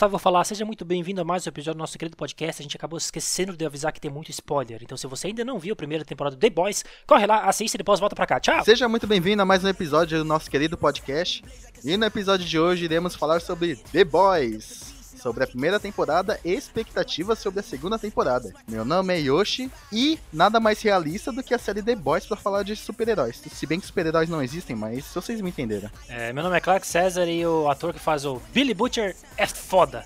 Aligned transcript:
Gustavo 0.00 0.18
falar, 0.18 0.44
seja 0.44 0.64
muito 0.64 0.82
bem-vindo 0.82 1.20
a 1.20 1.24
mais 1.26 1.46
um 1.46 1.50
episódio 1.50 1.74
do 1.74 1.78
nosso 1.78 1.98
querido 1.98 2.16
podcast. 2.16 2.62
A 2.62 2.64
gente 2.64 2.74
acabou 2.74 2.96
esquecendo 2.96 3.54
de 3.54 3.66
avisar 3.66 3.92
que 3.92 4.00
tem 4.00 4.10
muito 4.10 4.30
spoiler. 4.30 4.78
Então, 4.82 4.96
se 4.96 5.06
você 5.06 5.26
ainda 5.26 5.44
não 5.44 5.58
viu 5.58 5.74
a 5.74 5.76
primeira 5.76 6.06
temporada 6.06 6.34
do 6.34 6.40
The 6.40 6.48
Boys, 6.48 6.82
corre 7.06 7.26
lá, 7.26 7.44
assiste 7.44 7.74
e 7.74 7.76
depois 7.76 8.00
volta 8.00 8.16
pra 8.16 8.26
cá. 8.26 8.40
Tchau! 8.40 8.64
Seja 8.64 8.88
muito 8.88 9.06
bem-vindo 9.06 9.42
a 9.42 9.44
mais 9.44 9.62
um 9.62 9.68
episódio 9.68 10.16
do 10.16 10.24
nosso 10.24 10.50
querido 10.50 10.78
podcast. 10.78 11.44
E 11.84 11.98
no 11.98 12.06
episódio 12.06 12.46
de 12.46 12.58
hoje 12.58 12.86
iremos 12.86 13.14
falar 13.14 13.42
sobre 13.42 13.76
The 13.76 14.02
Boys 14.02 14.99
sobre 15.20 15.44
a 15.44 15.46
primeira 15.46 15.78
temporada 15.78 16.40
e 16.44 16.52
expectativas 16.52 17.38
sobre 17.38 17.60
a 17.60 17.62
segunda 17.62 17.98
temporada. 17.98 18.52
Meu 18.66 18.84
nome 18.84 19.14
é 19.14 19.20
Yoshi 19.20 19.70
e 19.92 20.18
nada 20.32 20.58
mais 20.58 20.80
realista 20.82 21.30
do 21.30 21.42
que 21.42 21.54
a 21.54 21.58
série 21.58 21.82
The 21.82 21.94
Boys 21.94 22.26
para 22.26 22.36
falar 22.36 22.62
de 22.62 22.74
super-heróis. 22.74 23.40
Se 23.52 23.66
bem 23.66 23.78
que 23.78 23.86
super-heróis 23.86 24.28
não 24.28 24.42
existem, 24.42 24.74
mas 24.74 25.04
vocês 25.14 25.40
me 25.40 25.50
entenderam. 25.50 25.90
É, 26.08 26.32
meu 26.32 26.42
nome 26.42 26.56
é 26.56 26.60
Clark 26.60 26.86
César 26.86 27.26
e 27.26 27.44
o 27.46 27.68
ator 27.68 27.92
que 27.92 28.00
faz 28.00 28.24
o 28.24 28.40
Billy 28.52 28.74
Butcher 28.74 29.14
é 29.36 29.46
foda. 29.46 30.04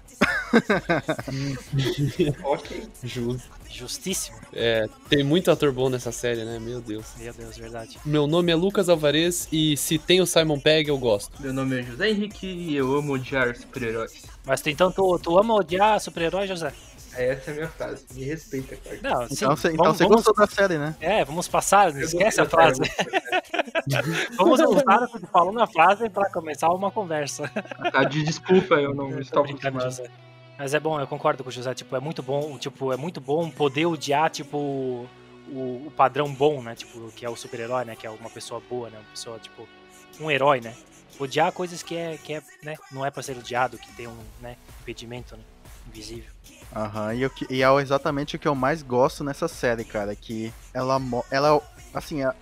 ok. 2.45 2.88
Justo. 3.02 3.63
Justíssimo. 3.74 4.38
É, 4.52 4.88
tem 5.09 5.24
muito 5.24 5.51
ator 5.51 5.73
bom 5.73 5.91
nessa 5.91 6.12
série, 6.12 6.45
né? 6.45 6.60
Meu 6.60 6.80
Deus. 6.80 7.06
Meu 7.19 7.34
Deus, 7.34 7.59
verdade. 7.59 7.98
Meu 8.05 8.24
nome 8.24 8.52
é 8.52 8.55
Lucas 8.55 8.88
Alvarez 8.88 9.48
e 9.51 9.77
se 9.77 9.98
tem 9.98 10.21
o 10.21 10.26
Simon 10.26 10.60
Pegg, 10.60 10.88
eu 10.88 10.96
gosto. 10.96 11.43
Meu 11.43 11.52
nome 11.52 11.80
é 11.80 11.82
José 11.82 12.10
Henrique 12.10 12.46
e 12.46 12.76
eu 12.76 12.95
amo 12.95 13.15
odiar 13.15 13.57
super-heróis. 13.57 14.23
Mas 14.46 14.60
tu, 14.60 14.71
então 14.71 14.93
tu, 14.93 15.18
tu 15.18 15.37
ama 15.37 15.54
odiar 15.54 16.01
super-heróis, 16.01 16.48
José? 16.48 16.73
Essa 17.16 17.51
é 17.51 17.52
a 17.52 17.57
minha 17.57 17.68
frase. 17.68 18.07
Me 18.15 18.24
respeita, 18.24 18.76
cara. 18.76 18.98
Não, 19.02 19.29
sim, 19.29 19.35
Então, 19.35 19.57
cê, 19.57 19.68
então 19.73 19.85
vamos, 19.85 19.98
você 19.98 20.04
vamos, 20.04 20.16
gostou 20.24 20.35
da 20.35 20.46
série, 20.46 20.79
né? 20.79 20.95
É, 21.01 21.24
vamos 21.24 21.48
passar, 21.48 21.93
não 21.93 22.01
esquece 22.01 22.41
a 22.41 22.46
frase. 22.46 22.80
vamos 24.37 24.60
usar 24.60 25.02
o 25.02 25.09
que 25.09 25.20
tu 25.20 25.26
falou 25.26 25.52
na 25.52 25.66
frase 25.66 26.09
pra 26.10 26.30
começar 26.30 26.68
uma 26.70 26.91
conversa. 26.93 27.51
Tá, 27.93 28.04
de 28.04 28.23
desculpa, 28.23 28.74
eu 28.76 28.95
não 28.95 29.10
estou 29.18 29.45
acostumado. 29.45 30.02
Mas 30.65 30.73
é 30.73 30.80
bom, 30.80 30.98
eu 30.98 31.07
concordo 31.07 31.45
com 31.45 31.51
o 31.51 31.52
José, 31.52 31.74
tipo, 31.74 31.95
é 31.95 32.01
muito 32.01 32.23
bom, 32.23 32.57
tipo, 32.57 32.90
é 32.90 32.96
muito 32.96 33.20
bom 33.20 33.51
poder 33.51 33.84
odiar, 33.84 34.30
tipo, 34.30 34.57
o, 34.57 35.07
o 35.87 35.93
padrão 35.95 36.32
bom, 36.32 36.62
né, 36.62 36.74
tipo, 36.74 37.12
que 37.12 37.23
é 37.23 37.29
o 37.29 37.37
super-herói, 37.37 37.84
né, 37.84 37.95
que 37.95 38.07
é 38.07 38.10
uma 38.10 38.30
pessoa 38.30 38.62
boa, 38.66 38.88
né, 38.88 38.96
uma 38.96 39.10
pessoa, 39.10 39.38
tipo, 39.38 39.68
um 40.18 40.30
herói, 40.30 40.62
né, 40.62 40.74
odiar 41.20 41.52
coisas 41.52 41.82
que 41.82 41.95
é, 41.95 42.16
que 42.16 42.32
é, 42.32 42.42
né, 42.62 42.76
não 42.90 43.04
é 43.04 43.10
pra 43.10 43.23
ser 43.23 43.37
odiado, 43.37 43.76
que 43.76 43.92
tem 43.92 44.07
um, 44.09 44.16
né, 44.40 44.57
impedimento, 44.80 45.37
né, 45.37 45.42
invisível. 45.87 46.30
Aham, 46.74 47.12
e, 47.12 47.26
o 47.26 47.29
que- 47.30 47.46
e 47.51 47.62
é 47.62 47.70
exatamente 47.82 48.37
o 48.37 48.38
que 48.38 48.48
eu 48.48 48.54
mais 48.54 48.82
gosto 48.82 49.23
nessa 49.23 49.46
série, 49.48 49.85
cara, 49.85 50.16
que 50.16 50.51
ela, 50.73 50.98
ela 51.30 51.60
assim, 51.92 52.23
a- 52.23 52.35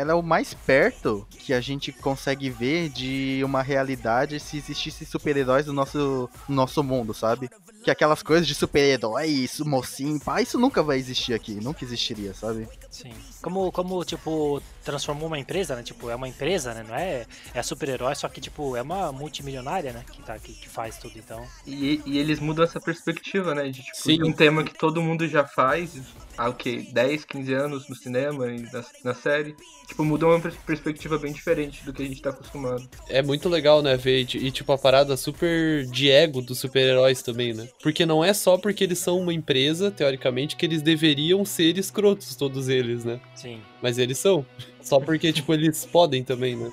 ela 0.00 0.12
é 0.12 0.14
o 0.14 0.22
mais 0.22 0.54
perto 0.54 1.26
que 1.28 1.52
a 1.52 1.60
gente 1.60 1.92
consegue 1.92 2.48
ver 2.48 2.88
de 2.88 3.42
uma 3.44 3.60
realidade 3.62 4.40
se 4.40 4.56
existisse 4.56 5.04
super-heróis 5.04 5.66
no 5.66 5.74
nosso, 5.74 6.30
no 6.48 6.54
nosso 6.54 6.82
mundo, 6.82 7.12
sabe? 7.12 7.50
Que 7.84 7.90
aquelas 7.90 8.22
coisas 8.22 8.46
de 8.46 8.54
super-herói, 8.54 9.46
mocinho, 9.60 10.18
pá, 10.18 10.40
isso 10.40 10.58
nunca 10.58 10.82
vai 10.82 10.96
existir 10.96 11.34
aqui, 11.34 11.54
nunca 11.56 11.84
existiria, 11.84 12.32
sabe? 12.32 12.66
Sim. 12.90 13.12
Como, 13.42 13.70
como, 13.70 14.02
tipo, 14.04 14.62
transformou 14.84 15.26
uma 15.26 15.38
empresa, 15.38 15.76
né, 15.76 15.82
tipo, 15.82 16.08
é 16.10 16.14
uma 16.14 16.28
empresa, 16.28 16.74
né, 16.74 16.84
não 16.86 16.94
é, 16.94 17.26
é 17.54 17.62
super-herói, 17.62 18.14
só 18.14 18.28
que, 18.28 18.40
tipo, 18.40 18.76
é 18.76 18.82
uma 18.82 19.12
multimilionária, 19.12 19.92
né, 19.92 20.04
que, 20.10 20.22
tá, 20.22 20.38
que, 20.38 20.52
que 20.52 20.68
faz 20.68 20.98
tudo, 20.98 21.18
então... 21.18 21.44
E, 21.66 22.00
e 22.06 22.18
eles 22.18 22.40
mudam 22.40 22.64
essa 22.64 22.80
perspectiva, 22.80 23.54
né? 23.54 23.68
De, 23.68 23.82
tipo, 23.82 23.96
Sim. 23.96 24.16
de 24.18 24.24
um 24.24 24.32
tema 24.32 24.64
que 24.64 24.76
todo 24.76 25.00
mundo 25.00 25.26
já 25.28 25.46
faz 25.46 25.98
há 26.36 26.48
o 26.48 26.54
quê? 26.54 26.86
10, 26.92 27.24
15 27.24 27.52
anos 27.52 27.88
no 27.88 27.94
cinema 27.94 28.46
e 28.48 28.62
na, 28.72 28.84
na 29.04 29.14
série. 29.14 29.54
Tipo, 29.86 30.04
mudou 30.04 30.30
uma 30.30 30.40
pers- 30.40 30.56
perspectiva 30.66 31.18
bem 31.18 31.32
diferente 31.32 31.84
do 31.84 31.92
que 31.92 32.02
a 32.02 32.06
gente 32.06 32.22
tá 32.22 32.30
acostumado. 32.30 32.88
É 33.08 33.22
muito 33.22 33.48
legal, 33.48 33.82
né, 33.82 33.96
ver, 33.96 34.20
e, 34.34 34.46
e, 34.46 34.50
tipo, 34.50 34.72
a 34.72 34.78
parada 34.78 35.16
super 35.16 35.86
de 35.86 36.10
ego 36.10 36.40
dos 36.40 36.58
super-heróis 36.58 37.22
também, 37.22 37.52
né? 37.54 37.68
Porque 37.82 38.06
não 38.06 38.24
é 38.24 38.32
só 38.32 38.56
porque 38.56 38.84
eles 38.84 38.98
são 38.98 39.18
uma 39.18 39.32
empresa, 39.34 39.90
teoricamente, 39.90 40.56
que 40.56 40.64
eles 40.64 40.82
deveriam 40.82 41.44
ser 41.44 41.76
escrotos, 41.78 42.34
todos 42.36 42.68
eles, 42.68 43.04
né? 43.04 43.20
Sim. 43.34 43.60
Mas 43.82 43.98
eles 43.98 44.18
são. 44.18 44.44
Só 44.80 44.98
porque, 44.98 45.32
tipo, 45.32 45.52
eles 45.52 45.84
podem 45.84 46.22
também, 46.24 46.56
né? 46.56 46.70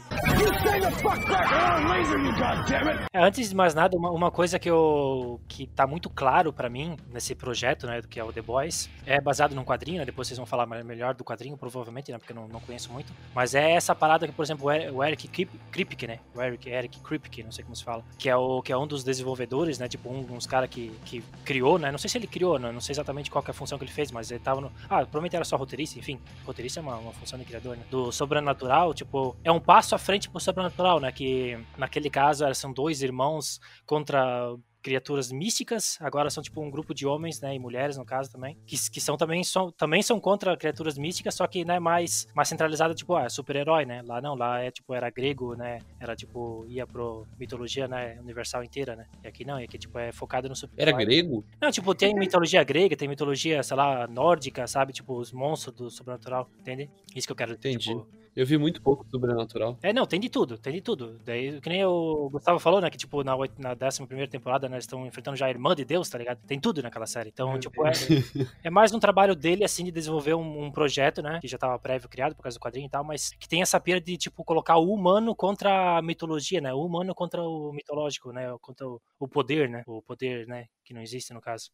É, 3.13 3.23
antes 3.23 3.49
de 3.49 3.55
mais 3.55 3.73
nada, 3.73 3.95
uma, 3.97 4.09
uma 4.11 4.31
coisa 4.31 4.57
que 4.59 4.69
eu 4.69 5.39
que 5.47 5.67
tá 5.67 5.85
muito 5.85 6.09
claro 6.09 6.51
pra 6.51 6.69
mim 6.69 6.97
nesse 7.11 7.35
projeto, 7.35 7.85
né, 7.87 8.01
do 8.01 8.07
que 8.07 8.19
é 8.19 8.23
o 8.23 8.31
The 8.33 8.41
Boys, 8.41 8.89
é 9.05 9.19
baseado 9.21 9.53
num 9.53 9.63
quadrinho, 9.63 9.99
né, 9.99 10.05
depois 10.05 10.27
vocês 10.27 10.37
vão 10.37 10.45
falar 10.45 10.65
melhor 10.65 11.13
do 11.13 11.23
quadrinho, 11.23 11.57
provavelmente, 11.57 12.11
né, 12.11 12.17
porque 12.17 12.31
eu 12.31 12.35
não, 12.35 12.47
não 12.47 12.59
conheço 12.59 12.91
muito, 12.91 13.11
mas 13.33 13.53
é 13.55 13.71
essa 13.71 13.93
parada 13.95 14.27
que, 14.27 14.33
por 14.33 14.43
exemplo, 14.43 14.65
o 14.67 14.71
Er- 14.71 14.93
Eric 15.07 15.27
Krip- 15.27 15.59
Kripke, 15.71 16.07
né, 16.07 16.19
o 16.35 16.41
Eric, 16.41 16.69
Eric 16.69 16.99
Kripke, 16.99 17.43
não 17.43 17.51
sei 17.51 17.63
como 17.63 17.75
se 17.75 17.83
fala, 17.83 18.03
que 18.17 18.29
é, 18.29 18.35
o, 18.35 18.61
que 18.61 18.71
é 18.71 18.77
um 18.77 18.87
dos 18.87 19.03
desenvolvedores, 19.03 19.77
né, 19.79 19.87
tipo, 19.87 20.09
um, 20.09 20.25
uns 20.33 20.45
caras 20.47 20.69
que, 20.69 20.89
que 21.05 21.23
criou, 21.45 21.77
né, 21.79 21.91
não 21.91 21.97
sei 21.97 22.09
se 22.09 22.17
ele 22.17 22.27
criou, 22.27 22.57
né, 22.59 22.71
não 22.71 22.81
sei 22.81 22.93
exatamente 22.93 23.29
qual 23.31 23.43
é 23.47 23.51
a 23.51 23.53
função 23.53 23.77
que 23.77 23.83
ele 23.85 23.91
fez, 23.91 24.11
mas 24.11 24.31
ele 24.31 24.39
tava 24.39 24.61
no... 24.61 24.71
Ah, 24.89 24.97
provavelmente 25.01 25.35
era 25.35 25.45
só 25.45 25.55
roteirista, 25.57 25.99
enfim, 25.99 26.19
roteirista 26.45 26.79
é 26.79 26.83
uma, 26.83 26.95
uma 26.97 27.13
função 27.13 27.37
de 27.37 27.45
criador, 27.45 27.77
né, 27.77 27.83
do 27.89 28.11
sobrenatural, 28.11 28.93
tipo, 28.93 29.35
é 29.43 29.51
um 29.51 29.59
passo 29.59 29.95
à 29.95 29.97
frente 29.97 30.29
pro 30.29 30.39
sobrenatural, 30.39 30.86
né, 30.99 31.11
que 31.11 31.57
naquele 31.77 32.09
caso 32.09 32.45
são 32.55 32.71
dois 32.71 33.01
irmãos 33.01 33.59
contra 33.85 34.55
criaturas 34.87 35.33
místicas, 35.33 35.97
agora 35.99 36.29
são 36.29 36.41
tipo 36.41 36.61
um 36.61 36.71
grupo 36.71 36.93
de 36.93 37.05
homens, 37.05 37.41
né, 37.41 37.53
e 37.53 37.59
mulheres 37.59 37.97
no 37.97 38.05
caso 38.05 38.31
também, 38.31 38.57
que, 38.65 38.77
que 38.89 39.01
são 39.01 39.17
também 39.17 39.43
são, 39.43 39.69
também 39.69 40.01
são 40.01 40.17
contra 40.17 40.55
criaturas 40.55 40.97
místicas, 40.97 41.35
só 41.35 41.45
que 41.45 41.65
né, 41.65 41.77
mais 41.77 42.25
mais 42.33 42.47
centralizada 42.47 42.93
tipo, 42.93 43.13
ah, 43.13 43.29
super-herói, 43.29 43.85
né? 43.85 44.01
Lá 44.05 44.21
não, 44.21 44.33
lá 44.33 44.61
é 44.61 44.71
tipo 44.71 44.93
era 44.93 45.09
grego, 45.09 45.55
né? 45.55 45.79
Era 45.99 46.15
tipo 46.15 46.65
ia 46.69 46.87
pro 46.87 47.27
mitologia, 47.37 47.85
né, 47.85 48.17
universal 48.21 48.63
inteira, 48.63 48.95
né? 48.95 49.05
E 49.21 49.27
aqui 49.27 49.43
não, 49.43 49.59
e 49.59 49.65
aqui 49.65 49.77
tipo 49.77 49.99
é 49.99 50.13
focado 50.13 50.47
no 50.47 50.55
super 50.55 50.81
Era 50.81 50.93
grego? 50.93 51.43
Não, 51.59 51.69
tipo, 51.69 51.93
tem 51.93 52.13
mitologia 52.15 52.63
grega, 52.63 52.95
tem 52.95 53.09
mitologia, 53.09 53.61
sei 53.63 53.75
lá, 53.75 54.07
nórdica, 54.07 54.67
sabe? 54.67 54.93
Tipo, 54.93 55.17
os 55.17 55.33
monstros 55.33 55.75
do 55.75 55.89
sobrenatural, 55.89 56.49
entende? 56.59 56.89
Isso 57.13 57.27
que 57.27 57.31
eu 57.33 57.35
quero 57.35 57.53
Entendi. 57.53 57.89
tipo, 57.89 58.07
Eu 58.37 58.45
vi 58.45 58.55
muito 58.55 58.83
pouco 58.83 59.03
do 59.03 59.09
Sobrenatural. 59.09 59.79
é, 59.81 59.91
não, 59.91 60.05
tem 60.05 60.19
de 60.19 60.29
tudo, 60.29 60.59
tem 60.59 60.71
de 60.71 60.79
tudo. 60.79 61.19
Daí, 61.25 61.59
que 61.59 61.69
nem 61.69 61.83
o 61.83 62.29
Gustavo 62.29 62.59
falou, 62.59 62.79
né? 62.79 62.87
Que, 62.87 62.97
tipo, 62.97 63.23
na, 63.23 63.35
na 63.57 63.71
11 63.71 64.27
temporada, 64.27 64.69
né, 64.69 64.75
eles 64.75 64.83
estão 64.83 65.07
enfrentando 65.07 65.35
já 65.35 65.47
a 65.47 65.49
irmã 65.49 65.73
de 65.73 65.83
Deus, 65.83 66.07
tá 66.07 66.19
ligado? 66.19 66.37
Tem 66.45 66.59
tudo 66.59 66.83
naquela 66.83 67.07
série. 67.07 67.29
Então, 67.29 67.53
Meu 67.53 67.59
tipo, 67.59 67.83
é, 67.87 67.91
é 68.65 68.69
mais 68.69 68.93
um 68.93 68.99
trabalho 68.99 69.35
dele, 69.35 69.63
assim, 69.63 69.85
de 69.85 69.91
desenvolver 69.91 70.35
um, 70.35 70.65
um 70.65 70.71
projeto, 70.71 71.19
né? 71.23 71.39
Que 71.41 71.47
já 71.47 71.57
tava 71.57 71.79
prévio 71.79 72.07
criado 72.07 72.35
por 72.35 72.43
causa 72.43 72.59
do 72.59 72.61
quadrinho 72.61 72.85
e 72.85 72.89
tal, 72.91 73.03
mas 73.03 73.31
que 73.31 73.49
tem 73.49 73.63
essa 73.63 73.79
pira 73.79 73.99
de, 73.99 74.15
tipo, 74.17 74.43
colocar 74.43 74.77
o 74.77 74.93
humano 74.93 75.35
contra 75.35 75.97
a 75.97 76.01
mitologia, 76.03 76.61
né? 76.61 76.71
O 76.71 76.85
humano 76.85 77.15
contra 77.15 77.41
o 77.41 77.73
mitológico, 77.73 78.31
né? 78.31 78.55
Contra 78.61 78.87
o, 78.87 79.01
o 79.19 79.27
poder, 79.27 79.67
né? 79.67 79.81
O 79.87 79.99
poder, 79.99 80.45
né? 80.45 80.67
Que 80.85 80.93
não 80.93 81.01
existe 81.01 81.33
no 81.33 81.41
caso. 81.41 81.71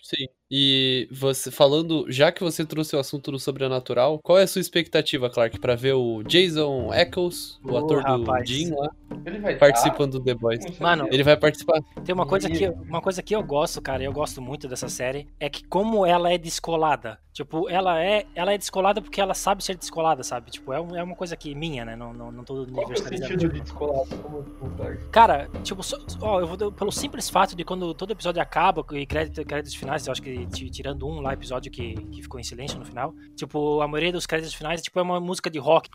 Sim. 0.00 0.26
E 0.50 1.06
você 1.10 1.50
falando, 1.50 2.06
já 2.08 2.32
que 2.32 2.42
você 2.42 2.64
trouxe 2.64 2.96
o 2.96 2.98
assunto 2.98 3.30
do 3.30 3.38
sobrenatural, 3.38 4.18
qual 4.22 4.38
é 4.38 4.44
a 4.44 4.46
sua 4.46 4.60
expectativa, 4.62 5.28
Clark, 5.28 5.58
pra 5.60 5.74
ver 5.74 5.92
o 5.92 6.22
Jason 6.22 6.92
Eccles, 6.94 7.60
o 7.62 7.72
Ô, 7.72 7.76
ator 7.76 8.02
do 8.02 8.22
rapaz. 8.24 8.48
Jim 8.48 8.70
lá, 8.70 8.88
Ele 9.26 9.40
vai 9.40 9.56
participando 9.56 10.12
do 10.18 10.24
The 10.24 10.34
Boys? 10.34 10.78
Mano, 10.80 11.06
Ele 11.12 11.22
vai 11.22 11.36
participar? 11.36 11.82
Tem 12.02 12.14
uma 12.14 12.26
coisa 12.26 12.48
que 12.48 12.66
uma 12.66 13.02
coisa 13.02 13.22
que 13.22 13.36
eu 13.36 13.42
gosto, 13.42 13.82
cara, 13.82 14.02
eu 14.02 14.12
gosto 14.12 14.40
muito 14.40 14.66
dessa 14.66 14.88
série, 14.88 15.28
é 15.38 15.50
que 15.50 15.62
como 15.64 16.06
ela 16.06 16.32
é 16.32 16.38
descolada. 16.38 17.18
Tipo, 17.30 17.68
ela 17.68 18.02
é 18.02 18.26
ela 18.34 18.52
é 18.52 18.58
descolada 18.58 19.00
porque 19.00 19.20
ela 19.20 19.32
sabe 19.34 19.62
ser 19.62 19.76
descolada, 19.76 20.24
sabe? 20.24 20.50
Tipo, 20.50 20.72
é, 20.72 20.80
um- 20.80 20.96
é 20.96 21.02
uma 21.04 21.14
coisa 21.14 21.36
que 21.36 21.54
minha, 21.54 21.84
né? 21.84 21.94
Não, 21.94 22.12
não, 22.12 22.32
não 22.32 22.42
tô 22.42 22.54
Qual 22.54 22.66
é 22.66 22.68
o 22.70 22.72
universalizando. 22.88 23.28
sentido 23.28 23.38
tipo. 23.40 23.52
de 23.54 23.60
descolado? 23.60 24.08
Como 24.18 24.42
como 24.58 24.72
tá? 24.76 24.96
Cara, 25.12 25.48
tipo, 25.62 25.80
só- 25.84 25.98
ó, 26.20 26.40
eu 26.40 26.48
vou 26.48 26.56
dar- 26.56 26.72
pelo 26.72 26.90
simples 26.90 27.30
fato 27.30 27.54
de 27.54 27.62
quando 27.62 27.94
todo 27.94 28.10
episódio 28.10 28.42
acaba 28.42 28.84
e 28.92 29.06
crédito, 29.06 29.44
créditos 29.46 29.74
finais, 29.76 30.04
eu 30.06 30.12
acho 30.12 30.20
que 30.22 30.37
ti- 30.46 30.70
tirando 30.70 31.06
um 31.06 31.20
lá 31.20 31.32
episódio 31.32 31.70
que, 31.70 31.94
que 31.94 32.22
ficou 32.22 32.38
em 32.40 32.42
silêncio 32.44 32.78
no 32.78 32.84
final, 32.84 33.14
tipo, 33.36 33.80
a 33.80 33.88
maioria 33.88 34.12
dos 34.12 34.26
créditos 34.26 34.54
finais 34.54 34.80
tipo, 34.82 34.98
é 34.98 35.02
uma 35.02 35.20
música 35.20 35.50
de 35.50 35.58
rock. 35.58 35.88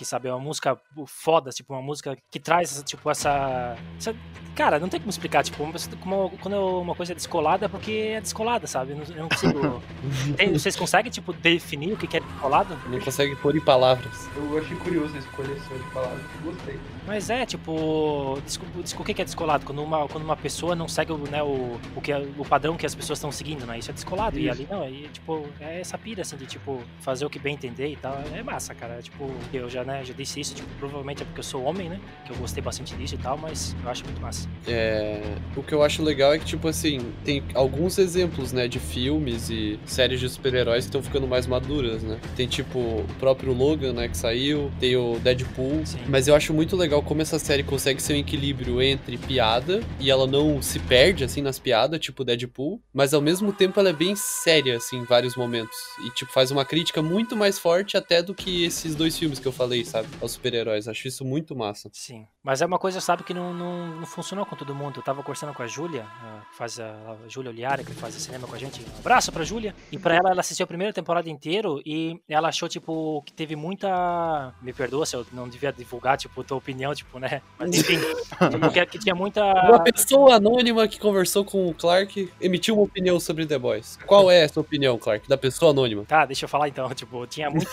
Que 0.00 0.04
sabe, 0.06 0.28
é 0.28 0.32
uma 0.32 0.42
música 0.42 0.78
foda, 1.06 1.50
tipo, 1.50 1.74
uma 1.74 1.82
música 1.82 2.16
que 2.30 2.40
traz, 2.40 2.82
tipo, 2.86 3.10
essa. 3.10 3.76
essa- 3.98 4.14
cara, 4.56 4.78
não 4.78 4.88
tem 4.88 4.98
como 4.98 5.10
explicar, 5.10 5.44
tipo, 5.44 5.62
uma 5.62 5.74
como- 6.00 6.30
quando 6.40 6.54
uma 6.80 6.94
coisa 6.94 7.12
é 7.12 7.14
descolada 7.14 7.66
é 7.66 7.68
porque 7.68 8.12
é 8.16 8.20
descolada, 8.22 8.66
sabe? 8.66 8.92
Eu 8.92 8.96
não, 8.96 9.04
eu 9.04 9.22
não 9.24 9.28
consigo. 9.28 9.82
Tem- 10.38 10.50
vocês 10.54 10.74
conseguem, 10.74 11.10
tipo, 11.12 11.34
definir 11.34 11.92
o 11.92 11.98
que 11.98 12.16
é 12.16 12.20
descolado? 12.20 12.74
Não 12.88 12.98
consegue 12.98 13.36
pôr 13.36 13.54
em 13.54 13.60
palavras. 13.60 14.26
Eu 14.34 14.56
achei 14.58 14.74
curioso 14.78 15.14
a 15.14 15.18
escolha 15.18 15.54
de 15.54 15.90
palavras. 15.92 16.22
Gostei. 16.42 16.80
Mas 17.06 17.28
é, 17.28 17.44
tipo, 17.44 18.38
desculpa, 18.44 18.82
desculpa, 18.82 19.10
o 19.12 19.14
que 19.14 19.20
é 19.20 19.24
descolado? 19.26 19.66
Quando 19.66 19.82
uma, 19.82 20.08
quando 20.08 20.24
uma 20.24 20.36
pessoa 20.36 20.74
não 20.74 20.88
segue 20.88 21.12
o, 21.12 21.18
né, 21.18 21.42
o, 21.42 21.78
o, 21.94 22.00
que, 22.00 22.10
é- 22.10 22.26
o 22.38 22.44
padrão 22.46 22.74
que 22.74 22.86
as 22.86 22.94
pessoas 22.94 23.18
estão 23.18 23.30
seguindo, 23.30 23.66
né? 23.66 23.78
Isso 23.78 23.90
é 23.90 23.94
descolado. 23.94 24.38
E 24.38 24.44
Isso. 24.48 24.52
ali 24.62 24.66
não, 24.70 24.82
aí, 24.82 25.08
tipo, 25.12 25.46
é 25.60 25.80
essa 25.80 25.98
pira, 25.98 26.22
assim, 26.22 26.36
de, 26.38 26.46
tipo, 26.46 26.80
fazer 27.00 27.26
o 27.26 27.30
que 27.30 27.38
bem 27.38 27.52
entender 27.54 27.88
e 27.88 27.96
tal. 27.96 28.18
É 28.34 28.42
massa, 28.42 28.74
cara. 28.74 28.94
É, 28.94 29.02
tipo, 29.02 29.30
eu 29.52 29.68
já, 29.68 29.84
né? 29.90 30.00
Eu 30.00 30.04
já 30.04 30.14
disse 30.14 30.40
isso, 30.40 30.54
tipo, 30.54 30.68
provavelmente 30.78 31.22
é 31.22 31.26
porque 31.26 31.40
eu 31.40 31.44
sou 31.44 31.64
homem, 31.64 31.88
né? 31.88 32.00
Que 32.24 32.32
eu 32.32 32.36
gostei 32.36 32.62
bastante 32.62 32.94
disso 32.94 33.16
e 33.16 33.18
tal, 33.18 33.36
mas 33.36 33.74
eu 33.82 33.90
acho 33.90 34.04
muito 34.04 34.20
massa. 34.20 34.48
É, 34.66 35.34
o 35.56 35.62
que 35.62 35.74
eu 35.74 35.82
acho 35.82 36.02
legal 36.02 36.32
é 36.32 36.38
que, 36.38 36.44
tipo 36.44 36.68
assim, 36.68 37.12
tem 37.24 37.42
alguns 37.54 37.98
exemplos, 37.98 38.52
né, 38.52 38.68
de 38.68 38.78
filmes 38.78 39.50
e 39.50 39.78
séries 39.84 40.20
de 40.20 40.28
super-heróis 40.28 40.84
que 40.84 40.88
estão 40.88 41.02
ficando 41.02 41.26
mais 41.26 41.46
maduras, 41.46 42.02
né? 42.02 42.18
Tem, 42.36 42.46
tipo, 42.46 42.78
o 42.78 43.06
próprio 43.18 43.52
Logan, 43.52 43.92
né, 43.92 44.08
que 44.08 44.16
saiu, 44.16 44.70
tem 44.78 44.96
o 44.96 45.18
Deadpool, 45.18 45.84
Sim. 45.84 45.98
mas 46.08 46.28
eu 46.28 46.34
acho 46.34 46.54
muito 46.54 46.76
legal 46.76 47.02
como 47.02 47.20
essa 47.20 47.38
série 47.38 47.62
consegue 47.62 48.00
ser 48.00 48.14
um 48.14 48.16
equilíbrio 48.16 48.80
entre 48.80 49.18
piada 49.18 49.80
e 49.98 50.10
ela 50.10 50.26
não 50.26 50.62
se 50.62 50.78
perde, 50.78 51.24
assim, 51.24 51.42
nas 51.42 51.58
piadas, 51.58 51.98
tipo 52.00 52.24
Deadpool, 52.24 52.80
mas 52.94 53.12
ao 53.12 53.20
mesmo 53.20 53.52
tempo 53.52 53.80
ela 53.80 53.90
é 53.90 53.92
bem 53.92 54.14
séria, 54.14 54.76
assim, 54.76 54.98
em 54.98 55.04
vários 55.04 55.36
momentos. 55.36 55.76
E, 56.06 56.10
tipo, 56.10 56.32
faz 56.32 56.50
uma 56.50 56.64
crítica 56.64 57.02
muito 57.02 57.36
mais 57.36 57.58
forte 57.58 57.96
até 57.96 58.22
do 58.22 58.34
que 58.34 58.64
esses 58.64 58.94
dois 58.94 59.18
filmes 59.18 59.38
que 59.38 59.48
eu 59.48 59.52
falei, 59.52 59.79
sabe? 59.84 60.08
Aos 60.20 60.32
super-heróis. 60.32 60.88
Acho 60.88 61.08
isso 61.08 61.24
muito 61.24 61.54
massa. 61.56 61.90
Sim. 61.92 62.26
Mas 62.42 62.62
é 62.62 62.66
uma 62.66 62.78
coisa, 62.78 63.00
sabe, 63.00 63.22
que 63.22 63.34
não, 63.34 63.52
não, 63.52 63.88
não 64.00 64.06
funcionou 64.06 64.46
com 64.46 64.56
todo 64.56 64.74
mundo. 64.74 64.98
Eu 65.00 65.02
tava 65.02 65.22
conversando 65.22 65.52
com 65.52 65.62
a 65.62 65.66
Júlia, 65.66 66.02
a- 66.04 66.40
que 66.50 66.56
faz 66.56 66.80
a, 66.80 66.90
a 67.24 67.28
Júlia 67.28 67.50
Oliara, 67.50 67.84
que 67.84 67.92
faz 67.92 68.14
cinema 68.14 68.46
com 68.46 68.54
a 68.54 68.58
gente. 68.58 68.80
Um 68.80 68.98
abraço 69.00 69.30
pra 69.30 69.44
Júlia. 69.44 69.74
E 69.92 69.98
pra 69.98 70.14
ela, 70.16 70.30
ela 70.30 70.40
assistiu 70.40 70.64
a 70.64 70.66
primeira 70.66 70.92
temporada 70.92 71.28
inteiro 71.28 71.80
e 71.84 72.18
ela 72.28 72.48
achou, 72.48 72.68
tipo, 72.68 73.22
que 73.26 73.32
teve 73.32 73.54
muita. 73.56 74.54
Me 74.62 74.72
perdoa 74.72 75.04
se 75.06 75.16
eu 75.16 75.26
não 75.32 75.48
devia 75.48 75.72
divulgar, 75.72 76.16
tipo, 76.16 76.42
tua 76.44 76.56
opinião, 76.56 76.94
tipo, 76.94 77.18
né? 77.18 77.42
Mas 77.58 77.70
enfim, 77.76 77.98
tipo, 77.98 78.70
que, 78.72 78.86
que 78.86 78.98
tinha 78.98 79.14
muita. 79.14 79.42
Uma 79.44 79.80
pessoa 79.82 80.36
anônima 80.36 80.86
que 80.88 80.98
conversou 80.98 81.44
com 81.44 81.66
o 81.68 81.74
Clark 81.74 82.30
emitiu 82.40 82.74
uma 82.74 82.84
opinião 82.84 83.18
sobre 83.20 83.46
The 83.46 83.58
Boys. 83.58 83.98
Qual 84.06 84.30
é 84.30 84.42
essa 84.44 84.60
opinião, 84.60 84.98
Clark, 84.98 85.28
da 85.28 85.36
pessoa 85.36 85.70
anônima? 85.72 86.04
Tá, 86.04 86.24
deixa 86.26 86.44
eu 86.44 86.48
falar 86.48 86.68
então, 86.68 86.88
tipo, 86.94 87.26
tinha 87.26 87.50
muito, 87.50 87.70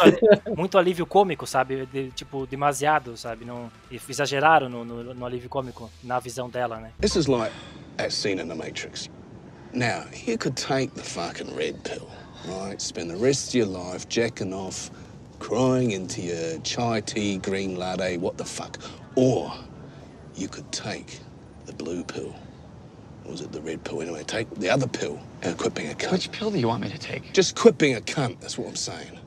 muito 0.55 0.77
alívio 0.77 1.05
cômico, 1.05 1.45
sabe? 1.47 1.85
De- 1.97 2.11
tipo, 2.11 2.45
demasiado, 2.45 3.17
sabe? 3.17 3.43
Não, 3.43 3.71
exageraram 3.91 4.69
no, 4.69 4.85
no, 4.85 5.15
no 5.15 5.25
alívio 5.25 5.49
cômico, 5.49 5.89
na 6.03 6.19
visão 6.19 6.47
dela, 6.47 6.77
né? 6.79 6.91
This 7.01 7.15
is 7.15 7.27
like 7.27 7.51
that 7.97 8.11
scene 8.13 8.39
in 8.39 8.47
The 8.47 8.53
Matrix. 8.53 9.09
Now, 9.73 10.03
you 10.27 10.37
could 10.37 10.55
take 10.55 10.93
the 10.93 11.01
fucking 11.01 11.55
red 11.55 11.83
pill, 11.83 12.07
right? 12.45 12.79
Spend 12.79 13.09
the 13.09 13.17
rest 13.17 13.49
of 13.49 13.55
your 13.55 13.65
life 13.65 14.07
jacking 14.07 14.53
off, 14.53 14.91
crying 15.39 15.89
into 15.89 16.21
your 16.21 16.59
chai 16.59 17.01
tea, 17.01 17.39
green 17.39 17.75
latte, 17.77 18.17
what 18.17 18.37
the 18.37 18.45
fuck. 18.45 18.77
Or 19.15 19.51
you 20.35 20.47
could 20.47 20.71
take 20.71 21.19
the 21.65 21.73
blue 21.73 22.03
pill. 22.03 22.35
Or 23.25 23.31
was 23.31 23.41
it 23.41 23.51
the 23.51 23.61
red 23.61 23.83
pill? 23.83 24.03
Anyway, 24.03 24.23
take 24.23 24.47
the 24.59 24.69
other 24.69 24.87
pill 24.87 25.19
and 25.41 25.57
quit 25.57 25.73
being 25.73 25.89
a 25.91 25.95
cunt. 25.95 26.11
Which 26.11 26.31
pill 26.31 26.51
do 26.51 26.59
you 26.59 26.67
want 26.67 26.83
me 26.83 26.89
to 26.89 26.97
take? 26.99 27.33
Just 27.33 27.55
quit 27.55 27.79
being 27.79 27.95
a 27.95 28.01
cunt, 28.01 28.39
that's 28.39 28.55
what 28.55 28.67
I'm 28.67 28.75
saying. 28.75 29.19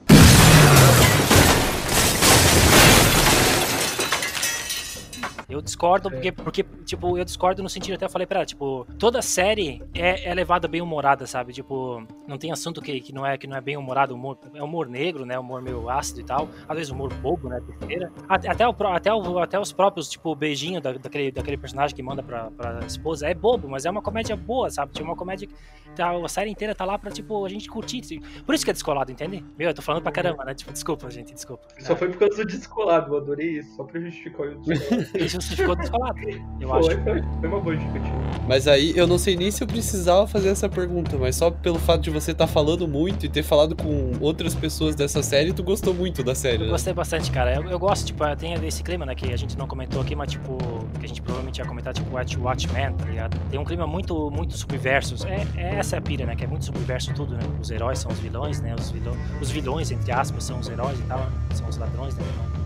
Eu 5.50 5.60
discordo 5.60 6.10
porque, 6.10 6.30
porque, 6.30 6.64
tipo, 6.84 7.18
eu 7.18 7.24
discordo 7.24 7.62
no 7.62 7.68
sentido, 7.68 7.94
até 7.94 8.08
falei 8.08 8.26
pra 8.26 8.38
ela, 8.38 8.46
tipo, 8.46 8.86
toda 8.98 9.20
série 9.20 9.82
é, 9.94 10.28
é 10.28 10.34
levada 10.34 10.68
bem 10.68 10.80
humorada, 10.80 11.26
sabe? 11.26 11.52
Tipo, 11.52 12.06
não 12.26 12.38
tem 12.38 12.52
assunto 12.52 12.80
que, 12.80 13.00
que, 13.00 13.12
não, 13.12 13.26
é, 13.26 13.36
que 13.36 13.46
não 13.46 13.56
é 13.56 13.60
bem 13.60 13.76
humorado, 13.76 14.14
humor, 14.14 14.38
é 14.54 14.62
humor 14.62 14.88
negro, 14.88 15.26
né? 15.26 15.38
Humor 15.38 15.60
meio 15.60 15.88
ácido 15.90 16.20
e 16.20 16.24
tal. 16.24 16.48
Às 16.68 16.76
vezes 16.76 16.92
humor 16.92 17.12
bobo, 17.14 17.48
né? 17.48 17.60
Besteira. 17.60 18.12
Até, 18.28 18.48
até, 18.48 18.68
o, 18.68 18.74
até, 18.86 19.12
o, 19.12 19.38
até 19.38 19.58
os 19.58 19.72
próprios, 19.72 20.08
tipo, 20.08 20.34
beijinho 20.34 20.80
da, 20.80 20.92
daquele, 20.92 21.32
daquele 21.32 21.56
personagem 21.56 21.96
que 21.96 22.02
manda 22.02 22.22
pra, 22.22 22.50
pra 22.50 22.80
esposa 22.86 23.28
é 23.28 23.34
bobo, 23.34 23.68
mas 23.68 23.84
é 23.84 23.90
uma 23.90 24.02
comédia 24.02 24.36
boa, 24.36 24.70
sabe? 24.70 24.92
Tipo, 24.92 25.08
uma 25.08 25.16
comédia 25.16 25.48
que 25.48 25.54
tá, 25.96 26.12
a 26.12 26.28
série 26.28 26.50
inteira 26.50 26.74
tá 26.74 26.84
lá 26.84 26.98
pra, 26.98 27.10
tipo, 27.10 27.44
a 27.44 27.48
gente 27.48 27.68
curtir. 27.68 28.00
Por 28.46 28.54
isso 28.54 28.64
que 28.64 28.70
é 28.70 28.74
descolado, 28.74 29.10
entende? 29.10 29.44
Meu, 29.58 29.68
eu 29.68 29.74
tô 29.74 29.82
falando 29.82 30.02
pra 30.02 30.12
caramba, 30.12 30.44
né? 30.44 30.54
Tipo, 30.54 30.72
desculpa, 30.72 31.10
gente, 31.10 31.34
desculpa. 31.34 31.66
Só 31.78 31.96
foi 31.96 32.08
por 32.08 32.18
causa 32.18 32.36
do 32.36 32.46
descolado, 32.46 33.14
eu 33.14 33.18
adorei 33.18 33.58
isso, 33.58 33.76
só 33.76 33.84
pra 33.84 34.00
justificar 34.00 34.46
o. 34.46 34.60
Isso 35.18 35.39
ficou 35.40 35.74
descolado, 35.76 36.18
eu 36.60 36.74
acho. 36.74 36.90
Foi, 37.02 37.20
uma 37.48 37.60
boa 37.60 37.74
justificativa. 37.74 38.16
Mas 38.48 38.66
aí 38.68 38.92
eu 38.96 39.06
não 39.06 39.18
sei 39.18 39.36
nem 39.36 39.50
se 39.50 39.62
eu 39.62 39.66
precisava 39.66 40.26
fazer 40.26 40.48
essa 40.48 40.68
pergunta, 40.68 41.16
mas 41.16 41.36
só 41.36 41.50
pelo 41.50 41.78
fato 41.78 42.02
de 42.02 42.10
você 42.10 42.32
estar 42.32 42.46
falando 42.46 42.86
muito 42.86 43.26
e 43.26 43.28
ter 43.28 43.42
falado 43.42 43.76
com 43.76 44.12
outras 44.20 44.54
pessoas 44.54 44.94
dessa 44.94 45.22
série, 45.22 45.52
tu 45.52 45.62
gostou 45.62 45.94
muito 45.94 46.22
da 46.22 46.34
série, 46.34 46.56
Eu 46.56 46.66
né? 46.66 46.68
gostei 46.68 46.92
bastante, 46.92 47.30
cara. 47.30 47.54
Eu, 47.54 47.68
eu 47.68 47.78
gosto, 47.78 48.06
tipo, 48.06 48.24
tem 48.36 48.54
esse 48.66 48.82
clima, 48.82 49.06
né, 49.06 49.14
que 49.14 49.32
a 49.32 49.36
gente 49.36 49.56
não 49.56 49.66
comentou 49.66 50.00
aqui, 50.00 50.14
mas, 50.14 50.32
tipo, 50.32 50.58
que 50.98 51.04
a 51.04 51.08
gente 51.08 51.22
provavelmente 51.22 51.58
ia 51.58 51.64
comentar, 51.64 51.92
tipo, 51.92 52.14
Watch 52.14 52.38
Watchmen, 52.38 52.92
tá 52.94 53.04
ligado? 53.04 53.38
Tem 53.50 53.58
um 53.58 53.64
clima 53.64 53.86
muito, 53.86 54.30
muito 54.30 54.56
subverso. 54.56 55.14
É, 55.26 55.46
é 55.56 55.74
essa 55.76 55.96
a 55.96 56.00
pira, 56.00 56.26
né, 56.26 56.34
que 56.34 56.44
é 56.44 56.46
muito 56.46 56.64
subverso 56.64 57.12
tudo, 57.14 57.34
né? 57.34 57.40
Os 57.60 57.70
heróis 57.70 57.98
são 57.98 58.10
os 58.10 58.18
vilões, 58.18 58.60
né? 58.60 58.74
Os, 58.74 58.90
vilão, 58.90 59.16
os 59.40 59.50
vilões, 59.50 59.90
entre 59.90 60.12
aspas, 60.12 60.44
são 60.44 60.58
os 60.58 60.68
heróis 60.68 60.98
e 60.98 61.02
tal, 61.02 61.18
né? 61.18 61.30
são 61.54 61.68
os 61.68 61.76
ladrões, 61.76 62.14
né? 62.16 62.24
Enfim. 62.24 62.59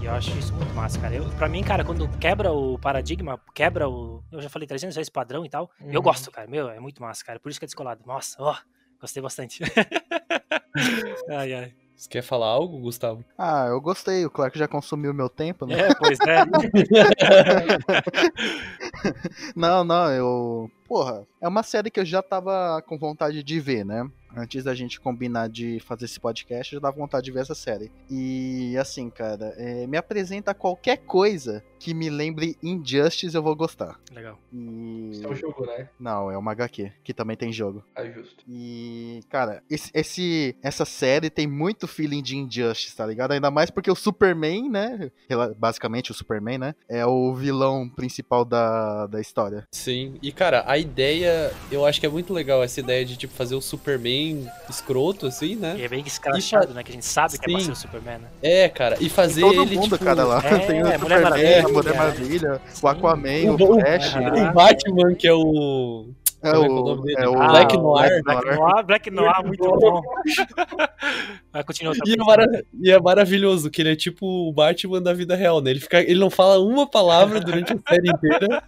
E 0.00 0.04
eu 0.06 0.12
acho 0.12 0.30
isso 0.38 0.52
muito 0.54 0.72
massa, 0.74 0.98
cara. 0.98 1.14
Eu, 1.14 1.24
pra 1.30 1.48
mim, 1.48 1.62
cara, 1.62 1.84
quando 1.84 2.08
quebra 2.18 2.50
o 2.52 2.78
paradigma, 2.78 3.38
quebra 3.54 3.88
o. 3.88 4.22
Eu 4.32 4.40
já 4.40 4.48
falei 4.48 4.66
300 4.66 4.96
vezes 4.96 5.10
padrão 5.10 5.44
e 5.44 5.48
tal. 5.50 5.70
Eu 5.80 5.96
Uhum. 5.96 6.02
gosto, 6.02 6.30
cara. 6.30 6.48
Meu, 6.48 6.68
é 6.70 6.80
muito 6.80 7.02
massa, 7.02 7.24
cara. 7.24 7.38
Por 7.38 7.50
isso 7.50 7.58
que 7.60 7.64
é 7.64 7.68
descolado. 7.68 8.00
Nossa, 8.06 8.36
ó, 8.42 8.56
gostei 9.00 9.22
bastante. 9.22 9.62
ai, 11.28 11.52
ai. 11.52 11.72
Você 11.94 12.08
quer 12.08 12.22
falar 12.22 12.46
algo, 12.46 12.78
Gustavo? 12.78 13.22
Ah, 13.36 13.66
eu 13.68 13.78
gostei. 13.78 14.24
O 14.24 14.30
Clark 14.30 14.58
já 14.58 14.66
consumiu 14.66 15.12
meu 15.12 15.28
tempo, 15.28 15.66
né? 15.66 15.78
É, 15.80 15.94
pois 15.94 16.18
é. 16.26 16.44
Não, 19.54 19.84
não, 19.84 20.10
eu. 20.10 20.70
Porra, 20.88 21.26
é 21.42 21.46
uma 21.46 21.62
série 21.62 21.90
que 21.90 22.00
eu 22.00 22.04
já 22.04 22.22
tava 22.22 22.82
com 22.86 22.96
vontade 22.98 23.42
de 23.42 23.60
ver, 23.60 23.84
né? 23.84 24.08
Antes 24.36 24.64
da 24.64 24.74
gente 24.74 25.00
combinar 25.00 25.48
de 25.48 25.80
fazer 25.80 26.04
esse 26.04 26.20
podcast, 26.20 26.74
já 26.74 26.80
dava 26.80 26.96
vontade 26.96 27.24
de 27.24 27.32
ver 27.32 27.40
essa 27.40 27.54
série. 27.54 27.90
E 28.08 28.76
assim, 28.78 29.10
cara, 29.10 29.54
é, 29.56 29.86
me 29.86 29.96
apresenta 29.96 30.54
qualquer 30.54 30.98
coisa 30.98 31.64
que 31.80 31.94
me 31.94 32.10
lembre 32.10 32.56
Injustice, 32.62 33.34
eu 33.34 33.42
vou 33.42 33.56
gostar. 33.56 33.98
Legal. 34.12 34.38
E. 34.52 35.08
Isso 35.12 35.24
é 35.26 35.28
um 35.30 35.34
jogo, 35.34 35.66
né? 35.66 35.88
Não, 35.98 36.30
é 36.30 36.36
uma 36.38 36.52
HQ, 36.52 36.92
que 37.02 37.12
também 37.14 37.36
tem 37.36 37.52
jogo. 37.52 37.82
Ah, 37.96 38.04
justo. 38.04 38.44
E, 38.48 39.20
cara, 39.30 39.62
esse, 39.70 39.90
esse- 39.94 40.54
essa 40.62 40.84
série 40.84 41.30
tem 41.30 41.46
muito 41.46 41.88
feeling 41.88 42.22
de 42.22 42.36
Injustice, 42.36 42.94
tá 42.94 43.06
ligado? 43.06 43.32
Ainda 43.32 43.50
mais 43.50 43.70
porque 43.70 43.90
o 43.90 43.94
Superman, 43.94 44.68
né? 44.70 45.10
Basicamente 45.56 46.10
o 46.10 46.14
Superman, 46.14 46.58
né? 46.58 46.74
É 46.88 47.04
o 47.06 47.34
vilão 47.34 47.88
principal 47.88 48.44
da, 48.44 49.06
da 49.06 49.20
história. 49.20 49.66
Sim. 49.72 50.14
E, 50.22 50.30
cara, 50.32 50.62
a 50.66 50.76
ideia, 50.78 51.52
eu 51.72 51.86
acho 51.86 51.98
que 51.98 52.06
é 52.06 52.08
muito 52.10 52.32
legal 52.32 52.62
essa 52.62 52.80
ideia 52.80 53.04
de, 53.04 53.16
tipo, 53.16 53.32
fazer 53.34 53.54
o 53.54 53.60
Superman 53.60 54.46
escroto, 54.68 55.26
assim, 55.26 55.56
né? 55.56 55.76
E 55.78 55.82
é 55.82 55.88
bem 55.88 56.02
escrachado, 56.06 56.74
né? 56.74 56.82
Que 56.82 56.90
a 56.90 56.94
gente 56.94 57.06
sabe 57.06 57.38
que 57.38 57.44
é 57.44 57.52
pra 57.52 57.58
Sim. 57.60 57.66
ser 57.66 57.72
o 57.72 57.76
Superman, 57.76 58.18
né? 58.18 58.28
É, 58.42 58.68
cara, 58.68 58.96
e 59.00 59.08
fazer 59.08 59.40
Todo 59.40 59.62
ele, 59.62 59.76
mundo, 59.76 59.92
tipo, 59.92 60.04
cara, 60.04 60.24
lá. 60.24 60.38
é, 60.44 60.58
tem 60.66 60.82
o 60.82 60.84
Mulher 60.84 60.98
Superman, 61.00 61.22
Maravilha, 61.22 61.68
Mulher 61.72 61.94
é. 61.94 61.98
Maravilha, 61.98 62.60
o 62.82 62.88
Aquaman, 62.88 63.50
o, 63.50 63.54
O- 63.54 63.80
Flash. 63.80 64.14
O 64.14 64.52
Batman, 64.54 65.14
que 65.14 65.26
é 65.28 65.32
o... 65.34 66.08
É 66.42 66.48
é 66.48 66.52
é 66.52 66.58
o 66.58 67.06
é 67.18 67.28
o 67.28 67.38
Ah, 67.42 67.48
Black 67.48 67.76
Noir. 67.76 68.22
Black 68.24 68.46
Noir, 68.56 68.86
Black 68.86 69.10
Noir, 69.10 69.44
muito 69.46 69.62
bom. 69.62 70.00
Vai 71.52 71.62
continuar. 71.64 71.94
E 72.06 72.12
é, 72.14 72.16
mara- 72.16 72.62
e 72.82 72.90
é 72.90 72.98
maravilhoso 72.98 73.70
que 73.70 73.82
ele 73.82 73.92
é 73.92 73.96
tipo 73.96 74.24
o 74.48 74.50
Batman 74.50 75.02
da 75.02 75.12
vida 75.12 75.34
real, 75.36 75.60
né? 75.60 75.70
Ele, 75.70 75.80
fica... 75.80 76.00
ele 76.00 76.18
não 76.18 76.30
fala 76.30 76.58
uma 76.58 76.86
palavra 76.88 77.40
durante 77.40 77.74
a 77.74 77.78
série 77.86 78.08
inteira. 78.10 78.62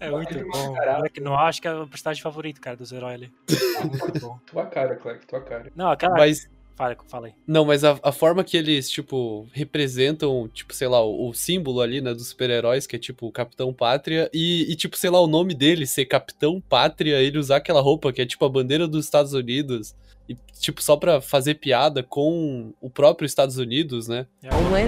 É 0.00 0.10
muito 0.10 0.34
bom. 0.50 0.74
Black 0.98 1.20
Noir, 1.20 1.38
acho 1.40 1.62
que 1.62 1.68
é 1.68 1.72
o 1.74 1.86
personagem 1.86 2.20
favorito, 2.20 2.60
cara, 2.60 2.76
dos 2.76 2.90
heróis 2.90 3.14
ali. 3.14 3.30
Muito 4.02 4.20
bom. 4.20 4.38
Tua 4.46 4.66
cara, 4.66 4.96
Clark, 4.96 5.24
tua 5.26 5.40
cara. 5.40 5.70
Não, 5.76 5.90
aquela. 5.90 6.14
Mas 6.16 6.48
Fala, 6.76 6.96
fala 7.08 7.26
aí. 7.28 7.34
Não, 7.46 7.64
mas 7.64 7.84
a, 7.84 7.98
a 8.02 8.12
forma 8.12 8.42
que 8.42 8.56
eles, 8.56 8.90
tipo, 8.90 9.46
representam, 9.52 10.48
tipo, 10.52 10.74
sei 10.74 10.88
lá, 10.88 11.04
o, 11.04 11.28
o 11.28 11.34
símbolo 11.34 11.80
ali, 11.80 12.00
né, 12.00 12.12
dos 12.12 12.28
super-heróis, 12.28 12.86
que 12.86 12.96
é 12.96 12.98
tipo 12.98 13.26
o 13.26 13.32
Capitão 13.32 13.72
Pátria, 13.72 14.30
e, 14.32 14.70
e, 14.70 14.76
tipo, 14.76 14.96
sei 14.96 15.10
lá, 15.10 15.20
o 15.20 15.26
nome 15.26 15.54
dele 15.54 15.86
ser 15.86 16.06
Capitão 16.06 16.60
Pátria, 16.60 17.20
ele 17.20 17.38
usar 17.38 17.56
aquela 17.56 17.80
roupa 17.80 18.12
que 18.12 18.22
é 18.22 18.26
tipo 18.26 18.44
a 18.44 18.48
bandeira 18.48 18.88
dos 18.88 19.04
Estados 19.04 19.32
Unidos, 19.32 19.94
e, 20.28 20.36
tipo, 20.58 20.82
só 20.82 20.96
pra 20.96 21.20
fazer 21.20 21.54
piada 21.54 22.02
com 22.02 22.72
o 22.80 22.88
próprio 22.88 23.26
Estados 23.26 23.58
Unidos, 23.58 24.08
né? 24.08 24.26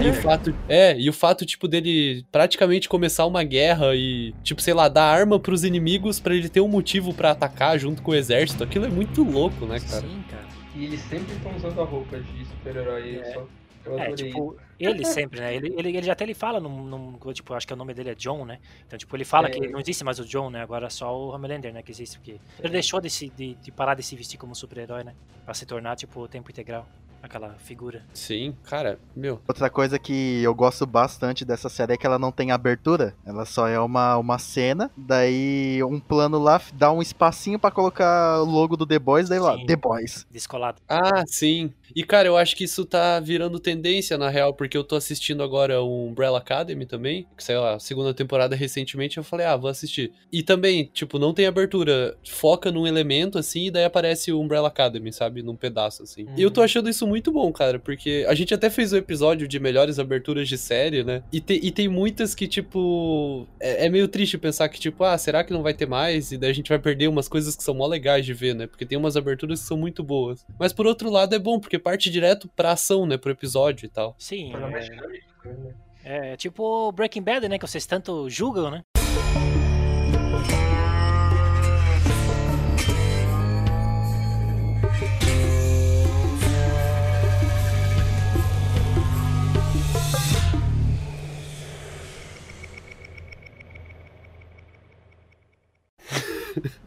E 0.06 0.10
o 0.10 0.14
fato, 0.14 0.54
é, 0.68 0.98
e 0.98 1.08
o 1.08 1.12
fato, 1.12 1.44
tipo, 1.44 1.68
dele 1.68 2.24
praticamente 2.30 2.88
começar 2.88 3.26
uma 3.26 3.42
guerra 3.42 3.94
e, 3.94 4.32
tipo, 4.42 4.62
sei 4.62 4.72
lá, 4.72 4.88
dar 4.88 5.04
arma 5.04 5.38
pros 5.38 5.64
inimigos 5.64 6.20
pra 6.20 6.34
ele 6.34 6.48
ter 6.48 6.60
um 6.60 6.68
motivo 6.68 7.12
pra 7.12 7.32
atacar 7.32 7.78
junto 7.78 8.00
com 8.00 8.12
o 8.12 8.14
exército, 8.14 8.62
aquilo 8.62 8.86
é 8.86 8.90
muito 8.90 9.22
louco, 9.22 9.66
né, 9.66 9.80
cara? 9.80 10.02
Sim, 10.02 10.24
cara. 10.30 10.53
E 10.74 10.84
eles 10.84 11.00
sempre 11.02 11.32
estão 11.34 11.54
usando 11.56 11.80
a 11.80 11.84
roupa 11.84 12.18
de 12.18 12.44
super-herói. 12.46 13.20
eu 13.20 13.32
só- 13.32 13.46
Eu 13.86 13.98
É, 13.98 14.06
adorei. 14.06 14.28
tipo, 14.30 14.56
ele 14.80 15.04
sempre, 15.04 15.40
né? 15.40 15.54
Ele, 15.54 15.74
ele, 15.76 15.94
ele 15.98 16.10
até 16.10 16.24
ele 16.24 16.32
fala 16.32 16.58
num, 16.58 16.84
num- 16.84 17.32
Tipo, 17.34 17.52
acho 17.52 17.66
que 17.66 17.72
o 17.74 17.76
nome 17.76 17.92
dele 17.92 18.08
é 18.10 18.14
John, 18.14 18.46
né? 18.46 18.58
Então, 18.86 18.98
tipo, 18.98 19.14
ele 19.14 19.26
fala 19.26 19.48
É. 19.48 19.50
que 19.50 19.60
não 19.68 19.78
existe 19.78 20.02
mais 20.02 20.18
o 20.18 20.24
John, 20.24 20.48
né? 20.48 20.62
Agora 20.62 20.86
é 20.86 20.90
só 20.90 21.14
o 21.14 21.28
Homelander, 21.34 21.70
né? 21.70 21.82
Que 21.82 21.92
existe, 21.92 22.16
porque 22.18 22.40
ele 22.60 22.70
deixou 22.72 22.98
de, 22.98 23.10
se, 23.10 23.28
de, 23.28 23.54
de 23.56 23.70
parar 23.70 23.94
de 23.94 24.02
se 24.02 24.16
vestir 24.16 24.38
como 24.38 24.54
super-herói, 24.54 25.04
né? 25.04 25.14
Pra 25.44 25.52
se 25.52 25.66
tornar, 25.66 25.96
tipo, 25.96 26.26
tempo 26.28 26.50
integral. 26.50 26.88
Aquela 27.26 27.54
figura. 27.58 28.04
Sim, 28.12 28.54
cara, 28.64 28.98
meu. 29.14 29.40
Outra 29.46 29.70
coisa 29.70 29.98
que 29.98 30.42
eu 30.42 30.54
gosto 30.54 30.86
bastante 30.86 31.44
dessa 31.44 31.68
série 31.68 31.94
é 31.94 31.96
que 31.96 32.06
ela 32.06 32.18
não 32.18 32.32
tem 32.32 32.50
abertura. 32.50 33.14
Ela 33.24 33.44
só 33.44 33.66
é 33.68 33.78
uma, 33.78 34.16
uma 34.16 34.38
cena, 34.38 34.90
daí 34.96 35.82
um 35.82 35.98
plano 35.98 36.38
lá 36.38 36.60
dá 36.74 36.92
um 36.92 37.02
espacinho 37.02 37.58
pra 37.58 37.70
colocar 37.70 38.40
o 38.40 38.44
logo 38.44 38.76
do 38.76 38.86
The 38.86 38.98
Boys, 38.98 39.28
daí 39.28 39.38
lá, 39.38 39.56
Sim. 39.56 39.66
The 39.66 39.76
Boys. 39.76 40.26
Descolado. 40.30 40.80
Ah, 40.88 41.24
sim. 41.26 41.72
E, 41.94 42.02
cara, 42.02 42.28
eu 42.28 42.36
acho 42.36 42.56
que 42.56 42.64
isso 42.64 42.84
tá 42.84 43.20
virando 43.20 43.60
tendência, 43.60 44.18
na 44.18 44.28
real, 44.28 44.52
porque 44.52 44.76
eu 44.76 44.84
tô 44.84 44.96
assistindo 44.96 45.42
agora 45.42 45.80
o 45.80 46.06
Umbrella 46.08 46.38
Academy 46.38 46.86
também, 46.86 47.26
que 47.36 47.44
saiu 47.44 47.64
a 47.64 47.78
segunda 47.78 48.12
temporada 48.12 48.56
recentemente, 48.56 49.16
eu 49.16 49.24
falei, 49.24 49.46
ah, 49.46 49.56
vou 49.56 49.70
assistir. 49.70 50.12
E 50.32 50.42
também, 50.42 50.90
tipo, 50.92 51.18
não 51.18 51.32
tem 51.32 51.46
abertura, 51.46 52.16
foca 52.24 52.72
num 52.72 52.86
elemento, 52.86 53.38
assim, 53.38 53.66
e 53.66 53.70
daí 53.70 53.84
aparece 53.84 54.32
o 54.32 54.40
Umbrella 54.40 54.68
Academy, 54.68 55.12
sabe, 55.12 55.42
num 55.42 55.56
pedaço, 55.56 56.02
assim. 56.02 56.26
E 56.36 56.42
eu 56.42 56.50
tô 56.50 56.62
achando 56.62 56.88
isso 56.88 57.06
muito 57.06 57.13
bom, 57.30 57.52
cara, 57.52 57.78
porque 57.78 58.24
a 58.28 58.34
gente 58.34 58.52
até 58.54 58.68
fez 58.70 58.92
um 58.92 58.96
episódio 58.96 59.46
de 59.48 59.58
melhores 59.60 59.98
aberturas 59.98 60.48
de 60.48 60.56
série, 60.58 61.02
né, 61.04 61.22
e, 61.32 61.40
te- 61.40 61.60
e 61.62 61.70
tem 61.70 61.88
muitas 61.88 62.34
que, 62.34 62.46
tipo, 62.46 63.46
é, 63.60 63.86
é 63.86 63.88
meio 63.88 64.08
triste 64.08 64.36
pensar 64.38 64.68
que, 64.68 64.78
tipo, 64.80 65.04
ah, 65.04 65.16
será 65.18 65.42
que 65.44 65.52
não 65.52 65.62
vai 65.62 65.74
ter 65.74 65.86
mais? 65.86 66.32
E 66.32 66.38
daí 66.38 66.50
a 66.50 66.54
gente 66.54 66.68
vai 66.68 66.78
perder 66.78 67.08
umas 67.08 67.28
coisas 67.28 67.54
que 67.56 67.62
são 67.62 67.74
mó 67.74 67.86
legais 67.86 68.24
de 68.26 68.34
ver, 68.34 68.54
né, 68.54 68.66
porque 68.66 68.84
tem 68.86 68.98
umas 68.98 69.16
aberturas 69.16 69.60
que 69.60 69.66
são 69.66 69.76
muito 69.76 70.02
boas. 70.02 70.44
Mas 70.58 70.72
por 70.72 70.86
outro 70.86 71.10
lado 71.10 71.34
é 71.34 71.38
bom, 71.38 71.58
porque 71.60 71.78
parte 71.78 72.10
direto 72.10 72.48
pra 72.54 72.72
ação, 72.72 73.06
né, 73.06 73.16
pro 73.16 73.30
episódio 73.30 73.86
e 73.86 73.88
tal. 73.88 74.14
Sim, 74.18 74.52
é, 74.54 74.58
né? 74.58 75.74
é 76.04 76.36
tipo 76.36 76.90
Breaking 76.92 77.22
Bad, 77.22 77.48
né? 77.48 77.58
Que 77.58 77.66
vocês 77.66 77.86
tanto 77.86 78.28
julgam, 78.28 78.70
né? 78.70 78.82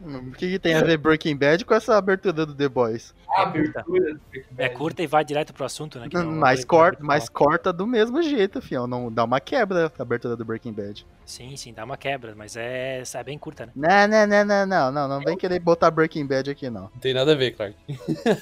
O 0.02 0.32
que, 0.32 0.50
que 0.50 0.58
tem 0.58 0.74
a 0.74 0.82
ver 0.82 0.96
Breaking 0.98 1.36
Bad 1.36 1.64
com 1.64 1.74
essa 1.74 1.96
abertura 1.96 2.46
do 2.46 2.54
The 2.54 2.68
Boys? 2.68 3.14
É 3.36 3.44
curta. 3.44 3.80
abertura 3.80 4.14
do 4.14 4.20
Breaking 4.30 4.54
É 4.58 4.68
curta 4.68 5.02
e 5.02 5.06
vai 5.06 5.24
direto 5.24 5.52
pro 5.52 5.64
assunto, 5.64 5.98
né? 5.98 6.08
que 6.08 6.16
não- 6.16 6.24
Mas, 6.32 6.60
não- 6.60 6.66
corta, 6.66 6.98
mas 7.02 7.28
corta 7.28 7.72
do 7.72 7.86
mesmo 7.86 8.22
jeito, 8.22 8.60
fião. 8.62 8.86
Não 8.86 9.12
dá 9.12 9.24
uma 9.24 9.40
quebra 9.40 9.92
a 9.98 10.02
abertura 10.02 10.36
do 10.36 10.44
Breaking 10.44 10.72
Bad. 10.72 11.06
Sim, 11.24 11.56
sim, 11.56 11.72
dá 11.72 11.84
uma 11.84 11.96
quebra, 11.96 12.34
mas 12.36 12.56
é, 12.56 13.02
é 13.14 13.24
bem 13.24 13.38
curta, 13.38 13.66
né? 13.66 13.72
Não, 13.76 14.08
não, 14.08 14.26
não, 14.26 14.44
não, 14.44 14.66
não, 14.66 14.92
não, 14.92 15.08
não 15.08 15.20
vem 15.20 15.36
querer 15.36 15.58
botar 15.60 15.90
Breaking 15.90 16.26
Bad 16.26 16.50
aqui, 16.50 16.70
não. 16.70 16.82
Não 16.82 17.00
tem 17.00 17.12
nada 17.12 17.32
a 17.32 17.34
ver, 17.36 17.52
Clark. 17.52 17.74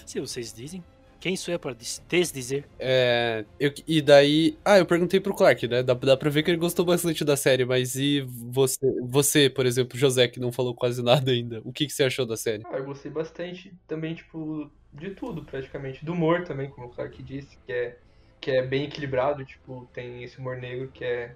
Se 0.07 0.21
vocês 0.21 0.53
dizem. 0.53 0.83
Quem 1.27 1.35
sou 1.35 1.53
eu 1.53 1.59
para 1.59 1.75
des- 1.75 2.01
desdizer? 2.09 2.65
É, 2.79 3.45
eu- 3.59 3.73
e 3.85 4.01
daí. 4.01 4.57
Ah, 4.65 4.79
eu 4.79 4.87
perguntei 4.87 5.19
pro 5.19 5.35
Clark, 5.35 5.67
né? 5.67 5.83
Dá, 5.83 5.93
dá 5.93 6.17
pra 6.17 6.31
ver 6.31 6.45
que 6.45 6.53
ele 6.53 6.57
gostou 6.57 6.85
bastante 6.85 7.25
da 7.25 7.37
série, 7.37 7.65
mas 7.65 7.97
e 7.97 8.21
você, 8.53 8.79
você, 9.03 9.51
por 9.51 9.67
exemplo, 9.67 9.99
José, 9.99 10.29
que 10.29 10.39
não 10.39 10.53
falou 10.53 10.73
quase 10.73 11.03
nada 11.03 11.33
ainda, 11.33 11.61
o 11.65 11.73
que, 11.73 11.87
que 11.87 11.93
você 11.93 12.05
achou 12.05 12.25
da 12.25 12.37
série? 12.37 12.63
Ah, 12.71 12.77
eu 12.79 12.85
gostei 12.85 13.11
bastante 13.11 13.75
também, 13.89 14.15
tipo, 14.15 14.71
de 14.93 15.17
tudo 15.17 15.45
praticamente. 15.45 16.05
Do 16.05 16.13
humor 16.13 16.45
também, 16.45 16.71
como 16.71 16.87
o 16.87 16.91
Clark 16.91 17.21
disse, 17.25 17.59
que 17.67 17.73
é, 17.73 17.99
que 18.41 18.53
é 18.53 18.63
bem 18.65 18.85
equilibrado, 18.85 19.45
tipo, 19.45 19.91
tem 19.93 20.23
esse 20.23 20.39
humor 20.39 20.57
negro 20.59 20.93
que 20.93 21.05
é, 21.05 21.35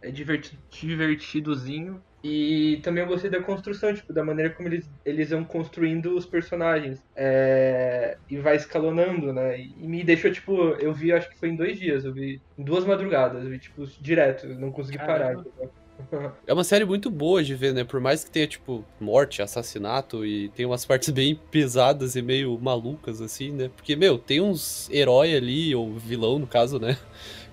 é 0.00 0.10
diverti- 0.10 0.58
divertidozinho. 0.70 2.02
E 2.28 2.78
também 2.78 3.04
eu 3.04 3.08
gostei 3.08 3.30
da 3.30 3.40
construção, 3.40 3.94
tipo, 3.94 4.12
da 4.12 4.24
maneira 4.24 4.50
como 4.50 4.68
eles, 4.68 4.90
eles 5.04 5.30
vão 5.30 5.44
construindo 5.44 6.16
os 6.16 6.26
personagens. 6.26 7.00
É, 7.14 8.16
e 8.28 8.36
vai 8.38 8.56
escalonando, 8.56 9.32
né? 9.32 9.60
E, 9.60 9.74
e 9.80 9.86
me 9.86 10.02
deixou, 10.02 10.30
tipo, 10.32 10.54
eu 10.80 10.92
vi, 10.92 11.12
acho 11.12 11.30
que 11.30 11.38
foi 11.38 11.50
em 11.50 11.56
dois 11.56 11.78
dias, 11.78 12.04
eu 12.04 12.12
vi 12.12 12.40
em 12.58 12.64
duas 12.64 12.84
madrugadas, 12.84 13.44
eu 13.44 13.50
vi, 13.50 13.58
tipo, 13.60 13.86
direto, 14.00 14.46
não 14.48 14.72
consegui 14.72 14.98
parar. 14.98 15.34
Caramba. 15.34 15.40
entendeu? 15.46 15.72
É 16.46 16.52
uma 16.52 16.62
série 16.62 16.84
muito 16.84 17.10
boa 17.10 17.42
de 17.42 17.54
ver, 17.54 17.72
né? 17.72 17.82
Por 17.82 18.00
mais 18.00 18.22
que 18.22 18.30
tenha, 18.30 18.46
tipo, 18.46 18.84
morte, 19.00 19.40
assassinato 19.40 20.26
e 20.26 20.50
tem 20.50 20.66
umas 20.66 20.84
partes 20.84 21.08
bem 21.10 21.34
pesadas 21.50 22.16
e 22.16 22.22
meio 22.22 22.58
malucas, 22.60 23.22
assim, 23.22 23.50
né? 23.50 23.70
Porque, 23.74 23.96
meu, 23.96 24.18
tem 24.18 24.40
uns 24.40 24.90
herói 24.90 25.34
ali, 25.34 25.74
ou 25.74 25.94
vilão, 25.94 26.38
no 26.38 26.46
caso, 26.46 26.78
né? 26.78 26.98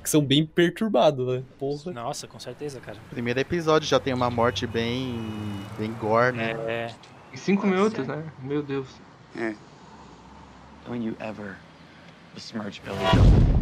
Que 0.03 0.09
são 0.09 0.21
bem 0.21 0.45
perturbados, 0.45 1.25
né? 1.25 1.43
Porra. 1.57 1.93
Nossa, 1.93 2.27
com 2.27 2.37
certeza, 2.37 2.79
cara. 2.81 2.97
Primeiro 3.09 3.39
episódio 3.39 3.87
já 3.87 3.99
tem 3.99 4.13
uma 4.13 4.29
morte 4.29 4.67
bem. 4.67 5.17
bem 5.79 5.93
gore, 5.93 6.35
né? 6.35 6.51
É, 6.67 6.93
Em 7.33 7.37
cinco 7.37 7.65
minutos, 7.65 8.05
né? 8.05 8.21
Meu 8.41 8.61
Deus. 8.61 8.87
Don't 10.85 11.05
you 11.05 11.15
ever 11.19 11.55
besmirch 12.35 12.81
Billy 12.81 13.52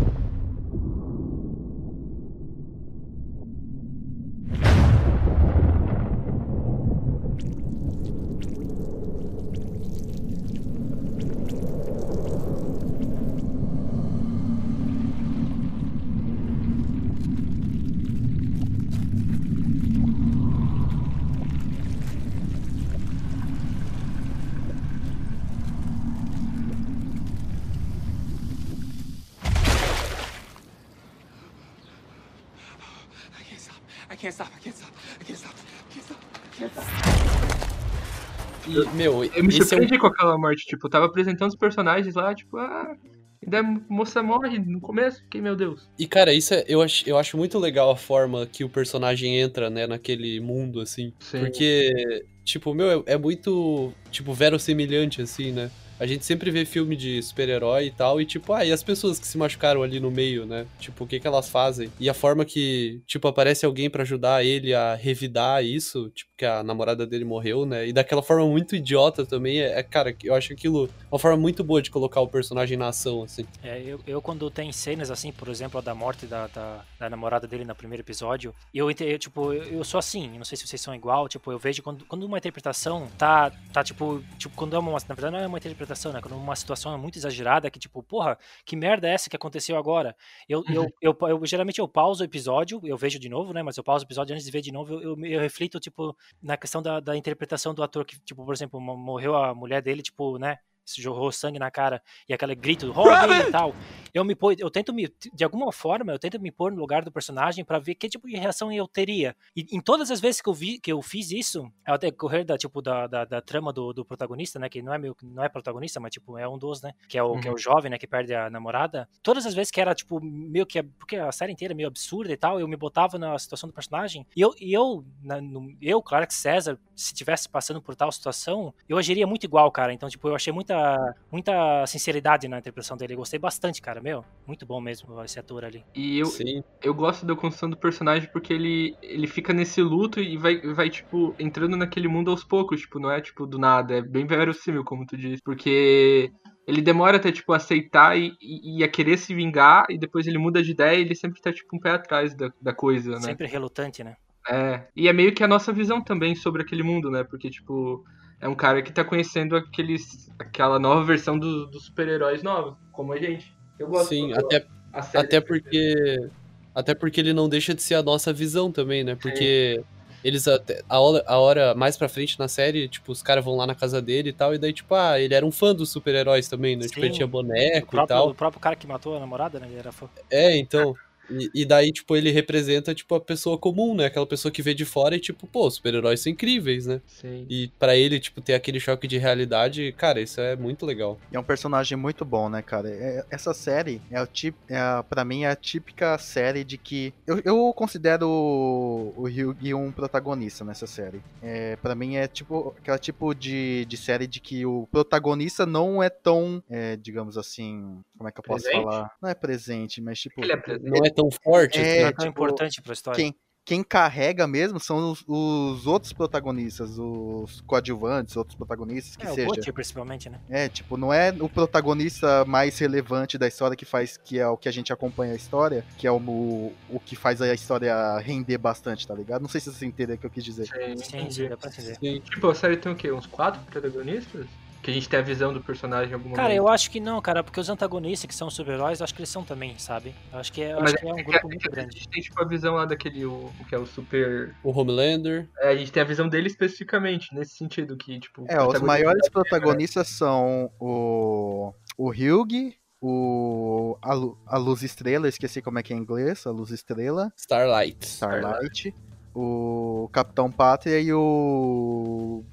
Meu, 38.94 39.24
Eu 39.24 39.44
me 39.44 39.50
esse 39.50 39.60
é 39.60 39.64
um 39.64 39.68
surpreendi 39.68 39.98
com 39.98 40.08
aquela 40.08 40.38
morte, 40.38 40.66
tipo, 40.66 40.88
eu 40.88 40.90
tava 40.90 41.06
apresentando 41.06 41.50
os 41.50 41.56
personagens 41.56 42.16
lá, 42.16 42.34
tipo, 42.34 42.58
ah, 42.58 42.96
e 43.42 43.50
daí 43.50 43.62
a 43.62 43.82
moça 43.90 44.22
morre 44.22 44.60
no 44.60 44.80
começo, 44.80 45.22
fiquei, 45.24 45.42
meu 45.42 45.56
Deus. 45.56 45.90
E, 45.98 46.06
cara, 46.06 46.32
isso 46.32 46.54
é, 46.54 46.64
eu, 46.68 46.82
acho, 46.82 47.10
eu 47.10 47.18
acho 47.18 47.36
muito 47.36 47.58
legal 47.58 47.90
a 47.90 47.98
forma 47.98 48.46
que 48.46 48.64
o 48.64 48.70
personagem 48.70 49.40
entra, 49.40 49.70
né, 49.70 49.88
naquele 49.88 50.40
mundo, 50.40 50.80
assim. 50.80 51.12
Sim. 51.20 51.40
Porque, 51.40 52.24
tipo, 52.44 52.74
meu, 52.74 53.04
é, 53.08 53.14
é 53.14 53.18
muito, 53.18 53.92
tipo, 54.12 54.32
verossimilhante, 54.34 55.22
assim, 55.24 55.52
né? 55.52 55.72
A 56.00 56.08
gente 56.08 56.26
sempre 56.26 56.50
vê 56.50 56.66
filme 56.66 56.96
de 56.96 57.22
super-herói 57.22 57.86
e 57.86 57.92
tal, 57.92 58.20
e 58.20 58.26
tipo, 58.26 58.54
ah, 58.54 58.66
e 58.66 58.72
as 58.72 58.82
pessoas 58.82 59.20
que 59.20 59.28
se 59.28 59.38
machucaram 59.38 59.84
ali 59.84 60.00
no 60.00 60.10
meio, 60.10 60.48
né? 60.48 60.66
Tipo, 60.80 61.04
o 61.04 61.08
que 61.08 61.20
que 61.20 61.28
elas 61.28 61.48
fazem? 61.48 61.92
E 62.00 62.10
a 62.10 62.14
forma 62.16 62.44
que, 62.44 63.04
tipo, 63.06 63.28
aparece 63.28 63.68
alguém 63.68 63.88
pra 63.88 64.02
ajudar 64.02 64.44
ele 64.44 64.74
a 64.74 64.96
revidar 64.96 65.64
isso, 65.64 66.10
tipo, 66.10 66.31
que 66.42 66.46
a 66.48 66.64
namorada 66.64 67.06
dele 67.06 67.24
morreu, 67.24 67.68
né? 67.68 67.88
E 67.88 67.94
daquela 67.94 68.24
forma 68.24 68.48
muito 68.48 68.76
idiota 68.76 69.24
também, 69.24 69.60
é, 69.62 69.78
é, 69.78 69.84
cara, 69.84 70.16
eu 70.24 70.34
acho 70.34 70.52
aquilo 70.54 70.90
uma 71.12 71.20
forma 71.20 71.38
muito 71.38 71.64
boa 71.64 71.80
de 71.84 71.92
colocar 71.92 72.20
o 72.20 72.28
personagem 72.28 72.76
na 72.76 72.88
ação, 72.88 73.22
assim. 73.22 73.46
É, 73.62 73.80
eu, 73.80 74.00
eu 74.08 74.20
quando 74.24 74.50
tem 74.50 74.72
cenas 74.72 75.12
assim, 75.12 75.32
por 75.32 75.48
exemplo, 75.50 75.78
a 75.78 75.82
da 75.82 75.94
morte 75.94 76.26
da, 76.26 76.48
da, 76.48 76.84
da 77.00 77.10
namorada 77.12 77.46
dele 77.48 77.64
no 77.64 77.76
primeiro 77.76 78.02
episódio, 78.02 78.56
eu, 78.74 78.90
eu, 78.90 79.20
tipo, 79.20 79.54
eu, 79.54 79.64
eu 79.66 79.84
sou 79.84 80.00
assim, 80.00 80.36
não 80.36 80.44
sei 80.44 80.58
se 80.58 80.66
vocês 80.66 80.82
são 80.82 80.96
igual, 80.96 81.28
tipo, 81.30 81.52
eu 81.52 81.60
vejo 81.60 81.84
quando, 81.84 82.06
quando 82.06 82.24
uma 82.24 82.40
interpretação 82.40 83.08
tá, 83.20 83.52
tá 83.72 83.84
tipo, 83.84 84.24
tipo, 84.40 84.56
quando 84.56 84.76
é 84.76 84.80
uma, 84.80 84.94
na 84.94 85.14
verdade 85.14 85.32
não 85.34 85.40
é 85.40 85.46
uma 85.46 85.60
interpretação, 85.60 86.12
né, 86.12 86.22
quando 86.22 86.36
uma 86.36 86.56
situação 86.56 86.92
é 86.92 86.98
muito 86.98 87.20
exagerada, 87.20 87.70
que 87.70 87.78
tipo, 87.78 88.02
porra, 88.02 88.36
que 88.66 88.76
merda 88.76 89.08
é 89.08 89.14
essa 89.14 89.30
que 89.30 89.36
aconteceu 89.36 89.78
agora? 89.78 90.16
Eu, 90.50 90.64
eu, 90.68 90.92
eu, 91.00 91.16
eu- 91.30 91.46
geralmente 91.46 91.78
eu 91.80 91.88
pauso 91.88 92.24
o 92.24 92.26
episódio, 92.26 92.82
eu 92.84 92.98
vejo 92.98 93.20
de 93.20 93.30
novo, 93.30 93.54
né, 93.54 93.62
mas 93.62 93.78
eu 93.78 93.84
pauso 93.84 94.04
o 94.04 94.08
episódio 94.08 94.34
antes 94.34 94.44
de 94.46 94.52
ver 94.52 94.62
de 94.62 94.72
novo, 94.72 94.92
eu, 94.96 95.02
eu, 95.02 95.26
eu 95.26 95.40
reflito, 95.40 95.80
tipo, 95.80 96.16
na 96.42 96.58
questão 96.58 96.82
da, 96.82 97.00
da 97.00 97.16
interpretação 97.18 97.74
do 97.74 97.84
ator, 97.84 98.06
que, 98.06 98.20
tipo, 98.22 98.46
por 98.46 98.54
exemplo, 98.54 98.80
mo- 98.80 98.98
morreu 98.98 99.36
a 99.36 99.54
mulher 99.56 99.82
dele, 99.82 100.02
tipo, 100.02 100.38
né, 100.38 100.58
se 100.86 101.02
jorrou 101.02 101.32
sangue 101.32 101.60
na 101.60 101.72
cara 101.72 102.02
e 102.28 102.34
aquele 102.34 102.56
grito 102.56 102.92
Robin 102.92 103.34
e 103.48 103.52
tal. 103.52 103.74
Eu 104.14 104.26
me 104.26 104.36
eu 104.58 104.70
tento 104.70 104.94
me 104.94 105.08
de 105.34 105.44
alguma 105.44 105.72
forma, 105.72 106.12
eu 106.12 106.20
tento 106.20 106.40
me 106.40 106.52
pôr 106.52 106.72
no 106.72 106.80
lugar 106.80 107.04
do 107.04 107.12
personagem 107.12 107.64
pra 107.64 107.80
ver 107.80 107.96
que 107.96 108.10
tipo 108.10 108.28
de 108.28 108.36
reação 108.36 108.72
eu 108.72 108.88
teria. 108.88 109.36
E 109.56 109.66
em 109.72 109.80
todas 109.80 110.12
as 110.12 110.20
vezes 110.20 110.42
que 110.42 110.50
eu 110.50 110.54
vi 110.54 110.80
que 110.80 110.92
eu 110.92 111.02
fiz 111.02 111.32
isso, 111.32 111.72
ao 111.86 111.98
decorrer 111.98 112.46
da 112.46 112.58
tipo 112.58 112.82
da, 112.82 113.08
da, 113.08 113.26
da 113.26 113.42
trama 113.42 113.72
do, 113.72 113.94
do 113.94 114.04
protagonista, 114.04 114.60
né, 114.60 114.68
que 114.68 114.82
não 114.82 114.94
é 114.94 114.98
meu 114.98 115.16
não 115.24 115.44
é 115.44 115.50
protagonista, 115.50 116.00
mas 116.00 116.12
tipo 116.12 116.38
é 116.38 116.48
um 116.48 116.58
dos, 116.58 116.82
né, 116.82 116.94
que 117.08 117.18
é 117.18 117.24
o 117.24 117.40
que 117.40 117.48
é 117.48 117.52
o 117.52 117.58
jovem, 117.58 117.90
né, 117.92 117.98
que 117.98 118.08
perde 118.08 118.34
a 118.34 118.50
namorada. 118.50 119.08
Todas 119.24 119.46
as 119.46 119.54
vezes 119.54 119.72
que 119.72 119.80
era 119.80 119.96
tipo 119.96 120.20
meio 120.22 120.66
que 120.66 120.82
porque 120.84 121.16
a 121.16 121.32
série 121.32 121.54
inteira 121.54 121.74
é 121.74 121.76
meio 121.76 121.88
absurda 121.88 122.34
e 122.34 122.38
tal, 122.38 122.60
eu 122.60 122.68
me 122.68 122.76
botava 122.76 123.18
na 123.18 123.38
situação 123.38 123.70
do 123.70 123.74
personagem. 123.74 124.26
E 124.36 124.42
eu 124.42 124.54
e 124.60 124.74
eu 124.74 125.06
na, 125.24 125.40
no, 125.40 125.76
eu, 125.82 126.02
Clark 126.02 126.34
César, 126.34 126.80
se 126.96 127.14
tivesse 127.14 127.48
passando 127.48 127.82
por 127.82 127.96
tal 127.96 128.12
situação, 128.12 128.74
eu 128.88 128.98
agiria 128.98 129.28
muito 129.28 129.44
igual, 129.44 129.72
cara. 129.72 129.94
Então, 129.94 130.10
tipo, 130.10 130.28
eu 130.28 130.36
achei 130.36 130.52
muito 130.52 130.71
muita, 130.72 131.16
muita 131.32 131.86
sinceridade 131.86 132.48
na 132.48 132.60
interpretação 132.60 132.96
dele. 132.96 133.14
Eu 133.14 133.18
gostei 133.18 133.40
bastante, 133.40 133.82
cara, 133.82 134.02
meu. 134.02 134.24
Muito 134.48 134.66
bom 134.66 134.80
mesmo 134.80 135.22
esse 135.24 135.40
ator 135.40 135.66
ali. 135.66 135.84
E 135.94 136.20
eu, 136.20 136.26
Sim. 136.28 136.64
eu 136.82 136.94
gosto 136.94 137.26
da 137.26 137.36
construção 137.36 137.70
do 137.70 137.78
personagem 137.78 138.30
porque 138.32 138.54
ele, 138.54 138.96
ele 139.02 139.28
fica 139.28 139.54
nesse 139.54 139.82
luto 139.82 140.20
e 140.20 140.38
vai, 140.38 140.60
vai, 140.74 140.90
tipo, 140.90 141.36
entrando 141.38 141.76
naquele 141.76 142.08
mundo 142.08 142.32
aos 142.32 142.44
poucos, 142.44 142.82
tipo, 142.82 143.00
não 143.00 143.12
é, 143.12 143.22
tipo, 143.22 143.46
do 143.46 143.58
nada. 143.58 143.96
É 143.96 144.02
bem 144.02 144.26
verossímil, 144.26 144.84
como 144.84 145.06
tu 145.06 145.18
disse. 145.18 145.42
Porque 145.44 146.32
ele 146.68 146.82
demora 146.82 147.18
até, 147.18 147.32
tipo, 147.32 147.52
aceitar 147.54 148.18
e, 148.18 148.34
e, 148.42 148.80
e 148.80 148.84
a 148.84 148.88
querer 148.88 149.18
se 149.18 149.34
vingar, 149.34 149.86
e 149.90 149.98
depois 149.98 150.26
ele 150.26 150.38
muda 150.38 150.64
de 150.64 150.72
ideia 150.72 150.98
e 150.98 151.02
ele 151.02 151.16
sempre 151.16 151.42
tá, 151.42 151.52
tipo, 151.52 151.76
um 151.76 151.80
pé 151.80 151.92
atrás 151.92 152.34
da, 152.36 152.52
da 152.62 152.74
coisa, 152.74 153.12
né? 153.12 153.22
Sempre 153.22 153.48
relutante, 153.48 154.04
né? 154.04 154.16
É. 154.50 154.88
E 154.96 155.08
é 155.08 155.14
meio 155.14 155.34
que 155.34 155.44
a 155.44 155.48
nossa 155.48 155.72
visão 155.72 156.02
também 156.02 156.34
sobre 156.36 156.64
aquele 156.64 156.82
mundo, 156.82 157.12
né? 157.12 157.24
Porque, 157.24 157.50
tipo, 157.50 158.04
é 158.42 158.48
um 158.48 158.56
cara 158.56 158.82
que 158.82 158.92
tá 158.92 159.04
conhecendo 159.04 159.56
aqueles, 159.56 160.30
aquela 160.40 160.80
nova 160.80 161.04
versão 161.04 161.38
do- 161.38 161.68
dos 161.68 161.86
super-heróis 161.86 162.42
novos, 162.44 162.76
como 162.92 163.14
a 163.14 163.18
gente. 163.18 163.56
Eu 163.80 163.88
gosto. 163.88 164.10
Sim, 164.10 164.34
até, 164.34 164.66
até 165.14 165.40
porque. 165.40 166.30
Até 166.74 166.96
porque 166.96 167.20
ele 167.20 167.34
não 167.34 167.50
deixa 167.50 167.74
de 167.74 167.82
ser 167.82 167.96
a 167.96 168.04
nossa 168.04 168.32
visão 168.32 168.72
também, 168.72 169.04
né? 169.04 169.16
Porque 169.16 169.84
eles 170.24 170.48
até. 170.48 170.82
A 170.88 171.00
hora, 171.00 171.24
a 171.28 171.38
hora 171.38 171.76
mais 171.76 171.98
pra 171.98 172.08
frente 172.08 172.40
na 172.40 172.48
série, 172.48 172.88
tipo, 172.88 173.12
os 173.12 173.22
caras 173.22 173.44
vão 173.44 173.56
lá 173.58 173.68
na 173.68 173.76
casa 173.76 174.02
dele 174.02 174.30
e 174.30 174.34
tal, 174.34 174.56
e 174.56 174.58
daí, 174.58 174.72
tipo, 174.72 174.96
ah, 174.96 175.20
ele 175.20 175.34
era 175.34 175.46
um 175.46 175.52
fã 175.52 175.76
dos 175.76 175.90
super-heróis 175.90 176.48
também, 176.48 176.76
né? 176.78 176.88
Tipo, 176.88 177.00
ele 177.00 177.08
Sim. 177.08 177.14
tinha 177.14 177.28
boneco 177.28 177.88
e 177.88 177.92
próprio, 177.92 178.08
tal. 178.08 178.30
o 178.30 178.36
próprio 178.36 178.62
cara 178.62 178.76
que 178.76 178.88
matou 178.88 179.18
a 179.18 179.20
namorada, 179.20 179.60
né? 179.60 179.68
Ele 179.68 179.80
era 179.80 179.92
fã. 179.92 180.08
É, 180.30 180.56
então. 180.58 180.96
E, 181.32 181.62
e 181.62 181.66
daí, 181.66 181.92
tipo, 181.92 182.16
ele 182.16 182.32
representa, 182.32 182.94
tipo, 182.94 183.16
a 183.16 183.22
pessoa 183.22 183.58
comum, 183.58 183.96
né? 183.96 184.06
Aquela 184.06 184.26
pessoa 184.28 184.52
que 184.52 184.62
vê 184.62 184.74
de 184.74 184.86
fora 184.86 185.16
e, 185.16 185.20
tipo, 185.20 185.48
pô, 185.48 185.68
os 185.68 185.76
super-heróis 185.76 186.20
são 186.20 186.32
incríveis, 186.32 186.86
né? 186.86 187.02
Sim. 187.08 187.46
E 187.50 187.70
pra 187.80 187.96
ele, 187.96 188.20
tipo, 188.20 188.42
ter 188.42 188.54
aquele 188.54 188.80
choque 188.80 189.08
de 189.08 189.18
realidade, 189.18 189.92
cara, 189.98 190.20
isso 190.22 190.40
é 190.42 190.56
muito 190.56 190.86
legal. 190.86 191.20
E 191.32 191.36
é 191.36 191.40
um 191.40 191.44
personagem 191.44 191.98
muito 191.98 192.26
bom, 192.26 192.50
né, 192.50 192.62
cara? 192.62 192.90
É- 192.90 193.26
essa 193.30 193.54
série, 193.54 194.02
é 194.12 194.22
o 194.22 194.28
tip, 194.28 194.56
é 194.68 194.78
a, 194.78 195.04
pra 195.08 195.24
mim, 195.24 195.44
é 195.44 195.50
a 195.50 195.56
típica 195.56 196.18
série 196.18 196.64
de 196.64 196.78
que. 196.78 197.14
Eu, 197.26 197.42
eu 197.44 197.74
considero 197.74 198.28
o, 198.28 199.14
o 199.18 199.28
Hyugi 199.28 199.74
um 199.74 199.92
protagonista 199.92 200.64
nessa 200.64 200.88
série. 200.88 201.22
É, 201.42 201.76
pra 201.78 201.96
mim, 201.96 202.16
é 202.16 202.28
tipo 202.28 202.74
aquela 202.78 202.98
tipo 202.98 203.34
de, 203.34 203.86
de 203.86 203.98
série 203.98 204.28
de 204.28 204.40
que 204.40 204.66
o 204.66 204.88
protagonista 204.92 205.66
não 205.66 206.02
é 206.02 206.10
tão, 206.10 206.64
é, 206.70 206.96
digamos 206.96 207.38
assim. 207.38 208.00
Como 208.18 208.28
é 208.28 208.32
que 208.32 208.40
eu 208.40 208.44
posso 208.44 208.64
Presente? 208.64 208.84
falar? 208.84 209.12
Não 209.22 209.30
é 209.30 209.34
presente, 209.34 210.02
mas 210.02 210.20
tipo. 210.20 210.42
Ele 210.42 210.52
é 210.52 210.58
presente. 210.58 210.90
Não 210.90 211.06
é 211.06 211.10
tão 211.10 211.21
forte, 211.44 211.78
É, 211.80 211.82
assim. 211.82 211.92
é 212.00 212.12
tão 212.12 212.26
tipo, 212.26 212.30
importante 212.30 212.82
pra 212.82 212.94
história. 212.94 213.18
quem- 213.22 213.36
Quem 213.64 213.84
carrega 213.84 214.48
mesmo 214.48 214.80
são 214.80 215.12
os, 215.12 215.24
os 215.28 215.86
outros 215.86 216.12
protagonistas, 216.12 216.98
os 216.98 217.62
coadjuvantes, 217.62 218.36
outros 218.36 218.56
protagonistas, 218.58 219.16
que 219.16 219.26
é, 219.28 219.32
o 219.32 219.36
seja. 219.36 219.48
Butcher, 219.48 219.72
principalmente, 219.74 220.30
né? 220.32 220.40
É, 220.50 220.68
tipo, 220.68 220.98
não 220.98 221.14
é 221.14 221.30
o 221.40 221.48
protagonista 221.48 222.44
mais 222.46 222.78
relevante 222.80 223.38
da 223.38 223.48
história 223.48 223.78
que 223.78 223.86
faz, 223.86 224.18
que 224.18 224.40
é 224.40 224.48
o 224.48 224.58
que 224.58 224.68
a 224.68 224.72
gente 224.74 224.92
acompanha 224.92 225.34
a 225.34 225.36
história, 225.36 225.86
que 225.96 226.08
é 226.08 226.12
o, 226.12 226.18
o, 226.18 226.74
o 226.90 227.00
que 227.00 227.16
faz 227.16 227.40
a 227.40 227.54
história 227.54 228.18
render 228.18 228.58
bastante, 228.58 229.08
tá 229.08 229.14
ligado? 229.14 229.44
Não 229.44 229.50
sei 229.50 229.62
se 229.62 229.72
você 229.72 229.86
entendeu 229.86 230.16
o 230.16 230.20
que 230.20 230.26
eu 230.26 230.32
quis 230.32 230.44
dizer. 230.44 230.66
Sim, 230.66 230.98
Sim, 230.98 231.18
entendi. 231.18 231.34
sim, 231.36 231.48
dá 231.50 231.56
pra 231.56 231.70
entender. 231.70 231.96
Sim. 232.00 232.20
Tipo, 232.20 232.50
a 232.50 232.56
série 232.56 232.78
tem 232.78 232.92
o 232.92 232.96
quê? 232.96 233.12
Uns 233.12 233.28
quatro 233.28 233.62
protagonistas? 233.70 234.48
Que 234.82 234.90
a 234.90 234.94
gente 234.94 235.08
tem 235.08 235.20
a 235.20 235.22
visão 235.22 235.54
do 235.54 235.62
personagem 235.62 236.10
em 236.10 236.14
algum 236.16 236.32
Cara, 236.32 236.44
momento. 236.50 236.58
eu 236.58 236.68
acho 236.68 236.90
que 236.90 237.00
não, 237.00 237.22
cara, 237.22 237.44
porque 237.44 237.60
os 237.60 237.70
antagonistas, 237.70 238.28
que 238.28 238.34
são 238.34 238.48
os 238.48 238.56
super-heróis, 238.56 239.00
eu 239.00 239.04
acho 239.04 239.14
que 239.14 239.20
eles 239.22 239.30
são 239.30 239.44
também, 239.44 239.78
sabe? 239.78 240.16
Eu 240.34 240.40
acho 240.40 240.52
que 240.52 240.64
é, 240.64 240.74
acho 240.74 240.96
que 240.96 241.08
é 241.08 241.14
um 241.14 241.24
grupo 241.24 241.48
muito 241.48 241.68
A 241.68 241.72
grande. 241.72 241.98
gente 241.98 242.10
tem, 242.10 242.22
tipo, 242.22 242.42
a 242.42 242.46
visão 242.48 242.74
lá 242.74 242.86
daquele, 242.86 243.24
o, 243.26 243.52
o 243.60 243.66
que 243.70 243.76
é 243.76 243.78
o 243.78 243.86
super... 243.86 244.56
O 244.64 244.72
Homelander. 244.72 245.48
É, 245.60 245.70
a 245.70 245.76
gente 245.76 245.92
tem 245.92 246.02
a 246.02 246.06
visão 246.06 246.28
dele 246.28 246.48
especificamente, 246.48 247.34
nesse 247.36 247.56
sentido, 247.56 247.96
que, 247.96 248.20
tipo... 248.20 248.44
É, 248.50 248.60
os 248.60 248.82
maiores 248.82 249.30
protagonistas 249.30 250.08
são 250.08 250.72
o, 250.80 251.74
o 251.96 252.10
Hyugi, 252.10 252.76
o, 253.00 253.98
a, 254.02 254.14
Lu- 254.16 254.38
a 254.48 254.58
Luz 254.58 254.82
Estrela, 254.82 255.28
esqueci 255.28 255.62
como 255.62 255.78
é 255.78 255.84
que 255.84 255.94
é 255.94 255.96
em 255.96 256.00
inglês, 256.00 256.48
a 256.48 256.52
Luz 256.52 256.72
Estrela, 256.72 257.32
Starlight. 257.38 258.04
Starlight, 258.08 258.96
o 259.36 260.10
Capitão 260.12 260.52
Pátria 260.52 261.00
e 261.00 261.14
o... 261.14 262.44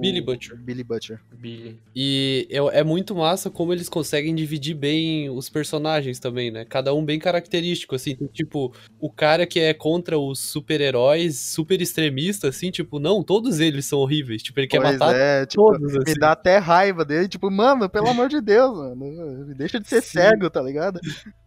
Billy 0.00 0.20
Butcher. 0.20 0.56
Billy 0.56 0.84
Butcher. 0.84 1.20
Billy. 1.32 1.78
E 1.94 2.46
é, 2.50 2.80
é 2.80 2.84
muito 2.84 3.14
massa 3.14 3.50
como 3.50 3.72
eles 3.72 3.88
conseguem 3.88 4.34
dividir 4.34 4.74
bem 4.74 5.30
os 5.30 5.48
personagens 5.48 6.18
também, 6.18 6.50
né? 6.50 6.64
Cada 6.64 6.94
um 6.94 7.04
bem 7.04 7.18
característico, 7.18 7.94
assim. 7.94 8.14
Tem, 8.14 8.26
tipo, 8.28 8.72
o 9.00 9.10
cara 9.10 9.46
que 9.46 9.60
é 9.60 9.72
contra 9.72 10.18
os 10.18 10.38
super-heróis, 10.38 11.38
super 11.38 11.80
extremista, 11.80 12.48
assim, 12.48 12.70
tipo, 12.70 12.98
não, 12.98 13.22
todos 13.22 13.60
eles 13.60 13.86
são 13.86 13.98
horríveis. 13.98 14.42
Tipo, 14.42 14.60
ele 14.60 14.66
quer 14.66 14.80
Pois 14.80 14.92
matar 14.92 15.14
é, 15.14 15.46
tipo, 15.46 15.62
todos, 15.62 15.92
me 15.92 15.98
assim. 16.02 16.18
dá 16.18 16.32
até 16.32 16.58
raiva 16.58 17.04
dele, 17.04 17.28
tipo, 17.28 17.50
mano, 17.50 17.88
pelo 17.88 18.08
amor 18.10 18.28
de 18.28 18.40
Deus, 18.40 18.76
mano, 18.76 19.54
deixa 19.54 19.80
de 19.80 19.88
ser 19.88 20.02
Sim. 20.02 20.18
cego, 20.18 20.50
tá 20.50 20.62
ligado? 20.62 21.00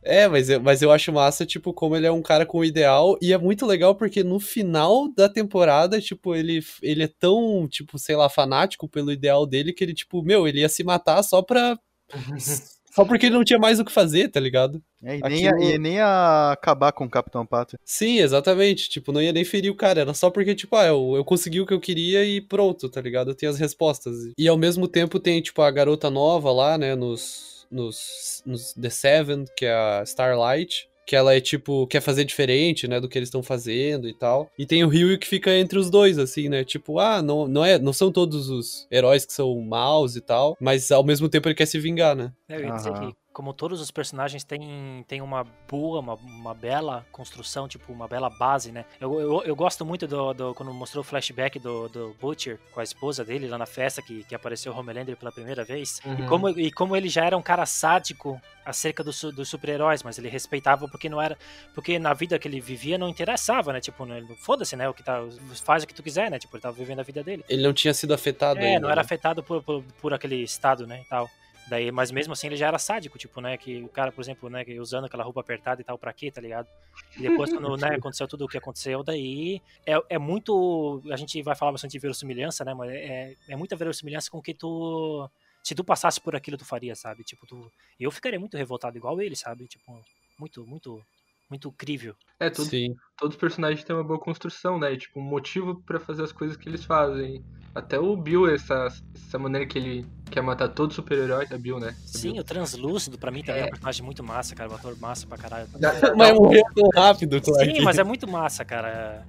É, 0.03 0.27
mas 0.27 0.49
eu, 0.49 0.61
mas 0.61 0.81
eu 0.81 0.91
acho 0.91 1.11
massa, 1.11 1.45
tipo, 1.45 1.73
como 1.73 1.95
ele 1.95 2.07
é 2.07 2.11
um 2.11 2.21
cara 2.21 2.45
com 2.45 2.63
ideal. 2.63 3.17
E 3.21 3.33
é 3.33 3.37
muito 3.37 3.65
legal 3.65 3.95
porque 3.95 4.23
no 4.23 4.39
final 4.39 5.07
da 5.13 5.27
temporada, 5.27 5.99
tipo, 5.99 6.33
ele, 6.35 6.61
ele 6.81 7.03
é 7.03 7.07
tão, 7.19 7.67
tipo, 7.67 7.99
sei 7.99 8.15
lá, 8.15 8.29
fanático 8.29 8.87
pelo 8.87 9.11
ideal 9.11 9.45
dele 9.45 9.73
que 9.73 9.83
ele, 9.83 9.93
tipo, 9.93 10.21
meu, 10.23 10.47
ele 10.47 10.61
ia 10.61 10.69
se 10.69 10.83
matar 10.83 11.21
só 11.23 11.41
pra. 11.41 11.77
só 12.95 13.05
porque 13.05 13.27
ele 13.27 13.35
não 13.35 13.43
tinha 13.43 13.59
mais 13.59 13.79
o 13.79 13.85
que 13.85 13.91
fazer, 13.91 14.29
tá 14.29 14.39
ligado? 14.39 14.81
É, 15.03 15.17
e, 15.17 15.21
nem 15.21 15.47
Aquilo- 15.47 15.63
a, 15.69 15.71
e 15.73 15.77
nem 15.77 15.99
a 15.99 16.51
acabar 16.53 16.91
com 16.91 17.05
o 17.05 17.09
Capitão 17.09 17.45
Pátria. 17.45 17.79
Sim, 17.85 18.19
exatamente. 18.19 18.89
Tipo, 18.89 19.11
não 19.11 19.21
ia 19.21 19.31
nem 19.33 19.43
ferir 19.45 19.69
o 19.71 19.75
cara. 19.75 20.01
Era 20.01 20.13
só 20.13 20.29
porque, 20.29 20.55
tipo, 20.55 20.75
ah, 20.75 20.85
eu, 20.85 21.13
eu 21.15 21.23
consegui 21.25 21.61
o 21.61 21.65
que 21.65 21.73
eu 21.73 21.79
queria 21.79 22.23
e 22.25 22.41
pronto, 22.41 22.89
tá 22.89 23.01
ligado? 23.01 23.31
Eu 23.31 23.35
tenho 23.35 23.51
as 23.51 23.59
respostas. 23.59 24.15
E 24.37 24.47
ao 24.47 24.57
mesmo 24.57 24.87
tempo 24.87 25.19
tem, 25.19 25.41
tipo, 25.41 25.61
a 25.61 25.69
garota 25.71 26.09
nova 26.09 26.51
lá, 26.51 26.77
né, 26.77 26.95
nos, 26.95 27.58
nos, 27.71 28.41
nos 28.45 28.73
The 28.73 28.89
Seven, 28.89 29.45
que 29.55 29.65
é 29.65 29.73
a 29.73 30.03
Starlight. 30.03 30.87
Que 31.05 31.15
ela 31.15 31.33
é, 31.33 31.41
tipo, 31.41 31.87
quer 31.87 32.01
fazer 32.01 32.23
diferente, 32.23 32.87
né, 32.87 32.99
do 32.99 33.09
que 33.09 33.17
eles 33.17 33.29
estão 33.29 33.41
fazendo 33.41 34.07
e 34.07 34.13
tal. 34.13 34.47
E 34.59 34.63
tem 34.63 34.83
o 34.83 34.87
Ryu 34.87 35.17
que 35.17 35.25
fica 35.25 35.51
entre 35.57 35.79
os 35.79 35.89
dois, 35.89 36.19
assim, 36.19 36.49
né? 36.49 36.63
Tipo, 36.63 36.99
ah, 36.99 37.19
não, 37.19 37.47
não, 37.47 37.65
é, 37.65 37.79
não 37.79 37.91
são 37.91 38.11
todos 38.11 38.47
os 38.47 38.87
heróis 38.91 39.25
que 39.25 39.33
são 39.33 39.59
maus 39.59 40.15
e 40.15 40.21
tal. 40.21 40.55
Mas 40.61 40.91
ao 40.91 41.03
mesmo 41.03 41.27
tempo 41.27 41.47
ele 41.47 41.55
quer 41.55 41.65
se 41.65 41.79
vingar, 41.79 42.15
né? 42.15 42.31
É, 42.47 42.57
Eu 42.57 42.65
ia 42.65 42.71
dizer 42.73 42.93
que, 42.93 43.15
como 43.31 43.53
todos 43.53 43.79
os 43.79 43.91
personagens 43.91 44.43
têm, 44.43 45.05
têm 45.07 45.21
uma 45.21 45.43
boa, 45.69 45.99
uma, 45.99 46.15
uma 46.15 46.53
bela 46.53 47.05
construção, 47.11 47.67
tipo, 47.67 47.93
uma 47.93 48.07
bela 48.07 48.29
base, 48.29 48.71
né? 48.71 48.85
Eu, 48.99 49.19
eu, 49.21 49.43
eu 49.43 49.55
gosto 49.55 49.85
muito 49.85 50.07
do, 50.07 50.33
do- 50.33 50.53
quando 50.55 50.73
mostrou 50.73 51.01
o 51.01 51.05
flashback 51.05 51.57
do, 51.59 51.87
do 51.87 52.15
Butcher 52.19 52.59
com 52.73 52.79
a 52.79 52.83
esposa 52.83 53.23
dele 53.23 53.47
lá 53.47 53.57
na 53.57 53.65
festa, 53.65 54.01
que, 54.01 54.23
que 54.23 54.35
apareceu 54.35 54.73
o 54.73 54.77
Homelander 54.77 55.15
pela 55.15 55.31
primeira 55.31 55.63
vez. 55.63 55.99
E, 56.05 56.09
Uhum. 56.09 56.27
como, 56.27 56.49
e 56.49 56.71
como 56.71 56.95
ele 56.95 57.07
já 57.07 57.23
era 57.23 57.37
um 57.37 57.41
cara 57.41 57.65
sádico 57.65 58.41
acerca 58.65 59.03
dos 59.03 59.19
dos 59.21 59.47
super-heróis, 59.49 60.03
mas 60.03 60.17
ele 60.17 60.27
respeitava 60.27 60.87
porque 60.87 61.07
não 61.07 61.21
era. 61.21 61.37
Porque 61.73 61.97
na 61.99 62.13
vida 62.13 62.37
que 62.39 62.47
ele 62.47 62.59
vivia 62.59 62.97
não 62.97 63.07
interessava, 63.07 63.71
né? 63.73 63.79
Tipo, 63.79 64.05
não- 64.05 64.35
foda-se, 64.37 64.75
né? 64.75 64.89
O 64.89 64.93
que 64.93 65.03
tá. 65.03 65.19
Faz 65.63 65.83
o 65.83 65.87
que 65.87 65.93
tu 65.93 66.03
quiser, 66.03 66.29
né? 66.31 66.39
Tipo, 66.39 66.55
ele 66.57 66.61
tava 66.63 66.75
vivendo 66.75 66.99
a 66.99 67.03
vida 67.03 67.23
dele. 67.23 67.43
Ele 67.47 67.61
não 67.63 67.73
tinha 67.73 67.93
sido 67.93 68.13
afetado 68.13 68.59
É, 68.59 68.63
ainda. 68.69 68.79
não 68.81 68.89
era 68.89 68.97
né? 69.01 69.05
afetado 69.05 69.43
por, 69.43 69.63
por, 69.63 69.83
por 70.01 70.13
aquele 70.13 70.43
estado, 70.43 70.85
né, 70.87 71.01
e 71.05 71.09
tal. 71.09 71.29
Daí, 71.69 71.91
mas 71.91 72.11
mesmo 72.11 72.33
assim 72.33 72.47
ele 72.47 72.55
já 72.55 72.67
era 72.67 72.79
sádico, 72.79 73.17
tipo, 73.17 73.39
né, 73.39 73.55
que 73.57 73.83
o 73.83 73.89
cara, 73.89 74.11
por 74.11 74.21
exemplo, 74.21 74.49
né, 74.49 74.65
usando 74.79 75.05
aquela 75.05 75.23
roupa 75.23 75.41
apertada 75.41 75.81
e 75.81 75.83
tal, 75.83 75.97
pra 75.97 76.11
quê, 76.11 76.31
tá 76.31 76.41
ligado? 76.41 76.67
E 77.15 77.21
depois 77.21 77.53
quando, 77.53 77.77
né, 77.77 77.89
aconteceu 77.95 78.27
tudo 78.27 78.45
o 78.45 78.47
que 78.47 78.57
aconteceu, 78.57 79.03
daí 79.03 79.61
é, 79.85 79.93
é 80.09 80.17
muito, 80.17 81.01
a 81.11 81.15
gente 81.15 81.41
vai 81.43 81.55
falar 81.55 81.71
bastante 81.71 81.91
de 81.91 81.99
verossimilhança, 81.99 82.65
né, 82.65 82.73
mas 82.73 82.89
é, 82.91 83.35
é 83.47 83.55
muita 83.55 83.75
verossimilhança 83.75 84.31
com 84.31 84.39
o 84.39 84.41
que 84.41 84.53
tu, 84.53 85.29
se 85.63 85.75
tu 85.75 85.83
passasse 85.83 86.19
por 86.19 86.35
aquilo 86.35 86.57
tu 86.57 86.65
faria, 86.65 86.95
sabe? 86.95 87.23
Tipo, 87.23 87.45
tu, 87.45 87.71
eu 87.99 88.09
ficaria 88.09 88.39
muito 88.39 88.57
revoltado 88.57 88.97
igual 88.97 89.21
ele, 89.21 89.35
sabe? 89.35 89.67
Tipo, 89.67 89.99
muito, 90.39 90.65
muito, 90.65 91.01
muito 91.49 91.71
crível. 91.71 92.15
É, 92.39 92.49
todo, 92.49 92.69
Sim. 92.69 92.95
todos 93.17 93.35
os 93.35 93.39
personagens 93.39 93.83
têm 93.83 93.95
uma 93.95 94.03
boa 94.03 94.19
construção, 94.19 94.79
né? 94.79 94.95
Tipo, 94.95 95.19
um 95.19 95.23
motivo 95.23 95.81
pra 95.83 95.99
fazer 95.99 96.23
as 96.23 96.31
coisas 96.31 96.57
que 96.57 96.67
eles 96.67 96.83
fazem. 96.83 97.43
Até 97.75 97.99
o 97.99 98.15
Bill, 98.15 98.47
essa, 98.47 98.87
essa 99.13 99.37
maneira 99.37 99.67
que 99.67 99.77
ele 99.77 100.05
quer 100.29 100.41
matar 100.41 100.69
todos 100.69 100.93
os 100.93 100.95
super-heróis, 100.95 101.49
é 101.51 101.57
Bill, 101.57 101.79
né? 101.79 101.95
Sim, 102.05 102.39
o 102.39 102.43
Translúcido 102.43 103.17
pra 103.17 103.31
mim 103.31 103.43
também 103.43 103.61
é 103.61 103.65
um 103.65 103.67
É. 103.67 103.69
personagem 103.71 104.03
muito 104.05 104.23
massa, 104.23 104.55
cara, 104.55 104.69
um 104.71 104.75
ator 104.75 104.97
massa 104.99 105.25
pra 105.27 105.37
caralho. 105.37 105.67
Mas 106.15 106.33
morreu 106.33 106.63
tão 106.75 106.89
rápido, 106.95 107.41
Clark. 107.41 107.75
Sim, 107.75 107.81
mas 107.81 107.97
é 107.97 108.03
muito 108.03 108.27
massa, 108.27 108.63
cara. 108.65 109.23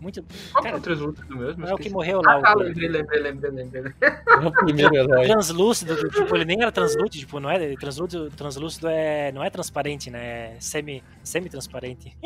Muito. 0.00 0.22
Qual 0.52 0.62
que 0.62 0.68
é 0.68 0.70
Cara, 0.70 0.76
o 0.76 0.80
translúcido 0.80 1.36
mesmo? 1.36 1.66
é 1.66 1.74
o 1.74 1.76
que 1.78 1.90
morreu 1.90 2.20
lá. 2.22 2.36
Ah, 2.38 2.42
tá, 2.42 2.54
o 2.56 2.58
lembrei, 2.62 2.88
lembrei, 2.88 3.20
lembrei, 3.20 3.50
lembrei. 3.50 3.92
É 4.00 4.36
o 4.46 4.52
primeiro 4.52 4.94
herói. 4.94 5.26
translúcido, 5.28 5.94
do- 5.96 6.08
tipo, 6.08 6.34
ele 6.36 6.44
nem 6.44 6.60
era 6.62 6.70
translúcido, 6.72 7.18
tipo, 7.18 7.40
não 7.40 7.50
é 7.50 7.74
translúcido, 7.76 8.30
translúcido 8.30 8.88
é, 8.88 9.32
não 9.32 9.42
é 9.42 9.50
transparente, 9.50 10.10
né? 10.10 10.54
É 10.54 10.56
semi, 10.60 11.02
semi-transparente. 11.22 12.16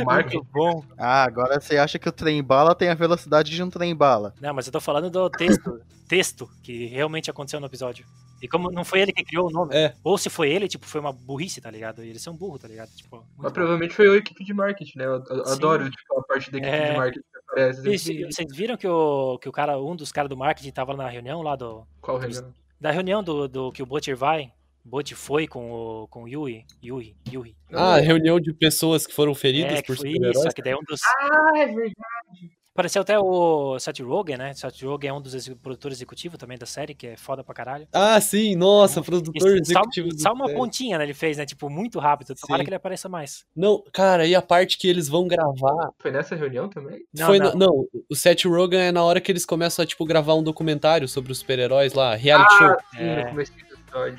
O 0.00 0.04
Mark, 0.04 0.32
Muito 0.32 0.46
bom. 0.52 0.84
Ah, 0.98 1.24
agora 1.24 1.60
você 1.60 1.76
acha 1.78 1.98
que 1.98 2.08
o 2.08 2.12
trem 2.12 2.42
bala 2.42 2.74
tem 2.74 2.88
a 2.88 2.94
velocidade 2.94 3.50
de 3.50 3.62
um 3.62 3.70
trem 3.70 3.94
bala. 3.94 4.34
Não, 4.40 4.54
mas 4.54 4.66
eu 4.66 4.72
tô 4.72 4.80
falando 4.80 5.10
do 5.10 5.28
texto, 5.30 5.80
texto 6.08 6.48
que 6.62 6.86
realmente 6.86 7.30
aconteceu 7.30 7.39
no 7.60 7.66
episódio. 7.66 8.06
E 8.42 8.48
como 8.48 8.70
não 8.70 8.84
foi 8.84 9.00
ele 9.00 9.12
que 9.12 9.22
criou 9.24 9.48
o 9.48 9.50
nome, 9.50 9.74
É. 9.74 9.94
ou 10.02 10.16
se 10.16 10.30
foi 10.30 10.50
ele, 10.50 10.66
tipo, 10.68 10.86
foi 10.86 11.00
uma 11.00 11.12
burrice, 11.12 11.60
tá 11.60 11.70
ligado? 11.70 12.02
E 12.04 12.08
eles 12.08 12.22
são 12.22 12.34
burros, 12.34 12.60
tá 12.60 12.68
ligado? 12.68 12.90
Tipo, 12.96 13.24
mas 13.36 13.46
bom. 13.48 13.50
provavelmente 13.52 13.94
foi 13.94 14.08
a 14.08 14.16
equipe 14.16 14.44
de 14.44 14.54
marketing, 14.54 14.98
né? 14.98 15.04
Eu, 15.06 15.24
Sim. 15.46 15.52
adoro 15.52 15.90
tipo, 15.90 16.18
a 16.18 16.22
parte 16.22 16.50
da 16.50 16.58
equipe 16.58 16.72
É. 16.74 16.90
de 16.92 16.96
marketing 16.96 17.20
que 17.30 17.38
aparece. 17.38 17.98
Sempre. 17.98 18.24
Vocês 18.32 18.56
viram 18.56 18.76
que 18.76 18.88
o, 18.88 19.38
que 19.38 19.48
o 19.48 19.52
cara, 19.52 19.78
um 19.78 19.94
dos 19.94 20.10
caras 20.10 20.28
do 20.28 20.36
marketing 20.36 20.70
tava 20.70 20.92
lá 20.92 21.04
na 21.04 21.10
reunião 21.10 21.42
lá 21.42 21.54
do, 21.56 21.86
Qual 22.00 22.18
reunião? 22.18 22.52
Da 22.80 22.90
reunião 22.90 23.22
do, 23.22 23.46
do 23.46 23.70
que 23.72 23.82
o 23.82 23.86
Butcher 23.86 24.16
vai, 24.16 24.50
Butcher 24.82 25.16
foi 25.16 25.46
com 25.46 25.70
o, 25.70 26.08
com 26.08 26.22
o 26.22 26.28
Yui, 26.28 26.64
Yui, 26.82 27.14
Yui. 27.30 27.54
Ah, 27.70 27.98
reunião 27.98 28.40
de 28.40 28.54
pessoas 28.54 29.06
que 29.06 29.12
foram 29.12 29.34
feridas 29.34 29.74
É, 29.74 29.82
que 29.82 29.88
por 29.88 29.96
super-heróis. 29.98 30.40
só 30.42 30.48
que 30.50 30.62
daí 30.62 30.72
é 30.72 30.76
um 30.76 30.82
dos... 30.88 31.00
Ah, 31.04 31.58
é 31.58 31.66
verdade. 31.66 32.50
Apareceu 32.72 33.02
até 33.02 33.18
o 33.18 33.76
Seth 33.80 33.98
Rogen, 34.00 34.36
né? 34.36 34.54
Seth 34.54 34.82
Rogen 34.82 35.10
é 35.10 35.12
um 35.12 35.20
dos 35.20 35.48
produtores 35.60 35.98
executivos 35.98 36.38
também 36.38 36.56
da 36.56 36.66
série, 36.66 36.94
que 36.94 37.08
é 37.08 37.16
foda 37.16 37.42
pra 37.42 37.52
caralho. 37.52 37.86
Ah, 37.92 38.20
sim, 38.20 38.54
nossa, 38.54 39.02
produtor 39.02 39.34
E 39.36 39.40
só, 39.40 39.48
executivo. 39.48 40.08
do 40.10 40.20
só 40.20 40.32
uma 40.32 40.46
série. 40.46 40.56
pontinha, 40.56 40.96
né? 40.96 41.04
Ele 41.04 41.12
fez, 41.12 41.36
né? 41.36 41.44
Tipo, 41.44 41.68
muito 41.68 41.98
rápido. 41.98 42.32
Tomara 42.34 42.60
Sim. 42.60 42.64
que 42.64 42.68
ele 42.70 42.76
apareça 42.76 43.08
mais. 43.08 43.44
Não, 43.56 43.82
cara, 43.92 44.24
e 44.24 44.34
a 44.36 44.40
parte 44.40 44.78
que 44.78 44.86
eles 44.88 45.08
vão 45.08 45.26
gravar. 45.26 45.90
Foi 45.98 46.12
nessa 46.12 46.36
reunião 46.36 46.68
também? 46.68 47.00
Não, 47.12 47.26
foi 47.26 47.38
não. 47.38 47.46
na- 47.50 47.54
não, 47.56 47.84
o 48.08 48.14
Seth 48.14 48.44
Rogen 48.44 48.78
é 48.80 48.92
na 48.92 49.02
hora 49.02 49.20
que 49.20 49.32
eles 49.32 49.44
começam 49.44 49.82
a, 49.82 49.86
tipo, 49.86 50.04
gravar 50.06 50.34
um 50.36 50.42
documentário 50.42 51.08
sobre 51.08 51.32
os 51.32 51.38
super-heróis 51.38 51.92
lá, 51.92 52.14
reality 52.14 52.54
show. 52.56 52.76
Sim, 52.92 52.98
É. 53.00 53.24
no 53.24 53.30
começo 53.30 53.52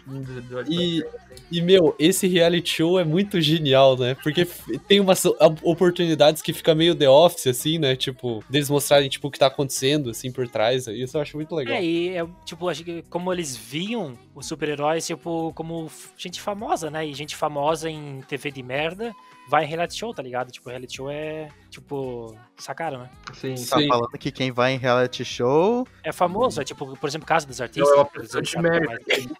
um 0.08 0.22
dos 0.22 0.38
episódios 0.38 0.76
E- 0.76 1.04
assim. 1.04 1.22
E, 1.52 1.62
meu, 1.62 1.96
esse 2.00 2.28
reality 2.28 2.78
show 2.78 3.00
é 3.00 3.04
muito 3.04 3.42
genial, 3.42 3.98
né? 3.98 4.16
Porque 4.24 4.48
tem 4.88 5.00
umas 5.00 5.24
oportunidades 5.64 6.42
que 6.42 6.54
fica 6.54 6.74
meio 6.74 6.96
The 6.96 7.10
Office, 7.10 7.48
assim, 7.48 7.78
né? 7.78 7.96
Tipo, 7.96 8.44
deles 8.50 8.70
mostrarem, 8.70 9.10
tipo, 9.10 9.28
o 9.28 9.32
que 9.32 9.40
tá 9.40 9.48
acontecendo, 9.48 10.10
assim, 10.10 10.32
por 10.32 10.48
trás. 10.48 10.88
Isso 10.88 11.18
eu 11.18 11.22
acho 11.22 11.36
muito 11.36 11.54
legal. 11.56 11.76
É, 11.76 11.84
e 11.84 12.10
é, 12.16 12.26
tipo, 12.46 12.70
acho 12.70 12.84
que 12.84 13.04
como 13.10 13.32
eles 13.34 13.56
viam 13.56 14.18
os 14.34 14.46
super-heróis, 14.46 15.06
tipo, 15.06 15.52
como 15.54 15.90
gente 16.18 16.40
famosa, 16.40 16.90
né? 16.90 17.06
E 17.06 17.14
gente 17.14 17.36
famosa 17.36 17.90
em 17.90 18.22
TV 18.28 18.52
de 18.52 18.64
merda 18.64 19.14
vai 19.52 19.66
em 19.66 19.68
reality 19.68 19.98
show, 20.00 20.14
tá 20.14 20.24
ligado? 20.24 20.50
Tipo, 20.50 20.70
reality 20.70 20.96
show 20.96 21.12
é, 21.12 21.50
tipo, 21.70 22.34
sacaram, 22.56 23.00
né? 23.00 23.10
Sim, 23.34 23.54
Tá 23.56 23.78
Sim. 23.78 23.88
falando 23.90 24.18
que 24.18 24.32
quem 24.32 24.50
vai 24.50 24.72
em 24.74 24.78
reality 24.78 25.26
show 25.26 25.86
É 26.06 26.14
famoso, 26.14 26.62
é 26.62 26.64
tipo, 26.64 26.96
por 26.98 27.08
exemplo, 27.10 27.28
Casa 27.28 27.46
dos 27.46 27.60
Artistas. 27.60 27.90
Não, 27.90 27.98
é 27.98 28.02
uma 28.02 28.10
eles 28.16 28.32
pessoa 28.32 28.42
de 28.42 28.58
merda. 28.62 29.00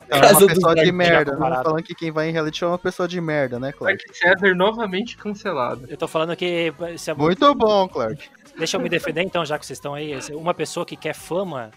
é 0.10 0.18
uma 0.18 0.48
pessoa 0.48 0.76
de 0.76 0.92
merda. 0.92 1.32
Não 1.32 1.38
comparado. 1.40 1.64
falando 1.64 1.84
que 1.84 1.96
quem 1.96 2.12
vai 2.12 2.28
em 2.28 2.34
reality 2.34 2.58
show 2.58 2.68
é 2.68 2.72
uma 2.74 2.78
pessoa 2.78 3.08
de 3.08 3.22
merda, 3.22 3.58
né, 3.58 3.72
Clark? 3.72 4.04
Clark 4.04 4.18
César 4.20 4.54
novamente 4.54 5.16
cancelado. 5.16 5.86
Eu 5.88 5.96
tô 5.98 6.08
falando 6.10 6.36
que. 6.36 6.74
Se 6.98 7.10
a- 7.12 7.16
Muito 7.16 7.56
bom, 7.56 7.88
Clark. 7.88 8.30
Deixa 8.58 8.76
eu 8.76 8.82
me 8.82 8.90
defender 8.90 9.22
então, 9.24 9.46
já 9.46 9.58
que 9.58 9.66
vocês 9.66 9.78
estão 9.78 9.94
aí. 9.94 10.22
Se 10.22 10.34
Uma 10.34 10.54
pessoa 10.54 10.86
que 10.86 10.98
quer 10.98 11.16
fama, 11.16 11.72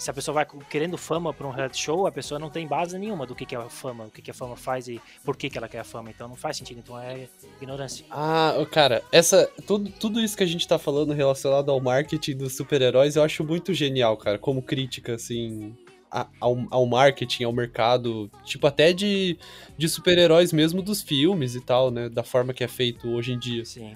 se 0.00 0.10
a 0.10 0.14
pessoa 0.14 0.34
vai 0.34 0.46
querendo 0.70 0.96
fama 0.96 1.32
pra 1.32 1.46
um 1.46 1.50
reality 1.50 1.78
show, 1.78 2.06
a 2.06 2.12
pessoa 2.12 2.38
não 2.38 2.48
tem 2.48 2.66
base 2.66 2.98
nenhuma 2.98 3.26
do 3.26 3.34
que, 3.34 3.44
que 3.44 3.54
é 3.54 3.58
a 3.58 3.68
fama, 3.68 4.04
o 4.04 4.10
que, 4.10 4.22
que 4.22 4.30
a 4.30 4.34
fama 4.34 4.56
faz 4.56 4.88
e 4.88 4.98
por 5.22 5.36
que, 5.36 5.50
que 5.50 5.58
ela 5.58 5.68
quer 5.68 5.80
a 5.80 5.84
fama. 5.84 6.08
Então 6.08 6.26
não 6.26 6.36
faz 6.36 6.56
sentido, 6.56 6.78
então 6.78 6.98
é 6.98 7.28
ignorância. 7.58 8.06
Ah, 8.10 8.54
cara, 8.70 9.02
essa 9.12 9.46
tudo, 9.66 9.90
tudo 9.90 10.18
isso 10.18 10.34
que 10.34 10.42
a 10.42 10.46
gente 10.46 10.66
tá 10.66 10.78
falando 10.78 11.12
relacionado 11.12 11.70
ao 11.70 11.78
marketing 11.80 12.34
dos 12.38 12.56
super-heróis, 12.56 13.14
eu 13.14 13.22
acho 13.22 13.44
muito 13.44 13.74
genial, 13.74 14.16
cara, 14.16 14.38
como 14.38 14.62
crítica, 14.62 15.16
assim, 15.16 15.76
a- 16.10 16.26
ao, 16.40 16.66
ao 16.70 16.86
marketing, 16.86 17.44
ao 17.44 17.52
mercado, 17.52 18.30
tipo, 18.44 18.66
até 18.66 18.92
de, 18.92 19.38
de 19.78 19.88
super-heróis 19.88 20.52
mesmo 20.52 20.82
dos 20.82 21.00
filmes 21.02 21.54
e 21.54 21.60
tal, 21.60 21.90
né, 21.90 22.08
da 22.08 22.22
forma 22.22 22.52
que 22.52 22.64
é 22.64 22.68
feito 22.68 23.08
hoje 23.08 23.32
em 23.32 23.38
dia. 23.38 23.64
Sim. 23.64 23.94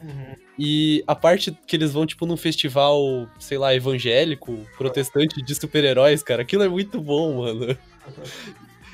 E 0.59 1.03
a 1.07 1.15
parte 1.15 1.57
que 1.67 1.75
eles 1.77 1.93
vão, 1.93 2.07
tipo, 2.07 2.25
num 2.27 2.37
festival, 2.37 3.29
sei 3.39 3.59
lá, 3.59 3.75
evangélico, 3.75 4.57
protestante 4.79 5.43
de 5.43 5.55
super-heróis, 5.55 6.23
cara, 6.23 6.43
aquilo 6.43 6.63
é 6.63 6.69
muito 6.69 7.01
bom, 7.01 7.39
mano. 7.39 7.77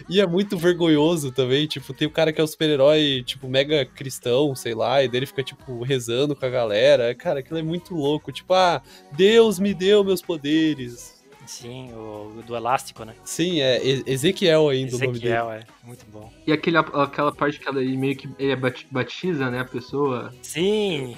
E 0.09 0.19
é 0.19 0.27
muito 0.27 0.57
vergonhoso 0.57 1.31
também, 1.31 1.67
tipo, 1.67 1.93
tem 1.93 2.09
o 2.09 2.11
cara 2.11 2.33
que 2.33 2.41
é 2.41 2.45
o 2.45 2.47
super-herói, 2.47 3.23
tipo, 3.25 3.47
mega 3.49 3.85
cristão, 3.85 4.55
sei 4.57 4.75
lá, 4.75 5.05
e 5.05 5.09
dele 5.09 5.27
fica, 5.27 5.43
tipo, 5.43 5.83
rezando 5.83 6.35
com 6.35 6.45
a 6.47 6.49
galera. 6.49 7.15
Cara, 7.15 7.41
aquilo 7.41 7.59
é 7.59 7.63
muito 7.63 7.95
louco. 7.95 8.33
Tipo, 8.33 8.55
ah, 8.55 8.83
Deus 9.13 9.59
me 9.59 9.75
deu 9.75 10.03
meus 10.03 10.23
poderes. 10.23 11.20
Sim, 11.51 11.93
o 11.95 12.43
do 12.47 12.55
elástico, 12.55 13.05
né? 13.05 13.13
Sim, 13.25 13.61
é 13.61 13.81
Ezequiel 14.07 14.69
ainda 14.69 14.95
o 14.95 14.99
nome 15.01 15.19
dele. 15.19 15.35
Ezequiel, 15.35 15.51
é. 15.51 15.61
Muito 15.83 16.07
bom. 16.07 16.33
E 16.47 16.53
aquele, 16.53 16.77
aquela 16.79 17.33
parte 17.35 17.59
que 17.59 17.69
ela 17.69 17.81
meio 17.81 18.17
que 18.17 18.29
ele 18.39 18.55
bat- 18.55 18.87
batiza, 18.91 19.51
né, 19.51 19.59
a 19.61 19.65
pessoa. 19.65 20.33
Sim, 20.43 21.17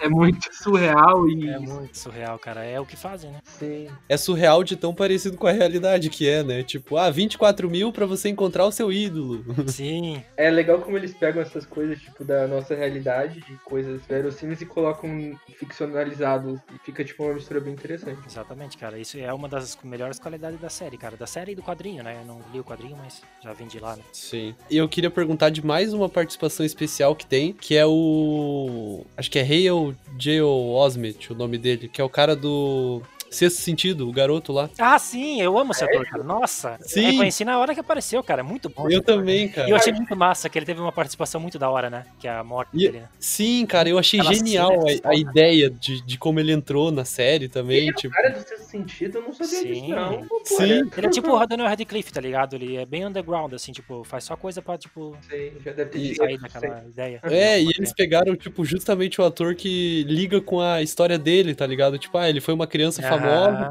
É 0.00 0.08
muito 0.08 0.48
surreal 0.54 1.28
e. 1.28 1.46
é 1.50 1.58
muito 1.58 1.98
surreal, 1.98 2.38
cara. 2.38 2.64
É 2.64 2.80
o 2.80 2.86
que 2.86 2.96
fazem, 2.96 3.30
né? 3.30 3.38
Sim. 3.44 3.88
É 4.08 4.16
surreal 4.16 4.64
de 4.64 4.76
tão 4.76 4.94
parecido 4.94 5.36
com 5.36 5.46
a 5.46 5.52
realidade 5.52 6.08
que 6.08 6.26
é, 6.26 6.42
né? 6.42 6.62
Tipo, 6.62 6.96
ah, 6.96 7.10
24 7.10 7.68
mil 7.68 7.92
pra 7.92 8.06
você 8.06 8.30
encontrar 8.30 8.64
o 8.64 8.72
seu 8.72 8.90
ídolo. 8.90 9.44
Sim, 9.68 10.22
É 10.38 10.50
legal 10.50 10.78
como 10.80 10.96
eles 10.96 11.12
pegam 11.12 11.42
essas 11.42 11.66
coisas, 11.66 12.00
tipo, 12.00 12.24
da 12.24 12.46
nossa 12.48 12.74
realidade, 12.74 13.40
de 13.40 13.54
coisas 13.64 14.00
verossímeis 14.08 14.62
e 14.62 14.66
colocam 14.66 15.38
ficcionalizado. 15.58 16.60
E 16.74 16.78
fica, 16.78 17.04
tipo, 17.04 17.24
uma 17.24 17.34
mistura 17.34 17.60
bem 17.60 17.74
interessante. 17.74 18.20
exatamente, 18.26 18.78
cara. 18.78 18.98
Isso 18.98 19.18
é 19.18 19.32
uma 19.34 19.49
das 19.50 19.76
melhores 19.84 20.18
qualidades 20.18 20.60
da 20.60 20.70
série, 20.70 20.96
cara. 20.96 21.16
Da 21.16 21.26
série 21.26 21.52
e 21.52 21.54
do 21.54 21.62
quadrinho, 21.62 22.02
né? 22.02 22.18
Eu 22.20 22.24
não 22.24 22.40
li 22.52 22.60
o 22.60 22.64
quadrinho, 22.64 22.96
mas 22.96 23.20
já 23.42 23.52
vim 23.52 23.66
de 23.66 23.78
lá, 23.78 23.96
né? 23.96 24.02
Sim. 24.12 24.54
E 24.70 24.76
eu 24.76 24.88
queria 24.88 25.10
perguntar 25.10 25.50
de 25.50 25.64
mais 25.64 25.92
uma 25.92 26.08
participação 26.08 26.64
especial 26.64 27.14
que 27.14 27.26
tem, 27.26 27.52
que 27.52 27.76
é 27.76 27.84
o. 27.84 29.04
Acho 29.16 29.30
que 29.30 29.38
é 29.38 29.42
Hale 29.42 29.96
J. 30.16 30.40
Osment, 30.40 31.30
o 31.30 31.34
nome 31.34 31.58
dele, 31.58 31.88
que 31.88 32.00
é 32.00 32.04
o 32.04 32.08
cara 32.08 32.34
do. 32.34 33.02
Sexto 33.30 33.58
Sentido, 33.60 34.08
o 34.08 34.12
garoto 34.12 34.52
lá. 34.52 34.68
Ah, 34.78 34.98
sim, 34.98 35.40
eu 35.40 35.56
amo 35.58 35.72
esse 35.72 35.84
ator, 35.84 36.04
cara. 36.06 36.22
Nossa, 36.22 36.76
Sim. 36.82 37.06
eu 37.12 37.16
conheci 37.16 37.44
na 37.44 37.58
hora 37.58 37.72
que 37.74 37.80
apareceu, 37.80 38.22
cara. 38.24 38.40
É 38.40 38.42
muito 38.42 38.68
bom. 38.68 38.90
Eu 38.90 38.98
ator. 38.98 39.16
também, 39.16 39.44
E 39.44 39.46
eu 39.46 39.52
cara. 39.52 39.76
achei 39.76 39.92
muito 39.92 40.16
massa 40.16 40.48
que 40.48 40.58
ele 40.58 40.66
teve 40.66 40.80
uma 40.80 40.90
participação 40.90 41.40
muito 41.40 41.58
da 41.58 41.70
hora, 41.70 41.88
né? 41.88 42.04
Que 42.18 42.26
é 42.26 42.32
a 42.32 42.42
morte 42.42 42.70
E- 42.74 42.78
dele, 42.78 43.00
né? 43.00 43.08
Sim, 43.18 43.64
cara, 43.66 43.88
eu 43.88 43.98
achei 43.98 44.18
Aquela 44.20 44.34
genial 44.34 44.70
cena 44.86 44.90
é 44.90 45.00
a, 45.04 45.10
a 45.10 45.14
ideia 45.14 45.70
de, 45.70 46.02
de 46.04 46.18
como 46.18 46.40
ele 46.40 46.52
entrou 46.52 46.90
na 46.90 47.04
série 47.04 47.48
também. 47.48 47.78
Ele 47.78 47.88
é 47.88 47.92
o 47.92 47.94
tipo, 47.94 48.14
cara 48.14 48.30
do 48.30 48.38
sexto 48.40 48.64
sentido, 48.70 49.18
eu 49.18 49.22
não 49.22 49.32
sabia 49.32 49.46
disso, 49.64 49.80
Sim. 49.80 49.88
não. 49.90 50.26
Pô, 50.26 50.40
Sim. 50.44 50.56
olha, 50.62 50.72
Ele 50.96 51.06
é 51.06 51.10
tipo 51.10 51.30
o 51.30 51.38
Daniel 51.46 51.68
Radcliffe, 51.68 52.12
tá 52.12 52.20
ligado? 52.20 52.54
Ele 52.56 52.76
é 52.76 52.84
bem 52.84 53.06
underground, 53.06 53.52
assim, 53.54 53.70
tipo, 53.72 54.02
faz 54.04 54.24
só 54.24 54.36
coisa 54.36 54.60
pra, 54.60 54.76
tipo, 54.76 55.16
Sei, 55.28 55.52
já 55.64 55.72
deve 55.72 55.90
ter 55.90 55.98
E- 55.98 56.14
sair 56.16 56.38
daquela 56.38 56.84
ideia. 56.84 57.20
É, 57.24 57.60
e 57.62 57.68
eles 57.76 57.92
pegaram, 57.92 58.34
tipo, 58.34 58.64
justamente 58.64 59.20
o 59.20 59.24
ator 59.24 59.54
que 59.54 60.04
liga 60.08 60.40
com 60.40 60.60
a 60.60 60.82
história 60.82 61.16
dele, 61.18 61.54
tá 61.54 61.66
ligado? 61.66 61.96
Tipo, 61.98 62.18
ah, 62.18 62.28
ele 62.28 62.40
foi 62.40 62.54
uma 62.54 62.66
criança 62.66 63.00
Ah, 63.00 63.08
famosa, 63.08 63.19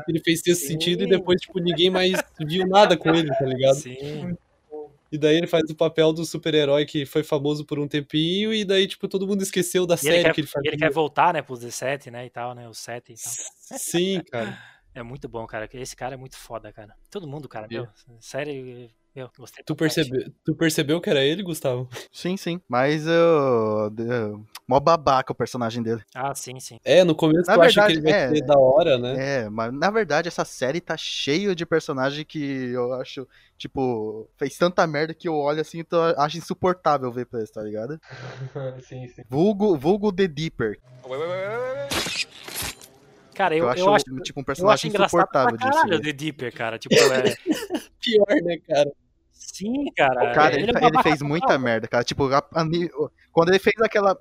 ele 0.07 0.21
fez 0.23 0.41
esse 0.45 0.61
sim. 0.61 0.67
sentido 0.67 1.03
e 1.03 1.09
depois, 1.09 1.41
tipo, 1.41 1.59
ninguém 1.59 1.89
mais 1.89 2.13
viu 2.39 2.67
nada 2.67 2.97
com 2.97 3.09
ele, 3.09 3.29
tá 3.29 3.45
ligado? 3.45 3.75
Sim, 3.75 4.37
E 5.11 5.17
daí 5.17 5.37
ele 5.37 5.47
faz 5.47 5.69
o 5.69 5.75
papel 5.75 6.13
do 6.13 6.23
super-herói 6.25 6.85
que 6.85 7.05
foi 7.05 7.23
famoso 7.23 7.65
por 7.65 7.79
um 7.79 7.87
tempinho, 7.87 8.53
e 8.53 8.63
daí, 8.63 8.87
tipo, 8.87 9.07
todo 9.07 9.27
mundo 9.27 9.41
esqueceu 9.41 9.85
da 9.85 9.95
e 9.95 9.97
ele, 9.97 10.01
série 10.01 10.23
quer, 10.23 10.33
que 10.33 10.41
ele 10.41 10.47
fazia. 10.47 10.69
ele 10.69 10.77
quer 10.77 10.91
voltar, 10.91 11.33
né, 11.33 11.41
pros 11.41 11.59
17, 11.59 12.11
né, 12.11 12.25
e 12.25 12.29
tal, 12.29 12.53
né, 12.53 12.67
os 12.69 12.77
7 12.77 13.13
e 13.13 13.15
tal. 13.15 13.33
Sim, 13.79 14.21
cara. 14.31 14.57
É 14.93 15.03
muito 15.03 15.29
bom, 15.29 15.45
cara. 15.45 15.69
Esse 15.73 15.95
cara 15.95 16.15
é 16.15 16.17
muito 16.17 16.37
foda, 16.37 16.71
cara. 16.73 16.95
Todo 17.09 17.27
mundo, 17.27 17.47
cara, 17.47 17.67
meu. 17.69 17.87
Sério, 18.19 18.89
meu, 19.15 19.29
gostei. 19.37 19.63
Tu, 19.63 19.75
bastante. 19.75 20.09
percebe... 20.09 20.33
tu 20.45 20.55
percebeu 20.55 21.01
que 21.01 21.09
era 21.09 21.23
ele, 21.23 21.43
Gustavo? 21.43 21.89
Sim, 22.11 22.37
sim. 22.37 22.61
Mas 22.67 23.05
eu. 23.07 23.91
eu- 23.97 24.45
Mó 24.67 24.79
babaca 24.79 25.31
o 25.31 25.35
personagem 25.35 25.81
dele. 25.81 26.03
Ah, 26.13 26.33
sim, 26.35 26.59
sim. 26.59 26.77
É, 26.85 27.03
no 27.03 27.15
começo 27.15 27.47
Na 27.47 27.55
tu 27.55 27.61
acha 27.61 27.81
que 27.81 27.93
verdade, 27.93 27.93
ele 27.93 28.01
vai 28.01 28.21
é. 28.21 28.29
ser 28.35 28.45
da 28.45 28.59
hora, 28.59 28.97
né? 28.99 29.15
É, 29.43 29.49
mas 29.49 29.73
na 29.73 29.89
verdade 29.89 30.27
essa 30.27 30.45
série 30.45 30.79
tá 30.79 30.95
cheio 30.95 31.55
de 31.55 31.65
personagem 31.65 32.23
que 32.23 32.39
eu 32.69 32.93
acho, 32.93 33.27
tipo, 33.57 34.29
fez 34.37 34.55
tanta 34.57 34.85
merda 34.85 35.13
que 35.15 35.27
eu 35.27 35.33
olho 35.35 35.59
assim 35.59 35.79
e 35.79 35.85
acho 36.17 36.37
insuportável 36.37 37.11
ver 37.11 37.25
pra 37.25 37.39
eles, 37.39 37.49
tá 37.49 37.63
ligado? 37.63 37.99
sim, 38.87 39.07
sim. 39.07 39.23
Vulgo, 39.27 39.75
vulgo 39.75 40.11
The 40.13 40.27
Deeper. 40.27 40.79
Cara, 43.39 43.55
eu, 43.55 43.59
Eu, 43.59 43.63
eu, 43.63 43.71
acho, 43.71 43.89
acho. 44.11 44.21
tipo, 44.21 44.41
um 44.41 44.41
acho 44.41 44.45
personagem 44.47 44.91
insuportável 44.91 45.55
disso. 45.55 45.71
caralho 45.71 45.95
o 45.95 46.01
The 46.01 46.11
Deeper, 46.11 46.53
cara. 46.53 46.77
Tipo, 46.77 46.93
é... 46.95 47.35
Pior, 48.03 48.43
né, 48.43 48.57
cara? 48.67 48.91
Sim, 49.31 49.85
cara. 49.95 50.33
Cara, 50.33 50.53
ele, 50.55 50.63
ele, 50.63 50.77
é 50.77 50.85
ele 50.87 51.01
fez 51.03 51.21
muita 51.21 51.57
merda, 51.57 51.87
cara. 51.87 52.03
Tipo, 52.03 52.25
a- 52.33 52.45
a 52.53 52.65
quando 53.31 53.47
ele 53.47 53.59
fez 53.59 53.81
aquela. 53.81 54.19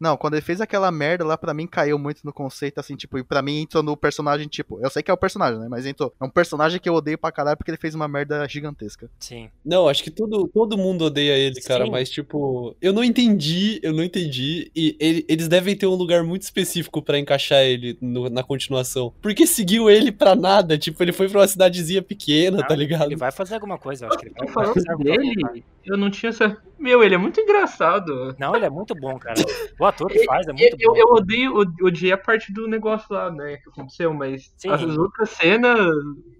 Não, 0.00 0.16
quando 0.16 0.34
ele 0.34 0.42
fez 0.42 0.60
aquela 0.60 0.90
merda 0.90 1.24
lá, 1.24 1.36
pra 1.36 1.52
mim 1.54 1.66
caiu 1.66 1.98
muito 1.98 2.20
no 2.24 2.32
conceito, 2.32 2.78
assim, 2.78 2.94
tipo, 2.96 3.18
e 3.18 3.24
pra 3.24 3.42
mim 3.42 3.62
entrou 3.62 3.82
no 3.82 3.96
personagem, 3.96 4.46
tipo, 4.46 4.78
eu 4.82 4.88
sei 4.90 5.02
que 5.02 5.10
é 5.10 5.14
o 5.14 5.16
personagem, 5.18 5.58
né? 5.58 5.66
Mas 5.68 5.86
entrou. 5.86 6.12
É 6.20 6.24
um 6.24 6.30
personagem 6.30 6.80
que 6.80 6.88
eu 6.88 6.94
odeio 6.94 7.18
pra 7.18 7.32
caralho 7.32 7.56
porque 7.56 7.70
ele 7.70 7.78
fez 7.78 7.94
uma 7.94 8.06
merda 8.08 8.46
gigantesca. 8.48 9.10
Sim. 9.18 9.50
Não, 9.64 9.88
acho 9.88 10.02
que 10.04 10.10
todo, 10.10 10.48
todo 10.48 10.78
mundo 10.78 11.04
odeia 11.06 11.32
ele, 11.36 11.60
cara, 11.60 11.84
Sim. 11.84 11.90
mas 11.90 12.08
tipo, 12.10 12.76
eu 12.80 12.92
não 12.92 13.02
entendi, 13.02 13.80
eu 13.82 13.92
não 13.92 14.02
entendi, 14.04 14.70
e 14.74 14.96
ele- 15.00 15.24
eles 15.28 15.48
devem 15.48 15.76
ter 15.76 15.86
um 15.86 15.94
lugar 15.94 16.22
muito 16.22 16.42
específico 16.42 17.02
pra 17.02 17.18
encaixar 17.18 17.62
ele 17.62 17.96
no- 18.00 18.28
na 18.30 18.42
continuação. 18.42 19.12
Porque 19.20 19.46
seguiu 19.46 19.90
ele 19.90 20.12
pra 20.12 20.34
nada, 20.36 20.78
tipo, 20.78 21.02
ele 21.02 21.12
foi 21.12 21.28
pra 21.28 21.40
uma 21.40 21.48
cidadezinha 21.48 22.02
pequena, 22.02 22.66
tá 22.66 22.74
ligado? 22.74 23.06
Ele 23.06 23.16
vai 23.16 23.32
fazer 23.32 23.54
alguma 23.54 23.78
coisa, 23.78 24.04
eu 24.04 24.08
acho 24.10 24.18
que 24.18 24.26
ele 24.26 24.34
vai, 24.38 24.48
fazer 24.48 24.68
alguma 24.90 25.14
coisa. 25.16 25.18
dele, 25.22 25.64
eu 25.84 25.96
não 25.96 26.10
tinha 26.10 26.30
essa. 26.30 26.56
Meu, 26.78 27.02
ele 27.02 27.14
é 27.14 27.18
muito 27.18 27.40
engraçado. 27.40 28.36
Não, 28.38 28.54
ele 28.54 28.64
é 28.64 28.70
muito 28.70 28.94
bom, 28.94 29.18
cara. 29.18 29.34
Ator 29.88 30.08
que 30.10 30.24
faz 30.24 30.46
é 30.46 30.52
muito 30.52 30.76
Eu, 30.80 30.92
bom. 30.92 30.96
eu 30.96 31.06
odeio, 31.14 31.54
od- 31.56 31.82
odiei 31.82 32.12
a 32.12 32.18
parte 32.18 32.52
do 32.52 32.66
negócio 32.68 33.06
lá, 33.10 33.30
né, 33.30 33.56
que 33.56 33.68
aconteceu, 33.70 34.12
mas 34.14 34.52
Sim. 34.56 34.70
as 34.70 34.82
outras 34.82 35.30
cenas, 35.30 35.78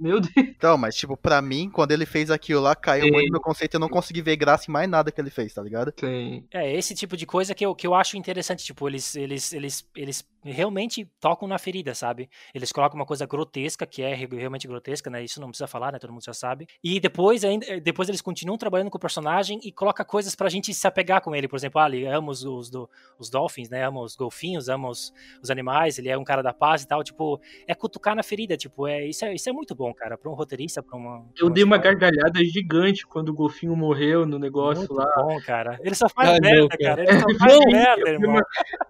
meu 0.00 0.20
Deus. 0.20 0.32
Então, 0.36 0.76
mas 0.76 0.94
tipo, 0.96 1.16
pra 1.16 1.40
mim, 1.40 1.70
quando 1.70 1.92
ele 1.92 2.04
fez 2.06 2.30
aquilo 2.30 2.60
lá, 2.62 2.74
caiu 2.74 3.04
Sim. 3.04 3.10
muito 3.12 3.26
no 3.26 3.32
meu 3.32 3.40
conceito, 3.40 3.74
eu 3.74 3.80
não 3.80 3.88
consegui 3.88 4.22
ver 4.22 4.36
graça 4.36 4.70
em 4.70 4.72
mais 4.72 4.88
nada 4.88 5.10
que 5.12 5.20
ele 5.20 5.30
fez, 5.30 5.52
tá 5.54 5.62
ligado? 5.62 5.92
Sim. 5.98 6.44
É, 6.52 6.72
esse 6.76 6.94
tipo 6.94 7.16
de 7.16 7.26
coisa 7.26 7.54
que 7.54 7.64
eu, 7.64 7.74
que 7.74 7.86
eu 7.86 7.94
acho 7.94 8.16
interessante, 8.16 8.64
tipo, 8.64 8.88
eles, 8.88 9.14
eles, 9.16 9.52
eles, 9.52 9.88
eles 9.96 10.26
realmente 10.44 11.08
tocam 11.20 11.46
na 11.48 11.58
ferida, 11.58 11.94
sabe? 11.94 12.28
Eles 12.54 12.72
colocam 12.72 12.98
uma 12.98 13.06
coisa 13.06 13.26
grotesca, 13.26 13.86
que 13.86 14.02
é 14.02 14.14
re- 14.14 14.28
realmente 14.32 14.66
grotesca, 14.66 15.10
né? 15.10 15.22
Isso 15.22 15.40
não 15.40 15.48
precisa 15.48 15.66
falar, 15.66 15.92
né? 15.92 15.98
Todo 15.98 16.12
mundo 16.12 16.24
já 16.24 16.32
sabe. 16.34 16.66
E 16.82 16.98
depois, 17.00 17.44
ainda, 17.44 17.66
eh, 17.66 17.80
depois 17.80 18.08
eles 18.08 18.20
continuam 18.20 18.56
trabalhando 18.58 18.90
com 18.90 18.96
o 18.96 19.00
personagem 19.00 19.60
e 19.62 19.70
coloca 19.72 20.04
coisas 20.04 20.34
pra 20.34 20.48
gente 20.48 20.72
se 20.72 20.86
apegar 20.86 21.20
com 21.20 21.34
ele. 21.34 21.48
Por 21.48 21.56
exemplo, 21.56 21.80
ah, 21.80 21.86
ele 21.88 22.06
ama 22.06 22.30
os, 22.30 22.44
os, 22.44 22.70
do- 22.70 22.88
os 23.18 23.28
dolphins, 23.38 23.68
né? 23.70 23.84
Ama 23.86 24.00
os 24.00 24.16
golfinhos, 24.16 24.68
ama 24.68 24.88
os, 24.88 25.12
os 25.42 25.50
animais, 25.50 25.98
ele 25.98 26.08
é 26.08 26.18
um 26.18 26.24
cara 26.24 26.42
da 26.42 26.52
paz 26.52 26.82
e 26.82 26.88
tal. 26.88 27.02
Tipo, 27.04 27.40
é 27.66 27.74
cutucar 27.74 28.14
na 28.16 28.22
ferida, 28.22 28.56
tipo, 28.56 28.86
é, 28.86 29.06
isso, 29.06 29.24
é, 29.24 29.34
isso 29.34 29.48
é 29.48 29.52
muito 29.52 29.74
bom, 29.74 29.92
cara, 29.94 30.16
pra 30.18 30.30
um 30.30 30.34
roteirista, 30.34 30.82
pra 30.82 30.96
uma... 30.96 31.20
pra 31.20 31.26
Eu 31.38 31.48
dei 31.50 31.62
uma 31.64 31.76
história. 31.76 31.98
gargalhada 31.98 32.44
gigante 32.44 33.06
quando 33.06 33.28
o 33.30 33.34
golfinho 33.34 33.76
morreu 33.76 34.26
no 34.26 34.38
negócio 34.38 34.80
Muito 34.80 34.94
lá. 34.94 35.06
bom, 35.16 35.40
cara. 35.46 35.78
Ele 35.82 35.94
só 35.94 36.08
faz 36.08 36.28
Ah, 36.30 36.32
não, 36.32 36.40
merda, 36.50 36.76
cara. 36.78 36.96
cara. 36.96 37.02
Ele 37.02 37.20
só 37.20 37.26
faz 37.38 37.52
Não, 37.52 37.60
merda, 37.72 38.10
irmão. 38.10 38.40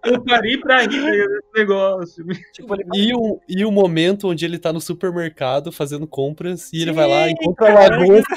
Eu 0.04 0.24
parei 0.24 0.56
pra 0.58 0.80
rir 0.82 0.88
desse 0.88 1.52
negócio. 1.54 2.24
Tipo, 2.52 2.74
ele 2.74 2.84
E 2.94 3.14
o, 3.14 3.40
e 3.48 3.64
o 3.64 3.70
momento 3.70 4.28
onde 4.28 4.44
ele 4.44 4.58
tá 4.58 4.72
no 4.72 4.80
supermercado 4.80 5.70
fazendo 5.70 6.06
compras 6.06 6.72
e 6.72 6.82
ele 6.82 6.92
vai 6.92 7.06
lá, 7.08 7.24
Sim, 7.26 7.32
encontra 7.32 7.68
a 7.68 7.74
cara. 7.74 7.98
lagosta. 7.98 8.34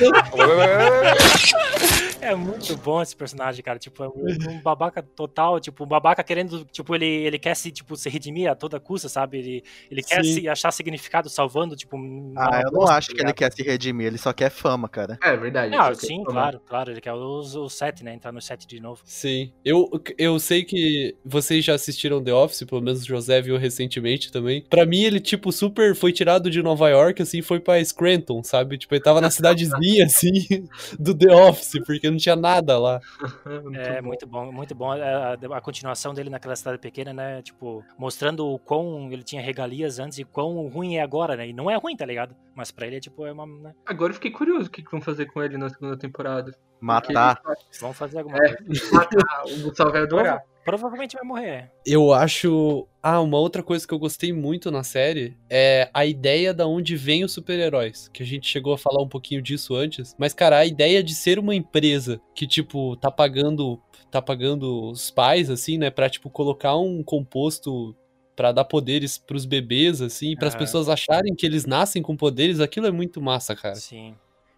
É 2.21 2.35
muito 2.35 2.77
bom 2.77 3.01
esse 3.01 3.15
personagem, 3.15 3.63
cara. 3.63 3.79
Tipo, 3.79 4.03
é 4.03 4.07
um, 4.07 4.61
babaca 4.61 5.01
total. 5.01 5.59
Tipo, 5.59 5.83
um 5.83 5.87
babaca 5.87 6.23
querendo. 6.23 6.63
Tipo, 6.65 6.93
ele, 6.93 7.05
ele 7.05 7.39
quer 7.39 7.55
se, 7.55 7.71
tipo, 7.71 7.95
se 7.95 8.09
redimir 8.09 8.49
a 8.49 8.55
toda 8.55 8.79
custa, 8.79 9.09
sabe? 9.09 9.39
Ele, 9.39 9.63
ele 9.89 10.03
quer 10.03 10.23
Sim. 10.23 10.33
se 10.33 10.49
achar 10.49 10.71
significado 10.71 11.29
salvando, 11.29 11.75
tipo. 11.75 11.97
Ah, 12.37 12.61
eu 12.63 12.71
não 12.71 12.79
bosta, 12.79 12.95
acho 12.95 13.09
tá 13.09 13.15
que 13.15 13.21
ele 13.21 13.33
quer 13.33 13.51
se 13.51 13.63
redimir, 13.63 14.07
ele 14.07 14.17
só 14.17 14.31
quer 14.31 14.51
fama, 14.51 14.87
cara. 14.87 15.17
É 15.21 15.35
verdade. 15.35 15.75
Aqui 15.75 16.05
sim, 16.05 16.23
claro, 16.23 16.59
claro. 16.59 16.91
Ele 16.91 17.01
quer 17.01 17.13
os, 17.13 17.55
os 17.55 17.73
set, 17.73 18.03
né? 18.03 18.13
Entrar 18.13 18.31
no 18.31 18.41
set 18.41 18.67
de 18.67 18.79
novo. 18.79 19.01
Sim. 19.03 19.51
Eu, 19.65 19.89
eu 20.17 20.39
sei 20.39 20.63
que 20.63 21.15
vocês 21.25 21.65
já 21.65 21.73
assistiram 21.73 22.23
The 22.23 22.33
Office, 22.33 22.63
pelo 22.63 22.81
menos 22.81 23.01
o 23.01 23.05
José 23.05 23.41
viu 23.41 23.57
recentemente 23.57 24.31
também. 24.31 24.63
Pra 24.69 24.85
mim, 24.85 25.01
ele, 25.01 25.19
tipo, 25.19 25.51
super 25.51 25.95
foi 25.95 26.13
tirado 26.13 26.49
de 26.49 26.61
Nova 26.61 26.87
York, 26.89 27.21
assim, 27.21 27.41
foi 27.41 27.59
pra 27.59 27.83
Scranton, 27.83 28.43
sabe? 28.43 28.77
Tipo, 28.77 28.93
ele 28.93 29.03
tava 29.03 29.19
na 29.19 29.29
cidadezinha, 29.31 30.05
assim, 30.05 30.67
do 30.99 31.17
The 31.17 31.33
Office, 31.33 31.79
porque 31.85 32.10
não 32.11 32.17
tinha 32.17 32.35
nada 32.35 32.77
lá. 32.77 32.99
Muito 33.63 33.79
É 33.79 34.01
bom. 34.01 34.07
muito 34.07 34.27
bom, 34.27 34.51
muito 34.51 34.75
bom. 34.75 34.91
A, 34.91 34.95
a- 35.33 35.57
a 35.57 35.61
continuação 35.61 36.13
dele 36.13 36.29
naquela 36.29 36.55
cidade 36.55 36.77
pequena, 36.77 37.13
né? 37.13 37.41
Tipo, 37.41 37.83
mostrando 37.97 38.45
o 38.47 38.59
quão 38.59 39.11
ele 39.11 39.23
tinha 39.23 39.41
regalias 39.41 39.99
antes 39.99 40.17
e 40.19 40.23
quão 40.23 40.67
ruim 40.67 40.95
é 40.97 41.01
agora, 41.01 41.35
né? 41.35 41.47
E 41.47 41.53
não 41.53 41.69
é 41.69 41.75
ruim, 41.75 41.95
tá 41.95 42.05
ligado? 42.05 42.35
Mas 42.55 42.71
pra 42.71 42.85
ele 42.87 42.97
é 42.97 42.99
tipo, 42.99 43.25
é 43.25 43.31
uma. 43.31 43.45
né? 43.47 43.73
Agora 43.85 44.11
eu 44.11 44.15
fiquei 44.15 44.31
curioso 44.31 44.67
o 44.67 44.69
que, 44.71 44.83
que 44.83 44.91
vão 44.91 45.01
fazer 45.01 45.25
com 45.27 45.41
ele 45.41 45.57
na 45.57 45.69
segunda 45.69 45.97
temporada. 45.97 46.53
Matar. 46.79 47.41
Vamos 47.79 47.97
fazer 47.97 48.19
alguma 48.19 48.37
É. 48.37 48.55
coisa. 48.55 48.65
Matar, 48.93 49.43
o 49.45 49.61
Gustavo 49.63 49.91
vai 49.91 50.01
adorar. 50.01 50.43
Provavelmente 50.63 51.15
vai 51.15 51.23
morrer. 51.23 51.71
Eu 51.85 52.13
acho. 52.13 52.87
Ah, 53.01 53.19
uma 53.19 53.39
outra 53.39 53.63
coisa 53.63 53.87
que 53.87 53.93
eu 53.93 53.99
gostei 53.99 54.31
muito 54.31 54.69
na 54.69 54.83
série 54.83 55.35
é 55.49 55.89
a 55.93 56.05
ideia 56.05 56.53
da 56.53 56.67
onde 56.67 56.95
vem 56.95 57.23
os 57.23 57.31
super-heróis. 57.31 58.09
Que 58.13 58.21
a 58.21 58.25
gente 58.25 58.47
chegou 58.47 58.73
a 58.73 58.77
falar 58.77 59.01
um 59.01 59.09
pouquinho 59.09 59.41
disso 59.41 59.75
antes. 59.75 60.15
Mas, 60.19 60.33
cara, 60.33 60.59
a 60.59 60.65
ideia 60.65 61.01
de 61.03 61.15
ser 61.15 61.39
uma 61.39 61.55
empresa 61.55 62.21
que, 62.35 62.45
tipo, 62.45 62.95
tá 62.97 63.09
pagando. 63.09 63.81
tá 64.11 64.21
pagando 64.21 64.91
os 64.91 65.09
pais, 65.09 65.49
assim, 65.49 65.77
né? 65.77 65.89
Pra, 65.89 66.09
tipo, 66.09 66.29
colocar 66.29 66.75
um 66.77 67.01
composto 67.01 67.95
pra 68.35 68.51
dar 68.51 68.65
poderes 68.65 69.17
pros 69.17 69.45
bebês, 69.45 70.01
assim, 70.01 70.35
para 70.35 70.47
as 70.47 70.53
Aham. 70.53 70.63
pessoas 70.63 70.89
acharem 70.89 71.35
que 71.35 71.45
eles 71.45 71.65
nascem 71.65 72.01
com 72.01 72.15
poderes, 72.15 72.59
aquilo 72.59 72.87
é 72.87 72.91
muito 72.91 73.21
massa, 73.21 73.55
cara. 73.55 73.75
Sim. 73.75 74.15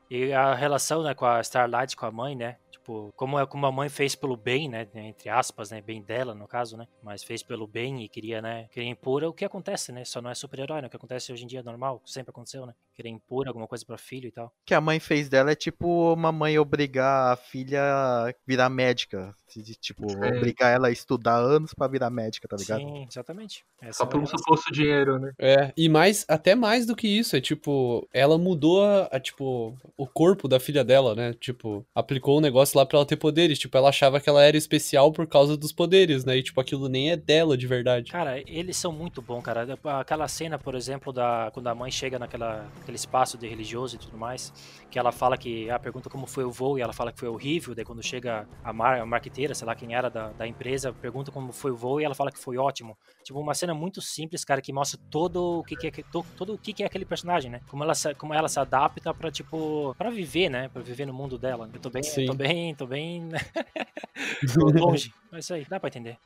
E 0.10 0.32
a 0.32 0.54
relação, 0.54 1.02
né, 1.04 1.14
com 1.14 1.26
a 1.26 1.42
Starlight, 1.42 1.96
com 1.96 2.06
a 2.06 2.12
mãe, 2.12 2.36
né? 2.36 2.56
Tipo, 2.84 3.14
como, 3.16 3.40
é- 3.40 3.46
como 3.48 3.66
a 3.66 3.72
mãe 3.72 3.88
fez 3.88 4.14
pelo 4.14 4.36
bem, 4.36 4.68
né? 4.68 4.86
Entre 4.94 5.30
aspas, 5.30 5.72
né? 5.72 5.80
Bem 5.82 6.02
dela, 6.02 6.36
no 6.36 6.46
caso, 6.46 6.76
né? 6.76 6.86
Mas 7.02 7.24
fez 7.24 7.42
pelo 7.42 7.66
bem 7.66 8.04
e 8.04 8.10
queria, 8.10 8.42
né? 8.42 8.68
Queria 8.74 8.90
impor 8.90 9.24
o 9.24 9.32
que 9.32 9.46
acontece, 9.46 9.94
né? 9.94 10.04
Só 10.04 10.22
não 10.22 10.30
é 10.30 10.36
super-herói, 10.36 10.82
né? 10.82 10.88
O 10.88 10.90
que 10.90 10.98
acontece 10.98 11.32
hoje 11.32 11.46
em 11.46 11.48
dia 11.48 11.62
é 11.62 11.64
normal, 11.64 12.02
sempre 12.06 12.32
aconteceu, 12.32 12.66
né? 12.66 12.74
Querer 12.94 13.08
impor 13.10 13.48
alguma 13.48 13.68
coisa 13.68 13.86
pro 13.86 13.98
filho 13.98 14.28
e 14.28 14.32
tal. 14.32 14.48
O 14.48 14.52
que 14.66 14.74
a 14.74 14.82
mãe 14.82 15.00
fez 15.00 15.30
dela 15.30 15.52
é 15.52 15.56
tipo 15.56 16.12
uma 16.14 16.32
mãe 16.32 16.60
obrigar 16.60 17.32
a 17.32 17.38
filha 17.38 17.82
a 17.82 18.34
virar 18.46 18.70
médica. 18.70 19.34
De, 19.56 19.76
Tipo, 19.76 20.08
obrigar 20.12 20.74
ela 20.74 20.88
a 20.88 20.92
estudar 20.92 21.36
anos 21.38 21.76
pra 21.76 21.88
virar 21.88 22.10
médica, 22.10 22.48
tá 22.48 22.56
ligado? 22.58 22.80
Sim, 22.82 23.06
exatamente. 23.08 23.64
Essa 23.80 24.00
Só 24.00 24.04
é 24.06 24.08
por 24.08 24.20
um 24.20 24.24
a- 24.24 24.28
suposto 24.28 24.72
dinheiro, 24.74 25.20
né? 25.20 25.32
É, 25.38 25.72
e 25.78 25.88
mais, 25.88 26.26
até 26.28 26.56
mais 26.56 26.88
do 26.88 26.96
que 26.96 27.08
isso, 27.08 27.36
é 27.36 27.42
tipo, 27.42 28.08
ela 28.12 28.36
mudou 28.36 28.84
a, 28.84 29.04
a, 29.12 29.20
tipo, 29.20 29.78
o 29.96 30.08
corpo 30.08 30.48
da 30.48 30.60
filha 30.60 30.84
dela, 30.84 31.14
né? 31.14 31.34
Tipo, 31.34 31.86
aplicou 31.94 32.40
um 32.40 32.42
negócio 32.42 32.73
lá 32.78 32.86
pra 32.86 32.98
ela 32.98 33.06
ter 33.06 33.16
poderes. 33.18 33.60
Tipo, 33.60 33.78
ela 33.78 33.90
achava 33.90 34.20
que 34.20 34.30
ela 34.30 34.44
era 34.44 34.58
especial 34.58 35.12
por 35.12 35.28
causa 35.28 35.56
dos 35.58 35.72
poderes, 35.72 36.26
né? 36.26 36.38
E, 36.38 36.44
tipo, 36.44 36.60
aquilo 36.60 36.88
nem 36.90 37.12
é 37.12 37.18
dela 37.18 37.58
de 37.58 37.68
verdade. 37.68 38.12
Cara, 38.12 38.40
eles 38.48 38.78
são 38.78 38.92
muito 38.92 39.22
bons, 39.22 39.42
cara. 39.42 39.68
Aquela 40.00 40.28
cena, 40.28 40.58
por 40.58 40.76
exemplo, 40.76 41.12
da 41.14 41.50
quando 41.54 41.68
a 41.68 41.76
mãe 41.76 41.92
chega 41.92 42.18
naquela 42.20 42.68
aquele 42.82 42.96
espaço 42.96 43.38
de 43.38 43.48
religioso 43.48 43.96
e 43.96 44.00
tudo 44.00 44.18
mais, 44.18 44.52
que 44.90 44.98
ela 45.00 45.12
fala 45.12 45.38
que 45.38 45.70
a 45.70 45.80
pergunta 45.80 46.10
como 46.10 46.26
foi 46.28 46.44
o 46.44 46.52
voo 46.52 46.78
e 46.78 46.82
ela 46.82 46.94
fala 46.94 47.12
que 47.12 47.20
foi 47.20 47.30
horrível. 47.30 47.74
Daí 47.76 47.86
quando 47.86 48.04
chega 48.04 48.48
a, 48.64 48.74
mar, 48.74 49.00
a 49.00 49.06
marqueteira, 49.06 49.54
sei 49.56 49.66
lá 49.68 49.76
quem 49.76 49.94
era 49.96 50.10
da, 50.10 50.30
da 50.30 50.48
empresa, 50.48 50.94
pergunta 50.94 51.32
como 51.32 51.52
foi 51.52 51.72
o 51.72 51.76
voo 51.76 52.00
e 52.02 52.04
ela 52.04 52.16
fala 52.16 52.32
que 52.32 52.40
foi 52.40 52.58
ótimo. 52.58 52.98
Tipo 53.24 53.40
uma 53.40 53.54
cena 53.54 53.74
muito 53.74 54.02
simples, 54.02 54.44
cara, 54.44 54.62
que 54.62 54.74
mostra 54.74 55.00
todo 55.10 55.60
o 55.60 55.64
que, 55.64 55.76
que 55.76 55.88
é 55.88 55.92
que- 55.92 56.04
to- 56.04 56.26
todo 56.38 56.54
o 56.54 56.58
que, 56.58 56.74
que 56.74 56.84
é 56.84 56.86
aquele 56.86 57.06
personagem, 57.06 57.50
né? 57.52 57.62
Como 57.70 57.84
ela 57.84 57.96
se, 57.96 58.14
como 58.16 58.34
ela 58.34 58.48
se 58.48 58.60
adapta 58.60 59.14
pra 59.14 59.32
tipo 59.32 59.96
para 59.98 60.10
viver, 60.10 60.50
né? 60.50 60.70
Pra 60.70 60.82
viver 60.82 61.06
no 61.06 61.14
mundo 61.14 61.38
dela. 61.38 61.70
Eu 61.74 61.80
tô 61.80 61.90
bem, 61.90 62.02
eu 62.06 62.26
tô 62.26 62.32
Sim. 62.34 62.38
Bem, 62.64 62.76
tô 62.76 62.86
bem 62.88 63.30
tô 64.54 64.66
longe. 64.70 65.14
É 65.32 65.40
isso 65.40 65.54
aí, 65.54 65.66
dá 65.70 65.80
pra 65.80 65.90
entender. 65.90 66.18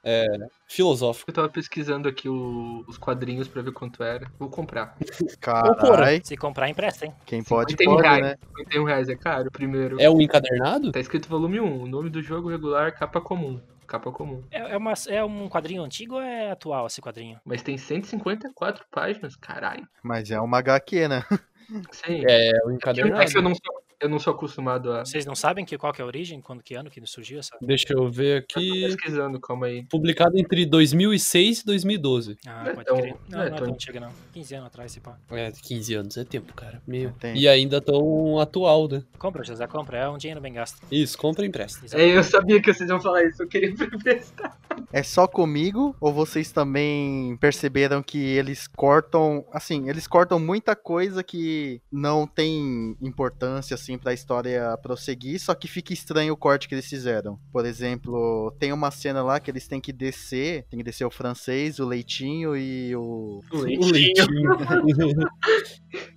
Filosófico. 0.68 1.30
Eu 1.30 1.34
tava 1.34 1.50
pesquisando 1.50 2.08
aqui 2.08 2.28
o- 2.30 2.84
os 2.88 2.98
quadrinhos 2.98 3.48
pra 3.48 3.62
ver 3.62 3.72
quanto 3.72 4.04
era. 4.04 4.30
Vou 4.38 4.50
comprar. 4.50 4.96
Carai, 5.40 6.22
Se 6.24 6.36
comprar, 6.38 6.70
empresta, 6.70 7.06
hein? 7.06 7.14
quem 7.26 7.44
pode, 7.44 7.72
51 7.72 7.96
pode, 7.96 8.08
reais. 8.08 8.22
né? 8.24 8.36
51 8.58 8.84
reais 8.84 9.10
é 9.10 9.16
caro, 9.16 9.48
o 9.48 9.52
primeiro. 9.52 10.00
É 10.00 10.10
um 10.10 10.22
encadernado? 10.22 10.92
Tá 10.92 11.00
escrito 11.00 11.30
volume 11.30 11.60
1. 11.60 11.84
O 11.84 11.88
nome 11.88 12.10
do 12.10 12.22
jogo 12.22 12.50
regular, 12.50 12.94
capa 12.94 13.20
comum. 13.22 13.60
Capa 13.88 14.12
comum. 14.12 14.44
É, 14.52 14.74
é, 14.74 14.78
uma, 14.78 14.94
é 15.08 15.24
um 15.24 15.48
quadrinho 15.48 15.82
antigo 15.82 16.16
ou 16.16 16.22
é 16.22 16.52
atual 16.52 16.88
esse 16.88 17.02
quadrinho? 17.02 17.40
Mas 17.46 17.62
tem 17.62 17.78
154 17.78 18.86
páginas, 18.92 19.36
caralho. 19.38 19.88
Mas 20.04 20.30
é 20.30 20.40
uma 20.42 20.58
HQ, 20.60 21.08
né? 21.08 21.24
Sim. 21.92 22.24
É 22.28 22.50
É 22.50 22.74
encadernado. 22.74 23.32
que 23.32 23.38
eu 23.38 23.42
não 23.42 23.54
sou, 23.56 23.77
eu 24.02 24.10
não 24.10 24.20
sou 24.20 24.34
acostumado 24.34 24.92
a. 24.92 25.06
Vocês 25.06 25.26
não 25.26 25.36
sabem 25.36 25.66
que, 25.66 25.78
qual 25.78 25.92
que 25.94 26.02
é 26.02 26.04
a 26.04 26.08
origem? 26.08 26.40
Quando 26.42 26.62
que 26.64 26.76
ano 26.76 26.90
que 26.90 27.02
surgiu 27.06 27.40
essa? 27.40 27.56
Deixa 27.62 27.94
eu 27.94 28.10
ver 28.12 28.42
Eu 28.42 28.48
tô 28.48 28.60
aqui. 28.60 28.82
pesquisando, 28.82 29.40
calma 29.40 29.68
aí. 29.68 29.84
Publicado 29.90 30.38
entre 30.38 30.66
2006 30.66 31.62
e 31.62 31.66
2012. 31.66 32.38
Ah, 32.46 32.64
Não 32.64 32.72
é 32.72 32.74
pode 32.74 32.86
tão- 32.86 32.98
crer. 32.98 33.12
Não, 33.14 33.20
não 33.30 33.38
não 33.38 33.44
é 33.44 33.48
é 33.48 33.50
tão- 33.50 33.58
tão 33.66 33.74
antiga 33.74 34.00
não. 34.00 34.10
15 34.34 34.56
anos 34.56 34.68
atrás, 34.68 34.92
se 34.92 35.00
pá. 35.00 35.18
É, 35.32 35.52
15 35.52 35.94
anos 35.96 36.18
é 36.18 36.24
tempo, 36.24 36.54
cara. 36.54 36.82
Meu. 36.88 37.12
Tem. 37.14 37.36
E 37.38 37.48
ainda 37.48 37.80
tão 37.82 38.40
atual, 38.40 38.88
né? 38.88 39.04
Compra, 39.18 39.44
José, 39.44 39.66
compra. 39.68 39.98
É 39.98 40.10
um 40.10 40.18
dinheiro 40.18 40.42
bem 40.42 40.54
gasto. 40.54 40.80
Isso, 40.92 41.18
compra 41.18 41.46
e 41.46 41.48
empresta. 41.48 41.86
É, 41.98 42.16
eu 42.18 42.24
sabia 42.24 42.62
que 42.62 42.74
vocês 42.74 42.90
iam 42.90 43.00
falar 43.02 43.24
isso, 43.24 43.42
eu 43.44 43.48
queria 43.48 43.74
prestar. 44.04 44.58
É 44.94 45.02
só 45.02 45.28
comigo 45.28 45.96
ou 46.00 46.14
vocês 46.14 46.52
também 46.52 47.36
perceberam 47.38 48.04
que 48.04 48.18
eles 48.20 48.68
cortam, 48.68 49.44
assim, 49.52 49.90
eles 49.90 50.06
cortam 50.08 50.40
muita 50.40 50.76
coisa 50.76 51.24
que 51.24 51.82
não 51.92 52.28
tem 52.28 52.96
importância 53.02 53.74
assim 53.76 53.87
pra 53.96 54.12
história 54.12 54.76
prosseguir, 54.82 55.40
só 55.40 55.54
que 55.54 55.68
fica 55.68 55.94
estranho 55.94 56.34
o 56.34 56.38
corte 56.38 56.68
que 56.68 56.74
eles 56.74 56.88
fizeram. 56.88 57.38
Por 57.52 57.64
exemplo, 57.64 58.52
tem 58.60 58.74
uma 58.74 58.90
cena 58.90 59.22
lá 59.22 59.40
que 59.40 59.52
eles 59.52 59.68
têm 59.68 59.80
que 59.80 59.94
descer, 59.94 60.66
tem 60.68 60.80
que 60.80 60.84
descer 60.84 61.06
o 61.06 61.12
francês, 61.12 61.78
o 61.78 61.86
leitinho 61.86 62.58
e 62.58 62.96
o 62.96 63.44
O 63.52 63.58
O 63.58 63.62
leitinho. 63.92 64.16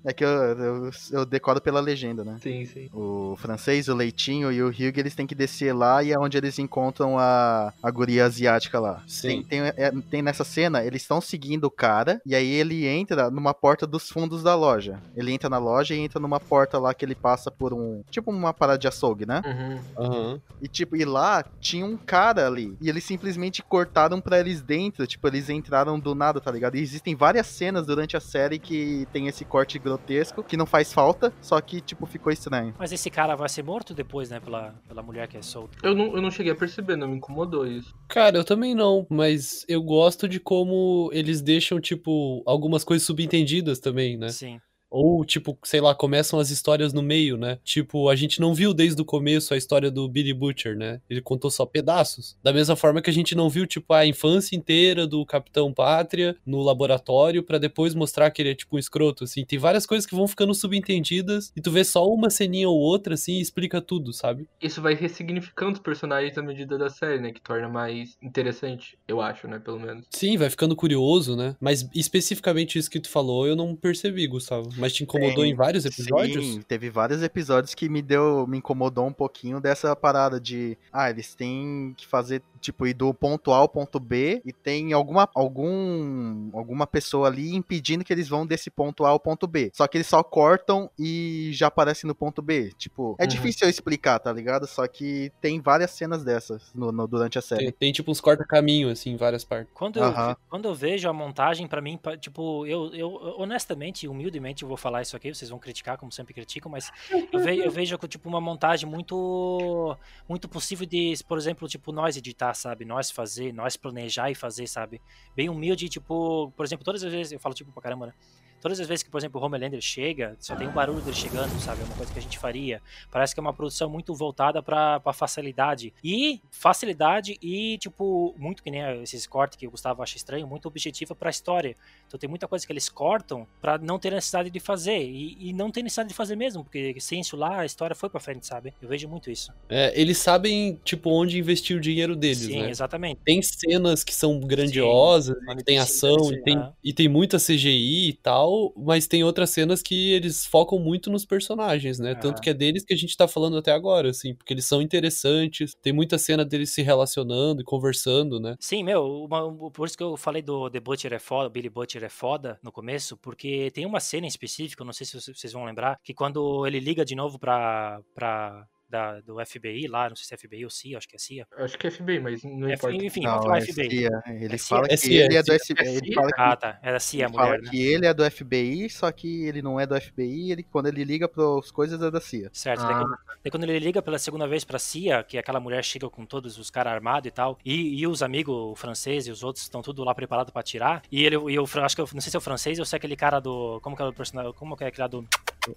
é 0.05 0.13
que 0.13 0.25
eu, 0.25 0.29
eu, 0.29 0.91
eu 1.13 1.27
decoro 1.27 1.61
pela 1.61 1.81
legenda, 1.81 2.25
né? 2.25 2.39
Sim, 2.41 2.65
sim. 2.65 2.89
O 2.93 3.37
francês, 3.37 3.89
o 3.89 3.95
Leitinho 3.95 4.51
e 4.51 4.63
o 4.63 4.69
Hugh, 4.69 4.97
eles 4.99 5.15
têm 5.15 5.27
que 5.27 5.35
descer 5.35 5.75
lá 5.75 6.03
e 6.03 6.13
é 6.13 6.19
onde 6.19 6.37
eles 6.39 6.59
encontram 6.59 7.19
a, 7.19 7.73
a 7.83 7.91
guria 7.91 8.25
asiática 8.25 8.79
lá. 8.81 9.03
Sim. 9.07 9.43
Tem, 9.43 9.61
tem, 9.61 9.61
é- 9.77 9.93
tem 10.11 10.23
nessa 10.23 10.45
cena, 10.45 10.85
eles 10.85 11.03
estão 11.03 11.21
seguindo 11.21 11.65
o 11.65 11.71
cara 11.71 12.21
e 12.25 12.35
aí 12.35 12.49
ele 12.49 12.87
entra 12.87 13.31
numa 13.31 13.53
porta 13.53 13.87
dos 13.87 14.09
fundos 14.09 14.43
da 14.43 14.55
loja. 14.55 15.01
Ele 15.17 15.33
entra 15.33 15.49
na 15.49 15.59
loja 15.59 15.95
e 15.95 15.99
entra 15.99 16.21
numa 16.21 16.41
porta 16.41 16.79
lá 16.79 16.95
que 16.95 17.05
ele 17.05 17.15
passa 17.15 17.51
por 17.61 17.75
um. 17.75 18.03
Tipo 18.11 18.31
uma 18.31 18.55
parada 18.55 18.79
de 18.79 18.89
açougue, 18.89 19.27
né? 19.27 19.43
Uhum. 19.45 19.81
Aham. 20.03 20.41
E 20.63 20.67
tipo, 20.67 20.97
e 20.97 21.05
lá 21.05 21.45
tinha 21.61 21.85
um 21.85 21.99
cara 21.99 22.47
ali. 22.47 22.75
E 22.81 22.89
eles 22.89 23.05
simplesmente 23.05 23.63
cortaram 23.63 24.19
pra 24.19 24.41
eles 24.41 24.63
dentro. 24.63 25.07
Tipo, 25.07 25.29
eles 25.29 25.51
entraram 25.51 26.01
do 26.01 26.15
nada, 26.15 26.41
tá 26.41 26.51
ligado? 26.51 26.77
E 26.77 26.81
existem 26.81 27.15
várias 27.15 27.47
cenas 27.49 27.87
durante 27.87 28.17
a 28.17 28.21
série 28.21 28.59
que 28.59 29.07
tem 29.13 29.27
esse 29.27 29.45
corte 29.45 29.79
grotesco, 29.79 30.43
que 30.43 30.57
não 30.57 30.65
faz 30.65 30.91
falta, 30.91 31.31
só 31.43 31.61
que, 31.61 31.83
tipo, 31.83 32.07
ficou 32.07 32.33
estranho. 32.33 32.75
Mas 32.79 32.93
esse 32.93 33.11
cara 33.11 33.37
vai 33.37 33.49
ser 33.49 33.63
morto 33.63 33.93
depois, 33.93 34.31
né? 34.31 34.41
Pela, 34.41 34.75
pela 34.89 35.03
mulher 35.03 35.29
que 35.29 35.37
é 35.37 35.43
solta. 35.43 35.77
Eu 35.83 35.95
não, 35.95 36.17
eu 36.17 36.23
não 36.23 36.31
cheguei 36.31 36.53
a 36.53 36.57
perceber, 36.57 36.97
não 36.97 37.09
me 37.09 37.17
incomodou 37.17 37.67
isso. 37.67 37.95
Cara, 38.09 38.39
eu 38.39 38.45
também 38.45 38.75
não, 38.75 39.07
mas 39.11 39.67
eu 39.69 39.83
gosto 39.83 40.27
de 40.27 40.41
como 40.41 41.11
eles 41.13 41.43
deixam, 41.43 41.79
tipo, 41.79 42.43
algumas 42.47 42.85
coisas 42.85 43.07
subentendidas 43.07 43.79
também, 43.79 44.17
né? 44.17 44.31
Sim. 44.31 44.59
Ou, 44.91 45.25
tipo, 45.25 45.57
sei 45.63 45.81
lá, 45.81 45.95
começam 45.95 46.39
as 46.39 46.51
histórias 46.51 46.93
no 46.93 47.03
meio, 47.03 47.37
né? 47.37 47.59
Tipo, 47.63 48.09
a 48.09 48.17
gente 48.17 48.41
não 48.41 48.55
viu 48.55 48.75
desde 48.75 49.01
o 49.01 49.05
começo 49.05 49.55
a 49.55 49.57
história 49.57 49.91
do 49.91 50.09
Billy 50.09 50.35
Butcher, 50.35 50.77
né? 50.77 51.01
Ele 51.09 51.21
contou 51.21 51.51
só 51.51 51.65
pedaços. 51.65 52.37
Da 52.43 52.53
mesma 52.53 52.75
forma 52.75 53.01
que 53.01 53.11
a 53.11 53.13
gente 53.13 53.35
não 53.35 53.49
viu, 53.49 53.67
tipo, 53.67 53.93
a 53.93 54.05
infância 54.05 54.57
inteira 54.57 55.07
do 55.07 55.25
Capitão 55.25 55.73
Pátria 55.73 56.37
no 56.45 56.61
laboratório 56.61 57.43
pra 57.43 57.59
depois 57.59 57.95
mostrar 57.95 58.31
que 58.31 58.43
ele 58.43 58.51
é, 58.51 58.55
tipo, 58.55 58.77
um 58.77 58.79
escroto, 58.79 59.25
assim. 59.25 59.45
Tem 59.45 59.59
várias 59.59 59.87
coisas 59.87 60.07
que 60.07 60.15
vão 60.15 60.27
ficando 60.27 60.55
subentendidas 60.55 61.53
e 61.57 61.61
tu 61.61 61.71
vê 61.71 61.85
só 61.85 62.07
uma 62.07 62.29
ceninha 62.29 62.69
ou 62.69 62.79
outra, 62.79 63.15
assim, 63.15 63.35
e 63.35 63.41
explica 63.41 63.81
tudo, 63.81 64.13
sabe? 64.13 64.49
Isso 64.61 64.83
vai 64.83 64.95
ressignificando 64.95 65.75
os 65.75 65.81
personagens 65.81 66.37
à 66.37 66.43
medida 66.43 66.77
da 66.77 66.89
série, 66.89 67.21
né? 67.21 67.33
Que 67.33 67.41
torna 67.41 67.69
mais 67.69 68.17
interessante, 68.21 68.99
eu 69.07 69.21
acho, 69.21 69.47
né? 69.47 69.59
Pelo 69.59 69.79
menos. 69.79 70.07
Sim, 70.11 70.37
vai 70.37 70.51
ficando 70.51 70.75
curioso, 70.75 71.37
né? 71.37 71.55
Mas 71.61 71.89
especificamente 71.95 72.79
isso 72.79 72.91
que 72.91 73.01
tu 73.01 73.09
falou, 73.09 73.47
eu 73.47 73.55
não 73.55 73.77
percebi, 73.77 74.27
Gustavo. 74.27 74.71
Mas 74.81 74.93
te 74.93 75.03
incomodou 75.05 75.45
Tem- 75.45 75.53
em 75.53 75.55
vários 75.55 75.85
episódios? 75.85 76.45
Sim, 76.45 76.61
teve 76.63 76.89
vários 76.91 77.23
episódios 77.23 77.75
que 77.75 77.89
me 77.89 78.01
deu, 78.03 78.47
me 78.47 78.59
incomodou 78.59 79.07
um 79.07 79.13
pouquinho 79.13 79.61
dessa 79.61 79.95
parada 79.95 80.41
de, 80.41 80.77
ah, 80.93 81.11
eles 81.11 81.35
têm 81.35 81.95
que 81.97 82.07
fazer 82.07 82.43
tipo 82.61 82.87
ir 82.87 82.95
do 82.95 83.13
ponto 83.15 83.53
A 83.53 83.57
ao 83.57 83.69
ponto 83.69 83.99
B 83.99 84.43
e 84.45 84.53
tem 84.53 84.93
alguma 84.93 85.29
algum 85.35 86.51
alguma 86.53 86.87
pessoa 86.87 87.29
ali 87.29 87.55
impedindo 87.55 88.05
que 88.05 88.13
eles 88.13 88.29
vão 88.29 88.47
desse 88.47 88.71
ponto 88.71 89.05
A 89.05 89.11
ao 89.11 89.21
ponto 89.21 89.47
B. 89.47 89.71
Só 89.75 89.87
que 89.87 89.97
eles 89.99 90.07
só 90.07 90.23
cortam 90.23 90.91
e 90.99 91.51
já 91.53 91.67
aparecem 91.69 92.07
no 92.09 92.15
ponto 92.15 92.43
B. 92.43 92.71
Tipo, 92.77 93.17
é 93.19 93.23
Uhum. 93.25 93.29
difícil 93.29 93.67
eu 93.67 93.71
explicar, 93.71 94.19
tá 94.19 94.33
ligado? 94.33 94.67
Só 94.67 94.87
que 94.87 95.33
tem 95.41 95.61
várias 95.61 95.91
cenas 95.93 96.25
dessas 96.25 96.71
no, 96.75 96.91
no- 96.93 97.07
durante 97.07 97.39
a 97.39 97.43
série. 97.43 97.65
Tem, 97.65 97.73
tem, 97.73 97.93
tipo 97.93 98.11
uns 98.11 98.21
corta-caminho, 98.21 98.91
assim, 98.91 99.11
em 99.11 99.17
várias 99.17 99.45
partes. 99.45 99.73
Quando 99.75 99.99
eu, 99.99 100.05
Aham. 100.05 100.37
quando 100.49 100.67
eu 100.69 100.75
vejo 100.75 101.09
a 101.09 101.13
montagem, 101.13 101.67
pra 101.67 101.81
mim, 101.81 101.99
tipo, 102.21 102.67
eu, 102.67 102.93
eu 102.95 103.11
honestamente, 103.39 104.07
humildemente, 104.09 104.63
eu 104.63 104.69
vou 104.71 104.77
falar 104.77 105.03
isso 105.03 105.17
aqui, 105.17 105.33
vocês 105.35 105.51
vão 105.51 105.59
criticar, 105.59 105.99
como 105.99 106.11
sempre 106.11 106.33
criticam, 106.33 106.71
mas 106.71 106.91
eu, 107.33 107.41
ve, 107.41 107.59
eu 107.59 107.71
vejo 107.71 107.97
tipo 108.09 108.29
uma 108.29 108.41
montagem 108.41 108.89
muito 108.89 109.97
muito 110.29 110.49
possível 110.49 110.87
de, 110.87 111.15
por 111.27 111.37
exemplo, 111.37 111.69
tipo, 111.69 111.93
nós 111.93 112.17
editar, 112.17 112.55
sabe? 112.55 112.85
Nós 112.85 113.11
fazer, 113.11 113.53
nós 113.53 113.77
planejar 113.77 114.31
e 114.31 114.35
fazer, 114.35 114.67
sabe? 114.67 115.01
Bem 115.35 115.49
humilde, 115.49 115.89
tipo, 115.89 116.53
por 116.57 116.65
exemplo, 116.65 116.85
todas 116.85 117.03
as 117.05 117.13
vezes, 117.13 117.33
eu 117.33 117.41
falo 117.41 117.55
tipo 117.55 117.73
pra 117.73 117.83
caramba, 117.83 118.07
né? 118.07 118.15
Todas 118.61 118.79
as 118.79 118.87
vezes 118.87 119.03
que, 119.03 119.11
por 119.11 119.19
exemplo, 119.19 119.41
o 119.41 119.45
Homelander 119.45 119.81
chega, 119.81 120.37
só 120.39 120.55
tem 120.55 120.69
um 120.69 120.73
barulho 120.73 121.01
dele 121.01 121.17
chegando, 121.17 121.59
sabe? 121.61 121.81
É 121.81 121.85
uma 121.85 121.97
coisa 121.97 122.13
que 122.13 122.19
a 122.19 122.23
gente 122.23 122.39
faria. 122.39 122.83
Parece 123.11 123.35
que 123.35 123.41
é 123.41 123.43
uma 123.43 123.53
produção 123.53 123.89
muito 123.89 124.15
voltada 124.15 124.63
pra, 124.63 125.01
pra 125.01 125.13
facilidade. 125.13 125.93
E 126.05 126.41
facilidade 126.51 127.39
e, 127.43 127.79
tipo, 127.79 128.35
muito 128.39 128.63
que 128.63 128.71
nem 128.71 129.03
esses 129.03 129.27
cortes 129.27 129.57
que 129.57 129.67
o 129.67 129.71
Gustavo 129.71 130.03
acha 130.03 130.17
estranho, 130.17 130.47
muito 130.47 130.67
objetiva 130.69 131.15
pra 131.15 131.31
história. 131.31 131.75
Então 132.07 132.19
tem 132.19 132.29
muita 132.29 132.47
coisa 132.47 132.67
que 132.67 132.73
eles 132.73 132.89
cortam 132.89 133.47
pra 133.61 133.79
não 133.79 133.99
ter 133.99 134.11
necessidade 134.13 134.51
de 134.51 134.61
fazer. 134.61 135.03
E, 135.03 135.37
e 135.49 135.53
não 135.53 135.71
tem 135.71 135.83
necessidade 135.83 136.11
de 136.11 136.15
fazer 136.15 136.37
mesmo, 136.37 136.63
porque 136.65 136.95
sem 137.01 137.21
isso 137.21 137.37
lá 137.37 137.61
a 137.61 137.67
história 137.67 137.97
foi 137.97 138.11
pra 138.11 138.21
frente, 138.21 138.47
sabe? 138.47 138.75
Eu 138.81 138.89
vejo 138.89 139.09
muito 139.09 139.31
isso. 139.31 139.53
É, 139.69 139.99
eles 139.99 140.19
sabem, 140.19 140.79
tipo, 140.85 141.11
onde 141.11 141.39
investir 141.39 141.77
o 141.77 141.81
dinheiro 141.81 142.15
deles, 142.15 142.39
Sim, 142.39 142.63
né? 142.63 142.71
exatamente. 142.71 143.21
Tem 143.25 143.41
cenas 143.41 144.05
que 144.05 144.15
são 144.15 144.39
grandiosas, 144.41 145.37
Sim, 145.39 145.57
tem 145.65 145.79
ação, 145.79 146.33
e 146.33 146.43
tem, 146.43 146.73
e 146.85 146.93
tem 146.93 147.09
muita 147.09 147.39
CGI 147.39 148.09
e 148.09 148.13
tal, 148.15 148.50
mas 148.77 149.07
tem 149.07 149.23
outras 149.25 149.51
cenas 149.51 149.83
que 149.83 150.13
eles 150.13 150.45
focam 150.47 150.79
muito 150.79 151.11
nos 151.11 151.25
personagens, 151.25 151.99
né? 151.99 152.15
Tanto 152.15 152.39
Aham. 152.39 152.41
que 152.43 152.51
é 152.51 152.55
deles 152.55 152.85
que 152.85 152.95
a 152.95 152.97
gente 152.97 153.17
tá 153.17 153.27
falando 153.29 153.57
até 153.57 153.73
agora, 153.73 154.11
assim, 154.11 154.35
porque 154.35 154.53
eles 154.53 154.65
são 154.65 154.81
interessantes, 154.83 155.75
tem 155.83 155.93
muita 155.93 156.19
cena 156.19 156.45
deles 156.45 156.71
se 156.73 156.83
relacionando 156.83 157.61
e 157.63 157.65
conversando, 157.65 158.39
né? 158.41 158.57
Sim, 158.61 158.83
meu, 158.85 159.05
uma- 159.25 159.71
por 159.71 159.87
isso 159.87 159.97
que 159.97 160.03
eu 160.03 160.17
falei 160.17 160.43
do 160.43 160.69
The 160.71 160.81
Butcher 160.81 161.13
é 161.13 161.19
foda, 161.19 161.47
o 161.49 161.51
Billy 161.51 161.69
Butcher 161.71 162.03
é 162.05 162.09
foda 162.09 162.59
no 162.63 162.73
começo, 162.73 163.17
porque 163.17 163.71
tem 163.73 163.87
uma 163.87 164.01
cena 164.01 164.27
em 164.27 164.29
específico, 164.29 164.85
não 164.85 164.93
sei 164.93 165.07
se 165.07 165.21
vocês 165.21 165.37
vocês 165.39 165.53
vão 165.53 165.65
lembrar, 165.65 165.99
que 166.03 166.13
quando 166.15 166.67
ele 166.67 166.81
liga 166.81 167.05
de 167.05 167.15
novo 167.15 167.39
pra, 167.39 168.01
pra 168.15 168.65
da, 168.91 169.21
do 169.21 169.37
FBI 169.45 169.87
lá, 169.87 170.09
não 170.09 170.17
sei 170.17 170.27
se 170.27 170.35
é 170.35 170.37
FBI 170.37 170.65
ou 170.65 170.71
CIA, 170.71 170.99
acho 170.99 171.09
que 171.09 171.17
é 171.17 171.19
CIA. 171.19 171.47
Acho 171.57 171.79
que 171.79 171.87
é 171.87 171.91
FBI, 171.91 172.19
mas 172.21 172.43
não 172.43 172.69
É, 172.69 172.75
importa. 172.75 172.97
enfim, 173.05 173.21
Não, 173.23 173.55
é 173.55 173.61
FBI. 173.61 173.91
CIA. 173.91 174.11
Ele 174.27 174.55
É 174.55 174.59
fala 174.59 174.85
CIA? 174.85 174.89
que 174.89 174.95
É 174.95 174.97
CIA, 174.97 175.25
ele 175.25 175.35
é 175.35 175.39
é 175.39 175.43
do. 175.43 175.53
FBI. 175.59 175.75
É 175.79 175.91
Ele 175.95 176.07
CIA? 176.07 176.15
fala 176.15 176.33
que 176.33 176.41
Ah, 176.41 176.57
tá, 176.57 176.79
era 176.83 177.01
CIA, 177.01 177.25
Ele 177.27 177.33
fala 177.35 177.47
mulher, 177.49 177.63
né? 177.63 177.71
que 177.71 177.83
ele 177.87 178.07
é 178.07 178.15
do 178.15 178.31
FBI, 178.31 178.91
só 178.91 179.13
que 179.13 179.45
ele 179.47 179.63
não 179.63 179.79
é 179.81 179.87
do 179.87 179.99
FBI, 180.01 180.51
ele, 180.53 180.63
quando 180.65 180.87
ele 180.89 181.05
liga 181.05 181.29
para 181.29 181.43
as 181.59 181.71
coisas 181.71 182.03
é 182.03 182.11
da 182.11 182.21
CIA. 182.21 182.51
Certo, 182.53 182.81
Ah. 182.83 182.87
daí, 182.87 182.95
quando, 182.97 183.19
daí 183.45 183.51
quando 183.51 183.65
ele 183.65 183.79
liga 183.79 184.03
pela 184.03 184.19
segunda 184.19 184.47
vez 184.49 184.65
pra 184.65 184.79
CIA, 184.79 185.23
que 185.23 185.39
aquela 185.39 185.61
mulher 185.61 185.85
chega 185.85 186.09
com 186.11 186.27
todos 186.27 186.59
os 186.59 186.71
caras 186.71 186.93
armados 186.93 187.29
e 187.29 187.31
tal, 187.31 187.59
e, 187.65 188.01
e 188.01 188.07
os 188.07 188.23
amigos 188.23 188.55
o 188.55 188.75
francês 188.75 189.27
e 189.27 189.31
os 189.31 189.43
outros 189.45 189.63
estão 189.65 189.83
tudo 189.83 190.03
lá 190.05 190.15
preparados 190.15 190.53
pra 190.53 190.61
atirar, 190.61 191.03
e 191.11 191.25
ele, 191.25 191.37
e 191.51 191.55
eu 191.55 191.65
acho 191.65 191.95
que, 191.95 192.01
eu, 192.03 192.09
não 192.13 192.21
sei 192.21 192.31
se 192.31 192.37
é 192.37 192.39
o 192.39 192.41
francês 192.43 192.79
ou 192.79 192.85
se 192.85 192.95
é 192.95 192.99
aquele 192.99 193.17
cara 193.17 193.39
do, 193.41 193.81
como 193.83 193.95
que 193.97 194.03
é 194.03 194.05
o 194.05 194.13
personagem, 194.13 194.53
como 194.55 194.77
que 194.77 194.85
é 194.85 194.89
aquele 194.89 195.03
lá 195.03 195.09
do 195.09 195.27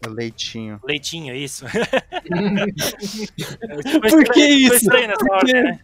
Leitinho. 0.08 0.80
Leitinho, 0.84 1.36
isso. 1.36 1.66
Por 4.10 4.24
que 4.26 4.34
Foi 4.34 4.48
isso? 4.48 4.76
estranho 4.76 5.08
nessa 5.08 5.26
Por 5.26 5.36
hora, 5.36 5.46
quê? 5.46 5.54
né? 5.54 5.80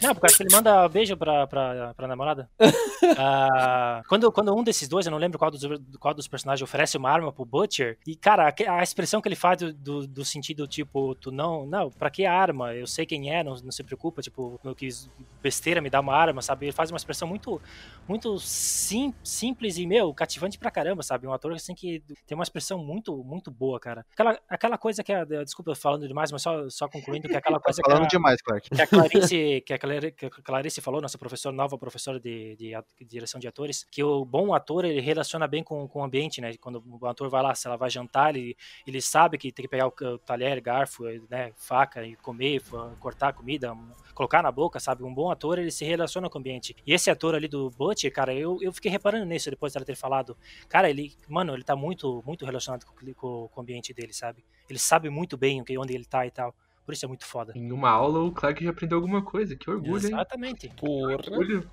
Não, 0.00 0.14
porque 0.14 0.26
acho 0.26 0.36
que 0.36 0.42
ele 0.44 0.54
manda 0.54 0.88
beijo 0.88 1.16
pra, 1.16 1.46
pra, 1.46 1.94
pra 1.94 2.08
namorada. 2.08 2.48
Ah, 3.16 4.02
quando, 4.08 4.30
quando 4.30 4.54
um 4.54 4.62
desses 4.62 4.88
dois, 4.88 5.06
eu 5.06 5.10
não 5.10 5.18
lembro 5.18 5.38
qual 5.38 5.50
dos, 5.50 5.62
qual 5.98 6.12
dos 6.12 6.28
personagens, 6.28 6.62
oferece 6.62 6.96
uma 6.96 7.10
arma 7.10 7.32
pro 7.32 7.44
Butcher, 7.44 7.96
e, 8.06 8.14
cara, 8.14 8.52
a, 8.68 8.82
expressão 8.82 9.20
que 9.20 9.28
ele 9.28 9.36
faz 9.36 9.58
do, 9.58 9.72
do, 9.72 10.06
do 10.06 10.24
sentido, 10.24 10.66
tipo, 10.66 11.14
tu 11.14 11.30
não, 11.30 11.64
não, 11.64 11.90
pra 11.90 12.10
que 12.10 12.26
arma? 12.26 12.74
Eu 12.74 12.86
sei 12.86 13.06
quem 13.06 13.32
é, 13.32 13.42
não, 13.42 13.54
não 13.54 13.70
se 13.70 13.82
preocupa, 13.82 14.20
tipo, 14.20 14.60
eu 14.64 14.74
quis 14.74 15.08
besteira 15.42 15.80
me 15.80 15.88
dar 15.88 16.00
uma 16.00 16.14
arma, 16.14 16.42
sabe? 16.42 16.66
Ele 16.66 16.72
faz 16.72 16.90
uma 16.90 16.96
expressão 16.96 17.26
muito, 17.26 17.60
muito 18.06 18.38
sim, 18.38 19.14
simples 19.22 19.78
e, 19.78 19.86
meu, 19.86 20.12
cativante 20.12 20.58
pra 20.58 20.70
caramba, 20.70 21.02
sabe? 21.02 21.26
Um 21.26 21.32
ator 21.32 21.52
assim 21.52 21.74
que 21.74 22.02
tem 22.26 22.36
uma 22.36 22.44
expressão 22.44 22.78
muito, 22.78 23.16
muito 23.24 23.50
boa, 23.50 23.78
cara. 23.80 24.04
Aquela, 24.12 24.38
aquela 24.48 24.78
coisa 24.78 25.02
que 25.02 25.12
a, 25.12 25.24
desculpa 25.24 25.74
falando 25.74 26.06
demais, 26.06 26.30
mas 26.32 26.42
só, 26.42 26.68
só 26.68 26.88
concluindo 26.88 27.28
que 27.28 27.36
aquela 27.36 27.58
Tá 27.58 27.64
coisa 27.64 27.82
que 27.82 27.90
falando 27.90 28.04
a, 28.04 28.08
demais, 28.08 28.42
Clark. 28.42 28.70
que 28.70 28.82
a 28.82 28.86
Clarice, 28.86 29.62
que 29.64 29.72
a 29.72 29.78
que 29.78 29.87
a 29.96 30.42
Clarice 30.42 30.80
falou, 30.80 31.00
nossa 31.00 31.18
professora, 31.18 31.54
nova 31.54 31.78
professora 31.78 32.20
de, 32.20 32.56
de, 32.56 32.72
de 32.98 33.04
direção 33.04 33.40
de 33.40 33.48
atores, 33.48 33.86
que 33.90 34.02
o 34.02 34.24
bom 34.24 34.54
ator, 34.54 34.84
ele 34.84 35.00
relaciona 35.00 35.46
bem 35.46 35.62
com, 35.62 35.88
com 35.88 36.00
o 36.00 36.04
ambiente, 36.04 36.40
né? 36.40 36.56
Quando 36.56 36.82
o 37.00 37.06
ator 37.06 37.28
vai 37.28 37.42
lá, 37.42 37.54
se 37.54 37.66
ela 37.66 37.76
vai 37.76 37.90
jantar, 37.90 38.34
ele, 38.36 38.56
ele 38.86 39.00
sabe 39.00 39.38
que 39.38 39.52
tem 39.52 39.64
que 39.64 39.68
pegar 39.68 39.86
o, 39.86 39.92
o 40.00 40.18
talher, 40.18 40.60
garfo, 40.60 41.04
né, 41.30 41.52
faca 41.56 42.04
e 42.04 42.16
comer, 42.16 42.62
cortar 43.00 43.28
a 43.28 43.32
comida, 43.32 43.76
colocar 44.14 44.42
na 44.42 44.50
boca, 44.50 44.80
sabe? 44.80 45.04
Um 45.04 45.14
bom 45.14 45.30
ator, 45.30 45.58
ele 45.58 45.70
se 45.70 45.84
relaciona 45.84 46.28
com 46.28 46.38
o 46.38 46.40
ambiente. 46.40 46.74
E 46.86 46.92
esse 46.92 47.10
ator 47.10 47.34
ali 47.34 47.48
do 47.48 47.70
Butcher, 47.70 48.12
cara, 48.12 48.34
eu, 48.34 48.58
eu 48.60 48.72
fiquei 48.72 48.90
reparando 48.90 49.24
nisso 49.24 49.50
depois 49.50 49.72
dela 49.72 49.84
ter 49.84 49.94
falado. 49.94 50.36
Cara, 50.68 50.90
ele, 50.90 51.16
mano, 51.28 51.54
ele 51.54 51.64
tá 51.64 51.76
muito, 51.76 52.22
muito 52.26 52.44
relacionado 52.44 52.84
com, 52.84 52.94
com, 53.14 53.48
com 53.48 53.60
o 53.60 53.62
ambiente 53.62 53.94
dele, 53.94 54.12
sabe? 54.12 54.44
Ele 54.68 54.78
sabe 54.78 55.08
muito 55.08 55.36
bem 55.36 55.64
onde 55.78 55.94
ele 55.94 56.04
tá 56.04 56.26
e 56.26 56.30
tal. 56.30 56.54
Por 56.88 56.94
isso 56.94 57.04
é 57.04 57.08
muito 57.08 57.26
foda. 57.26 57.52
Em 57.54 57.70
uma 57.70 57.90
aula, 57.90 58.20
o 58.20 58.32
Clark 58.32 58.64
já 58.64 58.70
aprendeu 58.70 58.96
alguma 58.96 59.20
coisa. 59.20 59.54
Que 59.54 59.68
orgulho, 59.68 59.98
hein? 60.06 60.06
Exatamente. 60.14 60.70
Porra. 60.70 61.16
Orgulho. 61.16 61.70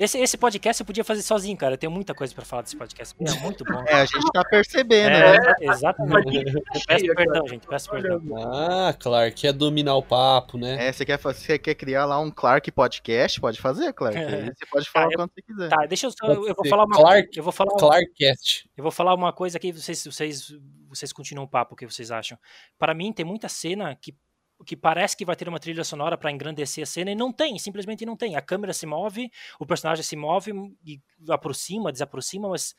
Esse, 0.00 0.18
esse 0.18 0.38
podcast 0.38 0.80
eu 0.80 0.86
podia 0.86 1.04
fazer 1.04 1.20
sozinho, 1.20 1.54
cara. 1.58 1.74
Eu 1.74 1.78
tenho 1.78 1.92
muita 1.92 2.14
coisa 2.14 2.34
pra 2.34 2.42
falar 2.42 2.62
desse 2.62 2.74
podcast. 2.74 3.14
É 3.20 3.40
muito 3.40 3.62
bom. 3.64 3.82
É, 3.86 4.00
a 4.00 4.04
gente 4.06 4.32
tá 4.32 4.42
percebendo, 4.44 5.10
É, 5.14 5.38
né? 5.38 5.54
exatamente. 5.60 6.42
Peço 6.88 7.14
perdão, 7.14 7.46
gente. 7.46 7.66
Peço 7.66 7.90
perdão. 7.90 8.22
Ah, 8.42 8.94
Clark, 8.98 9.38
quer 9.38 9.52
dominar 9.52 9.94
o 9.96 10.02
papo, 10.02 10.56
né? 10.56 10.88
É, 10.88 10.90
você 10.90 11.04
quer, 11.04 11.18
você 11.18 11.58
quer 11.58 11.74
criar 11.74 12.06
lá 12.06 12.18
um 12.18 12.30
Clark 12.30 12.72
Podcast? 12.72 13.38
Pode 13.42 13.60
fazer, 13.60 13.92
Clark. 13.92 14.16
É. 14.16 14.46
Você 14.46 14.66
pode 14.70 14.88
falar 14.88 15.04
Ah, 15.04 15.08
eu- 15.12 15.18
quando 15.18 15.30
você 15.34 15.42
quiser. 15.42 15.68
Tá, 15.68 15.84
deixa 15.86 16.06
eu 16.06 16.10
só. 16.10 16.16
Pode 16.34 16.48
Eu 16.48 16.54
vou 16.54 16.66
falar 16.66 16.84
uma 16.86 16.96
Clark- 16.96 17.36
Eu 17.36 17.44
vou 17.44 17.52
falar, 17.52 17.76
Clarkcast. 17.78 18.70
eu 18.74 18.82
vou 18.82 18.90
falar 18.90 19.14
uma 19.14 19.34
coisa 19.34 19.58
aqui, 19.58 19.70
vocês, 19.70 20.02
vocês, 20.02 20.50
vocês 20.94 21.12
continuam 21.12 21.46
o 21.46 21.48
papo, 21.48 21.74
o 21.74 21.76
que 21.76 21.86
vocês 21.86 22.10
acham? 22.10 22.38
Para 22.78 22.94
mim, 22.94 23.12
tem 23.12 23.24
muita 23.24 23.48
cena 23.48 23.94
que, 23.96 24.16
que 24.64 24.76
parece 24.76 25.16
que 25.16 25.24
vai 25.24 25.36
ter 25.36 25.48
uma 25.48 25.58
trilha 25.58 25.84
sonora 25.84 26.16
pra 26.16 26.30
engrandecer 26.30 26.82
a 26.82 26.86
cena 26.86 27.10
e 27.10 27.14
não 27.14 27.32
tem, 27.32 27.58
simplesmente 27.58 28.06
não 28.06 28.16
tem. 28.16 28.36
A 28.36 28.42
câmera 28.42 28.72
se 28.72 28.86
move, 28.86 29.30
o 29.58 29.66
personagem 29.66 30.04
se 30.04 30.16
move 30.16 30.52
e 30.84 31.00
aproxima, 31.28 31.92
desaproxima, 31.92 32.48
mas 32.48 32.74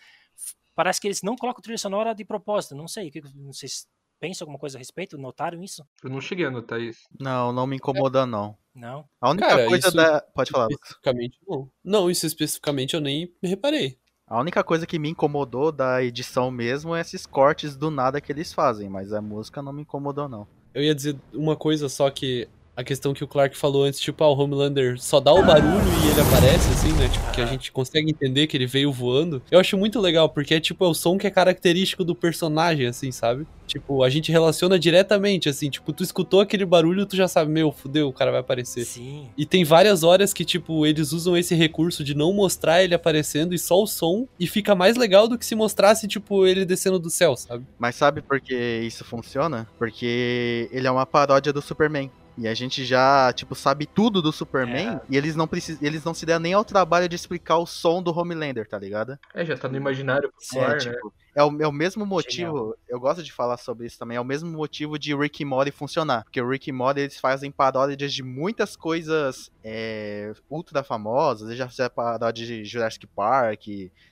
parece 0.76 1.00
que 1.00 1.08
eles 1.08 1.22
não 1.22 1.36
colocam 1.36 1.62
trilha 1.62 1.78
sonora 1.78 2.14
de 2.14 2.26
propósito. 2.26 2.76
Não 2.76 2.88
sei, 2.88 3.10
o 3.10 3.12
que 3.12 3.22
vocês 3.22 3.88
pensam 4.20 4.46
alguma 4.46 4.60
coisa 4.60 4.78
a 4.78 4.80
respeito? 4.80 5.18
Notaram 5.18 5.62
isso? 5.62 5.86
Eu 6.02 6.10
não 6.10 6.22
cheguei 6.22 6.46
a 6.46 6.52
notar 6.52 6.80
isso. 6.80 7.02
Não, 7.20 7.52
não 7.52 7.68
me 7.68 7.76
incomoda, 7.76 8.26
não. 8.26 8.58
Não? 8.74 9.08
A 9.20 9.30
única 9.30 9.48
Cara, 9.48 9.68
coisa 9.68 9.92
da. 9.92 10.22
Pode 10.34 10.50
falar. 10.50 10.68
Especificamente, 10.72 11.38
não. 11.48 11.72
Não, 11.84 12.10
isso 12.10 12.26
especificamente 12.26 12.94
eu 12.94 13.02
nem 13.02 13.36
reparei. 13.44 14.00
A 14.28 14.40
única 14.40 14.64
coisa 14.64 14.88
que 14.88 14.98
me 14.98 15.10
incomodou 15.10 15.72
da 15.72 16.04
edição 16.04 16.50
mesmo 16.50 16.96
é 16.96 17.02
esses 17.02 17.26
cortes 17.26 17.76
do 17.76 17.92
nada 17.92 18.22
que 18.22 18.32
eles 18.32 18.54
fazem, 18.54 18.90
mas 18.90 19.12
a 19.12 19.22
música 19.22 19.62
não 19.62 19.74
me 19.74 19.82
incomodou, 19.82 20.30
não. 20.30 20.48
Eu 20.74 20.82
ia 20.82 20.96
dizer 20.96 21.18
uma 21.34 21.56
coisa 21.56 21.90
só 21.90 22.10
que 22.10 22.48
a 22.76 22.84
questão 22.84 23.14
que 23.14 23.24
o 23.24 23.28
Clark 23.28 23.56
falou 23.56 23.84
antes, 23.84 24.00
tipo, 24.00 24.24
ah, 24.24 24.30
o 24.30 24.38
Homelander 24.38 25.00
só 25.00 25.20
dá 25.20 25.32
o 25.32 25.44
barulho 25.44 25.84
e 26.04 26.10
ele 26.10 26.22
aparece, 26.22 26.70
assim, 26.72 26.92
né? 26.94 27.08
Tipo, 27.08 27.32
que 27.32 27.42
a 27.42 27.46
gente 27.46 27.72
consegue 27.72 28.10
entender 28.10 28.48
que 28.48 28.58
ele 28.58 28.66
veio 28.66 28.92
voando. 28.92 29.42
Eu 29.52 29.60
acho 29.60 29.78
muito 29.78 30.00
legal, 30.00 30.28
porque 30.28 30.56
é 30.56 30.60
tipo, 30.60 30.84
é 30.84 30.88
o 30.88 30.94
som 30.94 31.18
que 31.18 31.28
é 31.28 31.30
característico 31.30 32.04
do 32.04 32.16
personagem, 32.16 32.88
assim, 32.88 33.12
sabe? 33.12 33.46
Tipo, 33.68 34.04
a 34.04 34.10
gente 34.10 34.32
relaciona 34.32 34.78
diretamente, 34.80 35.48
assim, 35.48 35.70
tipo, 35.70 35.94
tu 35.94 36.04
escutou 36.04 36.42
aquele 36.42 36.66
barulho, 36.66 37.06
tu 37.06 37.16
já 37.16 37.28
sabe, 37.28 37.52
meu, 37.52 37.72
fudeu, 37.72 38.08
o 38.08 38.14
cara 38.14 38.32
vai 38.32 38.40
aparecer. 38.40 38.86
Sim. 38.86 39.30
E 39.38 39.46
tem 39.46 39.64
várias 39.64 40.04
horas 40.04 40.34
que, 40.34 40.44
tipo, 40.44 40.86
eles 40.86 41.12
usam 41.12 41.38
esse 41.38 41.54
recurso 41.54 42.04
de 42.04 42.16
não 42.16 42.34
mostrar 42.34 42.84
ele 42.84 42.96
aparecendo 42.96 43.54
e 43.54 43.60
só 43.60 43.82
o 43.82 43.88
som, 43.88 44.28
e 44.40 44.48
fica 44.48 44.74
mais 44.74 44.98
legal 44.98 45.28
do 45.28 45.38
que 45.38 45.46
se 45.46 45.56
mostrasse, 45.56 46.08
tipo, 46.08 46.46
ele 46.46 46.66
descendo 46.66 46.98
do 46.98 47.10
céu, 47.10 47.36
sabe? 47.36 47.66
Mas 47.78 47.96
sabe 47.96 48.22
por 48.22 48.42
que 48.42 48.82
isso 48.84 49.06
funciona? 49.06 49.68
Porque 49.78 50.70
ele 50.72 50.88
é 50.88 50.92
uma 50.92 51.06
paródia 51.06 51.54
do 51.54 51.62
Superman. 51.62 52.12
E 52.38 52.48
a 52.48 52.54
gente 52.54 52.84
já, 52.84 53.32
tipo, 53.32 53.54
sabe 53.54 53.86
tudo 53.86 54.22
do 54.22 54.32
Superman 54.32 54.96
É. 54.96 55.02
e 55.10 55.18
eles 55.18 55.36
não 55.36 55.48
precis... 55.48 55.82
eles 55.82 56.04
não 56.04 56.14
se 56.14 56.26
deram 56.26 56.40
nem 56.40 56.54
ao 56.54 56.66
trabalho 56.66 57.08
de 57.08 57.16
explicar 57.16 57.58
o 57.58 57.66
som 57.66 58.02
do 58.02 58.12
Homelander, 58.18 58.68
tá 58.68 58.80
ligado? 58.80 59.20
É, 59.34 59.46
já 59.46 59.56
tá 59.56 59.70
no 59.70 59.78
imaginário 59.78 60.30
É, 60.30 60.32
popular, 60.32 60.70
né? 60.72 60.78
tipo, 60.78 61.14
é 61.36 61.44
o, 61.44 61.62
é 61.62 61.68
o 61.68 61.72
mesmo 61.72 62.06
motivo, 62.06 62.76
eu 62.88 63.00
gosto 63.00 63.24
de 63.24 63.32
falar 63.32 63.58
sobre 63.58 63.88
isso 63.88 63.98
também, 64.00 64.18
é 64.18 64.22
o 64.22 64.26
mesmo 64.26 64.52
motivo 64.52 64.98
de 64.98 65.16
Rick 65.16 65.42
e 65.42 65.46
Morty 65.46 65.72
funcionar. 65.72 66.24
Porque 66.24 66.42
o 66.42 66.48
Rick 66.50 66.70
e 66.70 66.74
Morty, 66.74 67.02
eles 67.02 67.20
fazem 67.20 67.52
paródias 67.52 68.14
de 68.14 68.24
muitas 68.24 68.76
coisas 68.76 69.52
é, 69.64 70.34
ultra 70.50 70.84
famosas, 70.84 71.48
eles 71.48 71.58
já 71.58 71.70
fizeram 71.70 71.94
paródia 71.94 72.46
de 72.46 72.66
Jurassic 72.66 73.06
Park, 73.08 73.68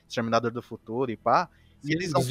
Exterminador 0.08 0.50
do 0.50 0.62
Futuro 0.62 1.10
e 1.10 1.16
pá. 1.16 1.48
E 1.84 1.92
eles, 1.92 2.12
não, 2.12 2.22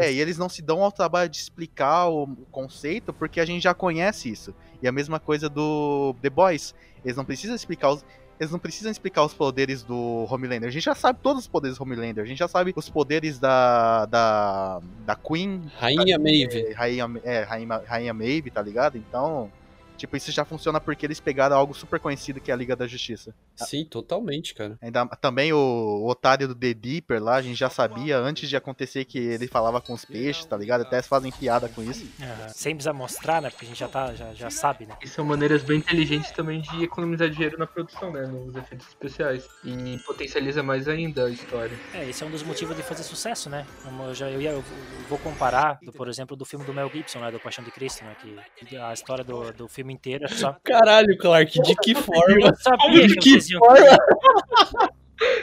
é, 0.00 0.12
e 0.12 0.18
eles 0.20 0.36
não 0.36 0.48
se 0.48 0.60
dão 0.60 0.82
ao 0.82 0.90
trabalho 0.90 1.30
de 1.30 1.36
explicar 1.36 2.08
o 2.08 2.26
conceito 2.50 3.12
porque 3.12 3.38
a 3.38 3.44
gente 3.44 3.62
já 3.62 3.72
conhece 3.72 4.28
isso. 4.28 4.52
E 4.82 4.88
a 4.88 4.92
mesma 4.92 5.18
coisa 5.18 5.48
do 5.48 6.14
The 6.22 6.30
Boys. 6.30 6.74
Eles 7.04 7.16
não 7.16 7.24
precisam 7.24 7.54
explicar 7.54 7.90
os. 7.90 8.04
Eles 8.38 8.52
não 8.52 8.58
precisam 8.58 8.90
explicar 8.92 9.24
os 9.24 9.34
poderes 9.34 9.82
do 9.82 10.24
Homelander. 10.30 10.68
A 10.68 10.70
gente 10.70 10.84
já 10.84 10.94
sabe 10.94 11.18
todos 11.20 11.42
os 11.42 11.48
poderes 11.48 11.76
do 11.76 11.82
Homelander. 11.82 12.22
A 12.22 12.26
gente 12.26 12.38
já 12.38 12.46
sabe 12.46 12.72
os 12.76 12.88
poderes 12.88 13.38
da. 13.38 14.06
da. 14.06 14.80
da 15.04 15.16
Queen. 15.16 15.62
Rainha 15.76 16.18
Maeve. 16.18 16.60
É, 16.60 16.72
Rainha, 16.72 17.10
é, 17.24 17.42
Rainha, 17.42 17.82
Rainha 17.84 18.14
Maeve, 18.14 18.50
tá 18.50 18.62
ligado? 18.62 18.96
Então. 18.96 19.50
Tipo, 19.98 20.16
isso 20.16 20.32
já 20.32 20.44
funciona 20.44 20.80
porque 20.80 21.04
eles 21.04 21.20
pegaram 21.20 21.56
algo 21.56 21.74
super 21.74 21.98
conhecido 22.00 22.40
que 22.40 22.50
é 22.50 22.54
a 22.54 22.56
Liga 22.56 22.74
da 22.74 22.86
Justiça. 22.86 23.34
Sim, 23.56 23.84
totalmente, 23.84 24.54
cara. 24.54 24.78
Ainda, 24.80 25.04
também 25.20 25.52
o, 25.52 25.56
o 25.58 26.08
otário 26.08 26.48
do 26.48 26.54
The 26.54 26.72
Deeper 26.72 27.22
lá, 27.22 27.34
a 27.36 27.42
gente 27.42 27.56
já 27.58 27.68
sabia 27.68 28.16
antes 28.18 28.48
de 28.48 28.56
acontecer 28.56 29.04
que 29.04 29.18
ele 29.18 29.46
falava 29.48 29.80
com 29.80 29.92
os 29.92 30.04
peixes, 30.04 30.44
tá 30.44 30.56
ligado? 30.56 30.82
Até 30.82 31.02
fazem 31.02 31.30
piada 31.32 31.68
com 31.68 31.82
isso. 31.82 32.06
Aham. 32.20 32.48
Sem 32.50 32.74
precisar 32.74 32.92
mostrar, 32.92 33.42
né? 33.42 33.50
Porque 33.50 33.64
a 33.66 33.68
gente 33.68 33.78
já, 33.78 33.88
tá, 33.88 34.14
já, 34.14 34.32
já 34.32 34.50
sabe, 34.50 34.86
né? 34.86 34.94
E 35.02 35.08
são 35.08 35.24
maneiras 35.24 35.62
bem 35.62 35.78
inteligentes 35.78 36.30
também 36.30 36.60
de 36.60 36.84
economizar 36.84 37.28
dinheiro 37.28 37.58
na 37.58 37.66
produção, 37.66 38.12
né? 38.12 38.22
Nos 38.26 38.54
efeitos 38.54 38.86
especiais. 38.86 39.48
E 39.64 39.98
potencializa 40.06 40.62
mais 40.62 40.86
ainda 40.88 41.26
a 41.26 41.30
história. 41.30 41.76
É, 41.92 42.08
esse 42.08 42.22
é 42.22 42.26
um 42.26 42.30
dos 42.30 42.42
motivos 42.44 42.76
de 42.76 42.82
fazer 42.82 43.02
sucesso, 43.02 43.50
né? 43.50 43.66
Como 43.82 44.04
Eu, 44.04 44.14
já, 44.14 44.30
eu, 44.30 44.40
ia, 44.40 44.50
eu 44.50 44.64
vou 45.08 45.18
comparar, 45.18 45.78
do- 45.82 45.92
por 45.92 46.08
exemplo, 46.08 46.36
do 46.36 46.44
filme 46.44 46.64
do 46.64 46.72
Mel 46.72 46.88
Gibson, 46.92 47.18
né? 47.18 47.30
Do 47.32 47.40
Paixão 47.40 47.64
de 47.64 47.70
Cristo, 47.72 48.04
né? 48.04 48.16
Que 48.56 48.76
a 48.76 48.92
história 48.92 49.24
do, 49.24 49.52
do 49.52 49.68
filme 49.68 49.87
inteiro 49.92 50.24
é 50.24 50.28
só. 50.28 50.56
Caralho, 50.64 51.16
Clark, 51.18 51.60
de 51.62 51.74
que 51.76 51.94
forma? 51.94 52.48
Eu 52.48 52.54
sabia 52.56 53.06
De 53.06 53.16
que 53.16 53.38
que 53.38 53.52
iam. 53.52 53.60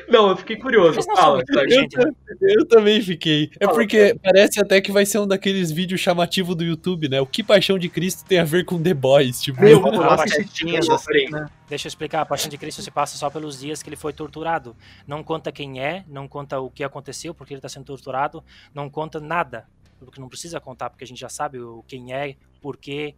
Não, 0.07 0.29
eu 0.29 0.37
fiquei 0.37 0.55
curioso. 0.55 1.01
Fala, 1.03 1.43
Clark. 1.43 1.69
gente, 1.69 1.97
né? 1.97 2.05
Eu 2.41 2.65
também 2.65 3.01
fiquei. 3.01 3.49
É 3.59 3.67
porque 3.67 4.17
parece 4.23 4.59
até 4.59 4.79
que 4.79 4.91
vai 4.91 5.05
ser 5.05 5.19
um 5.19 5.27
daqueles 5.27 5.71
vídeos 5.71 5.99
chamativos 5.99 6.55
do 6.55 6.63
YouTube, 6.63 7.09
né? 7.09 7.19
O 7.19 7.25
que 7.25 7.43
Paixão 7.43 7.77
de 7.77 7.89
Cristo 7.89 8.23
tem 8.25 8.39
a 8.39 8.45
ver 8.45 8.63
com 8.63 8.81
The 8.81 8.93
Boys? 8.93 9.41
Tipo, 9.41 9.61
Meu, 9.61 9.81
eu 9.85 10.03
assim, 10.11 10.45
peraí. 11.05 11.29
né? 11.29 11.47
Deixa 11.67 11.87
eu 11.87 11.89
explicar, 11.89 12.21
a 12.21 12.25
Paixão 12.25 12.49
de 12.49 12.57
Cristo 12.57 12.81
se 12.81 12.91
passa 12.91 13.17
só 13.17 13.29
pelos 13.29 13.59
dias 13.59 13.83
que 13.83 13.89
ele 13.89 13.97
foi 13.97 14.13
torturado. 14.13 14.75
Não 15.05 15.23
conta 15.23 15.51
quem 15.51 15.81
é, 15.81 16.05
não 16.07 16.27
conta 16.27 16.59
o 16.59 16.69
que 16.69 16.83
aconteceu, 16.83 17.33
porque 17.33 17.53
ele 17.53 17.59
está 17.59 17.69
sendo 17.69 17.85
torturado, 17.85 18.43
não 18.73 18.89
conta 18.89 19.19
nada. 19.19 19.65
Porque 19.99 20.21
não 20.21 20.29
precisa 20.29 20.59
contar, 20.59 20.89
porque 20.89 21.03
a 21.03 21.07
gente 21.07 21.19
já 21.19 21.29
sabe 21.29 21.59
o 21.59 21.83
quem 21.87 22.13
é, 22.13 22.35
por 22.61 22.77
quê, 22.77 23.15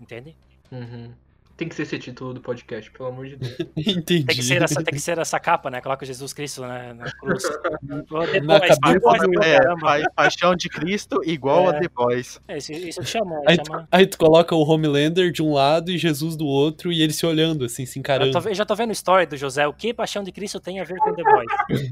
entende? 0.00 0.36
Uhum. 0.70 1.10
Tem 1.56 1.66
que 1.70 1.74
ser 1.74 1.84
esse 1.84 1.98
título 1.98 2.34
do 2.34 2.40
podcast, 2.42 2.90
pelo 2.90 3.08
amor 3.08 3.26
de 3.28 3.36
Deus. 3.36 3.56
entendi. 3.74 4.02
Tem 4.26 4.36
que 4.36 4.42
ser 4.42 4.60
essa, 4.62 4.84
tem 4.84 4.92
que 4.92 5.00
ser 5.00 5.16
essa 5.18 5.40
capa, 5.40 5.70
né? 5.70 5.80
Coloca 5.80 6.04
Jesus 6.04 6.34
Cristo 6.34 6.60
né, 6.60 6.92
na 6.92 7.10
cruz. 7.12 7.42
Depois, 7.82 8.42
Na 8.44 8.92
depois, 8.92 9.22
É, 9.42 9.58
pa- 9.80 10.02
Paixão 10.14 10.54
de 10.54 10.68
Cristo 10.68 11.22
igual 11.24 11.72
É. 11.72 11.76
a 11.78 11.80
The 11.80 11.88
Boys. 11.88 12.38
É, 12.46 12.58
isso, 12.58 12.72
isso 12.72 13.02
chama, 13.06 13.40
Aí 13.46 13.56
tu, 13.56 13.66
chama... 13.68 13.88
aí 13.90 14.06
tu 14.06 14.18
coloca 14.18 14.54
o 14.54 14.60
Homelander 14.68 15.32
de 15.32 15.42
um 15.42 15.54
lado 15.54 15.90
e 15.90 15.96
Jesus 15.96 16.36
do 16.36 16.44
outro 16.44 16.92
e 16.92 17.00
eles 17.00 17.16
se 17.16 17.24
olhando, 17.24 17.64
assim, 17.64 17.86
se 17.86 17.98
Eu, 17.98 18.00
encarando. 18.00 18.32
tô, 18.32 18.40
ve- 18.42 18.50
eu 18.50 18.54
já 18.54 18.66
tô 18.66 18.74
vendo 18.74 18.90
a 18.90 18.92
história 18.92 19.26
do 19.26 19.36
José. 19.38 19.66
O 19.66 19.72
que 19.72 19.94
Paixão 19.94 20.22
de 20.22 20.32
Cristo 20.32 20.60
tem 20.60 20.78
a 20.78 20.84
ver 20.84 20.96
com 20.98 21.14
The 21.14 21.22
Boys? 21.22 21.90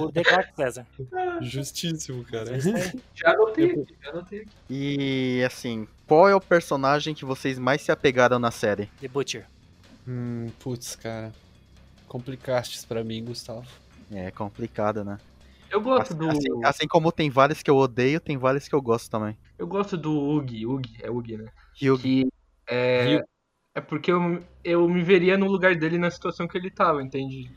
o 0.02 0.10
The 0.12 0.22
Clark 0.24 0.56
César. 0.56 0.86
Justíssimo, 1.42 2.24
cara. 2.24 2.58
Já 3.14 3.32
anotei 3.32 3.66
aqui, 3.70 3.86
já 4.02 4.10
anotei 4.12 4.38
aqui. 4.40 4.48
E 4.70 5.42
assim, 5.44 5.86
qual 6.06 6.28
é 6.28 6.34
o 6.34 6.40
personagem 6.40 7.14
que 7.14 7.24
vocês 7.24 7.58
mais 7.58 7.82
se 7.82 7.90
apegaram 7.92 8.38
na 8.38 8.50
série? 8.50 8.86
The 9.00 9.08
Butcher. 9.08 9.46
hum, 10.06 10.50
putz, 10.60 10.96
cara. 10.96 11.32
Complicastes 12.08 12.84
pra 12.84 13.02
mim, 13.02 13.24
Gustavo. 13.24 13.66
É 14.12 14.30
complicado, 14.30 15.04
né? 15.04 15.18
Eu 15.70 15.80
gosto 15.80 16.12
Assim, 16.12 16.18
do. 16.18 16.30
assim- 16.30 16.64
assim 16.64 16.86
como 16.88 17.10
tem 17.10 17.30
vários 17.30 17.62
que 17.62 17.70
eu 17.70 17.76
odeio, 17.76 18.20
tem 18.20 18.36
vários 18.36 18.68
que 18.68 18.74
eu 18.74 18.80
gosto 18.82 19.10
também. 19.10 19.36
Eu 19.58 19.66
gosto 19.66 19.96
do 19.96 20.12
Ugi. 20.12 20.66
Ugi, 20.66 20.96
é 21.02 21.10
Ugi, 21.10 21.36
né? 21.36 21.48
Hugh, 21.82 21.98
Que 21.98 22.28
é. 22.68 23.22
É 23.76 23.80
porque 23.80 24.12
eu, 24.12 24.40
eu 24.62 24.88
me 24.88 25.02
veria 25.02 25.36
no 25.36 25.46
lugar 25.46 25.74
dele 25.74 25.98
na 25.98 26.08
situação 26.08 26.46
que 26.46 26.56
ele 26.56 26.70
tava, 26.70 27.02
entende? 27.02 27.50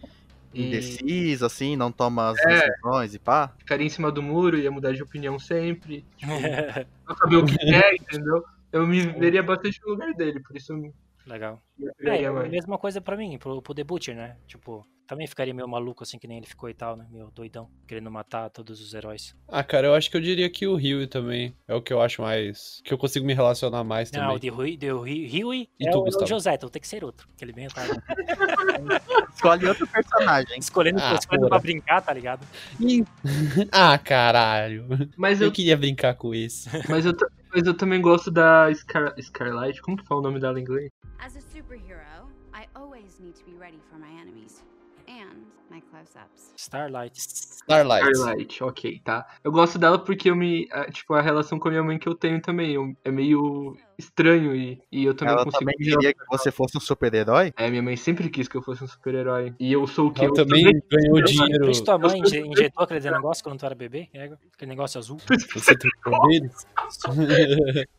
E 0.57 0.67
indeciso, 0.67 1.45
assim, 1.45 1.75
não 1.75 1.91
toma 1.91 2.29
as 2.29 2.37
É. 2.39 2.67
decisões 2.69 3.13
e 3.13 3.19
pá. 3.19 3.53
ficaria 3.57 3.85
em 3.85 3.89
cima 3.89 4.11
do 4.11 4.23
muro, 4.23 4.57
ia 4.57 4.71
mudar 4.71 4.93
de 4.93 5.03
opinião 5.03 5.37
sempre. 5.37 6.03
Tipo, 6.17 6.31
não 7.07 7.15
saber 7.15 7.35
o 7.37 7.45
que 7.45 7.73
é, 7.73 7.95
entendeu? 7.95 8.43
Eu 8.71 8.85
me 8.85 9.01
veria 9.07 9.41
bastante 9.43 9.79
no 9.83 9.91
lugar 9.91 10.13
dele, 10.13 10.39
por 10.41 10.55
isso 10.57 10.73
eu 10.73 10.77
me 10.77 10.93
Legal. 11.27 11.61
É, 12.01 12.29
mais. 12.29 12.49
mesma 12.49 12.77
coisa 12.77 13.01
pra 13.01 13.15
mim, 13.17 13.37
pro, 13.37 13.61
pro 13.61 13.73
The 13.75 13.83
Butcher, 13.83 14.15
né? 14.15 14.37
Tipo, 14.47 14.85
também 15.05 15.27
ficaria 15.27 15.53
meio 15.53 15.67
maluco 15.67 16.03
assim 16.03 16.17
que 16.17 16.27
nem 16.27 16.37
ele 16.37 16.47
ficou 16.47 16.69
e 16.69 16.73
tal, 16.73 16.95
né? 16.95 17.05
Meio 17.11 17.29
doidão, 17.31 17.69
querendo 17.87 18.09
matar 18.09 18.49
todos 18.49 18.79
os 18.81 18.93
heróis. 18.93 19.35
Ah, 19.47 19.63
cara, 19.63 19.87
eu 19.87 19.93
acho 19.93 20.09
que 20.09 20.15
eu 20.17 20.21
diria 20.21 20.49
que 20.49 20.65
o 20.65 20.75
Rio 20.75 21.05
também 21.07 21.53
é 21.67 21.75
o 21.75 21.81
que 21.81 21.91
eu 21.93 22.01
acho 22.01 22.21
mais. 22.21 22.81
que 22.83 22.93
eu 22.93 22.97
consigo 22.97 23.25
me 23.25 23.33
relacionar 23.33 23.83
mais 23.83 24.09
Não, 24.11 24.21
também. 24.21 24.35
o 24.35 24.39
de 24.39 24.49
Rui, 24.49 24.77
de 24.77 24.89
Rui, 24.89 25.27
Rui 25.43 25.69
E 25.79 25.87
é, 25.87 25.91
tu, 25.91 26.01
o, 26.01 26.07
é 26.07 26.23
o? 26.23 26.27
José, 26.27 26.53
então 26.55 26.69
tem 26.69 26.81
que 26.81 26.87
ser 26.87 27.03
outro. 27.03 27.27
Que 27.37 27.43
ele 27.45 27.53
bem 27.53 27.67
tá 27.67 27.83
Escolhe 29.35 29.65
outro 29.67 29.85
personagem. 29.87 30.57
escolhendo, 30.59 30.99
Ah, 31.01 31.15
escolhendo 31.15 31.49
pra 31.49 31.59
brincar, 31.59 32.01
tá 32.01 32.13
ligado? 32.13 32.45
Ah, 33.71 33.97
caralho. 33.97 34.85
Mas 35.17 35.41
Eu 35.41 35.47
eu, 35.47 35.51
queria 35.51 35.75
brincar 35.77 36.15
com 36.15 36.33
isso. 36.33 36.69
mas, 36.89 37.05
eu, 37.05 37.13
mas 37.53 37.65
eu 37.65 37.75
também 37.75 38.01
gosto 38.01 38.29
da 38.29 38.73
Scar, 38.73 39.15
Scarlight. 39.21 39.81
Como 39.81 39.97
que 39.97 40.05
fala 40.05 40.21
o 40.21 40.23
nome 40.23 40.39
dela 40.39 40.59
em 40.59 40.63
inglês? 40.63 40.91
As 41.19 41.35
a 41.35 41.41
superhero, 41.41 42.29
I 42.53 42.67
always 42.75 43.19
need 43.19 43.33
to 43.37 43.45
be 43.45 43.57
ready 43.57 43.79
for 43.89 43.97
my 43.97 44.19
enemies 44.19 44.66
my 45.69 45.81
close-ups. 45.81 46.53
Starlight. 46.55 47.17
Starlight. 47.17 48.09
Starlight, 48.15 48.63
ok, 48.63 49.01
tá. 49.03 49.25
Eu 49.43 49.51
gosto 49.51 49.77
dela 49.77 49.99
porque 49.99 50.29
eu 50.29 50.35
me. 50.35 50.67
ah, 50.71 50.89
Tipo, 50.91 51.13
a 51.15 51.21
relação 51.21 51.59
com 51.59 51.67
a 51.67 51.71
minha 51.71 51.83
mãe 51.83 51.97
que 51.99 52.07
eu 52.07 52.15
tenho 52.15 52.41
também. 52.41 52.73
eu- 52.73 52.95
é 53.03 53.11
meio 53.11 53.77
estranho 53.97 54.55
e, 54.55 54.81
e 54.91 55.05
eu 55.05 55.13
também 55.13 55.33
Ela 55.33 55.43
consigo. 55.43 55.59
também 55.59 55.75
queria 55.77 56.13
que 56.13 56.19
você 56.29 56.51
fosse 56.51 56.77
um 56.77 56.79
super-herói. 56.79 57.51
É, 57.57 57.69
minha 57.69 57.81
mãe 57.81 57.95
sempre 57.97 58.29
quis 58.29 58.47
que 58.47 58.55
eu 58.55 58.61
fosse 58.61 58.83
um 58.83 58.87
super-herói. 58.87 59.53
E 59.59 59.71
eu 59.73 59.85
sou 59.87 60.07
o 60.07 60.11
que? 60.13 60.23
Ela 60.23 60.33
também 60.33 60.63
ganhou 60.89 61.21
dinheiro. 61.23 61.59
Por 61.65 61.69
isso 61.71 61.83
tua 61.83 61.97
mãe 61.97 62.19
inje- 62.19 62.39
injetou 62.45 62.83
aquele 62.83 63.11
negócio 63.11 63.43
quando 63.43 63.59
tu 63.59 63.65
era 63.65 63.75
bebê? 63.75 64.07
É, 64.13 64.25
aquele 64.53 64.69
negócio 64.69 64.97
azul. 64.99 65.17
Você 65.53 65.75
trocou 65.77 66.27
deles? 66.27 66.65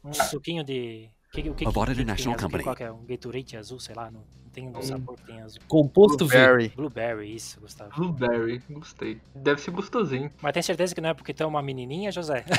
Um 0.04 0.12
suquinho 0.12 0.64
de. 0.64 1.08
Que, 1.32 1.40
o 1.40 1.54
que, 1.54 1.66
que- 1.66 1.72
tem 1.94 2.10
azul? 2.10 2.34
company? 2.36 2.64
Qual 2.64 2.74
que 2.76 2.84
é? 2.84 2.90
Um 2.90 3.04
Gatorade 3.04 3.56
azul, 3.56 3.78
sei 3.78 3.94
lá. 3.94 4.10
Não 4.10 4.22
tem 4.60 4.68
um 4.68 4.82
sabor 4.82 5.16
tem 5.26 5.40
azul. 5.40 5.60
Composto 5.68 6.26
V. 6.26 6.36
Barry. 6.36 6.68
Blueberry, 6.74 7.34
isso, 7.34 7.60
Gustavo. 7.60 7.90
Blueberry, 7.94 8.62
gostei. 8.70 9.20
Deve 9.34 9.60
ser 9.60 9.70
gostosinho. 9.70 10.32
Mas 10.40 10.52
tem 10.52 10.62
certeza 10.62 10.94
que 10.94 11.00
não 11.00 11.10
é 11.10 11.14
porque 11.14 11.34
é 11.40 11.46
uma 11.46 11.62
menininha, 11.62 12.10
José? 12.10 12.44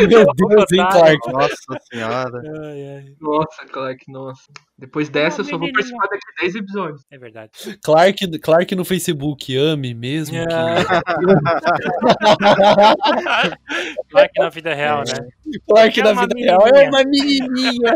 Meu 0.00 0.26
Deus, 0.34 0.72
hein, 0.72 0.86
Clark? 0.90 1.32
Nossa 1.32 1.80
senhora. 1.90 2.42
Ai, 2.62 2.96
ai. 2.96 3.16
Nossa, 3.20 3.66
Clark, 3.66 4.10
nossa. 4.10 4.48
Depois 4.78 5.08
dessa, 5.08 5.40
eu 5.40 5.44
só 5.44 5.58
vou 5.58 5.72
participar 5.72 6.06
daqui 6.06 6.22
a 6.38 6.42
10 6.42 6.54
episódios. 6.54 7.02
É 7.10 7.18
verdade. 7.18 7.50
Clark, 7.82 8.38
Clark 8.38 8.74
no 8.76 8.84
Facebook, 8.84 9.56
ame 9.56 9.92
mesmo 9.92 10.36
que. 10.36 10.44
Claro 14.10 14.28
que 14.32 14.40
na 14.40 14.48
vida 14.50 14.74
real, 14.74 14.98
né? 15.06 15.28
Clark 15.68 16.00
É 16.00 16.02
na 16.02 16.12
vida 16.20 16.34
real 16.36 16.66
é 16.68 16.88
uma 16.88 17.04
menininha. 17.04 17.92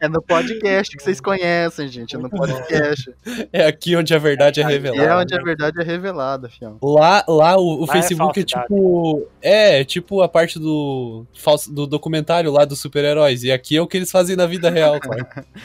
É 0.00 0.08
no 0.08 0.22
podcast 0.22 0.96
que 0.96 1.02
vocês 1.02 1.20
conhecem, 1.20 1.88
gente. 1.88 2.16
É 2.16 2.18
no 2.18 2.30
podcast. 2.30 3.12
É 3.52 3.66
aqui 3.66 3.94
onde 3.96 4.14
a 4.14 4.18
verdade 4.18 4.60
é 4.60 4.64
é 4.64 4.66
revelada. 4.66 5.18
onde 5.18 5.34
a 5.34 5.42
verdade 5.42 5.80
é 5.80 5.84
revelada, 5.84 6.48
fião. 6.48 6.78
Lá, 6.82 7.24
lá 7.28 7.56
o, 7.58 7.82
o 7.82 7.86
Lá 7.86 7.86
é 7.90 7.92
Facebook 7.92 8.40
é, 8.40 8.42
falsidade. 8.42 8.66
tipo. 8.66 9.28
É, 9.42 9.84
tipo 9.84 10.22
a 10.22 10.28
parte 10.28 10.58
do, 10.58 11.26
falso- 11.34 11.72
do 11.72 11.86
documentário 11.86 12.50
lá 12.50 12.64
dos 12.64 12.80
super-heróis. 12.80 13.42
E 13.44 13.52
aqui 13.52 13.76
é 13.76 13.80
o 13.82 13.86
que 13.86 13.96
eles 13.96 14.10
fazem 14.10 14.36
na 14.36 14.46
vida 14.46 14.70
real, 14.70 14.98
Clark. 15.00 15.42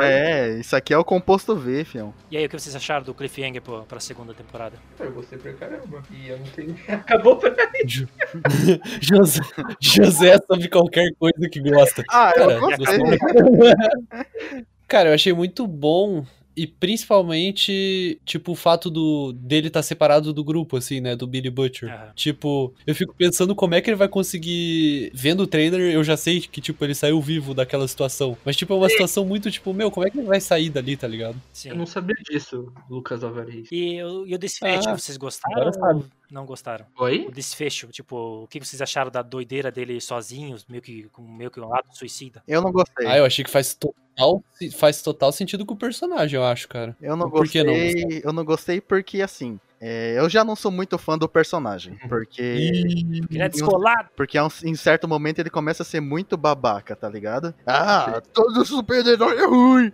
É, 0.00 0.58
isso 0.58 0.74
aqui 0.76 0.92
é 0.94 0.98
o 0.98 1.04
composto 1.04 1.54
V, 1.56 1.84
fião. 1.84 2.12
E 2.30 2.36
aí, 2.36 2.46
o 2.46 2.48
que 2.48 2.58
vocês 2.58 2.74
acharam 2.74 3.04
do 3.04 3.14
cliffhanger 3.14 3.60
pô, 3.62 3.82
pra 3.82 4.00
segunda 4.00 4.32
temporada? 4.34 4.76
Eu 4.98 5.12
gostei 5.12 5.38
pra 5.38 5.52
caramba. 5.54 6.02
E 6.10 6.28
eu 6.28 6.38
não 6.38 6.46
tenho. 6.46 6.76
Acabou 6.88 7.36
pra 7.36 7.54
Jo- 7.84 8.08
José, 9.00 9.40
José 9.80 10.38
sobre 10.46 10.68
qualquer 10.68 11.10
coisa 11.18 11.48
que 11.50 11.60
gosta. 11.60 12.02
Ah, 12.10 12.32
Cara, 12.34 12.52
eu 12.54 12.60
gostei. 12.60 12.86
Cara, 14.88 15.08
eu 15.10 15.14
achei 15.14 15.32
muito 15.32 15.66
bom. 15.66 16.24
E 16.56 16.66
principalmente, 16.66 18.18
tipo, 18.24 18.52
o 18.52 18.54
fato 18.54 18.88
do 18.90 19.32
dele 19.32 19.68
estar 19.68 19.82
separado 19.82 20.32
do 20.32 20.42
grupo, 20.44 20.76
assim, 20.76 21.00
né? 21.00 21.14
Do 21.14 21.26
Billy 21.26 21.50
Butcher. 21.50 21.92
Aham. 21.92 22.12
Tipo, 22.14 22.72
eu 22.86 22.94
fico 22.94 23.14
pensando 23.14 23.54
como 23.54 23.74
é 23.74 23.80
que 23.80 23.90
ele 23.90 23.96
vai 23.96 24.08
conseguir. 24.08 25.10
Vendo 25.14 25.42
o 25.42 25.46
trailer, 25.46 25.80
eu 25.92 26.02
já 26.02 26.16
sei 26.16 26.40
que, 26.40 26.60
tipo, 26.60 26.84
ele 26.84 26.94
saiu 26.94 27.20
vivo 27.20 27.52
daquela 27.54 27.86
situação. 27.86 28.36
Mas, 28.44 28.56
tipo, 28.56 28.72
é 28.72 28.76
uma 28.76 28.88
situação 28.88 29.24
muito, 29.24 29.50
tipo, 29.50 29.72
meu, 29.74 29.90
como 29.90 30.06
é 30.06 30.10
que 30.10 30.18
ele 30.18 30.26
vai 30.26 30.40
sair 30.40 30.70
dali, 30.70 30.96
tá 30.96 31.06
ligado? 31.06 31.40
Sim. 31.52 31.70
Eu 31.70 31.76
não 31.76 31.86
sabia 31.86 32.16
disso, 32.30 32.72
Lucas 32.88 33.22
Alvarez. 33.22 33.68
E, 33.70 34.02
o- 34.02 34.26
e 34.26 34.34
o 34.34 34.38
desfecho, 34.38 34.88
Ah, 34.88 34.96
vocês 34.98 35.16
gostaram 35.16 35.56
agora 35.60 35.72
sabe. 35.72 36.04
Não 36.30 36.44
gostaram? 36.46 36.86
Oi? 36.98 37.26
O 37.28 37.32
desfecho, 37.32 37.88
tipo, 37.88 38.44
o 38.44 38.46
que 38.46 38.58
vocês 38.58 38.80
acharam 38.82 39.10
da 39.10 39.22
doideira 39.22 39.70
dele 39.70 40.00
sozinho, 40.00 40.56
meio 40.68 40.82
que 40.82 41.04
com 41.12 41.22
meio 41.22 41.50
que 41.50 41.60
um 41.60 41.74
ato 41.74 41.96
suicida? 41.96 42.42
Eu 42.46 42.60
não 42.60 42.72
gostei. 42.72 43.06
Ah, 43.06 43.18
eu 43.18 43.24
achei 43.24 43.44
que 43.44 43.50
faz 43.50 43.74
total, 43.74 44.42
faz 44.76 45.02
total 45.02 45.32
sentido 45.32 45.64
com 45.64 45.74
o 45.74 45.76
personagem, 45.76 46.36
eu 46.38 46.44
acho, 46.44 46.68
cara. 46.68 46.96
Eu 47.00 47.16
não 47.16 47.30
Por 47.30 47.48
que 47.48 47.62
gostei. 47.62 48.04
não, 48.04 48.20
eu 48.24 48.32
não 48.32 48.44
gostei 48.44 48.80
porque, 48.80 49.20
assim, 49.22 49.58
é, 49.80 50.14
eu 50.18 50.28
já 50.28 50.44
não 50.44 50.56
sou 50.56 50.70
muito 50.70 50.96
fã 50.98 51.16
do 51.18 51.28
personagem. 51.28 51.96
Porque. 52.08 52.40
Ele 52.42 53.42
é 53.42 53.48
descolado. 53.48 54.08
Porque 54.16 54.38
a 54.38 54.44
um- 54.46 54.50
em 54.64 54.74
certo 54.74 55.06
momento 55.08 55.38
ele 55.38 55.50
começa 55.50 55.82
a 55.82 55.86
ser 55.86 56.00
muito 56.00 56.36
babaca, 56.36 56.94
tá 56.96 57.08
ligado? 57.08 57.54
Ah, 57.66 58.22
todo 58.32 58.64
super-herói 58.64 59.36
é 59.38 59.46
ruim! 59.46 59.92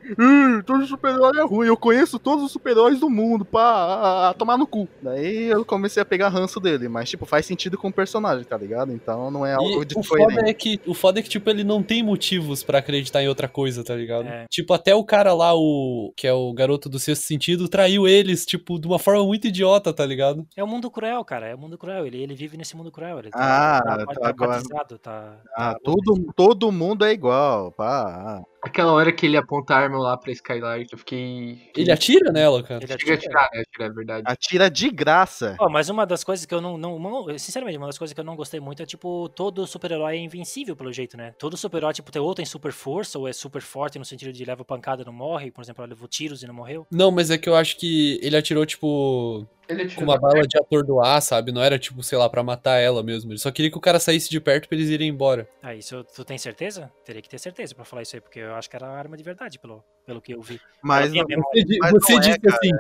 Todo 0.64 0.86
super-herói 0.86 1.38
é 1.38 1.42
ruim! 1.44 1.66
Eu 1.66 1.76
conheço 1.76 2.18
todos 2.18 2.44
os 2.44 2.52
super-heróis 2.52 3.00
do 3.00 3.10
mundo, 3.10 3.44
pá, 3.44 4.28
ah, 4.30 4.34
tomar 4.34 4.56
no 4.56 4.66
cu. 4.66 4.88
Daí 5.02 5.46
eu 5.46 5.64
comecei 5.64 6.02
a 6.02 6.06
pegar 6.06 6.28
ranço 6.28 6.60
dele, 6.60 6.88
mas, 6.88 7.08
tipo, 7.10 7.26
faz 7.26 7.46
sentido 7.46 7.76
com 7.76 7.88
o 7.88 7.92
personagem, 7.92 8.44
tá 8.44 8.56
ligado? 8.56 8.92
Então 8.92 9.30
não 9.30 9.44
é 9.44 9.54
algo 9.54 9.70
E 9.70 9.76
o 9.78 9.84
descoerente. 9.84 10.34
foda, 10.36 10.48
é 10.50 10.54
que, 10.54 10.80
o 10.86 10.94
foda 10.94 11.18
é 11.18 11.22
que, 11.22 11.28
tipo, 11.28 11.48
ele 11.50 11.64
não 11.64 11.82
tem 11.82 12.02
motivos 12.02 12.62
pra 12.62 12.78
acreditar 12.78 13.22
em 13.22 13.28
outra 13.28 13.48
coisa, 13.48 13.82
tá 13.84 13.94
ligado? 13.94 14.26
É. 14.28 14.46
Tipo, 14.50 14.74
até 14.74 14.94
o 14.94 15.04
cara 15.04 15.32
lá, 15.34 15.54
o 15.54 16.12
que 16.16 16.26
é 16.26 16.32
o 16.32 16.52
garoto 16.52 16.88
do 16.88 16.98
sexto 16.98 17.22
sentido, 17.22 17.68
traiu 17.68 18.06
eles, 18.06 18.44
tipo, 18.46 18.78
de 18.78 18.86
uma 18.86 18.98
forma 18.98 19.24
muito 19.24 19.46
idiota, 19.46 19.71
tá 19.80 20.04
ligado? 20.04 20.44
É 20.56 20.62
o 20.64 20.66
mundo 20.66 20.90
cruel, 20.90 21.24
cara. 21.24 21.46
É 21.46 21.54
o 21.54 21.58
mundo 21.58 21.78
cruel. 21.78 22.04
Ele, 22.06 22.20
ele 22.20 22.34
vive 22.34 22.56
nesse 22.56 22.76
mundo 22.76 22.90
cruel. 22.90 23.20
Ele 23.20 23.30
tá, 23.30 23.38
Ah, 23.38 23.80
tá, 23.82 23.96
tá 23.98 24.06
tá 24.20 24.28
agora- 24.28 24.62
tá, 24.98 25.38
Ah, 25.56 25.72
tá- 25.74 25.78
todo, 25.82 26.32
todo 26.34 26.72
mundo 26.72 27.04
é 27.04 27.12
igual, 27.12 27.70
pá. 27.72 28.42
Aquela 28.62 28.92
hora 28.92 29.10
que 29.12 29.26
ele 29.26 29.36
aponta 29.36 29.74
a 29.74 29.78
arma 29.78 29.98
lá 29.98 30.16
pra 30.16 30.30
Skylight, 30.30 30.92
eu 30.92 30.98
fiquei. 30.98 31.68
Ele 31.76 31.90
atira 31.90 32.30
nela, 32.30 32.62
cara. 32.62 32.82
Ele 32.84 32.92
atira. 32.92 33.14
atirar, 33.14 33.50
né? 33.52 33.60
Atirar, 33.62 33.88
é 33.88 33.92
verdade. 33.92 34.22
Atira 34.24 34.70
de 34.70 34.88
graça. 34.88 35.56
Ó, 35.58 35.68
mas 35.68 35.88
uma 35.88 36.06
das 36.06 36.22
coisas 36.22 36.46
que 36.46 36.54
eu 36.54 36.60
não, 36.60 36.78
não, 36.78 36.96
não- 36.98 37.38
Sinceramente, 37.38 37.76
uma 37.76 37.88
das 37.88 37.98
coisas 37.98 38.14
que 38.14 38.20
eu 38.20 38.24
não 38.24 38.36
gostei 38.36 38.60
muito 38.60 38.80
é, 38.80 38.86
tipo, 38.86 39.28
todo 39.30 39.66
super-herói 39.66 40.16
é 40.16 40.20
invencível, 40.20 40.76
pelo 40.76 40.92
jeito, 40.92 41.16
né? 41.16 41.34
Todo 41.38 41.56
super-herói, 41.56 41.92
tipo, 41.92 42.12
tem, 42.12 42.22
ou 42.22 42.34
tem 42.36 42.44
super 42.46 42.70
força, 42.72 43.18
ou 43.18 43.26
é 43.26 43.32
super 43.32 43.62
forte 43.62 43.98
no 43.98 44.04
sentido 44.04 44.32
de 44.32 44.44
leva 44.44 44.64
pancada 44.64 45.02
e 45.02 45.04
não 45.06 45.12
morre. 45.12 45.50
Por 45.50 45.62
exemplo, 45.62 45.82
ela 45.82 45.90
levou 45.90 46.06
tiros 46.06 46.42
e 46.44 46.46
não 46.46 46.54
morreu. 46.54 46.86
Não, 46.90 47.10
mas 47.10 47.30
é 47.32 47.38
que 47.38 47.48
eu 47.48 47.56
acho 47.56 47.76
que 47.76 48.20
ele 48.22 48.36
atirou, 48.36 48.64
tipo, 48.64 49.44
Ele 49.68 49.80
com 49.80 49.86
atirou 49.86 50.04
uma 50.04 50.14
na 50.14 50.20
bala 50.20 50.46
de 50.46 50.56
atordoar, 50.56 51.20
sabe? 51.20 51.50
Não 51.50 51.62
era, 51.62 51.78
tipo, 51.80 52.00
sei 52.02 52.16
lá, 52.16 52.28
pra 52.30 52.44
matar 52.44 52.76
ela 52.78 53.02
mesmo. 53.02 53.32
Ele 53.32 53.38
só 53.40 53.50
queria 53.50 53.70
que 53.72 53.76
o 53.78 53.80
cara 53.80 53.98
saísse 53.98 54.30
de 54.30 54.40
perto 54.40 54.68
pra 54.68 54.76
eles 54.78 54.88
irem 54.88 55.08
embora. 55.08 55.48
Ah, 55.62 55.74
isso 55.74 56.04
tu 56.14 56.24
tem 56.24 56.38
certeza? 56.38 56.92
Teria 57.04 57.20
que 57.20 57.28
ter 57.28 57.38
certeza 57.38 57.74
pra 57.74 57.84
falar 57.84 58.02
isso 58.02 58.14
aí, 58.14 58.20
porque 58.20 58.38
eu 58.38 58.51
acho 58.56 58.68
que 58.68 58.76
era 58.76 58.88
arma 58.88 59.16
de 59.16 59.22
verdade, 59.22 59.58
pelo, 59.58 59.84
pelo 60.06 60.20
que 60.20 60.32
eu 60.32 60.40
vi. 60.40 60.60
Mas 60.82 61.12
não. 61.12 61.24
Você, 61.24 61.78
Mas 61.80 61.92
você 61.92 62.12
não 62.12 62.18
é, 62.18 62.22
disse 62.22 62.40
cara. 62.40 62.56
assim, 62.56 62.70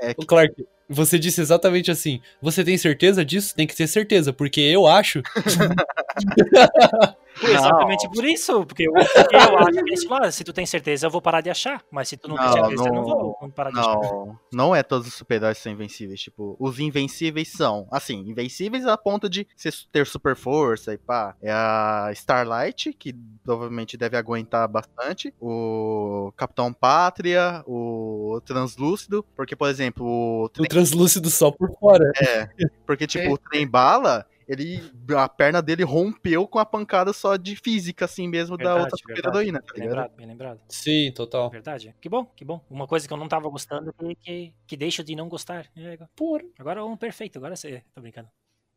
é 0.00 0.14
Ô, 0.16 0.26
Clark, 0.26 0.66
você 0.88 1.18
disse 1.18 1.40
exatamente 1.40 1.90
assim. 1.90 2.20
Você 2.40 2.64
tem 2.64 2.76
certeza 2.78 3.24
disso? 3.24 3.54
Tem 3.54 3.66
que 3.66 3.76
ter 3.76 3.86
certeza, 3.86 4.32
porque 4.32 4.60
eu 4.60 4.86
acho. 4.86 5.22
Foi 7.38 7.54
exatamente 7.54 8.08
por 8.10 8.24
isso, 8.24 8.66
porque 8.66 8.88
eu, 8.88 8.92
porque 8.92 9.36
eu 9.36 9.58
acho 9.58 9.84
que 9.84 9.94
isso 9.94 10.08
lá, 10.10 10.30
se 10.30 10.44
tu 10.44 10.52
tem 10.52 10.66
certeza, 10.66 11.06
eu 11.06 11.10
vou 11.10 11.20
parar 11.22 11.40
de 11.40 11.50
achar. 11.50 11.82
Mas 11.90 12.08
se 12.08 12.16
tu 12.16 12.28
não, 12.28 12.36
tem 12.36 12.46
Não, 12.46 12.52
certeza, 12.52 12.82
eu 12.88 12.92
não 12.92 12.94
não- 13.02 13.04
vou, 13.04 13.36
vou 13.40 13.50
parar 13.50 13.70
de 13.70 13.78
achar. 13.78 13.96
Não, 14.00 14.38
não 14.52 14.74
é 14.76 14.82
todos 14.82 15.06
os 15.08 15.14
super-heróis 15.14 15.56
que 15.58 15.62
são 15.62 15.72
invencíveis. 15.72 16.20
Tipo, 16.20 16.56
os 16.58 16.78
invencíveis 16.78 17.48
são, 17.52 17.86
assim, 17.90 18.18
invencíveis 18.28 18.86
a 18.86 18.96
ponto 18.96 19.28
de 19.28 19.46
ter 19.92 20.06
super 20.06 20.34
força 20.36 20.92
e 20.92 20.98
pá. 20.98 21.34
É 21.42 21.50
a 21.52 22.10
Starlight, 22.12 22.92
que 22.92 23.14
provavelmente 23.44 23.96
deve 23.96 24.16
aguentar 24.16 24.66
bastante. 24.68 25.32
O 25.40 26.32
Capitão 26.36 26.72
Pátria, 26.72 27.62
o 27.66 28.40
Translúcido. 28.44 29.24
Porque, 29.36 29.54
por 29.56 29.68
exemplo, 29.68 30.04
o 30.06 30.44
O 30.44 30.48
trem, 30.48 30.68
translúcido 30.68 31.30
só 31.30 31.50
por 31.50 31.70
fora. 31.78 32.10
é, 32.20 32.48
porque, 32.86 33.06
tipo, 33.06 33.32
o 33.32 33.38
trem 33.38 33.66
bala. 33.66 34.26
Ele, 34.48 34.80
a 35.16 35.28
perna 35.28 35.60
dele 35.60 35.84
rompeu 35.84 36.46
com 36.46 36.58
a 36.58 36.64
pancada 36.64 37.12
só 37.12 37.36
de 37.36 37.54
física, 37.54 38.06
assim 38.06 38.26
mesmo, 38.26 38.56
da 38.56 38.64
Verdade, 38.74 38.80
outra 38.92 39.14
verdade. 39.14 39.52
tá 39.52 39.74
lembrado, 39.76 40.16
bem 40.16 40.26
lembrado. 40.26 40.60
Sim, 40.68 41.12
total. 41.14 41.50
Verdade. 41.50 41.94
Que 42.00 42.08
bom, 42.08 42.24
que 42.24 42.44
bom. 42.44 42.60
Uma 42.70 42.86
coisa 42.86 43.06
que 43.06 43.12
eu 43.12 43.18
não 43.18 43.28
tava 43.28 43.48
gostando 43.48 43.92
que, 43.92 44.14
que, 44.16 44.54
que 44.66 44.76
deixa 44.76 45.04
de 45.04 45.14
não 45.14 45.28
gostar. 45.28 45.66
É, 45.76 45.92
agora- 45.92 46.10
Porra. 46.16 46.42
Agora 46.58 46.80
é 46.80 46.82
um 46.84 46.96
perfeito, 46.96 47.36
agora 47.36 47.54
você. 47.54 47.82
Tô 47.94 48.00
brincando. 48.00 48.28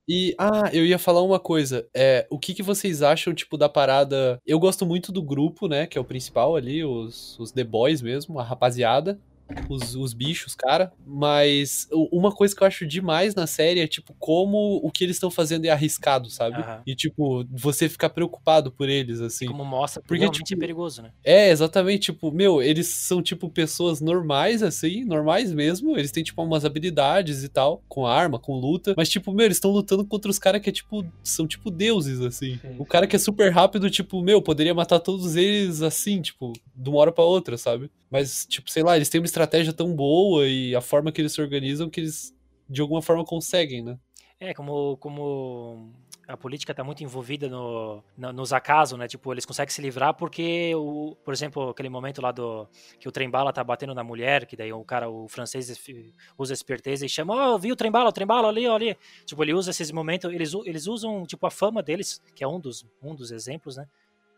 E, 0.10 0.36
ah, 0.38 0.70
eu 0.74 0.86
ia 0.86 1.00
falar 1.00 1.22
uma 1.22 1.40
coisa. 1.40 1.88
É, 1.94 2.28
o 2.30 2.38
que, 2.38 2.54
que 2.54 2.64
vocês 2.64 3.02
acham, 3.02 3.34
tipo, 3.34 3.56
da 3.58 3.70
parada. 3.70 4.40
Eu 4.46 4.60
gosto 4.60 4.86
muito 4.86 5.12
do 5.12 5.22
grupo, 5.22 5.68
né? 5.68 5.86
Que 5.88 5.98
é 5.98 6.02
o 6.02 6.04
principal 6.06 6.56
ali, 6.56 6.84
os, 6.84 7.40
os 7.40 7.52
The 7.52 7.64
Boys 7.64 8.02
mesmo, 8.02 8.40
a 8.40 8.44
rapaziada. 8.44 9.18
Os, 9.70 9.96
os 9.96 10.14
bichos, 10.14 10.56
cara. 10.56 10.92
Mas 11.06 11.88
uma 12.12 12.32
coisa 12.32 12.56
que 12.56 12.62
eu 12.64 12.68
acho 12.68 12.86
demais 12.86 13.36
na 13.36 13.48
série 13.48 13.80
é, 13.80 13.88
tipo, 13.88 14.14
como 14.20 14.80
o 14.84 14.92
que 14.92 15.04
eles 15.04 15.16
estão 15.16 15.32
fazendo 15.32 15.66
é 15.66 15.70
arriscado, 15.70 16.30
sabe? 16.30 16.62
Aham. 16.62 16.82
E, 16.86 16.96
tipo, 16.96 17.46
você 17.52 17.88
ficar 17.88 18.10
preocupado 18.10 18.72
por 18.72 18.90
eles, 18.90 19.22
assim. 19.22 19.46
Como 19.46 19.64
mostra, 19.64 20.02
porque 20.02 20.14
Porque, 20.14 20.20
realmente 20.22 20.44
tipo, 20.44 20.60
é 20.60 20.62
perigoso, 20.62 21.02
né? 21.02 21.12
É, 21.24 21.50
exatamente, 21.50 22.12
tipo, 22.12 22.32
meu, 22.32 22.62
eles 22.62 22.88
são, 22.88 23.22
tipo, 23.22 23.50
pessoas 23.50 24.02
normais, 24.02 24.64
assim, 24.64 25.06
normais 25.06 25.54
mesmo, 25.54 25.98
eles 25.98 26.12
têm, 26.12 26.24
tipo, 26.24 26.42
umas 26.42 26.66
habilidades 26.66 27.44
e 27.44 27.50
tal, 27.50 27.84
com 27.88 28.06
arma, 28.06 28.40
com 28.40 28.60
luta, 28.60 28.94
mas, 28.98 29.10
tipo, 29.10 29.32
meu, 29.32 29.46
eles 29.46 29.58
estão 29.58 29.72
lutando 29.72 30.06
contra 30.06 30.32
os 30.32 30.40
caras 30.40 30.62
que, 30.62 30.70
é, 30.70 30.74
tipo, 30.74 31.06
são, 31.24 31.48
tipo, 31.48 31.70
deuses, 31.70 32.20
assim. 32.22 32.58
Sim, 32.58 32.76
O 32.80 32.86
cara 32.86 33.06
que 33.06 33.16
é 33.16 33.20
super 33.20 33.52
rápido, 33.52 33.90
tipo, 33.90 34.22
meu, 34.22 34.42
poderia 34.42 34.74
matar 34.74 35.00
todos 35.00 35.36
eles, 35.36 35.82
assim, 35.82 36.22
tipo, 36.22 36.52
de 36.76 36.90
uma 36.90 37.00
hora 37.00 37.12
pra 37.12 37.24
outra, 37.24 37.58
sabe? 37.58 37.92
Mas, 38.10 38.46
tipo, 38.46 38.70
sei 38.70 38.84
lá, 38.84 38.96
eles 38.98 39.08
têm 39.08 39.22
uma 39.22 39.26
estratégia 39.26 39.41
tão 39.74 39.96
boa 39.96 40.48
e 40.48 40.76
a 40.76 40.82
forma 40.82 41.12
que 41.12 41.22
eles 41.22 41.34
se 41.34 41.42
organizam 41.42 41.90
que 41.90 42.00
eles, 42.02 42.34
de 42.70 42.82
alguma 42.82 43.02
forma, 43.02 43.24
conseguem, 43.26 43.82
né? 43.84 43.98
É, 44.40 44.54
como, 44.56 44.98
como 44.98 45.92
a 46.28 46.36
política 46.36 46.74
tá 46.74 46.84
muito 46.84 47.04
envolvida 47.04 47.48
no, 47.48 48.04
no- 48.18 48.34
nos 48.34 48.52
acasos, 48.54 48.98
né? 48.98 49.08
Tipo, 49.08 49.32
eles 49.34 49.46
conseguem 49.46 49.70
se 49.72 49.82
livrar 49.82 50.16
porque, 50.16 50.74
o, 50.76 51.16
por 51.24 51.32
exemplo, 51.34 51.70
aquele 51.70 51.90
momento 51.90 52.22
lá 52.22 52.32
do 52.32 52.68
que 53.00 53.08
o 53.08 53.12
trem-bala 53.12 53.54
tá 53.54 53.64
batendo 53.64 53.94
na 53.94 54.04
mulher, 54.04 54.46
que 54.48 54.56
daí 54.56 54.74
o 54.74 54.84
cara, 54.84 55.08
o 55.10 55.28
francês 55.28 55.70
usa 56.38 56.54
esperteza 56.54 57.06
e 57.06 57.10
chama, 57.10 57.36
ó, 57.36 57.58
viu 57.58 57.74
o 57.74 57.76
trem-bala, 57.78 58.10
o 58.10 58.14
trem-bala 58.14 58.48
ali, 58.48 58.68
ó, 58.68 58.76
ali. 58.76 58.98
Tipo, 59.26 59.44
ele 59.44 59.54
usa 59.54 59.70
esses 59.70 59.92
momentos, 59.92 60.34
eles, 60.34 60.54
eles 60.66 60.88
usam, 60.88 61.24
tipo, 61.26 61.46
a 61.46 61.52
fama 61.52 61.84
deles, 61.84 62.20
que 62.36 62.44
é 62.44 62.48
um 62.48 62.60
dos, 62.60 62.84
um 63.04 63.14
dos 63.14 63.32
exemplos, 63.32 63.76
né? 63.78 63.86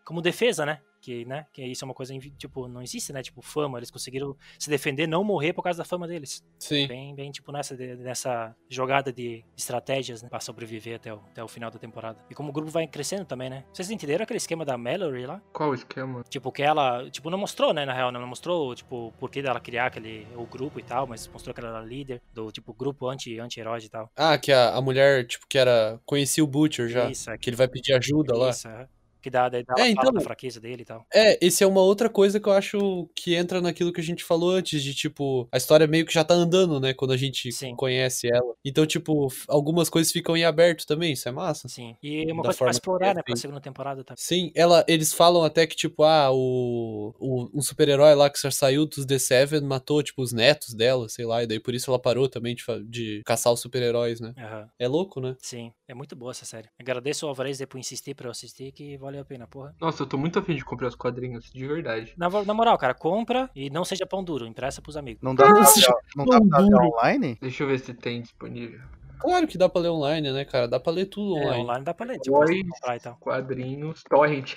Como 0.03 0.21
defesa, 0.21 0.65
né? 0.65 0.79
Que, 1.01 1.25
né? 1.25 1.45
que 1.51 1.61
isso 1.65 1.83
é 1.83 1.85
uma 1.85 1.93
coisa, 1.93 2.17
tipo, 2.37 2.65
não 2.65 2.81
existe, 2.81 3.11
né? 3.11 3.21
Tipo, 3.21 3.41
fama, 3.41 3.77
eles 3.77 3.91
conseguiram 3.91 4.37
se 4.57 4.69
defender, 4.69 5.05
não 5.05 5.21
morrer 5.21 5.51
por 5.51 5.61
causa 5.61 5.79
da 5.79 5.83
fama 5.83 6.07
deles. 6.07 6.41
Sim. 6.57 6.87
Bem, 6.87 7.13
bem 7.13 7.29
tipo 7.29 7.51
nessa, 7.51 7.75
nessa 7.75 8.55
jogada 8.69 9.11
de 9.11 9.43
estratégias, 9.57 10.23
né? 10.23 10.29
Pra 10.29 10.39
sobreviver 10.39 10.95
até 10.95 11.13
o, 11.13 11.17
até 11.17 11.43
o 11.43 11.47
final 11.49 11.69
da 11.69 11.77
temporada. 11.77 12.17
E 12.29 12.33
como 12.33 12.51
o 12.51 12.53
grupo 12.53 12.71
vai 12.71 12.87
crescendo 12.87 13.25
também, 13.25 13.49
né? 13.49 13.65
Vocês 13.73 13.91
entenderam 13.91 14.23
aquele 14.23 14.37
esquema 14.37 14.63
da 14.63 14.77
Mallory 14.77 15.25
lá? 15.25 15.41
Qual 15.51 15.73
esquema? 15.73 16.23
Tipo, 16.29 16.53
que 16.53 16.63
ela, 16.63 17.09
tipo, 17.09 17.29
não 17.29 17.37
mostrou, 17.37 17.73
né, 17.73 17.83
na 17.85 17.93
real, 17.93 18.09
né? 18.09 18.17
Não 18.17 18.27
mostrou, 18.27 18.73
tipo, 18.73 19.07
o 19.07 19.11
porquê 19.11 19.41
dela 19.41 19.59
criar 19.59 19.87
aquele, 19.87 20.25
o 20.37 20.45
grupo 20.45 20.79
e 20.79 20.83
tal, 20.83 21.05
mas 21.05 21.27
mostrou 21.27 21.53
que 21.53 21.59
ela 21.59 21.69
era 21.79 21.85
líder 21.85 22.21
do, 22.33 22.49
tipo, 22.49 22.73
grupo 22.73 23.09
anti- 23.09 23.37
anti-herói 23.39 23.79
e 23.83 23.89
tal. 23.89 24.09
Ah, 24.15 24.37
que 24.37 24.53
a, 24.53 24.73
a 24.73 24.81
mulher, 24.81 25.27
tipo, 25.27 25.45
que 25.49 25.57
era, 25.57 25.99
conhecia 26.05 26.41
o 26.41 26.47
Butcher 26.47 26.87
já, 26.87 27.09
Isso, 27.09 27.29
é 27.29 27.37
que 27.37 27.49
ele 27.49 27.57
vai 27.57 27.67
pedir 27.67 27.93
ajuda 27.93 28.37
lá. 28.37 28.51
Isso, 28.51 28.69
aham. 28.69 28.87
Que 29.23 29.29
dá, 29.29 29.47
daí 29.47 29.63
dá 29.63 29.73
É, 29.81 29.89
então- 29.89 30.11
da 30.11 30.19
fraqueza 30.19 30.59
dele 30.59 30.81
e 30.81 30.85
tal. 30.85 31.05
É, 31.13 31.37
esse 31.43 31.63
é 31.63 31.67
uma 31.67 31.79
outra 31.81 32.09
coisa 32.09 32.41
que 32.41 32.47
eu 32.49 32.51
acho 32.51 33.09
que 33.15 33.33
entra 33.35 33.61
naquilo 33.61 33.93
que 33.93 34.01
a 34.01 34.03
gente 34.03 34.21
falou 34.21 34.51
antes, 34.51 34.83
de 34.83 34.93
tipo, 34.93 35.47
a 35.49 35.55
história 35.55 35.87
meio 35.87 36.05
que 36.05 36.13
já 36.13 36.25
tá 36.25 36.33
andando, 36.33 36.77
né, 36.77 36.93
quando 36.93 37.11
a 37.13 37.17
gente 37.17 37.49
Sim. 37.53 37.73
conhece 37.73 38.27
ela. 38.27 38.53
Então, 38.65 38.85
tipo, 38.85 39.29
algumas 39.47 39.89
coisas 39.89 40.11
ficam 40.11 40.35
em 40.35 40.43
aberto 40.43 40.85
também, 40.85 41.13
isso 41.13 41.29
é 41.29 41.31
massa. 41.31 41.69
Sim. 41.69 41.95
E 42.03 42.29
uma 42.33 42.43
Da 42.43 42.49
coisa 42.49 42.57
pra 42.59 42.71
explorar, 42.71 43.07
é 43.11 43.13
né, 43.15 43.21
pra 43.25 43.35
segunda 43.37 43.61
temporada 43.61 44.03
também. 44.03 44.17
Sim, 44.19 44.51
ela, 44.53 44.83
eles 44.89 45.13
falam 45.13 45.41
até 45.45 45.65
que, 45.65 45.75
tipo, 45.77 46.03
ah, 46.03 46.29
o, 46.31 47.13
o- 47.17 47.49
um 47.53 47.61
super-herói 47.61 48.13
lá 48.15 48.29
que 48.29 48.37
saiu 48.51 48.85
dos 48.85 49.05
The 49.05 49.19
Seven 49.19 49.61
matou, 49.61 50.03
tipo, 50.03 50.21
os 50.21 50.33
netos 50.33 50.73
dela, 50.73 51.07
sei 51.07 51.25
lá, 51.25 51.41
e 51.43 51.47
daí 51.47 51.61
por 51.61 51.73
isso 51.73 51.89
ela 51.89 51.97
parou 51.99 52.27
também 52.27 52.53
de, 52.55 52.63
de 52.89 53.21
caçar 53.25 53.53
os 53.53 53.61
super-heróis, 53.61 54.19
né? 54.19 54.33
Aham. 54.37 54.67
É 54.77 54.87
louco, 54.87 55.21
né? 55.21 55.35
Sim, 55.41 55.71
é 55.93 55.95
muito 55.95 56.15
boa 56.15 56.31
essa 56.31 56.43
série. 56.43 56.67
Agradeço 56.79 57.25
ao 57.25 57.29
Alvarez 57.29 57.63
por 57.65 57.77
insistir 57.77 58.13
pra 58.15 58.27
eu 58.27 58.31
assistir, 58.31 58.71
que 58.71 58.97
valeu 58.97 59.21
a 59.21 59.25
pena, 59.25 59.47
porra. 59.47 59.75
Nossa, 59.79 60.03
eu 60.03 60.07
tô 60.07 60.17
muito 60.17 60.39
afim 60.39 60.55
de 60.55 60.65
comprar 60.65 60.87
os 60.87 60.95
quadrinhos, 60.95 61.51
de 61.53 61.67
verdade. 61.67 62.13
Na, 62.17 62.29
na 62.29 62.53
moral, 62.53 62.77
cara, 62.77 62.93
compra 62.93 63.49
e 63.55 63.69
não 63.69 63.85
seja 63.85 64.05
pão 64.05 64.23
duro, 64.23 64.45
empresta 64.47 64.81
pros 64.81 64.97
amigos. 64.97 65.21
Não 65.21 65.35
dá 65.35 65.45
pra 65.45 65.53
Nossa, 65.53 65.79
ver, 65.79 65.95
não 66.15 66.25
dá 66.25 66.41
pra 66.41 66.61
duro. 66.61 66.83
online? 66.87 67.37
Deixa 67.39 67.63
eu 67.63 67.67
ver 67.67 67.79
se 67.79 67.93
tem 67.93 68.21
disponível. 68.21 68.81
Claro 69.19 69.47
que 69.47 69.57
dá 69.57 69.69
pra 69.69 69.81
ler 69.81 69.89
online, 69.89 70.31
né, 70.33 70.43
cara? 70.43 70.67
Dá 70.67 70.79
pra 70.79 70.91
ler 70.91 71.05
tudo 71.05 71.37
É, 71.37 71.41
online. 71.45 71.63
online 71.63 71.85
dá 71.85 71.93
pra 71.93 72.05
ler, 72.05 72.19
tipo, 72.19 72.35
comprar 72.37 72.97
e 72.97 72.99
tal. 72.99 73.15
Quadrinhos, 73.17 74.03
torrent. 74.03 74.53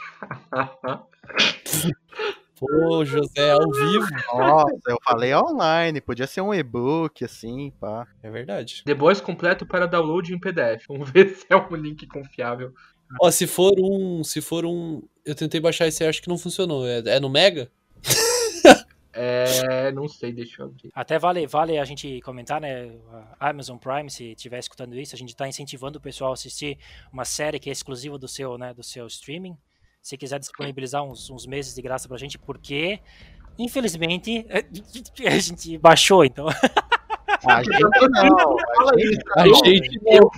Pô, 2.58 3.04
José, 3.04 3.50
ao 3.50 3.70
vivo. 3.70 4.06
Nossa, 4.32 4.80
eu 4.88 4.96
falei 5.04 5.34
online, 5.34 6.00
podia 6.00 6.26
ser 6.26 6.40
um 6.40 6.54
e-book, 6.54 7.24
assim, 7.24 7.70
pá. 7.78 8.06
É 8.22 8.30
verdade. 8.30 8.82
The 8.84 8.94
Boys 8.94 9.20
completo 9.20 9.66
para 9.66 9.86
download 9.86 10.32
em 10.32 10.38
PDF. 10.38 10.86
Vamos 10.88 11.10
ver 11.10 11.28
se 11.30 11.46
é 11.50 11.56
um 11.56 11.76
link 11.76 12.06
confiável. 12.06 12.72
Ó, 13.20 13.30
se 13.30 13.46
for 13.46 13.74
um. 13.78 14.24
Se 14.24 14.40
for 14.40 14.64
um. 14.64 15.02
Eu 15.24 15.34
tentei 15.34 15.60
baixar 15.60 15.86
esse 15.86 16.04
acho 16.04 16.22
que 16.22 16.28
não 16.28 16.38
funcionou. 16.38 16.86
É, 16.86 17.02
é 17.06 17.20
no 17.20 17.28
Mega? 17.28 17.70
É. 19.18 19.90
Não 19.92 20.06
sei, 20.06 20.30
deixa 20.30 20.60
eu 20.60 20.66
abrir. 20.66 20.90
Até 20.94 21.18
vale, 21.18 21.46
vale 21.46 21.78
a 21.78 21.84
gente 21.86 22.20
comentar, 22.20 22.60
né? 22.60 22.92
A 23.40 23.48
Amazon 23.48 23.78
Prime, 23.78 24.10
se 24.10 24.32
estiver 24.32 24.58
escutando 24.58 24.94
isso, 24.94 25.14
a 25.14 25.18
gente 25.18 25.30
está 25.30 25.48
incentivando 25.48 25.98
o 25.98 26.02
pessoal 26.02 26.32
a 26.32 26.34
assistir 26.34 26.78
uma 27.10 27.24
série 27.24 27.58
que 27.58 27.70
é 27.70 27.72
exclusiva 27.72 28.18
do 28.18 28.28
seu, 28.28 28.58
né, 28.58 28.74
do 28.74 28.82
seu 28.82 29.06
streaming. 29.06 29.56
Se 30.06 30.16
quiser 30.16 30.38
disponibilizar 30.38 31.02
uns, 31.02 31.28
uns 31.30 31.46
meses 31.48 31.74
de 31.74 31.82
graça 31.82 32.06
pra 32.06 32.16
gente, 32.16 32.38
porque, 32.38 33.00
infelizmente, 33.58 34.46
a 35.26 35.38
gente 35.40 35.76
baixou, 35.78 36.24
então. 36.24 36.46
A 37.44 37.60
gente 37.64 37.80
não, 37.80 38.56
a 38.86 38.96
gente 38.96 39.20
A 39.34 39.46
gente 39.48 40.00
não, 40.04 40.30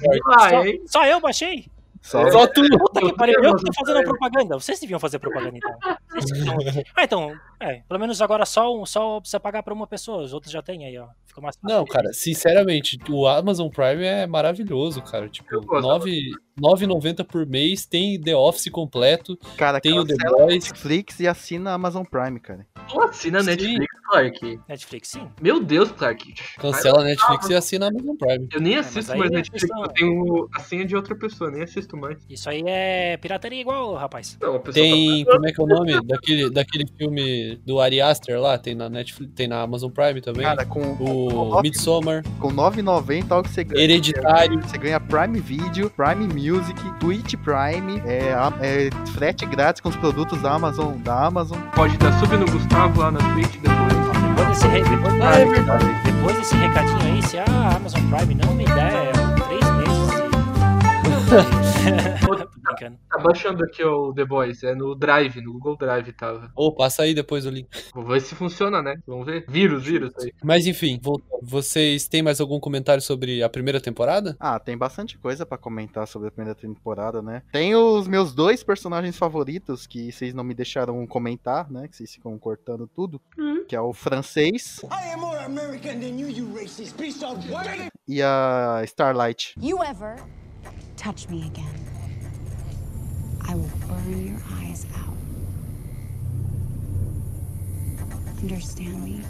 Só, 0.87 1.01
só 1.01 1.07
eu 1.07 1.21
baixei? 1.21 1.67
só 2.01 2.31
Só 2.31 2.47
tu. 2.47 2.63
Puta 2.79 3.01
que 3.03 3.13
pariu, 3.15 3.45
eu 3.45 3.57
que 3.57 3.65
tô 3.67 3.73
fazendo 3.75 4.03
propaganda. 4.05 4.55
Vocês 4.59 4.81
deviam 4.81 4.99
fazer 4.99 5.19
propaganda, 5.19 5.59
então. 5.59 5.79
Ah, 6.97 7.05
então, 7.05 7.37
é, 7.61 7.83
pelo 7.89 8.01
menos 8.01 8.21
agora 8.23 8.45
só, 8.47 8.75
um- 8.75 8.87
só 8.87 9.21
precisa 9.21 9.41
pagar 9.41 9.63
pra 9.63 9.75
uma 9.75 9.87
pessoa, 9.87 10.23
os 10.23 10.33
outros 10.33 10.53
já 10.53 10.63
tem 10.63 10.85
aí, 10.87 10.99
ó. 10.99 11.09
Fica 11.27 11.41
mais 11.41 11.57
fácil. 11.57 11.77
Não, 11.77 11.85
cara, 11.85 12.13
sinceramente, 12.13 12.99
o 13.11 13.27
Amazon 13.27 13.69
Prime 13.69 14.05
é 14.05 14.27
maravilhoso, 14.27 15.03
cara. 15.03 15.29
Tipo, 15.29 15.55
Eu 15.55 15.61
gosto. 15.63 15.87
9 15.87 16.31
9,90 16.61 17.23
por 17.25 17.47
mês, 17.47 17.87
tem 17.87 18.21
The 18.21 18.35
Office 18.35 18.69
completo, 18.69 19.37
Cara, 19.57 19.81
tem 19.81 19.97
o 19.97 20.05
The 20.05 20.17
cancela 20.17 20.43
a 20.43 20.47
Boys. 20.47 20.65
Netflix 20.65 21.21
e 21.21 21.29
assina 21.29 21.71
a 21.71 21.75
Amazon 21.75 22.03
Prime, 22.05 22.41
cara. 22.41 22.67
Tu 22.89 23.01
assina 23.01 23.41
Sim. 23.41 23.47
Netflix, 23.51 23.87
Clark. 24.09 24.61
Netflix, 24.69 25.09
sim. 25.09 25.29
Meu 25.41 25.63
Deus, 25.63 25.93
Clark. 25.93 26.35
Cancela 26.59 27.03
a 27.03 27.05
Netflix 27.05 27.49
e 27.51 27.55
assina 27.55 27.87
a 27.87 27.89
Amazon 27.91 28.17
Prime. 28.17 28.49
Eu 28.53 28.61
nem 28.61 28.75
mas 28.77 28.87
assisto 28.89 29.13
aí 29.13 29.19
mais 29.21 29.31
é 29.31 29.35
Netflix, 29.37 29.63
questão- 29.67 29.83
eu 29.85 29.89
tenho 29.91 30.49
a 30.53 30.59
senha 30.61 30.85
de 30.85 30.97
outra 30.97 31.15
pessoa, 31.15 31.49
nem 31.49 31.63
assisto 31.63 31.97
mais. 31.97 32.19
Isso 32.29 32.51
aí 32.51 32.65
é 32.67 33.17
pirataria 33.19 33.61
igual, 33.61 33.95
rapaz. 33.95 34.37
Não, 34.43 34.57
a 34.57 34.59
Tem, 34.59 35.25
tá... 35.25 35.31
como 35.35 35.47
é 35.47 35.53
que 35.53 35.61
é 35.61 35.65
o 35.65 35.67
nome 35.69 36.01
daquele, 36.07 36.51
daquele 36.51 36.87
filme 36.99 37.48
do 37.57 37.81
Ari 37.81 38.01
Aster 38.01 38.41
lá? 38.41 38.57
Tem 38.59 38.75
na 38.75 38.89
Netflix, 38.89 39.33
tem 39.35 39.47
na 39.49 39.61
Amazon 39.63 39.91
Prime 39.91 40.21
também. 40.21 40.43
Cara, 40.45 40.65
com, 40.65 40.81
o 40.81 41.61
Midsommar, 41.63 42.23
com 42.39 42.53
9,90 42.53 43.25
algo 43.31 43.49
que 43.49 43.55
você 43.55 43.65
ganha. 43.65 43.83
Hereditário. 43.85 44.61
Você 44.63 44.79
ganha 44.79 44.99
Prime 45.01 45.41
Video, 45.41 45.91
Prime 45.91 46.27
Music, 46.29 46.79
Twitch 47.01 47.35
Prime, 47.37 48.01
é, 48.07 48.35
é, 48.61 48.91
frete 49.13 49.47
grátis 49.47 49.81
com 49.81 49.89
os 49.89 49.97
produtos 49.97 50.41
da 50.43 50.53
Amazon, 50.55 50.97
da 50.99 51.27
Amazon. 51.27 51.59
pode 51.75 51.97
dar 51.99 52.13
sub 52.21 52.37
no 52.37 52.47
Gustavo 52.47 53.01
lá 53.01 53.11
na 53.11 53.19
Twitch 53.35 53.57
depois. 53.61 53.89
Depois 54.29 54.49
desse, 54.49 54.67
re- 54.69 54.83
depois, 54.83 55.21
Ah, 55.21 55.39
é 55.41 55.45
verdade. 55.45 55.85
depois 56.05 56.37
desse 56.39 56.55
recadinho 56.57 57.01
aí, 57.15 57.23
se 57.23 57.39
a 57.39 57.45
Amazon 57.77 58.01
Prime 58.11 58.35
não 58.35 58.55
me 58.55 58.65
der 58.65 59.13
três 59.47 59.65
meses. 59.77 59.99
Brincando. 62.79 62.99
Tá 63.11 63.19
baixando 63.19 63.65
aqui 63.65 63.83
o 63.85 64.13
The 64.15 64.25
Boys, 64.25 64.63
é 64.63 64.75
no 64.75 64.95
Drive, 64.95 65.41
no 65.41 65.53
Google 65.53 65.77
Drive 65.77 66.13
tava. 66.13 66.51
Ô, 66.55 66.73
passa 66.73 67.03
aí 67.03 67.15
depois 67.15 67.45
o 67.47 67.51
link. 67.51 67.69
Vou 67.95 68.05
ver 68.05 68.21
se 68.21 68.35
funciona, 68.35 68.81
né? 68.83 68.97
Vamos 69.07 69.27
ver. 69.27 69.45
Vírus, 69.49 69.85
vírus 69.85 70.13
aí. 70.21 70.33
Mas 70.43 70.67
enfim, 70.67 70.99
voltando. 71.03 71.41
vocês 71.43 72.07
têm 72.09 72.23
mais 72.23 72.41
algum 72.41 72.61
comentário 72.61 73.03
sobre 73.03 73.43
a 73.43 73.49
primeira 73.49 73.81
temporada? 73.81 74.37
Ah, 74.39 74.59
tem 74.59 74.77
bastante 74.77 75.19
coisa 75.19 75.45
pra 75.45 75.59
comentar 75.59 76.07
sobre 76.07 76.29
a 76.29 76.31
primeira 76.31 76.55
temporada, 76.59 77.21
né? 77.23 77.43
Tem 77.53 77.75
os 77.75 78.07
meus 78.07 78.35
dois 78.35 78.63
personagens 78.63 79.17
favoritos 79.17 79.87
que 79.87 80.11
vocês 80.13 80.35
não 80.35 80.45
me 80.45 80.55
deixaram 80.55 81.07
comentar, 81.07 81.71
né? 81.71 81.89
Que 81.89 81.97
vocês 81.97 82.13
ficam 82.15 82.39
cortando 82.39 82.87
tudo. 82.87 83.21
Que 83.69 83.75
é 83.77 83.81
o 83.81 83.93
francês 83.93 84.81
I 84.85 85.13
am 85.13 85.21
more 85.21 85.39
American 85.39 86.01
than 86.01 86.19
you, 86.19 86.29
you 86.29 86.47
racist 86.55 86.97
piece 86.97 87.25
of 87.25 87.37
work. 87.51 87.69
e 88.07 88.23
a 88.23 88.83
Starlight. 88.85 89.55
You 89.61 89.83
ever 89.83 90.17
touch 90.97 91.29
me 91.29 91.47
again, 91.47 91.67
I 93.49 93.55
will 93.55 93.71
burn 93.89 94.29
your 94.29 94.41
eyes 94.61 94.87
out. 94.95 95.17
Understand 98.43 99.03
me? 99.03 99.23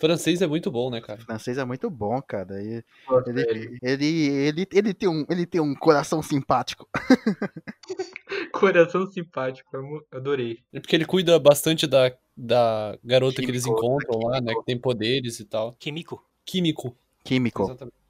Francês 0.00 0.40
é 0.40 0.46
muito 0.46 0.70
bom, 0.70 0.90
né, 0.90 1.00
cara? 1.00 1.20
Francês 1.20 1.58
é 1.58 1.64
muito 1.64 1.90
bom, 1.90 2.20
cara. 2.22 2.58
Ele, 2.60 2.82
velho. 3.26 3.78
ele, 3.82 4.06
ele, 4.28 4.68
ele, 4.72 4.94
tem 4.94 5.08
um, 5.08 5.26
ele 5.28 5.46
tem 5.46 5.60
um 5.60 5.74
coração 5.74 6.22
simpático. 6.22 6.88
Coração 8.52 9.06
simpático, 9.06 9.76
adorei. 10.10 10.60
É 10.72 10.80
porque 10.80 10.96
ele 10.96 11.04
cuida 11.04 11.38
bastante 11.38 11.86
da, 11.86 12.12
da 12.36 12.98
garota 13.04 13.42
que 13.42 13.48
eles 13.50 13.64
Químico, 13.64 13.84
encontram 13.84 14.20
lá, 14.20 14.40
né? 14.40 14.46
químico. 14.46 14.60
Que 14.60 14.66
tem 14.66 14.78
poderes 14.78 15.40
e 15.40 15.44
tal. 15.44 15.74
Kimiko. 15.78 16.24
Químico. 16.44 16.96
Químico. 17.22 17.64
Exatamente. 17.64 18.05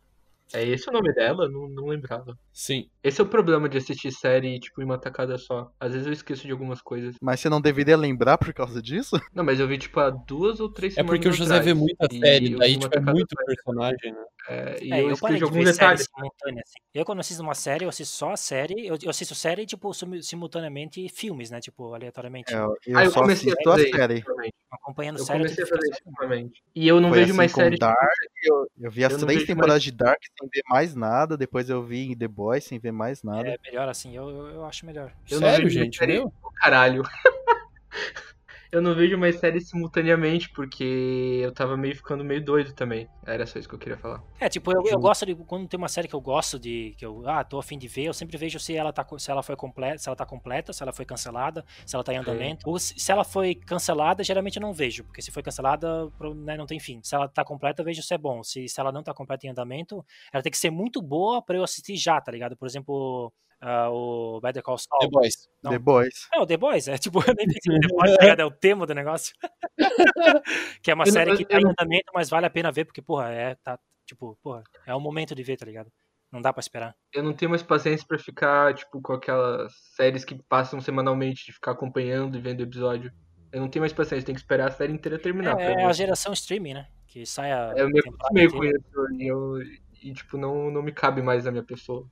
É 0.52 0.64
esse 0.64 0.88
o 0.88 0.92
nome 0.92 1.12
dela? 1.12 1.48
Não, 1.48 1.68
não 1.68 1.86
lembrava. 1.86 2.38
Sim. 2.52 2.88
Esse 3.02 3.20
é 3.20 3.24
o 3.24 3.28
problema 3.28 3.68
de 3.68 3.78
assistir 3.78 4.12
série, 4.12 4.58
tipo, 4.60 4.80
em 4.80 4.84
uma 4.84 4.98
tacada 4.98 5.36
só. 5.38 5.70
Às 5.78 5.92
vezes 5.92 6.06
eu 6.06 6.12
esqueço 6.12 6.46
de 6.46 6.52
algumas 6.52 6.80
coisas. 6.80 7.16
Mas 7.20 7.40
você 7.40 7.48
não 7.48 7.60
deveria 7.60 7.96
lembrar 7.96 8.38
por 8.38 8.52
causa 8.54 8.80
disso? 8.80 9.20
Não, 9.34 9.42
mas 9.44 9.58
eu 9.58 9.66
vi, 9.66 9.76
tipo, 9.78 9.98
há 10.00 10.10
duas 10.10 10.60
ou 10.60 10.68
três 10.70 10.92
É 10.92 10.96
semanas 10.96 11.18
porque 11.18 11.28
o 11.28 11.32
José 11.32 11.56
atrás. 11.56 11.64
vê 11.64 11.74
muita 11.74 12.06
série, 12.10 12.56
daí 12.56 12.78
tipo, 12.78 12.96
é 12.96 13.00
muito 13.00 13.34
personagem, 13.44 14.12
né? 14.12 14.24
É, 14.48 14.78
e 14.82 14.92
É, 14.92 15.00
eu 15.02 15.10
eu, 15.10 15.18
parei 15.18 15.38
de 15.38 15.44
alguns 15.44 15.64
ver 15.64 15.72
detalhes. 15.72 16.08
simultânea, 16.14 16.62
assim. 16.64 16.78
Eu, 16.94 17.04
quando 17.04 17.18
assisto 17.20 17.42
uma 17.42 17.54
série, 17.54 17.84
eu 17.84 17.88
assisto 17.88 18.14
só 18.16 18.30
a 18.32 18.36
série. 18.36 18.86
Eu, 18.86 18.96
eu 19.02 19.10
assisto 19.10 19.34
série, 19.34 19.66
tipo, 19.66 19.92
sim- 19.92 20.22
simultaneamente 20.22 21.08
filmes, 21.08 21.50
né? 21.50 21.60
Tipo, 21.60 21.92
aleatoriamente. 21.94 22.54
É, 22.54 22.58
eu 22.58 22.76
Ah, 22.96 23.04
eu 23.04 23.10
só 23.10 23.20
comecei 23.22 23.50
a 23.50 23.54
assisto 23.54 23.70
a 23.70 23.72
fazer 23.72 23.90
série. 23.90 24.24
Acompanhando 24.70 25.18
Eu 25.18 25.24
série. 25.24 25.38
eu 25.38 25.42
comecei 25.46 25.64
a 25.64 25.66
fazer 25.66 25.90
ultimamente. 26.06 26.62
E 26.74 26.86
eu 26.86 27.00
não 27.00 27.08
Foi 27.08 27.18
vejo 27.18 27.30
assim 27.32 27.36
mais 27.38 27.52
série. 27.52 27.76
Dark, 27.78 27.96
eu, 28.42 28.70
eu 28.80 28.90
vi 28.90 29.04
as 29.04 29.16
três 29.16 29.44
temporadas 29.46 29.74
mais- 29.74 29.82
de 29.82 29.92
Dark 29.92 30.20
sem 30.38 30.48
ver 30.52 30.62
mais 30.68 30.94
nada, 30.94 31.36
depois 31.36 31.68
eu 31.68 31.82
vi 31.82 32.12
em 32.12 32.16
The 32.16 32.28
Boys 32.28 32.64
sem 32.64 32.78
ver 32.78 32.92
mais 32.92 33.22
nada. 33.22 33.48
É 33.48 33.58
melhor 33.64 33.88
assim, 33.88 34.14
eu, 34.16 34.28
eu, 34.30 34.46
eu 34.48 34.64
acho 34.64 34.86
melhor. 34.86 35.12
Eu 35.30 35.40
não 35.40 35.48
Sério, 35.48 35.64
vejo 35.64 35.80
gente? 35.80 35.96
série- 35.98 36.14
Meu? 36.14 36.32
Caralho. 36.60 37.02
eu 38.70 38.82
não 38.82 38.94
vejo 38.94 39.16
mais 39.16 39.38
séries 39.38 39.68
simultaneamente, 39.68 40.50
porque 40.50 41.40
eu 41.42 41.52
tava 41.52 41.76
meio 41.76 41.94
ficando 41.94 42.24
meio 42.24 42.44
doido 42.44 42.72
também. 42.72 43.08
Era 43.26 43.46
só 43.46 43.58
isso 43.58 43.68
que 43.68 43.74
eu 43.74 43.78
queria 43.78 43.96
falar. 43.96 44.22
É, 44.38 44.48
tipo, 44.48 44.70
eu, 44.72 44.82
eu 44.86 44.98
gosto 44.98 45.26
de. 45.26 45.34
Quando 45.34 45.68
tem 45.68 45.78
uma 45.78 45.88
série 45.88 46.08
que 46.08 46.14
eu 46.14 46.20
gosto 46.20 46.58
de. 46.58 46.94
que 46.96 47.04
eu, 47.04 47.28
ah, 47.28 47.42
tô 47.44 47.58
afim 47.58 47.78
de 47.78 47.88
ver, 47.88 48.04
eu 48.04 48.14
sempre 48.14 48.36
vejo 48.36 48.58
se 48.58 48.74
ela 48.74 48.92
tá, 48.92 49.06
se 49.18 49.30
ela 49.30 49.42
foi 49.42 49.56
completa, 49.56 49.98
se 49.98 50.08
ela 50.08 50.16
tá 50.16 50.26
completa, 50.26 50.72
se 50.72 50.82
ela 50.82 50.92
foi 50.92 51.04
cancelada, 51.04 51.64
se 51.84 51.94
ela 51.94 52.04
tá 52.04 52.12
em 52.12 52.18
andamento. 52.18 52.68
Ou 52.68 52.78
se, 52.78 52.98
se 52.98 53.12
ela 53.12 53.24
foi 53.24 53.54
cancelada, 53.54 54.22
geralmente 54.22 54.56
eu 54.56 54.62
não 54.62 54.72
vejo, 54.72 55.04
porque 55.04 55.22
se 55.22 55.30
foi 55.30 55.42
cancelada, 55.42 56.10
né, 56.36 56.56
não 56.56 56.66
tem 56.66 56.78
fim. 56.78 57.00
Se 57.02 57.14
ela 57.14 57.28
tá 57.28 57.44
completa, 57.44 57.82
eu 57.82 57.84
vejo 57.84 58.02
se 58.02 58.14
é 58.14 58.18
bom. 58.18 58.42
Se, 58.42 58.68
se 58.68 58.80
ela 58.80 58.92
não 58.92 59.02
tá 59.02 59.12
completa 59.12 59.46
em 59.46 59.50
andamento, 59.50 60.04
ela 60.32 60.42
tem 60.42 60.50
que 60.50 60.58
ser 60.58 60.70
muito 60.70 61.02
boa 61.02 61.42
pra 61.42 61.56
eu 61.56 61.64
assistir 61.64 61.96
já, 61.96 62.20
tá 62.20 62.30
ligado? 62.32 62.56
Por 62.56 62.66
exemplo, 62.66 63.32
ah, 63.60 63.90
o 63.90 64.40
Better 64.40 64.62
Call 64.62 64.78
Saul. 64.78 65.00
The 65.00 65.08
Boys. 65.08 65.48
Não. 65.62 65.70
The 65.72 65.78
Boys. 65.78 66.28
É, 66.32 66.38
o 66.40 66.46
The 66.46 66.56
Boys, 66.56 66.88
é 66.88 66.98
tipo, 66.98 67.18
eu 67.30 67.34
nem 67.36 67.46
pensei 67.46 67.80
The 67.80 67.88
Boys, 67.88 68.16
tá 68.16 68.22
ligado? 68.22 68.40
É 68.40 68.44
o 68.44 68.50
tema 68.50 68.86
do 68.86 68.94
negócio. 68.94 69.34
que 70.82 70.90
é 70.90 70.94
uma 70.94 71.04
Eu 71.04 71.06
não- 71.06 71.12
série 71.12 71.36
que 71.36 71.42
eu 71.44 71.48
tá 71.48 71.58
em 71.58 71.62
não- 71.62 71.70
andamento, 71.70 72.10
mas 72.14 72.28
vale 72.30 72.46
a 72.46 72.50
pena 72.50 72.70
ver, 72.72 72.84
porque, 72.84 73.02
porra, 73.02 73.30
é, 73.30 73.54
tá, 73.56 73.78
tipo, 74.06 74.38
porra, 74.42 74.62
é 74.86 74.94
o 74.94 75.00
momento 75.00 75.34
de 75.34 75.42
ver, 75.42 75.56
tá 75.56 75.66
ligado? 75.66 75.90
Não 76.30 76.42
dá 76.42 76.52
pra 76.52 76.60
esperar. 76.60 76.94
Eu 77.14 77.22
não 77.22 77.32
tenho 77.32 77.50
mais 77.50 77.62
paciência 77.62 78.04
pra 78.06 78.18
ficar, 78.18 78.74
tipo, 78.74 79.00
com 79.00 79.12
aquelas 79.12 79.72
séries 79.94 80.24
que 80.24 80.34
passam 80.48 80.80
semanalmente, 80.80 81.46
de 81.46 81.52
ficar 81.52 81.70
acompanhando 81.72 82.36
e 82.36 82.40
vendo 82.40 82.62
episódio. 82.62 83.12
Eu 83.52 83.60
não 83.60 83.68
tenho 83.68 83.82
mais 83.82 83.92
paciência, 83.92 84.26
tem 84.26 84.34
que 84.34 84.40
esperar 84.40 84.68
a 84.68 84.72
série 84.72 84.92
inteira 84.92 85.18
terminar. 85.18 85.58
É, 85.58 85.72
é 85.82 85.84
a 85.84 85.92
geração 85.92 86.32
streaming, 86.32 86.74
né? 86.74 86.88
Que 87.06 87.24
sai 87.24 87.52
a. 87.52 87.72
Eu 87.76 87.88
me 87.88 88.00
acostumei 88.00 88.48
com 88.50 88.56
inteira. 88.64 88.78
isso 88.78 89.12
e, 89.22 89.26
eu, 89.28 89.62
e 90.02 90.12
tipo, 90.12 90.36
não, 90.36 90.70
não 90.70 90.82
me 90.82 90.92
cabe 90.92 91.22
mais 91.22 91.44
na 91.44 91.52
minha 91.52 91.62
pessoa. 91.64 92.06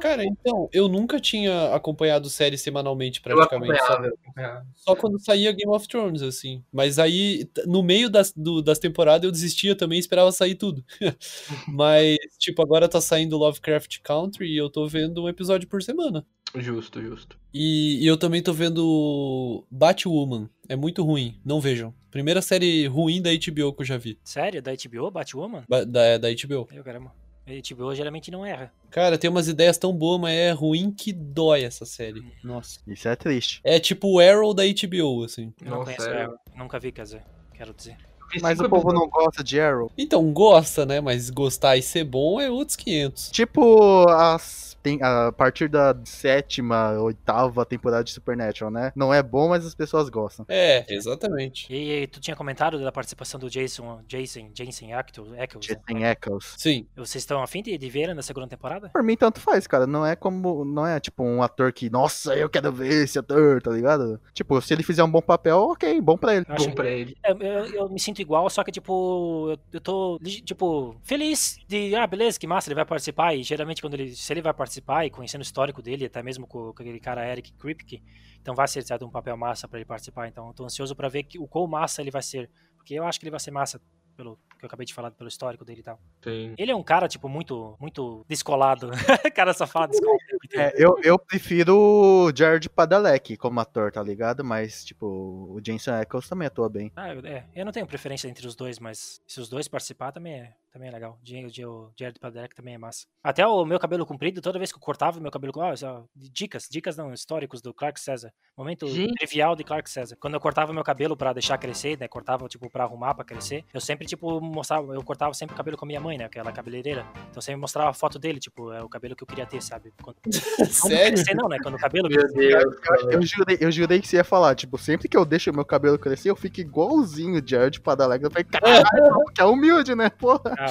Cara, 0.00 0.24
então, 0.24 0.68
eu 0.72 0.88
nunca 0.88 1.20
tinha 1.20 1.74
acompanhado 1.74 2.30
série 2.30 2.56
semanalmente, 2.56 3.20
Eu 3.24 3.36
praticamente. 3.36 3.76
Só, 3.78 3.84
acompanhava, 3.84 4.06
eu 4.06 4.14
acompanhava. 4.22 4.66
só 4.74 4.96
quando 4.96 5.18
saía 5.18 5.52
Game 5.52 5.70
of 5.74 5.86
Thrones, 5.86 6.22
assim. 6.22 6.64
Mas 6.72 6.98
aí, 6.98 7.48
no 7.66 7.82
meio 7.82 8.08
das, 8.08 8.32
do- 8.32 8.62
das 8.62 8.78
temporadas, 8.78 9.24
eu 9.24 9.30
desistia 9.32 9.74
também 9.76 9.96
e 9.96 10.00
esperava 10.00 10.32
sair 10.32 10.54
tudo. 10.54 10.84
Mas, 11.68 12.16
tipo, 12.38 12.62
agora 12.62 12.88
tá 12.88 13.00
saindo 13.00 13.36
Lovecraft 13.36 13.98
Country 14.02 14.46
e 14.52 14.56
eu 14.56 14.70
tô 14.70 14.86
vendo 14.86 15.22
um 15.24 15.28
episódio 15.28 15.68
por 15.68 15.82
semana. 15.82 16.24
Justo, 16.56 17.00
justo. 17.00 17.38
E, 17.54 18.02
e 18.02 18.06
eu 18.06 18.16
também 18.16 18.42
tô 18.42 18.52
vendo 18.52 19.64
Batwoman. 19.70 20.48
É 20.68 20.74
muito 20.74 21.02
ruim, 21.04 21.38
não 21.44 21.60
vejam. 21.60 21.94
Primeira 22.10 22.42
série 22.42 22.86
ruim 22.86 23.22
da 23.22 23.30
HBO 23.30 23.72
que 23.72 23.82
eu 23.82 23.86
já 23.86 23.96
vi. 23.96 24.18
Sério? 24.24 24.60
Da 24.60 24.72
HBO, 24.72 25.10
Batwoman? 25.10 25.62
Ba- 25.68 25.84
Da, 25.84 26.18
da 26.18 26.28
HBO. 26.28 26.66
Eu, 26.72 26.82
caramba. 26.82 27.12
A 27.46 27.74
HBO 27.74 27.94
geralmente 27.94 28.30
não 28.30 28.44
erra. 28.44 28.72
Cara, 28.90 29.18
tem 29.18 29.30
umas 29.30 29.48
ideias 29.48 29.78
tão 29.78 29.92
boas, 29.92 30.20
mas 30.20 30.34
é 30.34 30.50
ruim 30.52 30.90
que 30.90 31.12
dói 31.12 31.64
essa 31.64 31.84
série. 31.84 32.24
Nossa. 32.44 32.80
Isso 32.86 33.08
é 33.08 33.16
triste. 33.16 33.60
É 33.64 33.80
tipo 33.80 34.08
o 34.08 34.20
Arrow 34.20 34.54
da 34.54 34.62
HBO, 34.64 35.24
assim. 35.24 35.52
Não 35.60 35.78
Nossa, 35.78 35.84
conheço 35.84 36.08
é. 36.08 36.22
Arrow. 36.22 36.38
Nunca 36.54 36.78
vi, 36.78 36.92
quer 36.92 37.02
dizer. 37.02 37.24
Quero 37.54 37.74
dizer. 37.74 37.96
Mas 38.40 38.60
o 38.60 38.68
povo 38.68 38.90
episódios. 38.90 39.00
não 39.00 39.08
gosta 39.08 39.42
de 39.44 39.60
Arrow. 39.60 39.90
Então, 39.96 40.32
gosta, 40.32 40.86
né? 40.86 41.00
Mas 41.00 41.30
gostar 41.30 41.76
e 41.76 41.82
ser 41.82 42.04
bom 42.04 42.40
é 42.40 42.50
outros 42.50 42.76
500. 42.76 43.30
Tipo, 43.30 44.08
as, 44.10 44.76
tem, 44.82 44.98
a 45.02 45.32
partir 45.32 45.68
da 45.68 45.96
sétima, 46.04 46.92
oitava 47.00 47.64
temporada 47.66 48.04
de 48.04 48.10
Supernatural, 48.12 48.70
né? 48.70 48.92
Não 48.96 49.12
é 49.12 49.22
bom, 49.22 49.48
mas 49.48 49.66
as 49.66 49.74
pessoas 49.74 50.08
gostam. 50.08 50.46
É, 50.48 50.84
exatamente. 50.88 51.66
E, 51.72 52.06
tu 52.06 52.20
tinha 52.20 52.36
comentado 52.36 52.78
da 52.78 52.92
participação 52.92 53.38
do 53.38 53.50
Jason, 53.50 54.00
Jason, 54.06 54.50
Jason 54.52 54.92
Ackles, 54.94 55.32
Ackles 55.38 55.68
né? 55.68 55.76
Jason 55.86 56.04
Eccles. 56.04 56.54
Sim. 56.56 56.86
Vocês 56.96 57.22
estão 57.22 57.42
afim 57.42 57.62
de, 57.62 57.76
de 57.76 57.90
ver 57.90 58.14
na 58.14 58.22
segunda 58.22 58.46
temporada? 58.46 58.88
Por 58.90 59.02
mim, 59.02 59.16
tanto 59.16 59.40
faz, 59.40 59.66
cara. 59.66 59.86
Não 59.86 60.04
é 60.04 60.16
como. 60.16 60.64
Não 60.64 60.86
é 60.86 60.98
tipo 60.98 61.22
um 61.22 61.42
ator 61.42 61.72
que, 61.72 61.90
nossa, 61.90 62.34
eu 62.34 62.48
quero 62.48 62.72
ver 62.72 63.04
esse 63.04 63.18
ator, 63.18 63.60
tá 63.62 63.70
ligado? 63.70 64.20
Tipo, 64.32 64.60
se 64.60 64.72
ele 64.72 64.82
fizer 64.82 65.04
um 65.04 65.10
bom 65.10 65.20
papel, 65.20 65.58
ok, 65.58 66.00
bom 66.00 66.16
pra 66.16 66.36
ele. 66.36 66.46
Eu 66.48 66.56
Bom 66.56 66.72
pra 66.72 66.88
ele. 66.88 67.16
É, 67.22 67.32
Eu, 67.32 67.66
eu 67.66 67.88
me 67.88 67.98
sinto 67.98 68.19
igual, 68.20 68.48
só 68.50 68.62
que, 68.62 68.70
tipo, 68.70 69.56
eu, 69.72 69.80
tô, 69.80 70.18
tipo, 70.44 70.96
feliz 71.02 71.58
de, 71.66 71.94
ah, 71.94 72.06
beleza, 72.06 72.38
que 72.38 72.46
massa, 72.46 72.68
ele 72.68 72.74
vai 72.74 72.84
participar. 72.84 73.34
E 73.34 73.42
geralmente, 73.42 73.80
quando 73.80 73.94
ele, 73.94 74.14
se 74.14 74.32
ele 74.32 74.42
vai 74.42 74.54
participar 74.54 75.06
e 75.06 75.10
conhecendo 75.10 75.40
o 75.40 75.44
histórico 75.44 75.82
dele, 75.82 76.06
até 76.06 76.22
mesmo 76.22 76.46
com, 76.46 76.72
com 76.72 76.82
aquele 76.82 77.00
cara 77.00 77.26
Eric 77.26 77.52
Kripke, 77.52 78.02
então 78.40 78.54
vai 78.54 78.68
ser 78.68 78.84
dado 78.84 79.06
um 79.06 79.10
papel 79.10 79.36
massa 79.36 79.68
pra 79.68 79.78
ele 79.78 79.86
participar. 79.86 80.28
Então, 80.28 80.48
eu 80.48 80.54
tô 80.54 80.64
ansioso 80.64 80.94
pra 80.94 81.08
ver 81.08 81.24
que, 81.24 81.38
o 81.38 81.46
quão 81.46 81.66
massa 81.66 82.00
ele 82.00 82.10
vai 82.10 82.22
ser. 82.22 82.50
Porque 82.76 82.94
eu 82.94 83.04
acho 83.04 83.18
que 83.18 83.24
ele 83.24 83.30
vai 83.30 83.40
ser 83.40 83.50
massa, 83.50 83.80
pelo 84.20 84.38
que 84.58 84.64
eu 84.64 84.66
acabei 84.66 84.84
de 84.84 84.92
falar, 84.92 85.10
pelo 85.12 85.28
histórico 85.28 85.64
dele 85.64 85.80
e 85.80 85.82
tal. 85.82 85.98
Sim. 86.22 86.54
Ele 86.58 86.70
é 86.70 86.76
um 86.76 86.82
cara, 86.82 87.08
tipo, 87.08 87.28
muito, 87.28 87.76
muito 87.80 88.24
descolado. 88.28 88.90
cara 89.34 89.54
só 89.54 89.66
fala 89.66 89.88
descolado. 89.88 90.18
É, 90.52 90.74
eu, 90.76 90.98
eu 91.02 91.18
prefiro 91.18 91.76
o 91.78 92.32
Jared 92.36 92.68
Padalecki 92.68 93.38
como 93.38 93.58
ator, 93.60 93.90
tá 93.90 94.02
ligado? 94.02 94.44
Mas, 94.44 94.84
tipo, 94.84 95.06
o 95.50 95.60
Jason 95.62 95.96
Eccles 95.96 96.28
também 96.28 96.46
atua 96.46 96.68
bem. 96.68 96.92
Ah, 96.94 97.14
eu, 97.14 97.24
é, 97.24 97.46
eu 97.54 97.64
não 97.64 97.72
tenho 97.72 97.86
preferência 97.86 98.28
entre 98.28 98.46
os 98.46 98.54
dois, 98.54 98.78
mas 98.78 99.22
se 99.26 99.40
os 99.40 99.48
dois 99.48 99.66
participar 99.66 100.12
também 100.12 100.34
é, 100.34 100.52
também 100.72 100.88
é 100.88 100.92
legal. 100.92 101.18
O, 101.66 101.90
Jared 101.98 102.18
Padalecki 102.18 102.54
também 102.54 102.74
é 102.74 102.78
massa. 102.78 103.06
Até 103.22 103.46
o 103.46 103.64
meu 103.64 103.78
cabelo 103.78 104.06
comprido, 104.06 104.40
toda 104.40 104.58
vez 104.58 104.70
que 104.72 104.78
eu 104.78 104.82
cortava 104.82 105.20
meu 105.20 105.30
cabelo, 105.30 105.52
ó, 105.56 105.74
só- 105.76 106.04
dicas, 106.14 106.66
dicas 106.70 106.96
não, 106.96 107.12
históricos 107.12 107.60
do 107.60 107.74
Clark 107.74 108.00
César. 108.00 108.32
Momento 108.56 108.86
Gente. 108.88 109.14
trivial 109.14 109.56
de 109.56 109.64
Clark 109.64 109.88
César. 109.90 110.16
Quando 110.20 110.34
eu 110.34 110.40
cortava 110.40 110.72
meu 110.72 110.84
cabelo 110.84 111.16
pra 111.16 111.32
deixar 111.32 111.58
crescer, 111.58 111.98
né, 111.98 112.06
cortava 112.08 112.46
tipo 112.48 112.70
pra 112.70 112.84
arrumar, 112.84 113.14
pra 113.14 113.24
crescer, 113.24 113.64
eu 113.72 113.80
sempre 113.80 114.06
tipo 114.06 114.40
mostrava, 114.40 114.94
eu 114.94 115.02
cortava 115.02 115.34
sempre 115.34 115.54
o 115.54 115.56
cabelo 115.56 115.76
com 115.76 115.84
a 115.84 115.88
minha 115.88 116.00
mãe, 116.00 116.16
né, 116.18 116.24
aquela 116.24 116.52
cabeleireira. 116.52 117.06
Então 117.14 117.36
eu 117.36 117.42
sempre 117.42 117.60
mostrava 117.60 117.90
a 117.90 117.94
foto 117.94 118.18
dele, 118.18 118.38
tipo, 118.38 118.72
é 118.72 118.82
o 118.82 118.88
cabelo 118.88 119.16
que 119.16 119.22
eu 119.22 119.26
queria 119.26 119.46
ter, 119.46 119.62
sabe? 119.62 119.92
Quando, 120.02 120.16
quando 120.56 120.70
Sério? 120.70 121.14
crescer 121.14 121.34
não, 121.34 121.48
né, 121.48 121.58
quando 121.62 121.74
o 121.74 121.78
cabelo 121.78 122.08
Meu 122.08 122.32
Deus. 122.32 122.76
Eu, 123.02 123.10
eu 123.10 123.22
jurei, 123.22 123.58
eu 123.60 123.72
jurei 123.72 124.00
que 124.00 124.08
você 124.08 124.16
ia 124.16 124.24
falar, 124.24 124.54
tipo, 124.54 124.78
sempre 124.78 125.08
que 125.08 125.16
eu 125.16 125.24
deixo 125.24 125.50
o 125.50 125.54
meu 125.54 125.64
cabelo 125.64 125.98
crescer, 125.98 126.30
eu 126.30 126.36
fico 126.36 126.60
igualzinho 126.60 127.40
o 127.40 127.46
Jared 127.46 127.80
Padalecki. 127.80 128.24
Eu 128.24 128.30
falei, 128.30 128.44
caralho, 128.44 128.84
que 129.34 129.40
é 129.40 129.44
humilde, 129.44 129.94
né, 129.94 130.10
porra? 130.10 130.54
Ah. 130.62 130.66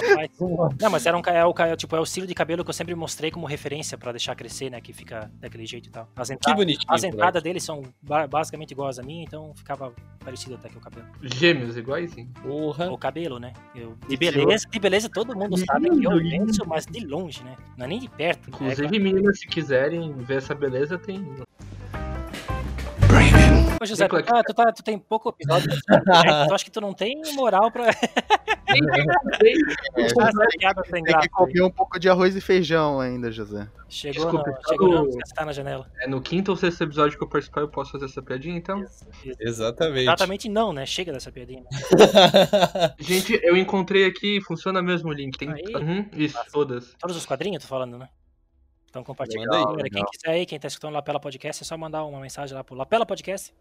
Não, 0.80 0.92
mas 0.92 1.06
era 1.06 1.18
um, 1.18 1.22
é 1.26 1.44
o, 1.46 1.54
ca- 1.54 1.76
tipo, 1.76 1.96
é 1.96 2.00
o 2.00 2.04
estilo 2.04 2.28
de 2.28 2.36
cabelo 2.36 2.64
que 2.64 2.70
eu 2.70 2.74
sempre 2.74 2.94
mostrei 2.94 3.32
como 3.32 3.48
referência 3.48 3.98
pra 3.98 4.12
deixar 4.12 4.36
crescer, 4.36 4.70
né? 4.70 4.80
Que 4.80 4.94
fica 4.94 5.32
daquele 5.40 5.66
jeito 5.66 5.88
e 5.88 5.92
tal. 5.92 6.08
As, 6.16 6.28
Que 6.28 6.36
entra... 6.36 6.54
bonitinho. 6.54 6.86
As 6.94 7.04
entradas 7.04 7.42
dele 7.42 7.60
são 7.60 7.82
ba- 8.02 8.28
basicamente 8.28 8.72
iguais 8.72 9.00
a 9.00 9.04
mim, 9.04 9.24
então 9.24 9.52
ficava 9.56 9.92
parecido 10.24 10.56
até 10.56 10.70
que 10.70 10.78
o 10.78 10.82
cabelo. 10.82 11.08
Gêmeos 11.24 11.76
iguaizinho. 11.76 12.30
Porra. 12.44 12.92
O 12.92 12.98
cabelo, 12.98 13.40
né? 13.40 13.54
Eu, 13.76 13.98
de 14.08 14.16
beleza, 14.16 14.68
de 14.70 14.80
beleza 14.80 15.10
todo 15.10 15.36
mundo 15.36 15.58
sabe 15.58 15.90
que 15.90 16.06
eu 16.06 16.12
penso, 16.20 16.64
mas 16.68 16.86
de 16.86 17.04
longe, 17.06 17.44
né? 17.44 17.56
Não 17.76 17.86
é 17.86 17.90
nem 17.90 18.00
de 18.00 18.08
perto. 18.10 18.52
né? 18.52 18.58
Inclusive, 18.74 19.00
meninas, 19.00 19.40
se 19.40 19.48
quiserem 19.48 20.14
ver 20.20 20.38
essa 20.38 20.54
beleza, 20.54 20.98
tem. 21.00 21.26
Ô, 23.82 23.86
José, 23.86 24.08
tu, 24.08 24.24
tá, 24.24 24.44
tu, 24.44 24.54
tá- 24.54 24.72
tu 24.74 24.84
tem 24.84 24.98
pouco 25.00 25.30
episódio, 25.30 25.70
né? 25.70 25.78
tu 26.48 26.54
acha 26.54 26.66
que 26.66 26.72
tu 26.72 26.82
não 26.82 26.94
tem 26.94 27.22
moral 27.34 27.72
pra 27.72 27.86
piada 30.60 30.84
sem 30.84 30.92
tem 30.94 31.04
graça. 31.04 31.22
que 31.22 31.30
comer 31.30 31.62
um 31.64 31.70
pouco 31.72 32.00
de 32.00 32.10
arroz 32.10 32.36
e 32.36 32.42
feijão 32.42 33.00
ainda, 33.00 33.32
José. 33.32 33.68
Chegou, 33.88 34.24
Desculpa, 34.26 34.50
no, 34.52 34.56
tá 34.58 34.70
chegou 34.70 34.88
no- 34.90 35.18
tá 35.36 35.46
na 35.46 35.54
janela. 35.54 35.90
É 36.02 36.08
no 36.08 36.22
quinto 36.22 36.52
ou 36.52 36.58
sexto 36.58 36.84
episódio 36.84 37.18
que 37.18 37.24
eu 37.24 37.28
participar, 37.30 37.62
eu 37.62 37.70
posso 37.70 37.92
fazer 37.92 38.06
essa 38.06 38.22
piadinha, 38.22 38.58
então? 38.58 38.84
Exatamente. 39.40 40.02
Exatamente 40.04 40.50
não, 40.50 40.72
né? 40.74 40.86
Chega 40.86 41.12
dessa 41.12 41.32
piadinha. 41.32 41.64
Gente, 43.00 43.40
eu 43.44 43.58
encontrei 43.58 44.06
aqui, 44.06 44.40
funciona 44.42 44.82
mesmo 44.82 45.10
o 45.10 45.14
link. 45.14 45.38
Tem... 45.38 45.52
Aí. 45.52 45.64
Uhum, 45.76 46.06
isso, 46.14 46.38
todas. 46.52 46.94
Todos 47.00 47.16
os 47.16 47.26
quadrinhos, 47.26 47.64
tô 47.64 47.68
falando, 47.70 47.98
né? 47.98 48.10
Então 48.90 49.04
compartilha. 49.04 49.46
Quem 49.92 50.06
quiser 50.06 50.32
aí, 50.32 50.46
quem 50.46 50.60
tá 50.60 50.68
escutando 50.68 50.94
Lapela 50.94 51.20
Podcast, 51.20 51.64
é 51.64 51.66
só 51.66 51.78
mandar 51.78 52.04
uma 52.06 52.20
mensagem 52.20 52.56
lá 52.56 52.64
pro 52.64 52.76
Lapela 52.76 53.06
Podcast. 53.06 53.54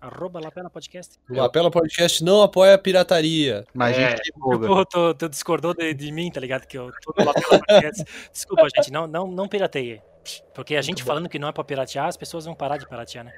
Arroba 0.00 0.40
Lapela 0.40 0.68
Podcast. 0.68 1.18
O 1.28 1.34
Lapela 1.34 1.70
Podcast 1.70 2.22
não 2.22 2.42
apoia 2.42 2.74
a 2.74 2.78
pirataria. 2.78 3.64
Mas 3.72 3.96
É, 3.96 4.10
gente 4.10 4.22
que 4.22 4.32
divulga. 4.32 4.84
Tu, 4.86 5.14
tu 5.14 5.28
discordou 5.28 5.74
de, 5.74 5.94
de 5.94 6.12
mim, 6.12 6.30
tá 6.30 6.40
ligado? 6.40 6.66
Que 6.66 6.78
eu 6.78 6.90
tô 7.02 7.14
no 7.18 7.24
Lapela 7.24 7.58
Podcast. 7.58 8.04
Desculpa, 8.32 8.68
gente, 8.76 8.92
não, 8.92 9.06
não, 9.06 9.26
não 9.26 9.48
pirateie. 9.48 10.02
Porque 10.54 10.74
a 10.74 10.82
gente 10.82 11.04
falando 11.04 11.28
que 11.28 11.38
não 11.38 11.48
é 11.48 11.52
pra 11.52 11.62
piratear, 11.62 12.06
as 12.06 12.16
pessoas 12.16 12.44
vão 12.44 12.54
parar 12.54 12.78
de 12.78 12.88
piratear, 12.88 13.24
né? 13.24 13.32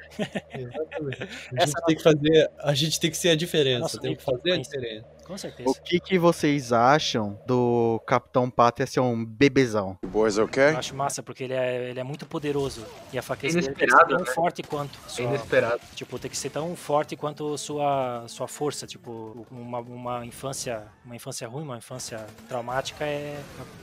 Exatamente. 0.55 1.23
A 1.23 1.27
Essa 1.63 1.67
gente 1.67 1.85
tem 1.87 1.97
que 1.97 2.03
fazer. 2.03 2.51
A 2.59 2.75
gente 2.75 3.01
tem 3.01 3.11
que 3.11 3.17
ser 3.17 3.29
a 3.31 3.37
diferença. 3.37 3.81
Nossa, 3.81 4.01
tem 4.01 4.17
que 4.17 4.23
fazer 4.23 4.53
a 4.53 4.57
diferença. 4.57 5.07
Com 5.29 5.37
certeza. 5.37 5.69
O 5.69 5.75
que, 5.75 6.01
que 6.01 6.19
vocês 6.19 6.73
acham 6.73 7.39
do 7.47 8.01
Capitão 8.07 8.49
Pátria 8.49 8.87
ser 8.87 9.01
um 9.01 9.23
bebezão? 9.23 9.99
You 10.03 10.09
boys 10.09 10.39
Eu 10.39 10.47
okay? 10.47 10.69
acho 10.69 10.97
massa, 10.97 11.23
porque 11.23 11.45
ele 11.45 11.53
é, 11.53 11.91
ele 11.91 12.01
é 12.01 12.03
muito 12.03 12.25
poderoso. 12.25 12.83
E 13.13 13.19
a 13.19 13.23
fraqueza 13.23 13.61
dele 13.61 13.75
tem 13.75 13.75
que 13.75 13.81
ser 13.81 13.87
Inesperado, 13.87 14.17
tão 14.17 14.25
né? 14.25 14.33
forte 14.33 14.63
quanto. 14.63 14.99
É 15.07 15.09
Sua, 15.11 15.25
inesperado. 15.25 15.81
Tipo, 15.95 16.19
tem 16.19 16.31
que 16.31 16.37
ser 16.37 16.49
tão 16.49 16.75
forte 16.75 17.15
quanto 17.15 17.59
sua, 17.59 18.25
sua 18.27 18.49
força. 18.49 18.87
Tipo, 18.87 19.47
uma, 19.51 19.81
uma 19.81 20.25
infância 20.25 20.89
uma 21.09 21.17
infância 21.17 21.49
ruim, 21.49 21.65
uma 21.65 21.79
infância 21.79 22.25
traumática 22.49 23.05
é 23.05 23.41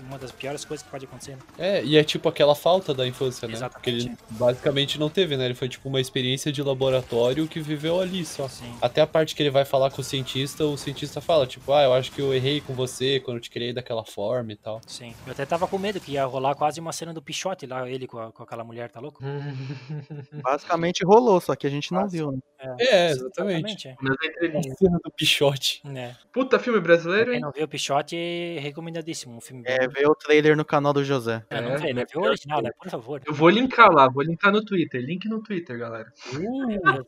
uma 0.07 0.17
das 0.17 0.31
piores 0.31 0.63
coisas 0.63 0.83
que 0.85 0.91
pode 0.91 1.05
acontecer. 1.05 1.31
Né? 1.31 1.41
É, 1.57 1.83
e 1.83 1.97
é 1.97 2.03
tipo 2.03 2.29
aquela 2.29 2.53
falta 2.53 2.93
da 2.93 3.05
infância, 3.07 3.47
né? 3.47 3.55
Exatamente. 3.55 3.73
Porque 3.73 3.89
ele 3.89 4.17
basicamente 4.29 4.99
não 4.99 5.09
teve, 5.09 5.35
né? 5.35 5.45
Ele 5.45 5.55
foi 5.55 5.67
tipo 5.67 5.89
uma 5.89 5.99
experiência 5.99 6.51
de 6.51 6.61
laboratório 6.61 7.47
que 7.47 7.59
viveu 7.59 7.99
ali 7.99 8.23
só. 8.23 8.47
Sim. 8.47 8.71
Até 8.79 9.01
a 9.01 9.07
parte 9.07 9.33
que 9.33 9.41
ele 9.41 9.49
vai 9.49 9.65
falar 9.65 9.89
com 9.89 10.01
o 10.01 10.03
cientista, 10.03 10.65
o 10.65 10.77
cientista 10.77 11.19
fala, 11.19 11.34
tipo, 11.47 11.73
ah, 11.73 11.81
eu 11.86 11.93
acho 11.93 12.11
que 12.11 12.21
eu 12.21 12.31
errei 12.31 12.61
com 12.61 12.75
você 12.75 13.19
quando 13.19 13.38
eu 13.38 13.41
te 13.41 13.49
criei 13.49 13.73
daquela 13.73 14.05
forma 14.05 14.51
e 14.51 14.55
tal. 14.55 14.79
Sim. 14.86 15.15
Eu 15.25 15.31
até 15.31 15.43
tava 15.43 15.67
com 15.67 15.79
medo 15.79 15.99
que 15.99 16.11
ia 16.11 16.23
rolar 16.25 16.53
quase 16.53 16.79
uma 16.79 16.93
cena 16.93 17.11
do 17.11 17.21
Pichote 17.23 17.65
lá, 17.65 17.89
ele 17.89 18.05
com, 18.05 18.19
a- 18.19 18.31
com 18.31 18.43
aquela 18.43 18.63
mulher, 18.63 18.91
tá 18.91 18.99
louco? 18.99 19.23
Basicamente 20.43 21.03
rolou, 21.03 21.41
só 21.41 21.55
que 21.55 21.65
a 21.65 21.69
gente 21.69 21.91
não 21.91 22.07
viu, 22.07 22.31
né? 22.31 22.39
É, 22.79 23.09
exatamente. 23.11 23.88
é. 23.88 23.95
Mas 24.01 24.15
A 24.21 24.25
entrelinhas. 24.27 24.77
cena 24.77 24.99
do 25.03 25.11
Pichote. 25.11 25.81
É. 25.95 26.13
Puta 26.31 26.59
filme 26.59 26.79
brasileiro, 26.79 27.25
Quem 27.31 27.36
hein? 27.36 27.41
não 27.41 27.51
viu 27.51 27.65
o 27.65 27.67
Pichote, 27.67 28.15
recomendadíssimo. 28.59 29.36
Um 29.38 29.41
filme. 29.41 29.63
É, 29.65 29.88
ver 29.88 30.07
o 30.07 30.15
trailer 30.15 30.55
no 30.55 30.65
canal 30.65 30.93
do 30.93 31.03
José. 31.03 31.43
É, 31.49 31.61
não 31.61 31.71
É, 31.71 31.77
vê, 31.77 31.93
né? 31.93 32.01
é 32.01 32.05
Vê 32.05 32.19
o 32.19 32.23
original, 32.23 32.61
né? 32.61 32.69
Por 32.77 32.89
favor. 32.89 33.21
Eu 33.25 33.33
vou 33.33 33.49
linkar 33.49 33.91
lá, 33.91 34.07
vou 34.09 34.23
linkar 34.23 34.51
no 34.51 34.63
Twitter. 34.63 35.01
Link 35.01 35.27
no 35.27 35.41
Twitter, 35.41 35.77
galera. 35.79 36.11
Uh, 36.33 37.05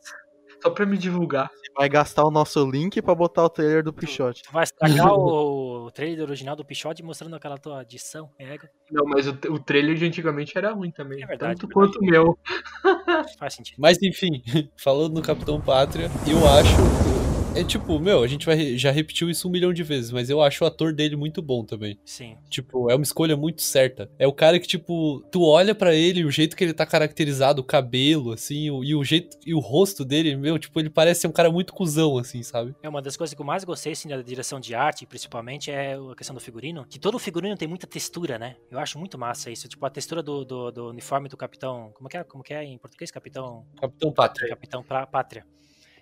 Só 0.61 0.69
pra 0.69 0.85
me 0.85 0.97
divulgar. 0.97 1.49
Vai 1.75 1.87
gastar 1.87 2.23
o 2.25 2.31
nosso 2.31 2.69
link 2.69 3.01
pra 3.01 3.13
botar 3.13 3.43
o 3.43 3.49
trailer 3.49 3.83
do 3.83 3.93
Pichote. 3.93 4.41
tu 4.43 4.51
vai 4.51 4.63
estragar 4.63 5.13
o, 5.13 5.85
o 5.85 5.91
trailer 5.91 6.25
original 6.25 6.55
do 6.55 6.65
Pichote 6.65 7.03
mostrando 7.03 7.35
aquela 7.35 7.57
tua 7.57 7.81
adição. 7.81 8.29
É, 8.39 8.57
Não, 8.91 9.05
mas 9.05 9.27
o, 9.27 9.31
o 9.51 9.59
trailer 9.59 9.95
de 9.95 10.05
antigamente 10.05 10.57
era 10.57 10.73
ruim 10.73 10.91
também. 10.91 11.21
É 11.23 11.27
verdade, 11.27 11.59
tanto 11.59 11.67
verdade. 11.67 11.99
quanto 11.99 11.99
o 11.99 12.09
meu. 12.09 12.37
faz 13.37 13.53
sentido. 13.53 13.75
Mas 13.79 14.01
enfim, 14.01 14.41
falando 14.75 15.13
no 15.13 15.21
Capitão 15.21 15.61
Pátria, 15.61 16.09
eu 16.27 16.37
acho. 16.47 17.26
É 17.59 17.63
tipo, 17.63 17.99
meu, 17.99 18.23
a 18.23 18.27
gente 18.27 18.45
vai, 18.45 18.77
já 18.77 18.91
repetiu 18.91 19.29
isso 19.29 19.47
um 19.47 19.51
milhão 19.51 19.73
de 19.73 19.83
vezes, 19.83 20.11
mas 20.11 20.29
eu 20.29 20.41
acho 20.41 20.63
o 20.63 20.67
ator 20.67 20.93
dele 20.93 21.15
muito 21.15 21.41
bom 21.41 21.63
também. 21.63 21.97
Sim. 22.05 22.37
Tipo, 22.49 22.89
é 22.89 22.95
uma 22.95 23.03
escolha 23.03 23.35
muito 23.35 23.61
certa. 23.61 24.09
É 24.19 24.27
o 24.27 24.33
cara 24.33 24.59
que, 24.59 24.67
tipo, 24.67 25.21
tu 25.31 25.43
olha 25.43 25.73
pra 25.73 25.93
ele, 25.93 26.23
o 26.23 26.31
jeito 26.31 26.55
que 26.55 26.63
ele 26.63 26.73
tá 26.73 26.85
caracterizado, 26.85 27.61
o 27.61 27.65
cabelo, 27.65 28.31
assim, 28.33 28.69
o- 28.69 28.83
e 28.83 28.93
o 28.95 29.03
jeito 29.03 29.37
e 29.45 29.53
o 29.53 29.59
rosto 29.59 30.05
dele, 30.05 30.35
meu, 30.35 30.57
tipo, 30.59 30.79
ele 30.79 30.89
parece 30.89 31.21
ser 31.21 31.27
um 31.27 31.31
cara 31.31 31.51
muito 31.51 31.73
cuzão, 31.73 32.17
assim, 32.17 32.43
sabe? 32.43 32.75
É 32.83 32.89
uma 32.89 33.01
das 33.01 33.17
coisas 33.17 33.33
que 33.33 33.41
eu 33.41 33.45
mais 33.45 33.63
gostei, 33.63 33.93
assim, 33.93 34.07
da 34.09 34.21
direção 34.21 34.59
de 34.59 34.75
arte, 34.75 35.05
principalmente, 35.05 35.71
é 35.71 35.93
a 35.95 36.15
questão 36.15 36.33
do 36.35 36.39
figurino. 36.41 36.85
Que 36.89 36.99
todo 36.99 37.17
figurino 37.19 37.55
tem 37.57 37.67
muita 37.67 37.87
textura, 37.87 38.37
né? 38.37 38.55
Eu 38.69 38.79
acho 38.79 38.99
muito 38.99 39.17
massa 39.17 39.49
isso. 39.51 39.67
Tipo, 39.67 39.85
a 39.85 39.89
textura 39.89 40.21
do, 40.21 40.45
do, 40.45 40.71
do 40.71 40.89
uniforme 40.89 41.27
do 41.29 41.37
capitão. 41.37 41.91
Como 41.95 42.07
que 42.09 42.17
é, 42.17 42.23
como 42.23 42.43
que 42.43 42.53
é 42.53 42.63
em 42.63 42.77
português? 42.77 43.09
Capitão. 43.11 43.65
Capitão 43.79 44.11
Pátria. 44.11 44.49
Capitão 44.49 44.83
pra, 44.83 45.05
Pátria. 45.07 45.45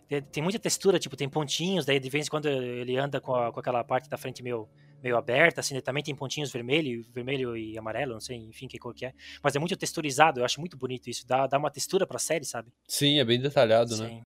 Tem, 0.07 0.21
tem 0.21 0.43
muita 0.43 0.59
textura, 0.59 0.99
tipo, 0.99 1.15
tem 1.15 1.27
pontinhos, 1.27 1.85
daí 1.85 1.99
de 1.99 2.09
vez 2.09 2.27
em 2.27 2.29
quando 2.29 2.47
ele 2.47 2.95
anda 2.97 3.19
com, 3.19 3.33
a- 3.35 3.51
com 3.51 3.59
aquela 3.59 3.83
parte 3.83 4.07
da 4.09 4.17
frente 4.17 4.43
meio, 4.43 4.67
meio 5.01 5.17
aberta, 5.17 5.61
assim, 5.61 5.79
também 5.81 6.03
tem 6.03 6.15
pontinhos 6.15 6.51
vermelho, 6.51 7.03
vermelho 7.11 7.57
e 7.57 7.77
amarelo, 7.77 8.13
não 8.13 8.19
sei, 8.19 8.37
enfim, 8.37 8.67
que 8.67 8.77
cor 8.77 8.93
que 8.93 9.05
é. 9.07 9.13
Mas 9.43 9.55
é 9.55 9.59
muito 9.59 9.75
texturizado, 9.75 10.39
eu 10.39 10.45
acho 10.45 10.59
muito 10.59 10.77
bonito 10.77 11.09
isso. 11.09 11.25
Dá, 11.25 11.47
dá 11.47 11.57
uma 11.57 11.71
textura 11.71 12.05
pra 12.05 12.19
série, 12.19 12.45
sabe? 12.45 12.71
Sim, 12.87 13.19
é 13.19 13.25
bem 13.25 13.39
detalhado, 13.41 13.97
né? 13.97 14.09
Sim. 14.09 14.21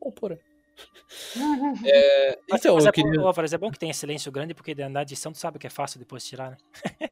Ô, 0.00 0.10
porra. 0.12 0.38
É, 1.84 2.38
Mas, 2.48 2.60
então, 2.60 2.76
mas 2.76 2.86
é, 2.86 2.92
queria. 2.92 3.20
bom, 3.20 3.26
Álvares, 3.26 3.52
é 3.52 3.58
bom 3.58 3.70
que 3.70 3.78
tenha 3.78 3.92
silêncio 3.92 4.30
grande, 4.30 4.54
porque 4.54 4.74
na 4.74 5.02
edição 5.02 5.32
tu 5.32 5.38
sabe 5.38 5.58
que 5.58 5.66
é 5.66 5.70
fácil 5.70 5.98
depois 5.98 6.24
tirar, 6.24 6.50
né? 6.50 6.56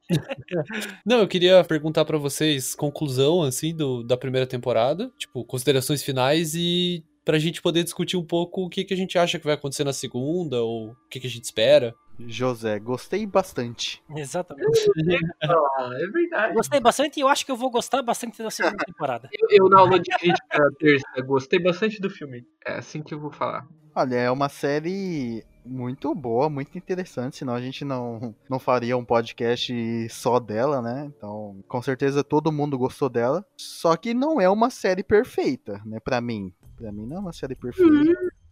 Não, 1.05 1.19
eu 1.19 1.29
queria 1.29 1.65
perguntar 1.65 2.05
pra 2.05 2.19
vocês 2.19 2.75
conclusão, 2.75 3.43
assim, 3.43 3.75
do, 3.75 4.03
da 4.03 4.17
primeira 4.17 4.47
temporada, 4.47 5.11
tipo, 5.19 5.45
considerações 5.45 6.03
finais 6.03 6.55
e 6.55 7.05
pra 7.29 7.39
gente 7.39 7.61
poder 7.61 7.85
discutir 7.85 8.17
um 8.17 8.25
pouco 8.25 8.65
o 8.65 8.71
que, 8.71 8.83
que 8.83 8.95
a 8.95 8.97
gente 8.97 9.19
acha 9.19 9.39
que 9.39 9.45
vai 9.45 9.53
acontecer 9.53 9.85
na 9.85 9.93
segunda, 9.93 10.63
ou 10.63 10.93
o 10.93 10.97
que, 11.11 11.21
que 11.21 11.27
a 11.27 11.31
gente 11.31 11.45
espera. 11.45 11.95
José, 12.27 12.79
gostei 12.79 13.27
bastante. 13.27 14.03
Exatamente. 14.17 14.67
É 14.99 16.07
verdade. 16.07 16.55
Gostei 16.55 16.81
bastante 16.81 17.19
e 17.19 17.21
eu 17.21 17.29
acho 17.29 17.45
que 17.45 17.53
eu 17.53 17.57
vou 17.57 17.71
gostar 17.71 18.01
bastante 18.01 18.43
da 18.43 18.51
segunda 18.51 18.83
temporada. 18.83 19.29
Eu, 19.31 19.47
eu, 19.51 19.69
na 19.69 19.81
aula 19.81 20.01
de 20.01 20.09
crítica 20.09 20.71
terça, 20.79 21.21
gostei 21.21 21.59
bastante 21.59 22.01
do 22.01 22.09
filme. 22.09 22.47
É 22.65 22.79
assim 22.79 23.03
que 23.03 23.13
eu 23.13 23.21
vou 23.21 23.31
falar. 23.31 23.69
Olha, 23.95 24.15
é 24.15 24.31
uma 24.31 24.49
série 24.49 25.45
muito 25.69 26.15
boa, 26.15 26.49
muito 26.49 26.79
interessante, 26.79 27.37
senão 27.37 27.55
a 27.55 27.61
gente 27.61 27.85
não, 27.85 28.35
não 28.49 28.59
faria 28.59 28.97
um 28.97 29.05
podcast 29.05 30.09
só 30.09 30.41
dela, 30.41 30.81
né? 30.81 31.13
Então, 31.15 31.63
com 31.69 31.83
certeza 31.83 32.25
todo 32.25 32.51
mundo 32.51 32.79
gostou 32.79 33.09
dela. 33.09 33.45
Só 33.57 33.97
que 33.97 34.15
não 34.15 34.41
é 34.41 34.49
uma 34.49 34.71
série 34.71 35.03
perfeita, 35.03 35.81
né? 35.85 36.01
Pra 36.01 36.21
mim. 36.21 36.53
Pra 36.79 36.93
mim 36.93 37.07
não 37.07 37.17
é 37.17 37.21
uma 37.21 37.33
série 37.33 37.55
perfeita. 37.55 37.93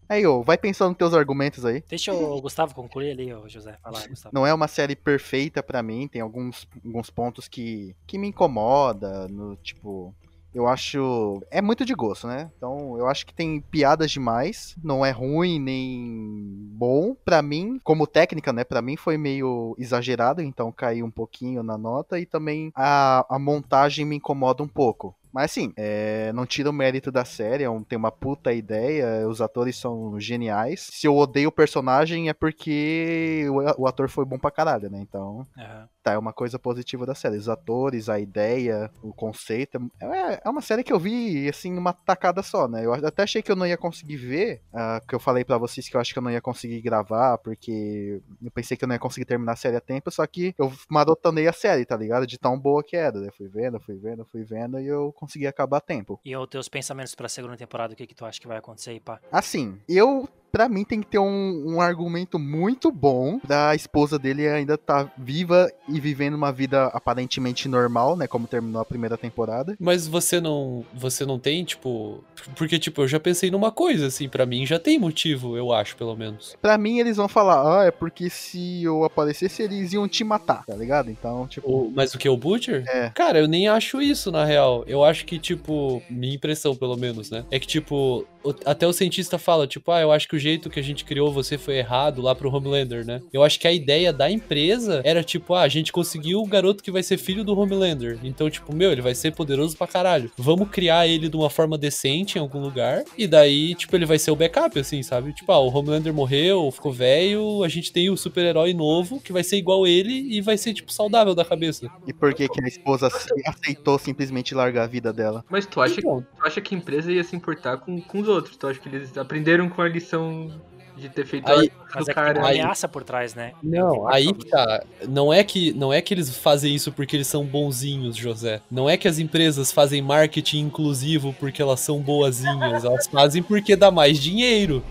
Aí, 0.08 0.24
ô, 0.26 0.42
vai 0.42 0.56
pensando 0.56 0.90
nos 0.90 0.98
teus 0.98 1.14
argumentos 1.14 1.64
aí. 1.64 1.82
Deixa 1.88 2.12
o 2.12 2.40
Gustavo 2.40 2.74
concluir 2.74 3.10
ali, 3.10 3.32
ô 3.32 3.48
José. 3.48 3.76
Lá, 3.84 4.06
Gustavo. 4.06 4.34
Não 4.34 4.46
é 4.46 4.54
uma 4.54 4.68
série 4.68 4.94
perfeita 4.94 5.62
pra 5.62 5.82
mim, 5.82 6.06
tem 6.06 6.20
alguns, 6.20 6.66
alguns 6.84 7.10
pontos 7.10 7.48
que, 7.48 7.94
que 8.06 8.18
me 8.18 8.28
incomoda, 8.28 9.26
no 9.28 9.56
tipo, 9.56 10.14
eu 10.54 10.66
acho 10.66 11.42
é 11.50 11.60
muito 11.60 11.84
de 11.84 11.92
gosto, 11.92 12.26
né? 12.26 12.50
Então, 12.56 12.96
eu 12.96 13.06
acho 13.08 13.26
que 13.26 13.34
tem 13.34 13.60
piadas 13.60 14.10
demais, 14.10 14.76
não 14.82 15.04
é 15.04 15.10
ruim 15.10 15.58
nem 15.58 16.66
bom 16.70 17.14
Pra 17.24 17.42
mim, 17.42 17.80
como 17.82 18.06
técnica, 18.06 18.52
né, 18.52 18.64
Pra 18.64 18.80
mim 18.80 18.96
foi 18.96 19.18
meio 19.18 19.74
exagerado, 19.78 20.40
então 20.40 20.72
caiu 20.72 21.04
um 21.04 21.10
pouquinho 21.10 21.62
na 21.62 21.76
nota 21.76 22.18
e 22.18 22.24
também 22.24 22.70
a, 22.74 23.26
a 23.28 23.38
montagem 23.38 24.04
me 24.04 24.16
incomoda 24.16 24.62
um 24.62 24.68
pouco. 24.68 25.14
Mas 25.36 25.50
assim, 25.50 25.70
é, 25.76 26.32
não 26.32 26.46
tira 26.46 26.70
o 26.70 26.72
mérito 26.72 27.12
da 27.12 27.22
série, 27.26 27.62
é 27.62 27.68
um- 27.68 27.84
tem 27.84 27.98
uma 27.98 28.10
puta 28.10 28.54
ideia, 28.54 29.28
os 29.28 29.42
atores 29.42 29.76
são 29.76 30.18
geniais. 30.18 30.88
Se 30.90 31.06
eu 31.06 31.14
odeio 31.14 31.50
o 31.50 31.52
personagem 31.52 32.30
é 32.30 32.32
porque 32.32 33.44
o, 33.50 33.82
o 33.82 33.86
ator 33.86 34.08
foi 34.08 34.24
bom 34.24 34.38
pra 34.38 34.50
caralho, 34.50 34.88
né? 34.88 34.98
Então, 34.98 35.46
Aham. 35.58 35.86
tá, 36.02 36.12
é 36.12 36.18
uma 36.18 36.32
coisa 36.32 36.58
positiva 36.58 37.04
da 37.04 37.14
série. 37.14 37.36
Os 37.36 37.50
atores, 37.50 38.08
a 38.08 38.18
ideia, 38.18 38.90
o 39.02 39.12
conceito. 39.12 39.78
É, 40.00 40.40
é 40.42 40.48
uma 40.48 40.62
série 40.62 40.82
que 40.82 40.92
eu 40.92 40.98
vi, 40.98 41.46
assim, 41.50 41.76
uma 41.76 41.92
tacada 41.92 42.42
só, 42.42 42.66
né? 42.66 42.86
Eu 42.86 42.94
até 42.94 43.22
achei 43.24 43.42
que 43.42 43.52
eu 43.52 43.56
não 43.56 43.66
ia 43.66 43.76
conseguir 43.76 44.16
ver, 44.16 44.62
ah, 44.72 45.02
que 45.06 45.14
eu 45.14 45.20
falei 45.20 45.44
pra 45.44 45.58
vocês 45.58 45.86
que 45.86 45.96
eu 45.96 46.00
acho 46.00 46.14
que 46.14 46.18
eu 46.18 46.22
não 46.22 46.30
ia 46.30 46.40
conseguir 46.40 46.80
gravar, 46.80 47.36
porque 47.38 48.22
eu 48.42 48.50
pensei 48.50 48.74
que 48.74 48.84
eu 48.84 48.88
não 48.88 48.94
ia 48.94 48.98
conseguir 48.98 49.26
terminar 49.26 49.52
a 49.52 49.56
série 49.56 49.76
a 49.76 49.80
tempo, 49.82 50.10
só 50.10 50.26
que 50.26 50.54
eu 50.58 50.72
marotonei 50.88 51.46
a 51.46 51.52
série, 51.52 51.84
tá 51.84 51.94
ligado? 51.94 52.26
De 52.26 52.38
tão 52.38 52.58
boa 52.58 52.82
que 52.82 52.96
era. 52.96 53.18
Eu 53.18 53.32
fui 53.36 53.48
vendo, 53.48 53.78
fui 53.80 53.96
vendo, 53.96 54.24
fui 54.24 54.44
vendo 54.44 54.80
e 54.80 54.86
eu 54.86 55.12
consegui 55.12 55.25
acabar 55.46 55.78
a 55.78 55.80
tempo. 55.80 56.20
E 56.24 56.36
os 56.36 56.48
teus 56.48 56.68
pensamentos 56.68 57.14
pra 57.14 57.28
segunda 57.28 57.56
temporada, 57.56 57.92
o 57.92 57.96
que, 57.96 58.06
que 58.06 58.14
tu 58.14 58.24
acha 58.24 58.40
que 58.40 58.46
vai 58.46 58.58
acontecer 58.58 58.90
aí, 58.90 59.00
pá? 59.00 59.20
Assim, 59.30 59.80
eu. 59.88 60.28
Pra 60.52 60.68
mim 60.68 60.84
tem 60.84 61.00
que 61.00 61.06
ter 61.06 61.18
um, 61.18 61.64
um 61.74 61.80
argumento 61.80 62.38
muito 62.38 62.90
bom 62.90 63.38
da 63.46 63.74
esposa 63.74 64.18
dele 64.18 64.46
ainda 64.48 64.78
tá 64.78 65.10
viva 65.18 65.70
e 65.88 66.00
vivendo 66.00 66.34
uma 66.34 66.52
vida 66.52 66.86
aparentemente 66.86 67.68
normal, 67.68 68.16
né? 68.16 68.26
Como 68.26 68.46
terminou 68.46 68.80
a 68.80 68.84
primeira 68.84 69.16
temporada. 69.18 69.76
Mas 69.78 70.06
você 70.06 70.40
não, 70.40 70.84
você 70.94 71.24
não 71.26 71.38
tem, 71.38 71.64
tipo, 71.64 72.22
porque 72.56 72.78
tipo, 72.78 73.02
eu 73.02 73.08
já 73.08 73.20
pensei 73.20 73.50
numa 73.50 73.70
coisa 73.70 74.06
assim, 74.06 74.28
pra 74.28 74.46
mim 74.46 74.64
já 74.66 74.78
tem 74.78 74.98
motivo, 74.98 75.56
eu 75.56 75.72
acho, 75.72 75.96
pelo 75.96 76.16
menos. 76.16 76.56
Pra 76.60 76.78
mim 76.78 76.98
eles 76.98 77.16
vão 77.16 77.28
falar, 77.28 77.80
ah, 77.82 77.84
é 77.84 77.90
porque 77.90 78.30
se 78.30 78.82
eu 78.82 79.04
aparecesse 79.04 79.62
eles 79.62 79.92
iam 79.92 80.08
te 80.08 80.24
matar, 80.24 80.64
tá 80.64 80.74
ligado? 80.74 81.10
Então, 81.10 81.46
tipo. 81.46 81.68
O- 81.70 81.90
mas 81.94 82.14
o 82.14 82.18
que 82.18 82.28
o 82.28 82.36
Butcher? 82.36 82.84
É. 82.88 83.10
Cara, 83.14 83.38
eu 83.38 83.46
nem 83.48 83.68
acho 83.68 84.00
isso 84.00 84.30
na 84.32 84.44
real. 84.44 84.84
Eu 84.86 85.04
acho 85.04 85.24
que 85.26 85.38
tipo, 85.38 86.02
minha 86.08 86.34
impressão 86.34 86.74
pelo 86.74 86.96
menos, 86.96 87.30
né? 87.30 87.44
É 87.50 87.58
que 87.58 87.66
tipo, 87.66 88.24
até 88.64 88.86
o 88.86 88.92
cientista 88.92 89.38
fala, 89.38 89.66
tipo, 89.66 89.90
ah, 89.90 90.00
eu 90.00 90.12
acho 90.12 90.28
que 90.28 90.36
o 90.36 90.38
jeito 90.46 90.70
que 90.70 90.80
a 90.80 90.82
gente 90.82 91.04
criou 91.04 91.32
você 91.32 91.58
foi 91.58 91.76
errado 91.78 92.22
lá 92.22 92.34
pro 92.34 92.50
Homelander, 92.54 93.04
né? 93.04 93.20
Eu 93.32 93.42
acho 93.42 93.58
que 93.60 93.66
a 93.68 93.72
ideia 93.72 94.12
da 94.12 94.30
empresa 94.30 95.00
era 95.04 95.22
tipo, 95.22 95.54
ah, 95.54 95.62
a 95.62 95.68
gente 95.68 95.92
conseguiu 95.92 96.40
o 96.40 96.46
garoto 96.46 96.82
que 96.82 96.90
vai 96.90 97.02
ser 97.02 97.18
filho 97.18 97.44
do 97.44 97.58
Homelander. 97.58 98.18
Então, 98.22 98.48
tipo, 98.48 98.74
meu, 98.74 98.90
ele 98.92 99.02
vai 99.02 99.14
ser 99.14 99.32
poderoso 99.32 99.76
pra 99.76 99.86
caralho. 99.86 100.30
Vamos 100.36 100.68
criar 100.70 101.06
ele 101.06 101.28
de 101.28 101.36
uma 101.36 101.50
forma 101.50 101.76
decente 101.76 102.38
em 102.38 102.40
algum 102.40 102.60
lugar. 102.60 103.04
E 103.18 103.26
daí, 103.26 103.74
tipo, 103.74 103.94
ele 103.96 104.06
vai 104.06 104.18
ser 104.18 104.30
o 104.30 104.36
backup, 104.36 104.78
assim, 104.78 105.02
sabe? 105.02 105.32
Tipo, 105.32 105.52
ah, 105.52 105.58
o 105.58 105.68
Homelander 105.74 106.12
morreu, 106.14 106.70
ficou 106.70 106.92
velho, 106.92 107.62
a 107.62 107.68
gente 107.68 107.92
tem 107.92 108.08
o 108.10 108.16
super-herói 108.16 108.72
novo 108.72 109.20
que 109.20 109.32
vai 109.32 109.42
ser 109.44 109.56
igual 109.56 109.86
ele 109.86 110.12
e 110.12 110.40
vai 110.40 110.56
ser, 110.56 110.72
tipo, 110.74 110.92
saudável 110.92 111.34
da 111.34 111.44
cabeça. 111.44 111.90
E 112.06 112.12
por 112.12 112.32
que, 112.34 112.48
que 112.48 112.62
a 112.64 112.68
esposa 112.68 113.10
se- 113.10 113.28
aceitou 113.46 113.98
simplesmente 113.98 114.54
largar 114.54 114.84
a 114.84 114.86
vida 114.86 115.12
dela? 115.12 115.44
Mas 115.50 115.66
tu 115.66 115.80
acha, 115.80 115.98
Então. 115.98 116.24
tu 116.36 116.46
acha 116.46 116.60
que 116.60 116.74
a 116.74 116.78
empresa 116.78 117.10
ia 117.12 117.24
se 117.24 117.34
importar 117.34 117.78
com, 117.78 118.00
com 118.00 118.20
os 118.20 118.28
outros? 118.28 118.56
Tu 118.56 118.66
acha 118.66 118.78
que 118.80 118.88
eles 118.88 119.16
aprenderam 119.16 119.68
com 119.68 119.82
a 119.82 119.88
lição 119.88 120.25
Então, 120.32 120.75
de 120.96 121.08
ter 121.08 121.26
feito 121.26 121.48
Aí- 121.50 121.70
a 121.90 121.94
Mas 121.96 122.04
do 122.06 122.10
é 122.10 122.14
cara? 122.14 122.38
uma 122.38 122.48
ameaça 122.50 122.88
por 122.88 123.04
trás, 123.04 123.34
né? 123.34 123.52
Não, 123.62 124.08
aí 124.08 124.32
que 124.32 124.46
tá. 124.48 124.82
Não 125.08 125.32
é 125.32 125.42
que, 125.44 125.72
não 125.72 125.92
é 125.92 126.00
que 126.02 126.12
eles 126.12 126.36
fazem 126.36 126.74
isso 126.74 126.90
porque 126.92 127.16
eles 127.16 127.26
são 127.26 127.44
bonzinhos, 127.44 128.16
José. 128.16 128.60
Não 128.70 128.88
é 128.88 128.96
que 128.96 129.06
as 129.08 129.18
empresas 129.18 129.72
fazem 129.72 130.02
marketing 130.02 130.60
inclusivo 130.60 131.34
porque 131.38 131.60
elas 131.62 131.80
são 131.80 132.00
boazinhas. 132.00 132.84
Elas 132.84 133.06
fazem 133.06 133.42
porque 133.42 133.76
dá 133.76 133.90
mais 133.90 134.18
dinheiro. 134.18 134.82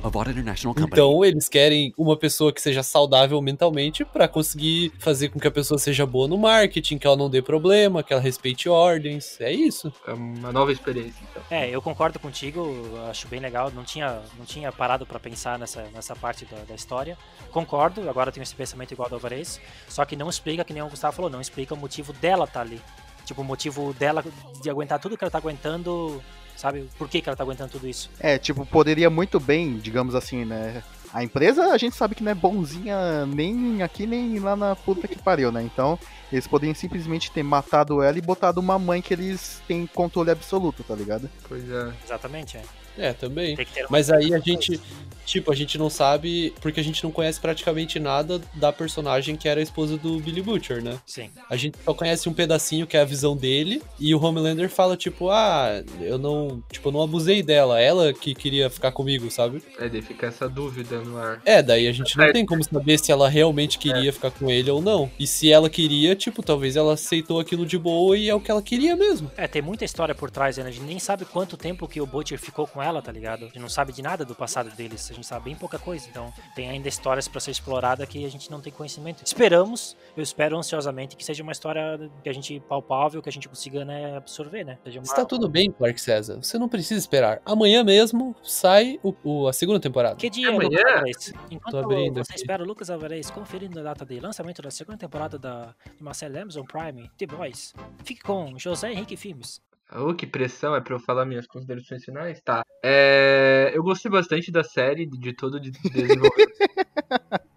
Então 0.78 1.24
eles 1.24 1.48
querem 1.50 1.94
uma 1.98 2.18
pessoa 2.18 2.52
que 2.52 2.62
seja 2.62 2.82
saudável 2.84 3.42
mentalmente 3.42 4.04
pra 4.06 4.28
conseguir 4.28 4.92
fazer 5.00 5.30
com 5.30 5.40
que 5.40 5.48
a 5.48 5.52
pessoa 5.52 5.78
seja 5.78 6.06
boa 6.06 6.28
no 6.28 6.38
marketing, 6.38 6.98
que 6.98 7.06
ela 7.08 7.16
não 7.16 7.30
dê 7.30 7.42
problema, 7.42 8.04
que 8.04 8.14
ela 8.14 8.22
respeite 8.22 8.68
ordens. 8.70 9.40
É 9.40 9.52
isso. 9.52 9.92
É 10.08 10.14
uma 10.14 10.52
nova 10.52 10.72
experiência, 10.72 11.16
então. 11.30 11.44
É, 11.50 11.70
eu 11.70 11.82
concordo 11.82 12.20
contigo, 12.20 12.74
acho 13.10 13.28
bem 13.28 13.40
legal. 13.40 13.72
Não 13.72 13.84
tinha, 13.84 14.20
não 14.38 14.46
tinha 14.46 14.72
parado 14.72 15.06
pra 15.06 15.20
pensar 15.20 15.60
nessa, 15.60 15.84
nessa 15.96 16.16
parte 16.16 16.46
da, 16.46 16.58
da 16.68 16.76
história. 16.76 17.18
Concordo, 17.52 18.08
agora 18.10 18.30
eu 18.30 18.34
tenho 18.34 18.44
esse 18.44 18.54
pensamento 18.56 18.92
igual 18.92 19.10
do 19.10 19.16
Alvarez. 19.16 19.60
Só 19.88 20.04
que 20.06 20.16
não 20.16 20.30
explica, 20.30 20.64
que 20.64 20.74
nem 20.74 20.84
o 20.84 20.90
Gustavo 20.90 21.16
falou, 21.16 21.32
não 21.32 21.42
explica 21.42 21.74
o 21.74 21.78
motivo 21.78 22.14
dela 22.14 22.46
tá 22.46 22.62
ali. 22.62 22.82
Tipo, 23.26 23.42
o 23.42 23.46
motivo 23.46 23.94
dela 23.94 24.24
de 24.62 24.70
aguentar 24.70 25.00
tudo 25.00 25.18
que 25.18 25.24
ela 25.24 25.32
tá 25.32 25.40
aguentando, 25.40 26.22
sabe? 26.56 26.88
Por 26.98 27.10
que, 27.10 27.22
que 27.22 27.28
ela 27.30 27.36
tá 27.36 27.44
aguentando 27.44 27.72
tudo 27.72 27.88
isso? 27.88 28.10
É, 28.20 28.38
tipo, 28.38 28.66
poderia 28.66 29.10
muito 29.10 29.40
bem, 29.40 29.78
digamos 29.80 30.14
assim, 30.14 30.46
né? 30.46 30.84
A 31.12 31.24
empresa 31.24 31.72
a 31.72 31.78
gente 31.78 31.96
sabe 31.96 32.14
que 32.14 32.22
não 32.22 32.32
é 32.32 32.36
bonzinha 32.36 33.26
nem 33.26 33.82
aqui 33.82 34.06
nem 34.06 34.38
lá 34.38 34.54
na 34.56 34.76
puta 34.76 35.08
que 35.08 35.18
pariu, 35.18 35.50
né? 35.52 35.64
Então, 35.64 35.98
eles 36.32 36.46
poderiam 36.46 36.76
simplesmente 36.76 37.32
ter 37.32 37.42
matado 37.42 38.04
ela 38.04 38.18
e 38.18 38.22
botado 38.22 38.60
uma 38.60 38.78
mãe 38.78 39.02
que 39.02 39.14
eles 39.14 39.62
têm 39.68 39.88
controle 39.88 40.30
absoluto, 40.30 40.84
tá 40.84 40.94
ligado? 40.94 41.30
Pois 41.48 41.64
é. 41.72 41.94
Exatamente, 42.04 42.58
é. 42.58 42.64
É, 42.98 43.14
também. 43.14 43.56
Uma- 43.56 43.88
Mas 43.90 44.10
aí 44.12 44.34
a 44.34 44.40
gente. 44.40 44.80
Tipo, 45.26 45.52
a 45.52 45.56
gente 45.56 45.78
não 45.78 45.90
sabe, 45.90 46.54
porque 46.62 46.80
a 46.80 46.84
gente 46.84 47.04
não 47.04 47.12
conhece 47.12 47.40
praticamente 47.40 48.00
nada 48.00 48.42
da 48.54 48.72
personagem 48.72 49.36
que 49.36 49.48
era 49.48 49.60
a 49.60 49.64
esposa 49.64 49.98
do 49.98 50.20
Billy 50.20 50.42
Butcher, 50.42 50.84
né? 50.84 51.00
Sim. 51.06 51.30
A 51.50 51.56
gente 51.56 51.78
só 51.84 51.94
conhece 51.94 52.30
um 52.30 52.34
pedacinho 52.34 52.88
que 52.88 52.96
é 52.96 53.02
a 53.02 53.06
visão 53.06 53.36
dele, 53.36 53.82
e 54.00 54.14
o 54.14 54.24
Homelander 54.24 54.70
fala, 54.70 54.96
tipo, 54.96 55.30
ah, 55.30 55.84
eu 56.00 56.18
não, 56.18 56.64
tipo, 56.72 56.90
eu 56.90 56.94
não 56.94 57.02
abusei 57.02 57.42
dela, 57.42 57.80
ela 57.80 58.14
que 58.14 58.34
queria 58.34 58.70
ficar 58.70 58.92
comigo, 58.92 59.30
sabe? 59.32 59.62
É, 59.80 59.90
daí 59.90 60.02
fica 60.02 60.28
essa 60.28 60.48
dúvida 60.48 61.00
no 61.02 61.18
ar. 61.18 61.42
É, 61.46 61.62
daí 61.62 61.88
a 61.88 61.92
gente 61.92 62.18
não 62.18 62.32
tem 62.32 62.46
como 62.46 62.64
saber 62.64 62.98
se 63.00 63.12
ela 63.12 63.28
realmente 63.28 63.78
queria 63.78 64.12
ficar 64.14 64.32
com 64.32 64.50
ele 64.50 64.70
ou 64.70 64.82
não. 64.82 65.10
E 65.20 65.26
se 65.26 65.52
ela 65.52 65.70
queria, 65.70 66.16
tipo, 66.16 66.44
talvez 66.44 66.76
ela 66.76 66.94
aceitou 66.94 67.40
aquilo 67.40 67.66
de 67.66 67.78
boa 67.78 68.18
e 68.18 68.30
é 68.30 68.36
o 68.36 68.40
que 68.40 68.52
ela 68.52 68.62
queria 68.62 68.96
mesmo. 68.96 69.32
É, 69.36 69.48
tem 69.48 69.62
muita 69.62 69.86
história 69.86 70.14
por 70.14 70.30
trás, 70.30 70.58
né? 70.58 70.66
A 70.66 70.72
gente 70.72 70.86
nem 70.86 71.00
sabe 71.00 71.26
quanto 71.26 71.58
tempo 71.58 71.88
que 71.88 72.02
o 72.02 72.06
Butcher 72.06 72.40
ficou 72.40 72.68
com 72.68 72.82
ela, 72.82 73.02
tá 73.02 73.12
ligado? 73.12 73.44
A 73.44 73.48
gente 73.48 73.60
não 73.60 73.70
sabe 73.70 73.94
de 73.94 74.02
nada 74.02 74.26
do 74.26 74.36
passado 74.36 74.70
deles, 74.76 75.12
a 75.16 75.22
gente 75.22 75.28
sabe 75.28 75.46
bem 75.46 75.56
pouca 75.56 75.80
coisa. 75.80 76.08
Então, 76.10 76.32
tem 76.56 76.70
ainda 76.70 76.88
histórias 76.88 77.28
pra 77.28 77.40
ser 77.40 77.52
explorada 77.52 78.06
que 78.06 78.26
a 78.26 78.30
gente 78.30 78.50
não 78.52 78.62
tem 78.62 78.72
conhecimento. 78.72 79.24
Esperamos, 79.24 79.96
eu 80.16 80.22
espero 80.24 80.58
ansiosamente 80.58 81.16
que 81.16 81.24
seja 81.24 81.42
uma 81.44 81.52
história 81.52 82.10
que 82.24 82.30
a 82.30 82.34
gente 82.34 82.60
palpável, 82.62 83.22
que 83.22 83.30
a 83.30 83.32
gente 83.32 83.48
consiga, 83.50 83.84
né, 83.86 84.18
absorver, 84.18 84.64
né? 84.64 84.78
Seja 84.84 85.00
uma... 85.00 85.04
Está 85.04 85.26
tudo 85.26 85.48
bem, 85.50 85.72
Clark 85.72 86.00
César. 86.00 86.38
Você 86.42 86.58
não 86.58 86.68
precisa 86.70 87.00
esperar. 87.00 87.42
Amanhã 87.46 87.84
mesmo 87.84 88.36
sai 88.44 89.00
o, 89.04 89.14
o- 89.24 89.48
a 89.48 89.54
segunda 89.54 89.80
temporada. 89.80 90.16
Que 90.16 90.30
dia, 90.30 90.50
Amanhã? 90.50 90.70
Lucas 90.70 90.86
Alvarez? 90.86 91.34
Enquanto 91.52 91.78
abrindo 91.78 92.24
você 92.24 92.32
aqui. 92.32 92.42
espera 92.42 92.64
o 92.64 92.68
Lucas 92.68 92.90
Alvarez 92.90 93.30
conferindo 93.30 93.80
a 93.80 93.84
data 93.84 94.06
de 94.06 94.20
lançamento 94.20 94.62
da 94.62 94.72
segunda 94.72 94.98
temporada 94.98 95.38
da, 95.40 95.74
de 95.96 96.02
uma 96.02 96.14
série 96.14 96.34
da 96.34 96.42
Amazon 96.42 96.66
Prime, 96.66 97.10
The 97.18 97.26
Boys, 97.28 97.74
fique 98.04 98.22
com 98.22 98.58
José 98.58 98.92
Henrique 98.92 99.16
Filmes. 99.16 99.62
Oh, 99.98 100.14
que 100.14 100.28
pressão, 100.28 100.76
é 100.76 100.82
pra 100.82 100.96
eu 100.96 101.00
falar 101.00 101.26
minhas 101.26 101.48
considerações 101.48 102.04
finais? 102.04 102.42
Tá. 102.42 102.64
É, 102.84 103.72
eu 103.74 103.82
gostei 103.82 104.12
bastante 104.12 104.52
da 104.52 104.64
série, 104.64 105.06
de, 105.06 105.18
de 105.18 105.34
todo 105.34 105.60
de 105.60 105.72
desenvolvimento. 105.72 106.54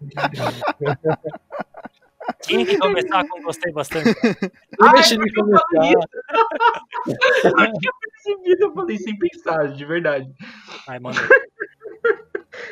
Tinha 2.41 2.65
que 2.65 2.77
começar 2.77 3.27
com 3.27 3.41
gostei 3.41 3.73
bastante. 3.73 4.15
Deixa 4.93 5.15
ele 5.15 5.33
começar. 5.33 5.65
eu 7.43 7.73
tinha 7.73 7.91
percebido, 8.01 8.63
eu 8.63 8.73
falei 8.73 8.97
sem 8.97 9.17
pensar, 9.17 9.67
de 9.73 9.85
verdade. 9.85 10.31
Ai, 10.87 10.99
mano. 10.99 11.17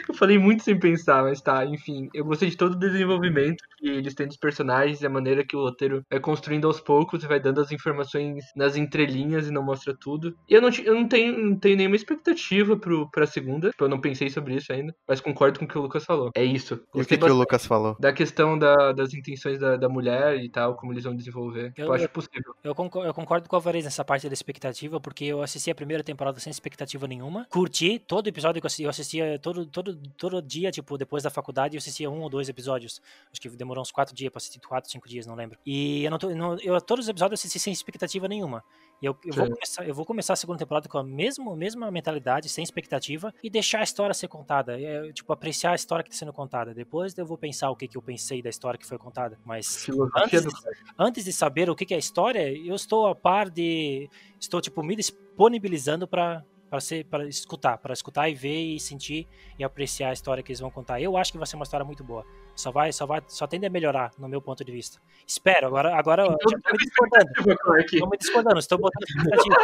Eu 0.07 0.15
falei 0.15 0.37
muito 0.37 0.63
sem 0.63 0.79
pensar, 0.79 1.23
mas 1.23 1.41
tá, 1.41 1.65
enfim. 1.65 2.09
Eu 2.13 2.25
gostei 2.25 2.49
de 2.49 2.57
todo 2.57 2.73
o 2.73 2.79
desenvolvimento 2.79 3.63
que 3.77 3.87
eles 3.87 4.13
têm 4.15 4.27
dos 4.27 4.37
personagens 4.37 5.01
e 5.01 5.05
a 5.05 5.09
maneira 5.09 5.45
que 5.45 5.55
o 5.55 5.61
roteiro 5.61 6.01
vai 6.09 6.19
construindo 6.19 6.65
aos 6.67 6.79
poucos 6.79 7.23
e 7.23 7.27
vai 7.27 7.39
dando 7.39 7.61
as 7.61 7.71
informações 7.71 8.43
nas 8.55 8.75
entrelinhas 8.75 9.47
e 9.47 9.51
não 9.51 9.63
mostra 9.63 9.95
tudo. 9.99 10.35
E 10.49 10.53
eu 10.53 10.61
não, 10.61 10.69
eu 10.83 10.95
não, 10.95 11.07
tenho, 11.07 11.37
não 11.37 11.55
tenho 11.59 11.77
nenhuma 11.77 11.95
expectativa 11.95 12.75
pro, 12.77 13.09
pra 13.11 13.25
segunda, 13.27 13.69
tipo, 13.71 13.83
eu 13.83 13.89
não 13.89 13.99
pensei 14.01 14.29
sobre 14.29 14.55
isso 14.55 14.71
ainda, 14.73 14.93
mas 15.07 15.21
concordo 15.21 15.59
com 15.59 15.65
o 15.65 15.67
que 15.67 15.77
o 15.77 15.81
Lucas 15.81 16.03
falou. 16.05 16.31
É 16.35 16.43
isso. 16.43 16.79
E 16.95 17.01
o 17.01 17.05
que, 17.05 17.17
que 17.17 17.25
o 17.25 17.33
Lucas 17.35 17.65
falou? 17.65 17.95
da 17.99 18.11
questão 18.13 18.57
da- 18.57 18.91
das 18.93 19.13
intenções 19.13 19.59
da, 19.59 19.75
da 19.77 19.89
mulher 19.89 20.37
e 20.37 20.49
tal, 20.49 20.75
como 20.75 20.93
eles 20.93 21.03
vão 21.03 21.15
desenvolver. 21.15 21.73
Eu, 21.77 21.87
Eu- 21.87 21.93
acho 21.93 22.09
possível. 22.09 22.53
Eu 22.63 22.73
concordo, 22.75 23.07
eu 23.09 23.13
concordo 23.13 23.47
com 23.49 23.55
o 23.55 23.57
Alvarez 23.57 23.83
nessa 23.85 24.03
parte 24.03 24.27
da 24.27 24.33
expectativa, 24.33 24.99
porque 24.99 25.25
eu 25.25 25.41
assisti 25.41 25.69
a 25.71 25.75
primeira 25.75 26.03
temporada 26.03 26.39
sem 26.39 26.49
expectativa 26.51 27.07
nenhuma. 27.07 27.45
Curti 27.49 27.99
todo 27.99 28.27
episódio 28.27 28.61
que 28.61 28.67
eu 28.83 28.89
assistia 28.89 29.39
todo, 29.39 29.66
todo, 29.67 29.97
todo 30.17 30.41
dia, 30.41 30.71
tipo, 30.71 30.97
depois 30.97 31.23
da 31.23 31.29
faculdade, 31.29 31.75
eu 31.75 31.79
assistia 31.79 32.09
um 32.09 32.21
ou 32.21 32.29
dois 32.29 32.49
episódios. 32.49 33.01
Acho 33.31 33.41
que 33.41 33.49
demorou 33.49 33.81
uns 33.81 33.91
quatro 33.91 34.15
dias 34.15 34.31
pra 34.31 34.37
assistir, 34.37 34.59
quatro, 34.59 34.89
cinco 34.89 35.07
dias, 35.07 35.25
não 35.25 35.35
lembro. 35.35 35.57
E 35.65 36.03
eu 36.03 36.11
não 36.11 36.17
tô, 36.17 36.29
não- 36.29 36.57
eu, 36.59 36.79
todos 36.81 37.05
os 37.05 37.09
episódios 37.09 37.39
eu 37.39 37.41
assisti 37.41 37.59
sem 37.59 37.73
expectativa 37.73 38.27
nenhuma. 38.27 38.63
E 39.01 39.05
eu, 39.05 39.15
eu, 39.23 39.33
vou 39.33 39.49
começar, 39.49 39.87
eu 39.87 39.93
vou 39.93 40.05
começar 40.05 40.33
a 40.33 40.35
segunda 40.35 40.57
temporada 40.57 40.89
com 40.89 40.97
a 40.97 41.03
mesma, 41.03 41.55
mesma 41.55 41.91
mentalidade, 41.91 42.49
sem 42.49 42.63
expectativa, 42.63 43.33
e 43.43 43.49
deixar 43.49 43.79
a 43.79 43.83
história 43.83 44.13
ser 44.13 44.27
contada. 44.27 44.79
É, 44.79 45.11
tipo, 45.13 45.31
apreciar 45.31 45.73
a 45.73 45.75
história 45.75 46.03
que 46.03 46.09
está 46.09 46.19
sendo 46.19 46.33
contada. 46.33 46.73
Depois 46.73 47.15
eu 47.17 47.25
vou 47.25 47.37
pensar 47.37 47.69
o 47.69 47.75
que, 47.75 47.87
que 47.87 47.97
eu 47.97 48.01
pensei 48.01 48.41
da 48.41 48.49
história 48.49 48.77
que 48.77 48.85
foi 48.85 48.97
contada. 48.97 49.37
Mas 49.45 49.87
antes 50.15 50.43
de, 50.43 50.49
antes 50.97 51.25
de 51.25 51.33
saber 51.33 51.69
o 51.69 51.75
que 51.75 51.85
que 51.85 51.93
é 51.93 51.97
a 51.97 51.99
história, 51.99 52.51
eu 52.51 52.75
estou 52.75 53.07
a 53.07 53.15
par 53.15 53.49
de. 53.49 54.09
Estou, 54.39 54.61
tipo, 54.61 54.81
me 54.81 54.95
disponibilizando 54.95 56.07
para 56.07 56.43
para 56.69 56.79
ser 56.79 57.05
para 57.05 57.27
escutar, 57.27 57.77
para 57.77 57.93
escutar 57.93 58.29
e 58.29 58.35
ver 58.35 58.75
e 58.75 58.79
sentir 58.79 59.27
e 59.57 59.63
apreciar 59.63 60.09
a 60.09 60.13
história 60.13 60.43
que 60.43 60.51
eles 60.51 60.59
vão 60.59 60.69
contar. 60.69 61.01
Eu 61.01 61.17
acho 61.17 61.31
que 61.31 61.37
vai 61.37 61.47
ser 61.47 61.55
uma 61.55 61.63
história 61.63 61.85
muito 61.85 62.03
boa. 62.03 62.25
Só 62.55 62.71
vai, 62.71 62.91
só 62.91 63.05
vai, 63.05 63.21
só 63.27 63.47
tende 63.47 63.65
a 63.65 63.69
melhorar 63.69 64.11
no 64.17 64.27
meu 64.27 64.41
ponto 64.41 64.63
de 64.63 64.71
vista. 64.71 64.99
Espero. 65.25 65.67
Agora, 65.67 65.97
agora 65.97 66.23
eu 66.23 66.31
já 66.31 66.59
tô 66.59 66.71
me 66.71 66.77
discordando. 66.77 68.09
Me 68.09 68.17
discordando, 68.17 68.59
estou 68.59 68.77
botando 68.77 69.03
expectativa. 69.07 69.55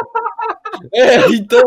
É, 0.92 1.28
então. 1.34 1.62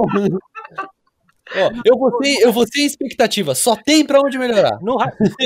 Ó, 1.56 1.72
eu 1.86 1.98
vou 1.98 2.18
ter, 2.20 2.42
eu 2.42 2.52
vou 2.52 2.66
ter 2.66 2.82
expectativa, 2.82 3.56
só 3.56 3.76
tem 3.76 4.06
pra 4.06 4.20
onde 4.20 4.38
melhorar. 4.38 4.80
No, 4.82 4.98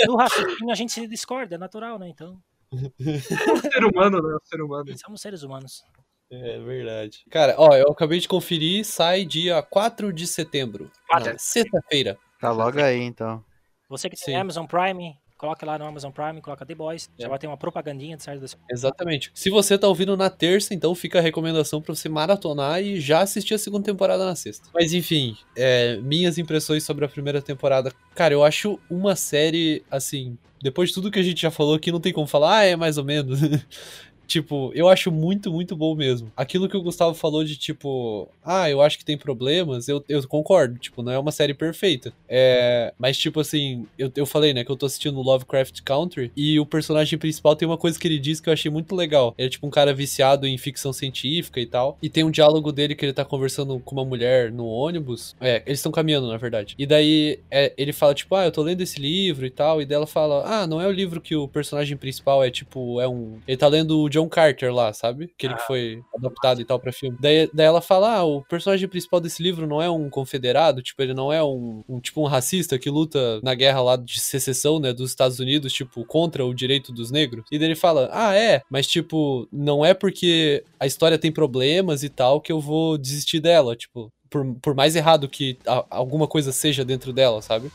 no 0.08 0.16
raciocínio 0.16 0.72
a 0.72 0.76
gente 0.76 0.92
se 0.92 1.08
discorda, 1.08 1.56
é 1.56 1.58
natural, 1.58 2.00
né? 2.00 2.10
Então, 2.10 2.40
ser 3.72 3.84
humano, 3.84 4.22
né? 4.22 4.36
O 4.36 4.42
ser 4.44 4.62
humano. 4.62 4.98
somos 4.98 5.22
seres 5.22 5.44
humanos. 5.44 5.84
É 6.32 6.60
verdade. 6.60 7.20
Cara, 7.30 7.56
ó, 7.58 7.76
eu 7.76 7.92
acabei 7.92 8.20
de 8.20 8.28
conferir, 8.28 8.86
sai 8.86 9.26
dia 9.26 9.62
4 9.62 10.14
de 10.14 10.26
setembro. 10.26 10.90
Sexta-feira. 11.38 12.18
Tá 12.40 12.52
logo 12.52 12.80
aí, 12.82 13.02
então. 13.02 13.44
Você 13.90 14.10
que 14.10 14.16
tem 14.16 14.34
Sim. 14.36 14.40
Amazon 14.40 14.66
Prime, 14.66 15.14
coloca 15.38 15.66
lá 15.66 15.78
no 15.78 15.86
Amazon 15.86 16.12
Prime, 16.12 16.40
coloca 16.40 16.66
The 16.66 16.74
Boys, 16.74 17.10
já 17.20 17.26
É. 17.26 17.30
vai 17.30 17.38
ter 17.38 17.48
uma 17.48 17.58
propagandinha 17.58 18.16
de 18.16 18.24
série 18.24 18.40
da 18.40 18.48
Exatamente. 18.72 19.30
Se 19.34 19.50
você 19.50 19.78
tá 19.78 19.88
ouvindo 19.90 20.16
na 20.16 20.30
terça, 20.30 20.74
então 20.74 20.96
fica 20.96 21.20
a 21.20 21.22
recomendação 21.22 21.82
pra 21.82 21.94
você 21.94 22.08
maratonar 22.08 22.82
e 22.82 23.02
já 23.02 23.20
assistir 23.22 23.54
a 23.56 23.58
segunda 23.60 23.84
temporada 23.84 24.24
na 24.26 24.36
sexta. 24.36 24.70
Mas 24.74 24.94
enfim, 24.94 25.36
é, 25.58 25.98
minhas 25.98 26.38
impressões 26.38 26.84
sobre 26.86 27.04
a 27.04 27.10
primeira 27.10 27.42
temporada. 27.42 27.92
Cara, 28.16 28.34
eu 28.34 28.44
acho 28.44 28.80
uma 28.90 29.16
série, 29.18 29.84
assim, 29.92 30.38
depois 30.62 30.90
de 30.90 30.96
tudo 30.96 31.12
que 31.12 31.20
a 31.20 31.24
gente 31.24 31.42
já 31.42 31.52
falou 31.52 31.76
aqui, 31.76 31.92
não 31.92 32.00
tem 32.00 32.14
como 32.14 32.28
falar, 32.28 32.60
ah, 32.60 32.64
é 32.64 32.76
mais 32.78 32.98
ou 32.98 33.04
menos. 33.04 33.38
Tipo, 34.32 34.72
eu 34.74 34.88
acho 34.88 35.12
muito, 35.12 35.52
muito 35.52 35.76
bom 35.76 35.94
mesmo. 35.94 36.32
Aquilo 36.38 36.70
que 36.70 36.78
o 36.78 36.82
Gustavo 36.82 37.14
falou 37.14 37.44
de 37.44 37.58
tipo, 37.58 38.30
ah, 38.42 38.70
eu 38.70 38.82
acho 38.82 38.98
que 38.98 39.04
tem 39.04 39.18
problemas, 39.18 39.90
eu, 39.90 40.02
eu 40.08 40.26
concordo. 40.26 40.80
Tipo, 40.80 41.04
não 41.04 41.12
é 41.12 41.20
uma 41.20 41.34
série 41.34 41.54
perfeita. 41.54 42.14
É, 42.30 42.94
mas, 42.98 43.18
tipo 43.18 43.42
assim, 43.42 43.86
eu, 44.00 44.10
eu 44.16 44.26
falei, 44.26 44.54
né, 44.54 44.64
que 44.64 44.72
eu 44.72 44.78
tô 44.78 44.86
assistindo 44.86 45.22
Lovecraft 45.22 45.82
Country 45.82 46.32
e 46.34 46.58
o 46.62 46.66
personagem 46.66 47.20
principal 47.20 47.58
tem 47.58 47.68
uma 47.68 47.78
coisa 47.78 48.00
que 48.00 48.08
ele 48.08 48.18
diz 48.18 48.40
que 48.40 48.48
eu 48.48 48.54
achei 48.54 48.72
muito 48.72 48.96
legal. 48.96 49.36
Ele 49.38 49.48
é 49.48 49.50
tipo 49.50 49.68
um 49.68 49.70
cara 49.70 49.94
viciado 49.94 50.48
em 50.48 50.58
ficção 50.58 50.94
científica 50.94 51.60
e 51.60 51.66
tal. 51.66 51.98
E 52.02 52.10
tem 52.10 52.24
um 52.24 52.32
diálogo 52.32 52.72
dele 52.72 52.96
que 52.96 53.04
ele 53.04 53.12
tá 53.12 53.26
conversando 53.26 53.78
com 53.82 53.94
uma 53.94 54.06
mulher 54.06 54.50
no 54.50 54.66
ônibus. 54.66 55.36
É, 55.42 55.62
eles 55.66 55.80
estão 55.80 55.92
caminhando, 55.92 56.30
na 56.30 56.38
verdade. 56.38 56.74
E 56.80 56.86
daí 56.86 57.40
é, 57.52 57.74
ele 57.78 57.92
fala, 57.92 58.14
tipo, 58.14 58.34
ah, 58.34 58.46
eu 58.46 58.52
tô 58.54 58.62
lendo 58.62 58.80
esse 58.80 58.98
livro 58.98 59.46
e 59.46 59.50
tal. 59.50 59.82
E 59.82 59.86
dela 59.86 60.08
fala, 60.08 60.46
ah, 60.46 60.66
não 60.66 60.80
é 60.80 60.88
o 60.88 60.92
livro 60.92 61.20
que 61.20 61.36
o 61.36 61.50
personagem 61.50 61.98
principal 61.98 62.42
é 62.42 62.50
tipo, 62.50 63.02
é 63.02 63.10
um. 63.10 63.40
Ele 63.46 63.58
tá 63.58 63.68
lendo 63.68 64.00
o 64.00 64.10
John 64.10 64.21
Carter 64.30 64.74
lá, 64.74 64.92
sabe? 64.94 65.32
Aquele 65.36 65.56
que 65.56 65.62
foi 65.68 66.02
adaptado 66.16 66.62
e 66.62 66.66
tal 66.66 66.80
pra 66.80 66.92
filme. 66.92 67.18
Daí, 67.20 67.50
daí 67.54 67.66
ela 67.66 67.82
fala, 67.82 68.16
ah, 68.18 68.24
o 68.24 68.42
personagem 68.44 68.88
principal 68.88 69.20
desse 69.20 69.42
livro 69.42 69.66
não 69.68 69.82
é 69.82 69.90
um 69.90 70.10
confederado, 70.10 70.82
tipo, 70.82 71.02
ele 71.02 71.14
não 71.14 71.32
é 71.32 71.44
um, 71.44 71.84
um 71.88 72.00
tipo 72.00 72.22
um 72.22 72.26
racista 72.28 72.78
que 72.80 72.90
luta 72.90 73.40
na 73.42 73.54
guerra 73.54 73.82
lá 73.82 73.96
de 73.96 74.20
secessão, 74.20 74.80
né, 74.80 74.94
dos 74.94 75.10
Estados 75.12 75.40
Unidos, 75.40 75.74
tipo, 75.74 76.06
contra 76.06 76.46
o 76.46 76.54
direito 76.54 76.92
dos 76.92 77.12
negros. 77.12 77.46
E 77.52 77.58
daí 77.58 77.68
ele 77.70 77.76
fala, 77.76 78.10
ah, 78.12 78.36
é, 78.36 78.62
mas 78.70 78.88
tipo, 78.88 79.48
não 79.52 79.86
é 79.86 79.94
porque 79.94 80.64
a 80.80 80.86
história 80.86 81.18
tem 81.18 81.32
problemas 81.32 82.04
e 82.04 82.10
tal 82.10 82.40
que 82.42 82.52
eu 82.52 82.60
vou 82.60 82.98
desistir 82.98 83.40
dela, 83.40 83.76
tipo, 83.76 84.12
por, 84.30 84.46
por 84.62 84.74
mais 84.76 84.96
errado 84.96 85.28
que 85.28 85.58
a- 85.68 85.86
alguma 85.90 86.28
coisa 86.28 86.52
seja 86.52 86.86
dentro 86.86 87.12
dela, 87.12 87.42
sabe? 87.42 87.70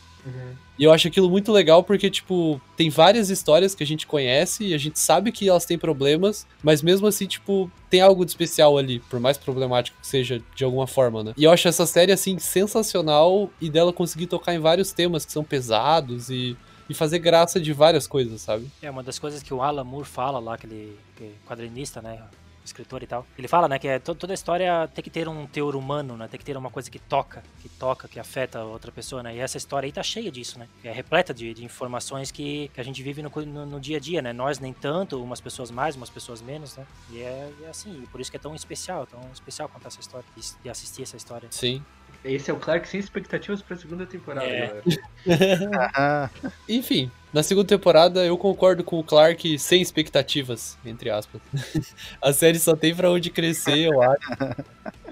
E 0.78 0.84
eu 0.84 0.92
acho 0.92 1.08
aquilo 1.08 1.30
muito 1.30 1.50
legal 1.52 1.82
porque, 1.82 2.10
tipo, 2.10 2.60
tem 2.76 2.90
várias 2.90 3.30
histórias 3.30 3.74
que 3.74 3.82
a 3.82 3.86
gente 3.86 4.06
conhece 4.06 4.64
e 4.66 4.74
a 4.74 4.78
gente 4.78 4.98
sabe 4.98 5.32
que 5.32 5.48
elas 5.48 5.64
têm 5.64 5.78
problemas, 5.78 6.46
mas 6.62 6.82
mesmo 6.82 7.06
assim, 7.06 7.26
tipo, 7.26 7.70
tem 7.88 8.00
algo 8.00 8.24
de 8.24 8.30
especial 8.32 8.76
ali, 8.76 9.00
por 9.00 9.18
mais 9.18 9.38
problemático 9.38 9.96
que 10.00 10.06
seja 10.06 10.42
de 10.54 10.64
alguma 10.64 10.86
forma, 10.86 11.24
né? 11.24 11.32
E 11.36 11.44
eu 11.44 11.50
acho 11.50 11.66
essa 11.66 11.86
série, 11.86 12.12
assim, 12.12 12.38
sensacional 12.38 13.50
e 13.60 13.70
dela 13.70 13.92
conseguir 13.92 14.26
tocar 14.26 14.54
em 14.54 14.58
vários 14.58 14.92
temas 14.92 15.24
que 15.24 15.32
são 15.32 15.42
pesados 15.42 16.28
e, 16.30 16.56
e 16.88 16.94
fazer 16.94 17.18
graça 17.20 17.58
de 17.58 17.72
várias 17.72 18.06
coisas, 18.06 18.40
sabe? 18.42 18.66
É 18.82 18.90
uma 18.90 19.02
das 19.02 19.18
coisas 19.18 19.42
que 19.42 19.52
o 19.54 19.62
Alan 19.62 19.84
Moore 19.84 20.06
fala 20.06 20.38
lá, 20.38 20.54
aquele 20.54 20.96
que- 21.16 21.32
quadrinista, 21.46 22.02
né? 22.02 22.20
Escritor 22.66 23.02
e 23.02 23.06
tal. 23.06 23.26
Ele 23.38 23.48
fala, 23.48 23.68
né, 23.68 23.78
que 23.78 23.88
é, 23.88 23.98
to- 23.98 24.14
toda 24.14 24.34
história 24.34 24.88
tem 24.94 25.02
que 25.02 25.10
ter 25.10 25.28
um 25.28 25.46
teor 25.46 25.74
humano, 25.76 26.16
né? 26.16 26.28
Tem 26.28 26.38
que 26.38 26.44
ter 26.44 26.56
uma 26.56 26.70
coisa 26.70 26.90
que 26.90 26.98
toca, 26.98 27.42
que 27.62 27.68
toca, 27.68 28.06
que 28.08 28.18
afeta 28.20 28.62
outra 28.64 28.92
pessoa, 28.92 29.22
né? 29.22 29.34
E 29.34 29.38
essa 29.38 29.56
história 29.56 29.86
aí 29.86 29.92
tá 29.92 30.02
cheia 30.02 30.30
disso, 30.30 30.58
né? 30.58 30.68
É 30.84 30.92
repleta 30.92 31.32
de, 31.32 31.54
de 31.54 31.64
informações 31.64 32.30
que, 32.30 32.68
que 32.74 32.80
a 32.80 32.84
gente 32.84 33.02
vive 33.02 33.22
no, 33.22 33.30
no, 33.46 33.66
no 33.66 33.80
dia 33.80 33.96
a 33.96 34.00
dia, 34.00 34.20
né? 34.20 34.32
Nós 34.32 34.58
nem 34.58 34.72
tanto, 34.72 35.22
umas 35.22 35.40
pessoas 35.40 35.70
mais, 35.70 35.96
umas 35.96 36.10
pessoas 36.10 36.42
menos, 36.42 36.76
né? 36.76 36.86
E 37.10 37.20
é, 37.20 37.52
é 37.62 37.68
assim, 37.68 38.06
por 38.12 38.20
isso 38.20 38.30
que 38.30 38.36
é 38.36 38.40
tão 38.40 38.54
especial, 38.54 39.06
tão 39.06 39.20
especial 39.32 39.68
contar 39.68 39.88
essa 39.88 40.00
história 40.00 40.26
e 40.64 40.68
assistir 40.68 41.02
essa 41.02 41.16
história. 41.16 41.48
Sim. 41.50 41.82
Esse 42.26 42.50
é 42.50 42.54
o 42.54 42.56
Clark 42.58 42.88
sem 42.88 42.98
expectativas 43.00 43.62
pra 43.62 43.76
segunda 43.76 44.04
temporada, 44.06 44.46
É. 44.46 44.66
galera. 44.66 44.82
Enfim, 46.68 47.10
na 47.32 47.42
segunda 47.42 47.66
temporada 47.68 48.24
eu 48.24 48.36
concordo 48.36 48.82
com 48.82 48.98
o 48.98 49.04
Clark 49.04 49.58
sem 49.58 49.80
expectativas, 49.80 50.76
entre 50.84 51.08
aspas. 51.10 51.40
A 52.20 52.32
série 52.32 52.58
só 52.58 52.74
tem 52.74 52.94
pra 52.94 53.10
onde 53.10 53.30
crescer, 53.30 53.78
eu 53.92 54.02
acho. 54.02 54.20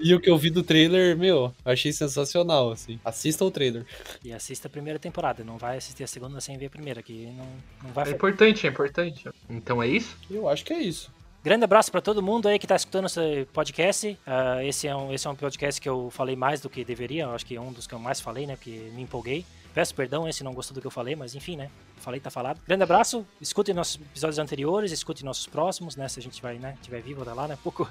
E 0.01 0.13
o 0.13 0.19
que 0.19 0.29
eu 0.29 0.37
vi 0.37 0.49
do 0.49 0.61
trailer, 0.61 1.17
meu, 1.17 1.53
achei 1.63 1.93
sensacional, 1.93 2.71
assim. 2.71 2.99
Assista 3.05 3.45
o 3.45 3.51
trailer. 3.51 3.85
E 4.23 4.33
assista 4.33 4.67
a 4.67 4.71
primeira 4.71 4.99
temporada. 4.99 5.43
Não 5.43 5.57
vai 5.57 5.77
assistir 5.77 6.03
a 6.03 6.07
segunda 6.07 6.41
sem 6.41 6.57
ver 6.57 6.65
a 6.65 6.69
primeira, 6.69 7.01
que 7.01 7.27
não, 7.37 7.47
não 7.83 7.91
vai 7.93 8.01
É 8.03 8.05
fazer. 8.05 8.15
importante, 8.15 8.67
é 8.67 8.69
importante. 8.69 9.29
Então 9.49 9.81
é 9.81 9.87
isso? 9.87 10.17
Eu 10.29 10.49
acho 10.49 10.65
que 10.65 10.73
é 10.73 10.79
isso. 10.79 11.13
Grande 11.45 11.63
abraço 11.63 11.91
pra 11.91 12.01
todo 12.01 12.23
mundo 12.23 12.47
aí 12.47 12.57
que 12.57 12.65
tá 12.65 12.75
escutando 12.75 13.05
esse 13.05 13.47
podcast. 13.53 14.17
Ah, 14.25 14.63
esse, 14.63 14.87
é 14.87 14.95
um, 14.95 15.13
esse 15.13 15.27
é 15.27 15.29
um 15.29 15.35
podcast 15.35 15.79
que 15.79 15.87
eu 15.87 16.09
falei 16.09 16.35
mais 16.35 16.59
do 16.59 16.71
que 16.71 16.83
deveria. 16.83 17.25
Eu 17.25 17.35
acho 17.35 17.45
que 17.45 17.55
é 17.55 17.61
um 17.61 17.71
dos 17.71 17.85
que 17.85 17.93
eu 17.93 17.99
mais 17.99 18.19
falei, 18.19 18.47
né? 18.47 18.55
Porque 18.55 18.71
me 18.95 19.03
empolguei. 19.03 19.45
Peço 19.71 19.93
perdão 19.93 20.25
aí 20.25 20.33
se 20.33 20.43
não 20.43 20.55
gostou 20.55 20.73
do 20.73 20.81
que 20.81 20.87
eu 20.87 20.91
falei, 20.91 21.15
mas 21.15 21.35
enfim, 21.35 21.55
né? 21.55 21.69
Falei, 21.97 22.19
tá 22.19 22.31
falado. 22.31 22.59
Grande 22.67 22.81
abraço. 22.81 23.23
Escute 23.39 23.75
nossos 23.75 24.01
episódios 24.01 24.39
anteriores, 24.39 24.91
escute 24.91 25.23
nossos 25.23 25.45
próximos, 25.45 25.95
né? 25.95 26.07
Se 26.07 26.19
a 26.19 26.23
gente 26.23 26.41
vai, 26.41 26.55
né? 26.57 26.79
Tiver 26.81 27.03
vivo 27.03 27.21
até 27.21 27.31
lá, 27.31 27.47
né? 27.47 27.55
Pouco. 27.61 27.87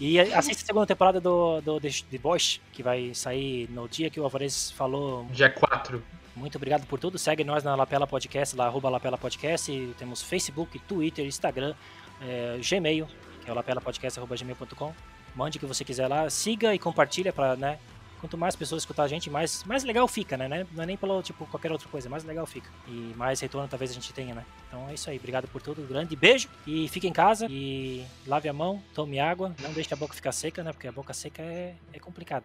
E 0.00 0.18
assista 0.18 0.64
a 0.64 0.66
segunda 0.66 0.86
temporada 0.86 1.20
do, 1.20 1.60
do 1.60 1.80
The, 1.80 1.90
The 2.10 2.18
Boys, 2.18 2.60
que 2.72 2.82
vai 2.82 3.14
sair 3.14 3.70
no 3.70 3.88
dia 3.88 4.10
que 4.10 4.18
o 4.18 4.24
Alvarez 4.24 4.72
falou 4.72 5.26
Dia 5.30 5.48
4. 5.48 6.02
muito 6.34 6.56
obrigado 6.56 6.84
por 6.88 6.98
tudo. 6.98 7.20
Segue 7.20 7.44
nós 7.44 7.62
na 7.62 7.76
Lapela 7.76 8.04
Podcast, 8.08 8.56
lá, 8.56 8.66
arroba 8.66 8.88
Lapela 8.88 9.16
Podcast. 9.16 9.94
Temos 9.96 10.22
Facebook, 10.22 10.76
Twitter, 10.80 11.24
Instagram, 11.24 11.72
é, 12.20 12.58
Gmail, 12.58 13.06
que 13.42 13.50
é 13.50 13.52
o 13.52 13.56
lapelapodcast.gmail.com. 13.56 14.92
Mande 15.34 15.58
o 15.58 15.60
que 15.60 15.66
você 15.66 15.84
quiser 15.84 16.08
lá, 16.08 16.28
siga 16.28 16.74
e 16.74 16.78
compartilha 16.78 17.32
para, 17.32 17.56
né? 17.56 17.78
Quanto 18.20 18.36
mais 18.36 18.54
pessoas 18.54 18.82
escutar 18.82 19.04
a 19.04 19.08
gente, 19.08 19.30
mais, 19.30 19.64
mais 19.64 19.82
legal 19.82 20.06
fica, 20.06 20.36
né? 20.36 20.46
né? 20.46 20.66
Não 20.72 20.82
é 20.82 20.86
nem 20.86 20.96
pelo, 20.96 21.22
tipo, 21.22 21.46
qualquer 21.46 21.72
outra 21.72 21.88
coisa, 21.88 22.06
mais 22.10 22.22
legal 22.22 22.44
fica. 22.46 22.68
E 22.86 23.14
mais 23.16 23.40
retorno 23.40 23.66
talvez 23.66 23.90
a 23.90 23.94
gente 23.94 24.12
tenha, 24.12 24.34
né? 24.34 24.44
Então 24.68 24.86
é 24.90 24.94
isso 24.94 25.08
aí, 25.08 25.16
obrigado 25.16 25.48
por 25.48 25.62
tudo, 25.62 25.86
grande 25.88 26.14
beijo. 26.14 26.48
E 26.66 26.86
fique 26.88 27.08
em 27.08 27.12
casa 27.14 27.46
e 27.48 28.04
lave 28.26 28.46
a 28.46 28.52
mão, 28.52 28.82
tome 28.94 29.18
água, 29.18 29.54
não 29.62 29.72
deixe 29.72 29.94
a 29.94 29.96
boca 29.96 30.12
ficar 30.12 30.32
seca, 30.32 30.62
né? 30.62 30.70
Porque 30.72 30.86
a 30.86 30.92
boca 30.92 31.14
seca 31.14 31.40
é, 31.40 31.74
é 31.94 31.98
complicado. 31.98 32.44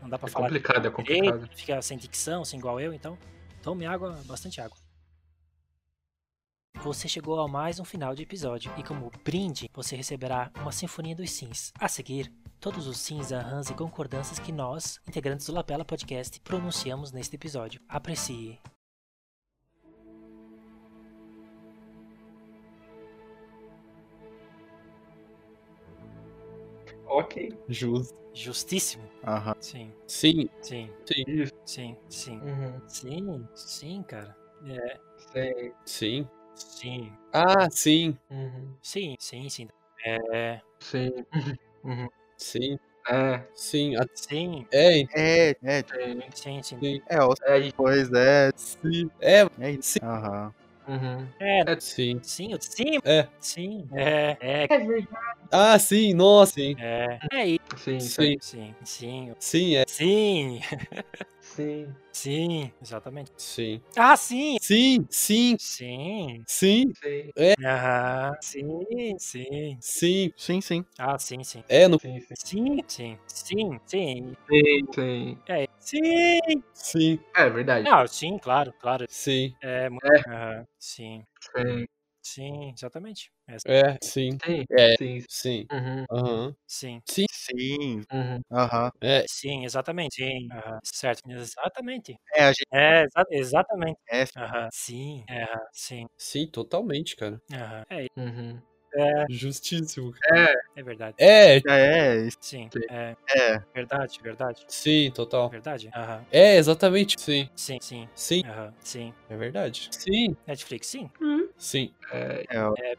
Não 0.00 0.08
dá 0.08 0.16
pra 0.18 0.28
É 0.28 0.30
falar 0.30 0.46
complicado, 0.46 0.86
é 0.86 0.90
complicado. 0.90 1.50
fica 1.56 1.82
sem 1.82 1.98
dicção, 1.98 2.42
assim, 2.42 2.56
igual 2.58 2.78
eu, 2.78 2.92
então 2.94 3.18
tome 3.60 3.86
água, 3.86 4.20
bastante 4.24 4.60
água. 4.60 4.76
Você 6.76 7.08
chegou 7.08 7.40
a 7.40 7.48
mais 7.48 7.80
um 7.80 7.84
final 7.84 8.14
de 8.14 8.22
episódio 8.22 8.70
e 8.76 8.84
como 8.84 9.10
brinde 9.24 9.70
você 9.74 9.96
receberá 9.96 10.52
uma 10.60 10.70
sinfonia 10.70 11.16
dos 11.16 11.30
sims. 11.30 11.72
A 11.80 11.88
seguir, 11.88 12.30
todos 12.60 12.86
os 12.86 12.98
sims, 12.98 13.32
arrans 13.32 13.70
e 13.70 13.74
concordâncias 13.74 14.38
que 14.38 14.52
nós, 14.52 15.00
integrantes 15.08 15.46
do 15.46 15.54
Lapela 15.54 15.84
Podcast, 15.84 16.38
pronunciamos 16.40 17.10
neste 17.10 17.34
episódio. 17.36 17.80
Aprecie. 17.88 18.60
Ok. 27.06 27.56
Justo. 27.68 28.16
Justíssimo. 28.34 29.02
aham. 29.24 29.54
Sim, 29.58 29.92
Sim, 30.06 30.48
sim, 30.62 30.88
sim, 31.06 31.24
Isso. 31.26 31.52
sim, 31.66 31.96
sim. 32.08 32.40
Uhum. 32.40 32.80
Sim, 32.86 33.48
sim, 33.54 34.02
cara. 34.04 34.36
É, 34.64 35.00
Sim. 35.32 35.72
sim. 35.84 36.28
Sim, 36.58 37.12
Ah, 37.32 37.68
sim, 37.70 38.16
Uhum. 38.30 38.74
sim, 38.82 39.16
sim, 39.18 39.48
sim. 39.48 39.68
É, 40.04 40.60
Sim. 40.80 41.10
Uhum. 41.84 42.08
sim, 42.36 42.78
É. 43.08 43.42
sim. 43.54 43.96
A- 43.96 44.06
sim, 44.14 44.66
É, 44.72 45.00
É, 45.16 45.50
é, 45.62 45.82
Sim. 45.82 46.20
sim, 46.34 46.62
sim. 46.62 46.78
sim, 46.80 47.02
é, 47.08 47.16
É 47.16 47.58
é, 48.16 48.50
sim. 48.56 49.10
É, 49.20 49.40
é 49.60 49.70
isso. 49.72 49.82
Sim. 49.92 49.98
Aham. 50.02 50.54
Uhum. 50.88 51.28
É, 51.40 51.80
sim. 51.80 52.18
sim, 52.22 52.50
sim, 52.60 52.98
É. 53.04 53.28
sim. 53.40 53.88
É, 53.94 54.36
é, 54.40 54.66
Ah, 55.50 55.78
sim, 55.78 56.14
nossa, 56.14 56.52
sim. 56.54 56.74
é. 56.78 57.18
É 57.32 57.46
isso. 57.46 57.60
Sim. 57.78 58.00
Sim, 58.00 58.36
Sim, 58.40 58.74
sim, 58.84 59.34
sim, 59.38 59.76
é. 59.76 59.84
sim, 59.88 60.60
Sim. 61.58 61.92
sim, 62.12 62.72
exatamente. 62.80 63.32
Sim. 63.36 63.80
Ah, 63.96 64.16
sim, 64.16 64.56
Sim, 64.62 65.04
sim, 65.10 65.56
sim, 65.58 66.44
sim, 66.46 66.92
Sim. 66.96 67.32
aham, 67.66 68.32
sim, 68.40 69.16
sim. 69.18 69.76
sim. 69.80 70.32
Sim, 70.36 70.60
sim. 70.60 70.84
Ah, 70.96 71.18
sim, 71.18 71.42
sim. 71.42 71.64
É, 71.68 71.88
no. 71.88 71.98
Sim. 71.98 72.20
Sim. 72.36 72.78
Sim, 72.86 73.18
sim, 73.26 73.80
sim, 73.86 74.34
sim. 74.48 74.86
Sim. 74.94 75.38
É, 75.48 75.66
sim. 75.80 76.38
Sim, 76.74 77.18
É 77.36 77.50
verdade. 77.50 77.88
Ah, 77.88 78.06
sim, 78.06 78.38
claro, 78.38 78.72
claro. 78.80 79.04
sim. 79.08 79.52
É, 79.60 79.90
muito. 79.90 80.04
aham, 80.28 80.64
sim, 80.78 81.24
Sim. 81.56 81.86
Sim, 82.34 82.72
exatamente. 82.72 83.30
É, 83.48 83.56
É, 83.66 83.98
sim. 84.02 84.38
Sim. 84.44 84.64
É. 84.70 84.96
Sim. 84.96 85.24
Sim. 85.28 85.66
Uhum. 85.72 86.04
Aham. 86.10 86.54
sim, 86.66 87.00
Sim. 87.32 88.02
Uhum. 88.12 88.40
Aham. 88.52 88.90
É, 89.00 89.24
sim, 89.28 89.64
exatamente. 89.64 90.16
Sim, 90.16 90.48
aham, 90.52 90.78
certo, 90.84 91.22
exatamente. 91.30 92.16
É, 92.34 92.42
a 92.44 92.48
gente 92.52 92.66
É, 92.72 93.02
exa- 93.04 93.26
exatamente. 93.30 93.98
é. 94.10 94.24
Aham, 94.36 94.68
sim, 94.72 95.24
aham, 95.30 95.60
sim, 95.72 96.06
sim, 96.16 96.46
totalmente, 96.50 97.16
cara. 97.16 97.40
aham. 97.52 97.84
É, 97.90 98.06
Uhum. 98.16 98.67
Justíssimo. 99.28 100.12
é 100.76 100.82
verdade. 100.82 101.14
É, 101.18 101.56
É, 101.56 101.62
é, 101.66 102.28
Sim, 102.40 102.68
Sim. 102.72 102.80
é 102.90 103.16
é. 103.36 103.62
verdade, 103.74 104.18
verdade, 104.22 104.64
sim, 104.68 105.10
total. 105.14 105.48
verdade. 105.50 105.90
Aham, 105.94 106.24
É, 106.30 106.56
exatamente. 106.56 107.14
Sim, 107.20 107.48
sim, 107.54 107.78
sim, 107.80 108.08
sim, 108.14 108.42
aham, 108.46 108.74
sim. 108.80 109.14
é 109.28 109.36
verdade. 109.36 109.88
Sim, 109.90 110.36
Netflix, 110.46 110.86
sim. 110.86 111.10
sim. 111.56 111.94
É. 112.12 112.44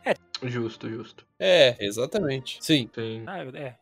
É, 0.06 0.14
Justo, 0.48 0.90
justo. 0.90 1.26
É, 1.38 1.76
exatamente. 1.84 2.58
Sim, 2.62 2.90
Sim. 2.94 3.24
Ah, 3.28 3.40
é, 3.44 3.76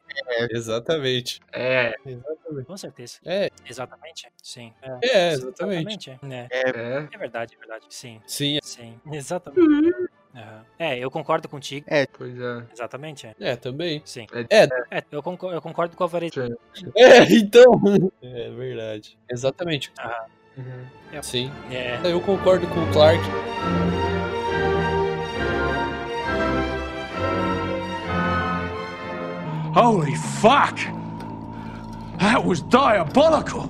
exatamente. 0.51 1.39
É. 1.53 1.93
Exatamente. 2.05 2.65
com 2.65 2.77
certeza. 2.77 3.19
É, 3.25 3.49
Exatamente, 3.69 4.31
sim. 4.41 4.73
É, 4.81 5.07
é, 5.07 5.33
exatamente. 5.33 6.09
exatamente. 6.09 6.49
É, 6.51 6.69
É. 6.69 7.09
é 7.11 7.17
verdade, 7.17 7.53
é 7.55 7.59
verdade. 7.59 7.85
Sim, 7.89 8.21
Sim, 8.25 8.57
sim, 8.63 8.99
exatamente. 9.11 10.06
Aham. 10.37 10.61
É, 10.77 10.99
eu 10.99 11.09
concordo 11.09 11.49
contigo. 11.49 11.85
Pois 12.17 12.39
é. 12.39 12.63
Exatamente, 12.71 13.25
é. 13.25 13.35
é, 13.39 13.55
também. 13.55 14.01
Sim. 14.05 14.27
É, 14.49 14.63
É, 14.91 15.03
eu 15.11 15.23
concordo, 15.23 15.55
eu 15.57 15.61
concordo 15.61 15.97
com 15.97 16.03
a 16.03 16.05
Alvarez. 16.05 16.31
Sim. 16.33 16.55
é, 16.95 17.23
então. 17.33 17.71
É 18.21 18.49
verdade. 18.51 19.17
Exatamente. 19.29 19.91
Uhum. 20.57 21.21
Sim. 21.21 21.51
É, 21.71 21.99
Eu 22.03 22.21
concordo 22.21 22.67
com 22.67 22.81
o 22.83 22.91
Clark. 22.91 23.23
Holy 29.73 30.15
fuck! 30.15 30.75
That 32.19 32.43
was 32.43 32.61
diabolical! 32.61 33.69